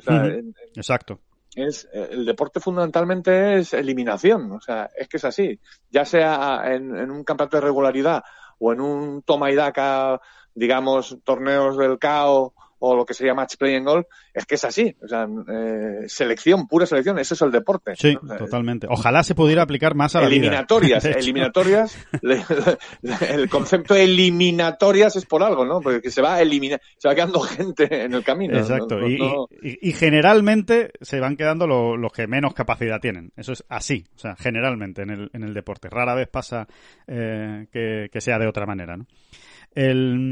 Exacto 0.74 1.20
es 1.54 1.88
eh, 1.92 2.08
el 2.12 2.24
deporte 2.24 2.60
fundamentalmente 2.60 3.58
es 3.58 3.74
eliminación, 3.74 4.52
o 4.52 4.60
sea, 4.60 4.90
es 4.96 5.08
que 5.08 5.16
es 5.16 5.24
así, 5.24 5.58
ya 5.90 6.04
sea 6.04 6.62
en, 6.66 6.96
en 6.96 7.10
un 7.10 7.24
campeonato 7.24 7.56
de 7.58 7.62
regularidad 7.62 8.22
o 8.58 8.72
en 8.72 8.80
un 8.80 9.22
toma 9.22 9.50
y 9.50 9.54
daca, 9.54 10.20
digamos, 10.54 11.18
torneos 11.24 11.76
del 11.76 11.98
CAO 11.98 12.54
o 12.84 12.96
lo 12.96 13.04
que 13.04 13.14
sería 13.14 13.32
match 13.32 13.56
play 13.56 13.76
en 13.76 13.84
golf, 13.84 14.06
es 14.34 14.44
que 14.44 14.56
es 14.56 14.64
así. 14.64 14.96
O 15.00 15.06
sea, 15.06 15.28
eh, 15.48 16.08
selección, 16.08 16.66
pura 16.66 16.84
selección, 16.84 17.16
eso 17.20 17.34
es 17.34 17.42
el 17.42 17.52
deporte. 17.52 17.94
Sí, 17.96 18.18
totalmente. 18.38 18.88
Ojalá 18.90 19.22
se 19.22 19.36
pudiera 19.36 19.62
aplicar 19.62 19.94
más 19.94 20.16
a 20.16 20.20
la 20.20 20.26
eliminatorias, 20.26 21.04
Eliminatorias, 21.04 21.96
el 23.28 23.48
concepto 23.48 23.94
de 23.94 24.02
eliminatorias 24.02 25.14
es 25.14 25.26
por 25.26 25.44
algo, 25.44 25.64
¿no? 25.64 25.80
Porque 25.80 26.10
se 26.10 26.20
va 26.20 26.34
a 26.34 26.42
eliminar, 26.42 26.80
se 26.98 27.06
va 27.06 27.14
quedando 27.14 27.40
gente 27.42 28.04
en 28.04 28.14
el 28.14 28.24
camino. 28.24 28.58
Exacto. 28.58 28.98
y, 29.06 29.92
generalmente 29.92 30.90
se 31.00 31.20
van 31.20 31.36
quedando 31.36 31.68
los 31.68 32.12
que 32.12 32.26
menos 32.26 32.52
capacidad 32.52 33.00
tienen. 33.00 33.30
Eso 33.36 33.52
es 33.52 33.64
así, 33.68 34.04
o 34.16 34.18
sea, 34.18 34.34
generalmente 34.34 35.02
en 35.02 35.10
el, 35.10 35.30
en 35.32 35.44
el 35.44 35.54
deporte. 35.54 35.88
Rara 35.88 36.16
vez 36.16 36.26
pasa 36.28 36.66
eh, 37.06 37.68
que, 37.70 38.08
que 38.10 38.20
sea 38.20 38.40
de 38.40 38.48
otra 38.48 38.66
manera, 38.66 38.96
¿no? 38.96 39.06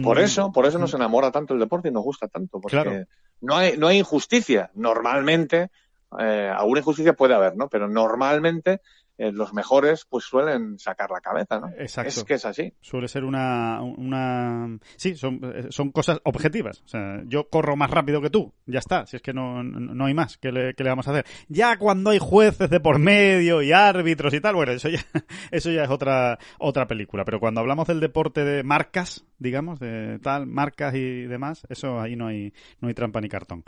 Por 0.03 0.18
eso, 0.18 0.53
por 0.53 0.66
eso 0.66 0.78
nos 0.78 0.95
enamora 0.95 1.30
tanto 1.30 1.55
el 1.55 1.61
deporte 1.61 1.88
y 1.88 1.93
nos 1.93 2.05
gusta 2.05 2.28
tanto, 2.28 2.61
porque 2.61 3.07
no 3.41 3.57
hay, 3.57 3.76
no 3.76 3.86
hay 3.86 3.99
injusticia. 3.99 4.70
Normalmente, 4.74 5.70
eh, 6.18 6.53
alguna 6.55 6.80
injusticia 6.80 7.14
puede 7.14 7.34
haber, 7.34 7.57
¿no? 7.57 7.68
Pero 7.68 7.88
normalmente 7.88 8.80
eh, 9.20 9.32
los 9.32 9.52
mejores 9.52 10.06
pues 10.08 10.24
suelen 10.24 10.78
sacar 10.78 11.10
la 11.10 11.20
cabeza, 11.20 11.60
¿no? 11.60 11.68
Exacto. 11.76 12.08
Es 12.08 12.24
que 12.24 12.34
es 12.34 12.46
así. 12.46 12.72
Suele 12.80 13.06
ser 13.06 13.24
una, 13.24 13.82
una... 13.82 14.78
Sí, 14.96 15.14
son, 15.14 15.40
eh, 15.42 15.66
son 15.68 15.90
cosas 15.90 16.20
objetivas. 16.24 16.80
O 16.86 16.88
sea, 16.88 17.20
yo 17.26 17.50
corro 17.50 17.76
más 17.76 17.90
rápido 17.90 18.22
que 18.22 18.30
tú, 18.30 18.54
ya 18.64 18.78
está, 18.78 19.04
si 19.04 19.16
es 19.16 19.22
que 19.22 19.34
no, 19.34 19.62
no 19.62 20.06
hay 20.06 20.14
más 20.14 20.38
que 20.38 20.50
le, 20.50 20.72
que 20.72 20.84
le 20.84 20.88
vamos 20.88 21.06
a 21.06 21.10
hacer. 21.10 21.26
Ya 21.48 21.76
cuando 21.76 22.08
hay 22.08 22.18
jueces 22.18 22.70
de 22.70 22.80
por 22.80 22.98
medio 22.98 23.60
y 23.60 23.72
árbitros 23.72 24.32
y 24.32 24.40
tal, 24.40 24.54
bueno, 24.54 24.72
eso 24.72 24.88
ya, 24.88 25.04
eso 25.50 25.70
ya 25.70 25.82
es 25.82 25.90
otra, 25.90 26.38
otra 26.58 26.86
película. 26.86 27.26
Pero 27.26 27.40
cuando 27.40 27.60
hablamos 27.60 27.88
del 27.88 28.00
deporte 28.00 28.42
de 28.42 28.62
marcas, 28.62 29.26
digamos, 29.38 29.80
de 29.80 30.18
tal, 30.20 30.46
marcas 30.46 30.94
y 30.94 31.24
demás, 31.24 31.66
eso 31.68 32.00
ahí 32.00 32.16
no 32.16 32.28
hay, 32.28 32.54
no 32.80 32.88
hay 32.88 32.94
trampa 32.94 33.20
ni 33.20 33.28
cartón. 33.28 33.64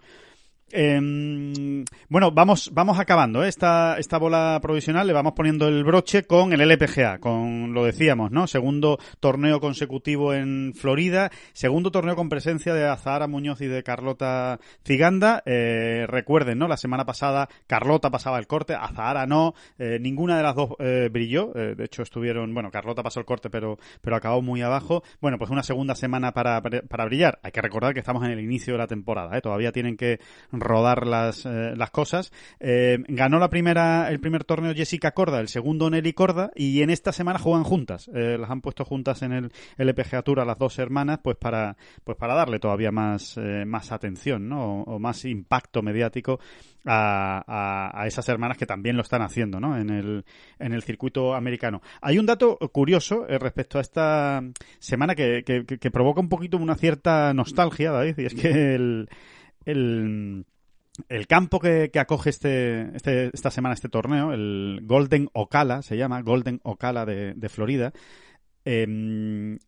Eh, 0.74 1.84
bueno, 2.08 2.30
vamos, 2.30 2.70
vamos 2.72 2.98
acabando 2.98 3.44
¿eh? 3.44 3.48
esta, 3.48 3.98
esta 3.98 4.16
bola 4.18 4.58
provisional, 4.62 5.06
le 5.06 5.12
vamos 5.12 5.34
poniendo 5.34 5.68
el 5.68 5.84
broche 5.84 6.24
con 6.24 6.52
el 6.54 6.62
LPGA, 6.62 7.18
con 7.18 7.74
lo 7.74 7.84
decíamos, 7.84 8.30
¿no? 8.30 8.46
Segundo 8.46 8.98
torneo 9.20 9.60
consecutivo 9.60 10.32
en 10.32 10.72
Florida, 10.74 11.30
segundo 11.52 11.90
torneo 11.90 12.16
con 12.16 12.30
presencia 12.30 12.72
de 12.72 12.88
Azahara 12.88 13.26
Muñoz 13.26 13.60
y 13.60 13.66
de 13.66 13.82
Carlota 13.82 14.60
Ciganda. 14.82 15.42
Eh, 15.44 16.06
recuerden, 16.08 16.58
¿no? 16.58 16.68
La 16.68 16.78
semana 16.78 17.04
pasada 17.04 17.48
Carlota 17.66 18.10
pasaba 18.10 18.38
el 18.38 18.46
corte, 18.46 18.74
Azahara 18.74 19.26
no, 19.26 19.54
eh, 19.78 19.98
ninguna 20.00 20.38
de 20.38 20.42
las 20.42 20.54
dos 20.54 20.70
brilló, 21.10 21.52
de 21.52 21.84
hecho 21.84 22.02
estuvieron, 22.02 22.54
bueno, 22.54 22.70
Carlota 22.70 23.02
pasó 23.02 23.20
el 23.20 23.26
corte 23.26 23.50
pero, 23.50 23.78
pero 24.00 24.16
acabó 24.16 24.40
muy 24.40 24.62
abajo. 24.62 25.02
Bueno, 25.20 25.36
pues 25.36 25.50
una 25.50 25.62
segunda 25.62 25.94
semana 25.94 26.32
para, 26.32 26.62
para 26.62 27.04
brillar. 27.04 27.38
Hay 27.42 27.52
que 27.52 27.60
recordar 27.60 27.92
que 27.92 28.00
estamos 28.00 28.24
en 28.24 28.30
el 28.30 28.40
inicio 28.40 28.74
de 28.74 28.78
la 28.78 28.86
temporada, 28.86 29.36
¿eh? 29.36 29.40
Todavía 29.40 29.70
tienen 29.70 29.96
que 29.96 30.18
rodar 30.62 31.06
las, 31.06 31.46
eh, 31.46 31.74
las 31.76 31.90
cosas. 31.90 32.32
Eh, 32.60 32.98
ganó 33.08 33.38
la 33.38 33.50
primera, 33.50 34.08
el 34.10 34.20
primer 34.20 34.44
torneo 34.44 34.74
Jessica 34.74 35.12
Corda, 35.12 35.40
el 35.40 35.48
segundo 35.48 35.90
Nelly 35.90 36.12
Corda, 36.12 36.50
y 36.54 36.82
en 36.82 36.90
esta 36.90 37.12
semana 37.12 37.38
juegan 37.38 37.64
juntas. 37.64 38.08
Eh, 38.14 38.36
las 38.38 38.50
han 38.50 38.60
puesto 38.60 38.84
juntas 38.84 39.22
en 39.22 39.32
el 39.32 39.52
LPGA 39.78 40.22
a 40.38 40.44
las 40.44 40.58
dos 40.58 40.78
hermanas, 40.78 41.20
pues 41.22 41.36
para, 41.36 41.76
pues 42.04 42.16
para 42.16 42.34
darle 42.34 42.58
todavía 42.58 42.90
más, 42.90 43.38
más 43.66 43.92
atención, 43.92 44.48
¿no? 44.48 44.82
O, 44.82 44.98
más 44.98 45.24
impacto 45.24 45.82
mediático 45.82 46.38
a, 46.84 47.92
a, 47.92 48.06
esas 48.06 48.28
hermanas 48.28 48.56
que 48.56 48.66
también 48.66 48.96
lo 48.96 49.02
están 49.02 49.22
haciendo, 49.22 49.58
¿no? 49.58 49.76
En 49.76 49.90
el, 49.90 50.24
en 50.58 50.72
el 50.72 50.82
circuito 50.82 51.34
americano. 51.34 51.82
Hay 52.00 52.18
un 52.18 52.26
dato 52.26 52.58
curioso 52.72 53.26
respecto 53.26 53.78
a 53.78 53.80
esta 53.80 54.42
semana 54.78 55.14
que, 55.14 55.42
que, 55.44 55.64
que, 55.64 55.90
provoca 55.90 56.20
un 56.20 56.28
poquito 56.28 56.56
una 56.56 56.76
cierta 56.76 57.34
nostalgia, 57.34 57.90
David, 57.90 58.18
y 58.18 58.26
es 58.26 58.34
que 58.34 58.74
el, 58.74 59.08
el 59.64 60.46
el 61.08 61.26
campo 61.26 61.60
que, 61.60 61.90
acoge 61.98 62.30
este, 62.30 62.96
este, 62.96 63.30
esta 63.32 63.50
semana 63.50 63.74
este 63.74 63.88
torneo, 63.88 64.32
el 64.32 64.80
Golden 64.82 65.28
Ocala, 65.32 65.82
se 65.82 65.96
llama 65.96 66.22
Golden 66.22 66.60
Ocala 66.62 67.04
de, 67.04 67.34
de 67.34 67.48
Florida, 67.48 67.92
eh, 68.64 69.58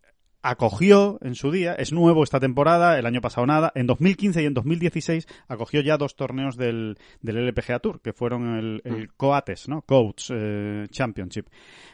acogió 0.45 1.19
en 1.23 1.35
su 1.35 1.51
día, 1.51 1.73
es 1.73 1.91
nuevo 1.91 2.23
esta 2.23 2.39
temporada, 2.39 2.99
el 2.99 3.07
año 3.07 3.23
pasado 3.23 3.47
nada, 3.47 3.73
en 3.75 3.87
2015 3.87 4.43
y 4.43 4.45
en 4.45 4.53
2016 4.53 5.27
acogió 5.49 5.81
ya 5.81 5.97
dos 5.97 6.17
torneos 6.17 6.59
del, 6.59 6.99
del 7.23 7.49
LPGA 7.49 7.79
Tour, 7.79 8.03
que 8.03 8.13
fueron 8.13 8.59
el, 8.59 8.83
el 8.85 9.05
mm. 9.05 9.13
Coates, 9.17 9.69
¿no? 9.71 9.81
Coach 9.83 10.31
eh, 10.35 10.87
Championship. 10.91 11.47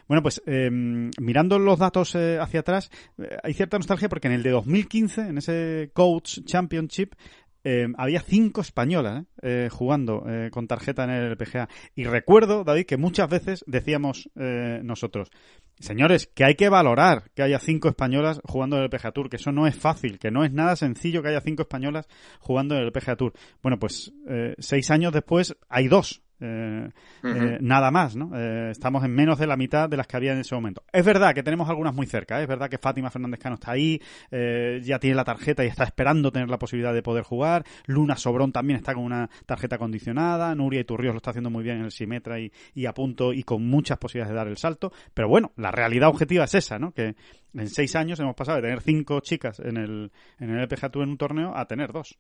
Bueno, 0.09 0.23
pues 0.23 0.43
em, 0.47 1.13
mirando 1.21 1.61
los 1.61 1.79
datos 1.79 2.17
eh, 2.17 2.39
hacia 2.41 2.61
atrás, 2.61 2.91
eh, 3.19 3.37
hay 3.45 3.55
cierta 3.55 3.79
nostalgia 3.79 4.09
porque 4.09 4.27
en 4.27 4.35
el 4.35 4.43
de 4.43 4.51
2015, 4.51 5.21
en 5.21 5.39
ese 5.39 5.93
Coach 5.95 6.41
Championship, 6.45 7.15
eh, 7.63 7.87
había 7.97 8.21
cinco 8.21 8.61
españolas 8.61 9.25
eh, 9.43 9.69
jugando 9.71 10.25
eh, 10.27 10.51
con 10.51 10.67
tarjeta 10.67 11.05
en 11.05 11.11
el 11.11 11.37
PGA. 11.37 11.69
Y 11.95 12.05
recuerdo, 12.05 12.65
David, 12.65 12.87
que 12.87 12.97
muchas 12.97 13.29
veces 13.29 13.65
decíamos 13.67 14.29
nosotros, 14.35 15.31
señores, 15.79 16.27
que 16.35 16.45
hay 16.45 16.55
que 16.55 16.69
valorar 16.69 17.31
que 17.35 17.43
haya 17.43 17.59
cinco 17.59 17.89
españolas 17.89 18.41
jugando 18.45 18.77
en 18.77 18.85
el 18.85 18.91
PGA 18.91 19.13
Tour, 19.13 19.29
que 19.29 19.37
eso 19.37 19.53
no 19.53 19.67
es 19.67 19.77
fácil, 19.77 20.19
que 20.19 20.31
no 20.31 20.45
es 20.45 20.53
nada 20.53 20.77
sencillo 20.77 21.23
que 21.23 21.29
haya 21.29 21.41
cinco 21.41 21.63
españolas 21.63 22.07
jugando 22.39 22.77
en 22.77 22.83
el 22.83 22.93
PGA 22.93 23.17
Tour. 23.17 23.33
Bueno, 23.63 23.79
pues 23.79 24.13
seis 24.59 24.91
años 24.91 25.13
después 25.13 25.57
hay 25.69 25.89
dos 25.89 26.23
eh, 26.41 26.89
eh, 27.23 27.59
nada 27.61 27.91
más, 27.91 28.17
¿no? 28.17 28.31
Eh, 28.35 28.71
estamos 28.71 29.05
en 29.05 29.15
menos 29.15 29.39
de 29.39 29.47
la 29.47 29.57
mitad 29.57 29.89
de 29.89 29.97
las 29.97 30.07
que 30.07 30.17
había 30.17 30.33
en 30.33 30.39
ese 30.41 30.55
momento. 30.55 30.83
Es 30.93 31.05
verdad 31.05 31.35
que 31.35 31.43
tenemos 31.43 31.69
algunas 31.69 31.95
muy 31.95 32.07
cerca, 32.07 32.41
es 32.41 32.49
verdad 32.49 32.69
que 32.69 32.79
Fátima 32.79 33.11
Fernández 33.11 33.41
Cano 33.41 33.55
está 33.55 33.73
ahí, 33.73 34.01
ya 34.31 34.99
tiene 34.99 35.17
la 35.17 35.25
tarjeta 35.25 35.65
y 35.65 35.69
está 35.69 35.85
esperando 35.85 36.33
tener 36.33 36.49
la 36.49 36.59
posibilidad 36.59 36.95
de 36.95 37.03
poder 37.03 37.25
jugar. 37.25 37.65
Luna 37.87 38.17
Sobrón 38.17 38.53
también 38.53 38.79
está 38.79 38.95
con 38.95 39.05
una 39.05 39.29
tarjeta 39.47 39.79
condicionada. 39.79 40.55
Nuria 40.55 40.81
Iturrios 40.81 41.15
lo 41.15 41.19
está 41.19 41.31
haciendo 41.31 41.51
muy 41.51 41.63
bien 41.63 41.79
en 41.79 41.85
el 41.85 41.93
Simetra 41.93 42.41
y, 42.41 42.53
y 42.75 42.87
a 42.87 42.95
punto 42.95 43.33
y 43.33 43.43
con 43.43 43.67
muchas 43.67 43.99
posibilidades 43.99 44.33
de 44.33 44.37
dar 44.37 44.49
el 44.49 44.57
salto. 44.57 44.93
Pero 45.15 45.29
bueno, 45.29 45.53
la 45.57 45.71
realidad 45.71 46.09
objetiva 46.09 46.45
es 46.45 46.55
esa, 46.55 46.79
¿no? 46.79 46.93
Que 46.93 47.15
en 47.55 47.69
seis 47.69 47.95
años 47.97 48.21
hemos 48.21 48.35
pasado 48.35 48.57
de 48.57 48.63
tener 48.63 48.81
cinco 48.81 49.21
chicas 49.21 49.61
en 49.61 49.77
el, 49.77 50.13
en 50.39 50.51
el 50.51 50.63
LPGA 50.63 50.91
en 50.95 51.11
un 51.11 51.19
torneo 51.19 51.57
a 51.57 51.67
tener 51.67 51.93
dos. 51.93 52.19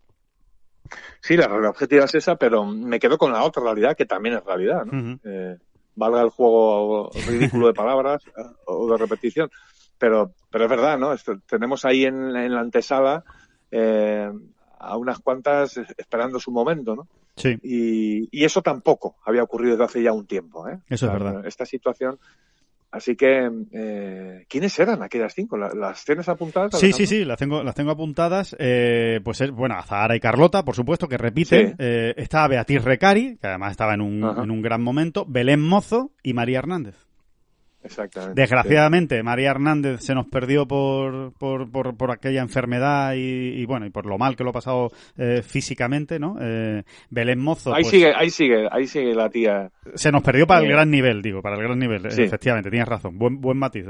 Sí, 1.20 1.36
la 1.36 1.46
realidad 1.46 1.70
objetiva 1.70 2.04
es 2.04 2.14
esa, 2.14 2.36
pero 2.36 2.64
me 2.64 2.98
quedo 2.98 3.18
con 3.18 3.32
la 3.32 3.44
otra 3.44 3.62
realidad, 3.62 3.96
que 3.96 4.06
también 4.06 4.36
es 4.36 4.44
realidad, 4.44 4.84
¿no? 4.84 5.18
Eh, 5.24 5.56
valga 5.94 6.22
el 6.22 6.30
juego 6.30 7.10
ridículo 7.28 7.68
de 7.68 7.74
palabras 7.74 8.22
eh, 8.36 8.42
o 8.66 8.90
de 8.90 8.96
repetición, 8.96 9.50
pero, 9.98 10.32
pero 10.50 10.64
es 10.64 10.70
verdad, 10.70 10.98
¿no? 10.98 11.14
tenemos 11.46 11.84
ahí 11.84 12.06
en, 12.06 12.32
la 12.32 12.60
antesala 12.60 13.22
eh, 13.70 14.30
a 14.78 14.96
unas 14.96 15.18
cuantas 15.18 15.76
esperando 15.76 16.40
su 16.40 16.50
momento, 16.50 16.96
¿no? 16.96 17.06
Sí. 17.36 17.58
Y, 17.62 18.44
eso 18.44 18.62
tampoco 18.62 19.16
había 19.24 19.42
ocurrido 19.42 19.72
desde 19.72 19.84
hace 19.84 20.02
ya 20.02 20.12
un 20.12 20.26
tiempo, 20.26 20.68
¿eh? 20.68 20.78
Eso 20.88 21.06
es 21.06 21.12
verdad. 21.12 21.46
Esta 21.46 21.64
situación 21.64 22.18
Así 22.93 23.14
que, 23.14 23.49
eh, 23.72 24.47
¿quiénes 24.49 24.78
eran 24.78 25.03
aquellas 25.03 25.32
cinco? 25.32 25.57
¿Las 25.57 26.05
tienes 26.05 26.28
apuntadas? 26.28 26.78
Sí, 26.78 26.93
sí, 26.93 27.07
sí, 27.07 27.24
las 27.24 27.38
tengo, 27.38 27.62
las 27.62 27.74
tengo 27.74 27.93
apuntadas. 27.93 28.57
Eh, 28.59 29.20
pues 29.22 29.41
es, 29.41 29.53
bueno, 29.53 29.80
Zahara 29.84 30.16
y 30.16 30.20
Carlota, 30.20 30.64
por 30.64 30.74
supuesto, 30.74 31.07
que 31.07 31.16
repiten. 31.16 31.76
Eh, 31.78 32.14
estaba 32.16 32.49
Beatriz 32.49 32.82
Recari, 32.82 33.36
que 33.36 33.47
además 33.47 33.72
estaba 33.72 33.95
en 33.95 34.01
un, 34.01 34.24
en 34.24 34.51
un 34.51 34.61
gran 34.62 34.82
momento. 34.82 35.24
Belén 35.28 35.61
Mozo 35.61 36.12
y 36.22 36.32
María 36.32 36.59
Hernández. 36.59 37.09
Exactamente. 37.82 38.40
Desgraciadamente, 38.40 39.22
María 39.22 39.50
Hernández 39.50 40.02
se 40.02 40.14
nos 40.14 40.26
perdió 40.26 40.66
por, 40.66 41.32
por, 41.32 41.70
por, 41.70 41.96
por 41.96 42.10
aquella 42.10 42.42
enfermedad 42.42 43.14
y, 43.16 43.64
bueno, 43.64 43.86
y 43.86 43.90
por 43.90 44.04
lo 44.04 44.18
mal 44.18 44.36
que 44.36 44.44
lo 44.44 44.50
ha 44.50 44.52
pasado 44.52 44.90
eh, 45.16 45.42
físicamente, 45.42 46.18
¿no? 46.18 46.36
Eh, 46.40 46.82
Belén 47.08 47.40
Mozo. 47.40 47.74
Ahí 47.74 47.82
pues 47.82 47.92
sigue, 47.92 48.12
ahí 48.14 48.30
sigue, 48.30 48.68
ahí 48.70 48.86
sigue 48.86 49.14
la 49.14 49.30
tía. 49.30 49.70
Se 49.94 50.12
nos 50.12 50.22
perdió 50.22 50.46
para 50.46 50.60
el 50.60 50.66
eh, 50.66 50.72
gran 50.72 50.90
nivel, 50.90 51.22
digo, 51.22 51.40
para 51.40 51.56
el 51.56 51.62
gran 51.62 51.78
nivel. 51.78 52.04
Efectivamente, 52.04 52.70
tienes 52.70 52.88
razón. 52.88 53.18
Buen, 53.18 53.40
buen 53.40 53.56
matiz, 53.56 53.86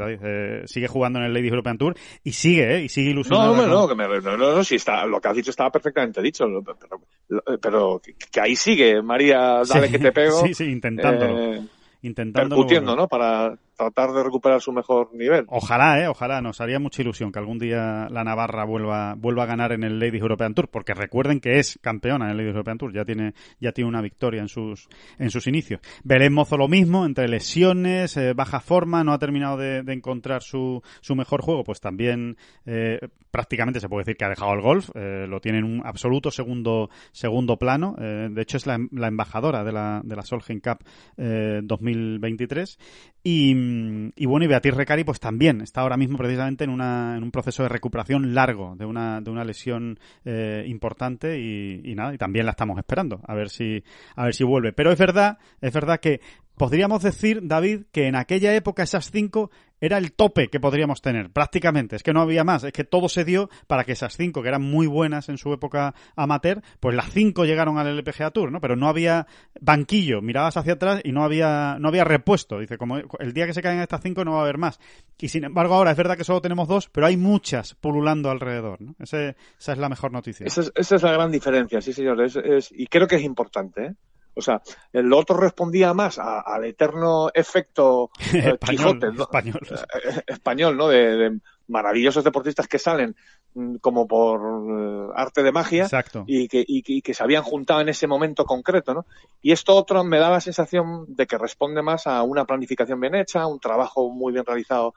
sigue 0.66 0.86
jugando 0.86 1.18
en 1.18 1.26
el 1.26 1.34
Ladies 1.34 1.50
European 1.50 1.78
Tour 1.78 1.94
y 2.22 2.32
sigue, 2.32 2.76
¿eh? 2.76 2.84
Y 2.84 2.88
sigue 2.88 3.10
ilusionado. 3.10 3.56
No, 3.56 3.66
no, 3.66 3.94
no, 3.94 4.20
no, 4.20 4.36
no, 4.36 4.64
sí 4.64 4.76
está, 4.76 5.04
lo 5.04 5.20
que 5.20 5.28
has 5.28 5.36
dicho 5.36 5.50
estaba 5.50 5.70
perfectamente 5.70 6.22
dicho, 6.22 6.44
pero, 6.64 7.58
pero, 7.60 8.02
que, 8.30 8.40
ahí 8.40 8.54
sigue, 8.54 9.02
María, 9.02 9.62
dale 9.68 9.90
que 9.90 9.98
te 9.98 10.12
pego. 10.12 10.40
Sí, 10.46 10.54
sí, 10.54 10.64
intentándolo. 10.64 11.64
intentando. 12.02 12.56
Percutiendo, 12.56 12.96
¿no? 12.96 13.08
Para, 13.08 13.56
tratar 13.80 14.12
de 14.12 14.22
recuperar 14.22 14.60
su 14.60 14.72
mejor 14.72 15.14
nivel. 15.14 15.46
Ojalá, 15.48 16.00
eh, 16.00 16.08
ojalá, 16.08 16.42
nos 16.42 16.60
haría 16.60 16.78
mucha 16.78 17.00
ilusión 17.00 17.32
que 17.32 17.38
algún 17.38 17.58
día 17.58 18.08
la 18.10 18.24
Navarra 18.24 18.64
vuelva, 18.66 19.14
vuelva 19.16 19.44
a 19.44 19.46
ganar 19.46 19.72
en 19.72 19.84
el 19.84 19.98
Ladies 19.98 20.20
European 20.20 20.54
Tour, 20.54 20.68
porque 20.68 20.92
recuerden 20.92 21.40
que 21.40 21.58
es 21.58 21.78
campeona 21.80 22.26
en 22.26 22.32
el 22.32 22.36
Ladies 22.36 22.52
European 22.52 22.76
Tour, 22.76 22.92
ya 22.92 23.06
tiene, 23.06 23.32
ya 23.58 23.72
tiene 23.72 23.88
una 23.88 24.02
victoria 24.02 24.42
en 24.42 24.48
sus, 24.48 24.88
en 25.18 25.30
sus 25.30 25.46
inicios. 25.46 25.80
Belén 26.04 26.34
Mozo 26.34 26.58
lo 26.58 26.68
mismo, 26.68 27.06
entre 27.06 27.26
lesiones, 27.26 28.18
eh, 28.18 28.34
baja 28.34 28.60
forma, 28.60 29.02
no 29.02 29.12
ha 29.14 29.18
terminado 29.18 29.56
de, 29.56 29.78
encontrar 29.90 30.42
su, 30.42 30.82
su 31.00 31.16
mejor 31.16 31.40
juego, 31.40 31.64
pues 31.64 31.80
también 31.80 32.36
eh, 32.66 32.98
prácticamente 33.30 33.80
se 33.80 33.88
puede 33.88 34.02
decir 34.02 34.16
que 34.16 34.26
ha 34.26 34.28
dejado 34.28 34.52
el 34.52 34.60
golf, 34.60 34.90
eh, 34.94 35.26
lo 35.26 35.40
tiene 35.40 35.58
en 35.58 35.64
un 35.64 35.82
absoluto 35.86 36.30
segundo, 36.30 36.90
segundo 37.12 37.56
plano, 37.56 37.96
de 37.98 38.42
hecho 38.42 38.58
es 38.58 38.66
la, 38.66 38.78
la, 38.92 39.08
embajadora 39.08 39.64
de 39.64 39.72
la, 39.72 40.02
de 40.04 40.16
la 40.16 40.22
Solheim 40.22 40.60
Cup 40.60 40.84
2023 41.16 42.78
y 43.22 44.26
bueno, 44.26 44.44
y 44.44 44.48
Beatriz 44.48 44.74
Recari 44.74 45.04
pues 45.04 45.20
también 45.20 45.60
está 45.60 45.82
ahora 45.82 45.96
mismo 45.96 46.16
precisamente 46.16 46.64
en, 46.64 46.70
una, 46.70 47.16
en 47.16 47.22
un 47.22 47.30
proceso 47.30 47.62
de 47.62 47.68
recuperación 47.68 48.34
largo 48.34 48.76
de 48.76 48.86
una, 48.86 49.20
de 49.20 49.30
una 49.30 49.44
lesión 49.44 49.98
eh, 50.24 50.64
importante 50.66 51.38
y, 51.38 51.82
y, 51.84 51.94
nada, 51.94 52.14
y 52.14 52.18
también 52.18 52.46
la 52.46 52.52
estamos 52.52 52.78
esperando 52.78 53.20
a 53.26 53.34
ver 53.34 53.50
si 53.50 53.84
a 54.16 54.24
ver 54.24 54.34
si 54.34 54.44
vuelve. 54.44 54.72
Pero 54.72 54.90
es 54.90 54.98
verdad, 54.98 55.38
es 55.60 55.72
verdad 55.72 56.00
que 56.00 56.20
podríamos 56.56 57.02
decir, 57.02 57.40
David, 57.42 57.84
que 57.92 58.06
en 58.06 58.16
aquella 58.16 58.54
época 58.54 58.82
esas 58.82 59.10
cinco 59.10 59.50
era 59.80 59.98
el 59.98 60.12
tope 60.12 60.48
que 60.48 60.60
podríamos 60.60 61.00
tener, 61.00 61.30
prácticamente. 61.30 61.96
Es 61.96 62.02
que 62.02 62.12
no 62.12 62.20
había 62.20 62.44
más, 62.44 62.64
es 62.64 62.72
que 62.72 62.84
todo 62.84 63.08
se 63.08 63.24
dio 63.24 63.48
para 63.66 63.84
que 63.84 63.92
esas 63.92 64.16
cinco, 64.16 64.42
que 64.42 64.48
eran 64.48 64.62
muy 64.62 64.86
buenas 64.86 65.28
en 65.28 65.38
su 65.38 65.52
época 65.52 65.94
amateur, 66.16 66.62
pues 66.80 66.94
las 66.94 67.10
cinco 67.10 67.44
llegaron 67.44 67.78
al 67.78 67.88
LPGA 67.88 68.30
Tour, 68.30 68.52
¿no? 68.52 68.60
Pero 68.60 68.76
no 68.76 68.88
había 68.88 69.26
banquillo, 69.60 70.20
mirabas 70.20 70.56
hacia 70.56 70.74
atrás 70.74 71.00
y 71.02 71.12
no 71.12 71.24
había, 71.24 71.78
no 71.80 71.88
había 71.88 72.04
repuesto. 72.04 72.58
Dice, 72.58 72.76
como 72.76 72.98
el 72.98 73.32
día 73.32 73.46
que 73.46 73.54
se 73.54 73.62
caen 73.62 73.80
estas 73.80 74.02
cinco 74.02 74.24
no 74.24 74.32
va 74.32 74.40
a 74.40 74.42
haber 74.42 74.58
más. 74.58 74.78
Y 75.18 75.28
sin 75.28 75.44
embargo 75.44 75.74
ahora 75.74 75.92
es 75.92 75.96
verdad 75.96 76.16
que 76.16 76.24
solo 76.24 76.42
tenemos 76.42 76.68
dos, 76.68 76.88
pero 76.88 77.06
hay 77.06 77.16
muchas 77.16 77.74
pululando 77.74 78.30
alrededor, 78.30 78.80
¿no? 78.80 78.94
esa 78.98 79.34
es 79.58 79.78
la 79.78 79.88
mejor 79.88 80.12
noticia. 80.12 80.46
Esa 80.46 80.62
es, 80.74 81.02
la 81.02 81.12
gran 81.12 81.30
diferencia, 81.30 81.80
sí 81.80 81.92
señor. 81.92 82.20
Es, 82.20 82.70
y 82.70 82.86
creo 82.86 83.06
que 83.06 83.16
es 83.16 83.22
importante, 83.22 83.86
¿eh? 83.86 83.94
O 84.34 84.42
sea, 84.42 84.62
el 84.92 85.12
otro 85.12 85.36
respondía 85.36 85.92
más 85.92 86.18
al 86.18 86.64
eterno 86.64 87.30
efecto 87.34 88.10
eh, 88.34 88.56
español, 88.60 89.00
español. 89.18 89.60
Eh, 89.70 90.22
español, 90.26 90.76
¿no? 90.76 90.88
De, 90.88 91.38
maravillosos 91.68 92.24
deportistas 92.24 92.66
que 92.66 92.80
salen 92.80 93.14
mm, 93.54 93.76
como 93.76 94.08
por 94.08 94.40
eh, 94.40 95.12
arte 95.14 95.42
de 95.42 95.52
magia 95.52 95.88
Y, 96.26 96.48
que, 96.48 96.64
y, 96.66 97.02
que, 97.02 97.14
se 97.14 97.22
habían 97.22 97.42
juntado 97.42 97.80
en 97.80 97.88
ese 97.88 98.06
momento 98.06 98.44
concreto, 98.44 98.92
¿no? 98.92 99.06
Y 99.40 99.52
esto 99.52 99.76
otro 99.76 100.02
me 100.02 100.18
da 100.18 100.30
la 100.30 100.40
sensación 100.40 101.06
de 101.08 101.26
que 101.26 101.38
responde 101.38 101.82
más 101.82 102.06
a 102.06 102.22
una 102.22 102.44
planificación 102.44 103.00
bien 103.00 103.14
hecha, 103.14 103.46
un 103.46 103.60
trabajo 103.60 104.10
muy 104.10 104.32
bien 104.32 104.44
realizado 104.44 104.94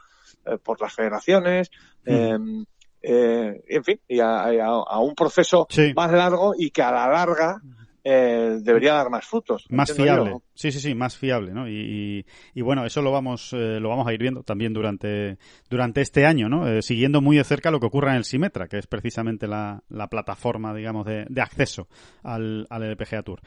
por 0.63 0.81
las 0.81 0.93
federaciones, 0.93 1.69
mm. 2.05 2.11
em, 2.11 2.65
en 3.01 3.83
fin, 3.83 3.99
y 4.07 4.19
a, 4.19 4.99
un 4.99 5.13
proceso 5.13 5.67
más 5.95 6.11
largo 6.11 6.53
y 6.57 6.71
que 6.71 6.81
a 6.81 6.91
la 6.91 7.07
larga 7.07 7.61
eh, 8.03 8.57
debería 8.61 8.93
dar 8.93 9.09
más 9.09 9.25
frutos. 9.25 9.65
Más 9.69 9.93
fiable. 9.93 10.37
Sí, 10.53 10.71
sí, 10.71 10.79
sí, 10.79 10.93
más 10.93 11.17
fiable, 11.17 11.53
¿no? 11.53 11.69
Y, 11.69 12.25
y, 12.53 12.61
bueno, 12.61 12.85
eso 12.85 13.01
lo 13.01 13.11
vamos, 13.11 13.53
eh, 13.53 13.79
lo 13.79 13.89
vamos 13.89 14.07
a 14.07 14.13
ir 14.13 14.19
viendo 14.19 14.43
también 14.43 14.73
durante, 14.73 15.37
durante 15.69 16.01
este 16.01 16.25
año, 16.25 16.49
¿no? 16.49 16.67
Eh, 16.67 16.81
siguiendo 16.81 17.21
muy 17.21 17.37
de 17.37 17.43
cerca 17.43 17.71
lo 17.71 17.79
que 17.79 17.85
ocurra 17.85 18.11
en 18.11 18.17
el 18.17 18.25
Simetra, 18.25 18.67
que 18.67 18.77
es 18.77 18.87
precisamente 18.87 19.47
la, 19.47 19.83
la 19.89 20.07
plataforma, 20.07 20.73
digamos, 20.73 21.05
de, 21.05 21.25
de 21.29 21.41
acceso 21.41 21.87
al, 22.23 22.67
al 22.69 22.83
LPGA 22.83 23.23
Tour. 23.23 23.41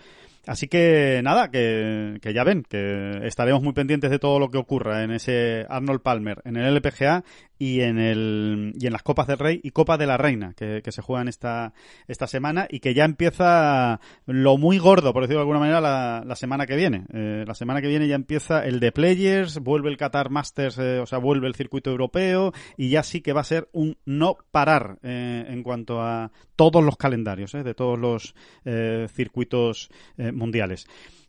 Así 0.46 0.68
que 0.68 1.20
nada, 1.24 1.50
que, 1.50 2.18
que, 2.22 2.32
ya 2.32 2.44
ven, 2.44 2.62
que 2.62 3.20
estaremos 3.24 3.62
muy 3.62 3.72
pendientes 3.72 4.10
de 4.10 4.18
todo 4.18 4.38
lo 4.38 4.50
que 4.50 4.58
ocurra 4.58 5.02
en 5.02 5.10
ese 5.10 5.66
Arnold 5.68 6.02
Palmer, 6.02 6.40
en 6.44 6.56
el 6.56 6.74
LPGA 6.74 7.24
y 7.58 7.80
en 7.80 7.98
el 7.98 8.72
y 8.78 8.86
en 8.86 8.92
las 8.92 9.02
Copas 9.02 9.26
del 9.26 9.38
Rey 9.38 9.60
y 9.62 9.70
Copa 9.70 9.96
de 9.96 10.06
la 10.06 10.16
Reina 10.16 10.52
que, 10.54 10.82
se 10.86 11.02
juegan 11.02 11.28
esta, 11.28 11.72
esta 12.06 12.26
semana 12.26 12.66
y 12.70 12.80
que 12.80 12.94
ya 12.94 13.04
empieza 13.04 14.00
lo 14.26 14.56
muy 14.56 14.78
gordo, 14.78 15.12
por 15.12 15.22
decirlo 15.22 15.40
de 15.40 15.42
alguna 15.42 15.60
manera, 15.60 15.80
la, 15.80 16.22
la 16.24 16.36
semana 16.36 16.66
que 16.66 16.76
viene. 16.76 17.04
Eh, 17.12 17.44
la 17.46 17.54
semana 17.54 17.80
que 17.80 17.88
viene 17.88 18.08
ya 18.08 18.14
empieza 18.14 18.64
el 18.64 18.80
de 18.80 18.92
Players, 18.92 19.58
vuelve 19.58 19.90
el 19.90 19.96
Qatar 19.96 20.30
Masters, 20.30 20.78
eh, 20.78 21.00
o 21.00 21.06
sea, 21.06 21.18
vuelve 21.18 21.48
el 21.48 21.54
circuito 21.54 21.90
europeo 21.90 22.52
y 22.76 22.90
ya 22.90 23.02
sí 23.02 23.20
que 23.20 23.32
va 23.32 23.40
a 23.40 23.44
ser 23.44 23.68
un 23.72 23.96
no 24.04 24.36
parar 24.50 24.98
eh, 25.02 25.44
en 25.48 25.62
cuanto 25.62 26.00
a 26.00 26.30
todos 26.56 26.82
los 26.82 26.96
calendarios 26.96 27.52
de 27.52 27.74
todos 27.74 27.98
los 27.98 28.34
circuitos 29.12 29.90
mundiales. 30.36 30.86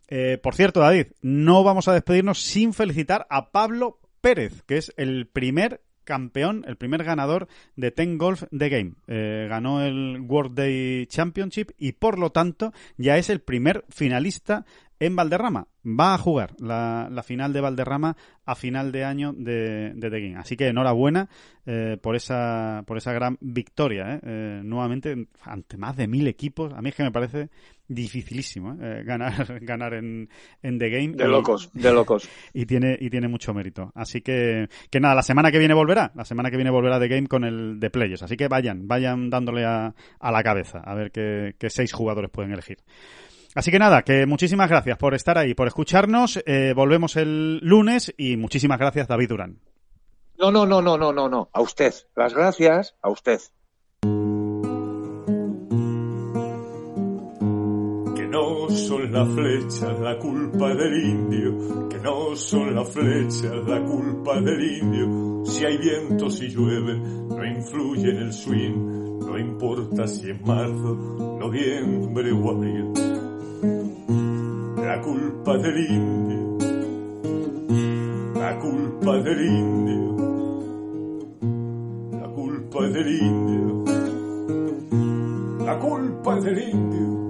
Eh, 0.07 0.37
por 0.41 0.55
cierto, 0.55 0.79
David, 0.79 1.07
no 1.21 1.63
vamos 1.63 1.87
a 1.87 1.93
despedirnos 1.93 2.41
sin 2.41 2.73
felicitar 2.73 3.27
a 3.29 3.51
Pablo 3.51 3.99
Pérez, 4.21 4.63
que 4.63 4.77
es 4.77 4.93
el 4.97 5.27
primer 5.27 5.81
campeón, 6.07 6.63
el 6.67 6.77
primer 6.77 7.03
ganador 7.03 7.47
de 7.75 7.91
Ten 7.91 8.17
Golf 8.17 8.43
The 8.57 8.69
Game. 8.69 8.93
Eh, 9.07 9.47
ganó 9.49 9.83
el 9.83 10.21
World 10.21 10.55
Day 10.55 11.05
Championship 11.07 11.71
y 11.77 11.91
por 11.91 12.17
lo 12.17 12.31
tanto 12.31 12.73
ya 12.95 13.17
es 13.17 13.29
el 13.29 13.41
primer 13.41 13.83
finalista 13.89 14.65
en 14.99 15.15
Valderrama. 15.15 15.67
Va 15.85 16.13
a 16.13 16.17
jugar 16.17 16.53
la, 16.59 17.09
final 17.23 17.53
de 17.53 17.61
Valderrama 17.61 18.17
a 18.45 18.55
final 18.55 18.91
de 18.91 19.05
año 19.05 19.33
de, 19.33 19.93
de 19.95 20.09
The 20.09 20.19
Game. 20.19 20.35
Así 20.35 20.57
que 20.57 20.67
enhorabuena 20.67 21.29
eh, 21.65 21.97
por 22.01 22.15
esa 22.15 22.83
por 22.85 22.97
esa 22.97 23.13
gran 23.13 23.37
victoria. 23.39 24.15
¿eh? 24.15 24.19
Eh, 24.23 24.61
nuevamente, 24.63 25.27
ante 25.43 25.77
más 25.77 25.95
de 25.95 26.07
mil 26.07 26.27
equipos, 26.27 26.73
a 26.73 26.81
mí 26.81 26.89
es 26.89 26.95
que 26.95 27.03
me 27.03 27.11
parece 27.11 27.49
dificilísimo 27.87 28.75
ganar 29.05 29.59
ganar 29.61 29.93
en, 29.93 30.29
en 30.61 30.77
The 30.77 30.89
Game. 30.89 31.13
De 31.15 31.27
locos, 31.27 31.69
de 31.73 31.93
locos. 31.93 32.27
Y 32.53 32.65
tiene, 32.65 32.97
y 32.99 33.09
tiene 33.09 33.29
mucho 33.29 33.53
mérito. 33.53 33.91
Así 33.95 34.21
que, 34.21 34.67
que 34.89 34.99
nada, 34.99 35.15
la 35.15 35.23
semana 35.23 35.51
que 35.51 35.59
viene 35.59 35.73
volverá. 35.73 36.11
La 36.15 36.25
semana 36.25 36.51
que 36.51 36.57
viene 36.57 36.71
volverá 36.71 36.99
The 36.99 37.07
Game 37.07 37.27
con 37.27 37.45
el 37.45 37.79
de 37.79 37.89
Players. 37.89 38.23
Así 38.23 38.35
que 38.35 38.49
vayan, 38.49 38.89
vayan 38.89 39.29
dándole 39.29 39.63
a, 39.63 39.93
a 40.19 40.31
la 40.31 40.43
cabeza 40.43 40.79
a 40.79 40.95
ver 40.95 41.11
qué, 41.11 41.55
qué 41.57 41.69
seis 41.69 41.93
jugadores 41.93 42.29
pueden 42.29 42.51
elegir. 42.51 42.79
Así 43.57 43.71
que 43.71 43.79
nada, 43.79 44.03
que 44.03 44.27
muchísimas 44.27 44.69
gracias 44.69 44.99
por 44.99 45.15
estar 45.15 45.35
ahí, 45.35 45.55
por 45.55 45.67
escucharnos. 45.67 46.39
Eh, 46.45 46.73
volvemos 46.75 47.15
el 47.15 47.57
lunes 47.63 48.13
y 48.15 48.37
muchísimas 48.37 48.77
gracias, 48.77 49.07
David 49.07 49.29
Durán. 49.29 49.57
No, 50.37 50.51
no, 50.51 50.67
no, 50.67 50.79
no, 50.79 50.95
no, 50.95 51.11
no, 51.11 51.27
no. 51.27 51.49
A 51.51 51.61
usted. 51.61 51.91
Las 52.15 52.35
gracias 52.35 52.95
a 53.01 53.09
usted. 53.09 53.39
Que 58.15 58.27
no 58.27 58.69
son 58.69 59.11
las 59.11 59.27
flechas 59.27 59.99
la 60.01 60.19
culpa 60.19 60.75
del 60.75 61.03
indio, 61.03 61.89
que 61.89 61.97
no 61.97 62.35
son 62.35 62.75
las 62.75 62.93
flechas 62.93 63.67
la 63.67 63.83
culpa 63.83 64.39
del 64.39 64.71
indio. 64.83 65.43
Si 65.45 65.65
hay 65.65 65.79
viento, 65.79 66.29
si 66.29 66.47
llueve, 66.49 66.99
no 66.99 67.43
influye 67.43 68.11
en 68.11 68.17
el 68.17 68.33
swing, 68.33 69.17
no 69.25 69.39
importa 69.39 70.07
si 70.07 70.29
es 70.29 70.39
marzo, 70.41 70.93
noviembre 71.39 72.31
o 72.31 72.51
abril 72.51 73.16
la 74.97 75.03
culpa 75.03 75.57
del 75.59 75.77
indio, 75.91 76.57
la 78.33 78.57
culpa 78.57 79.17
del 79.21 79.45
indio, 79.45 80.15
la 82.19 82.27
culpa 82.29 82.87
del 82.87 83.07
indio, 83.07 83.83
la 85.65 85.77
culpa 85.77 86.39
del 86.39 86.57
indio. 86.57 87.27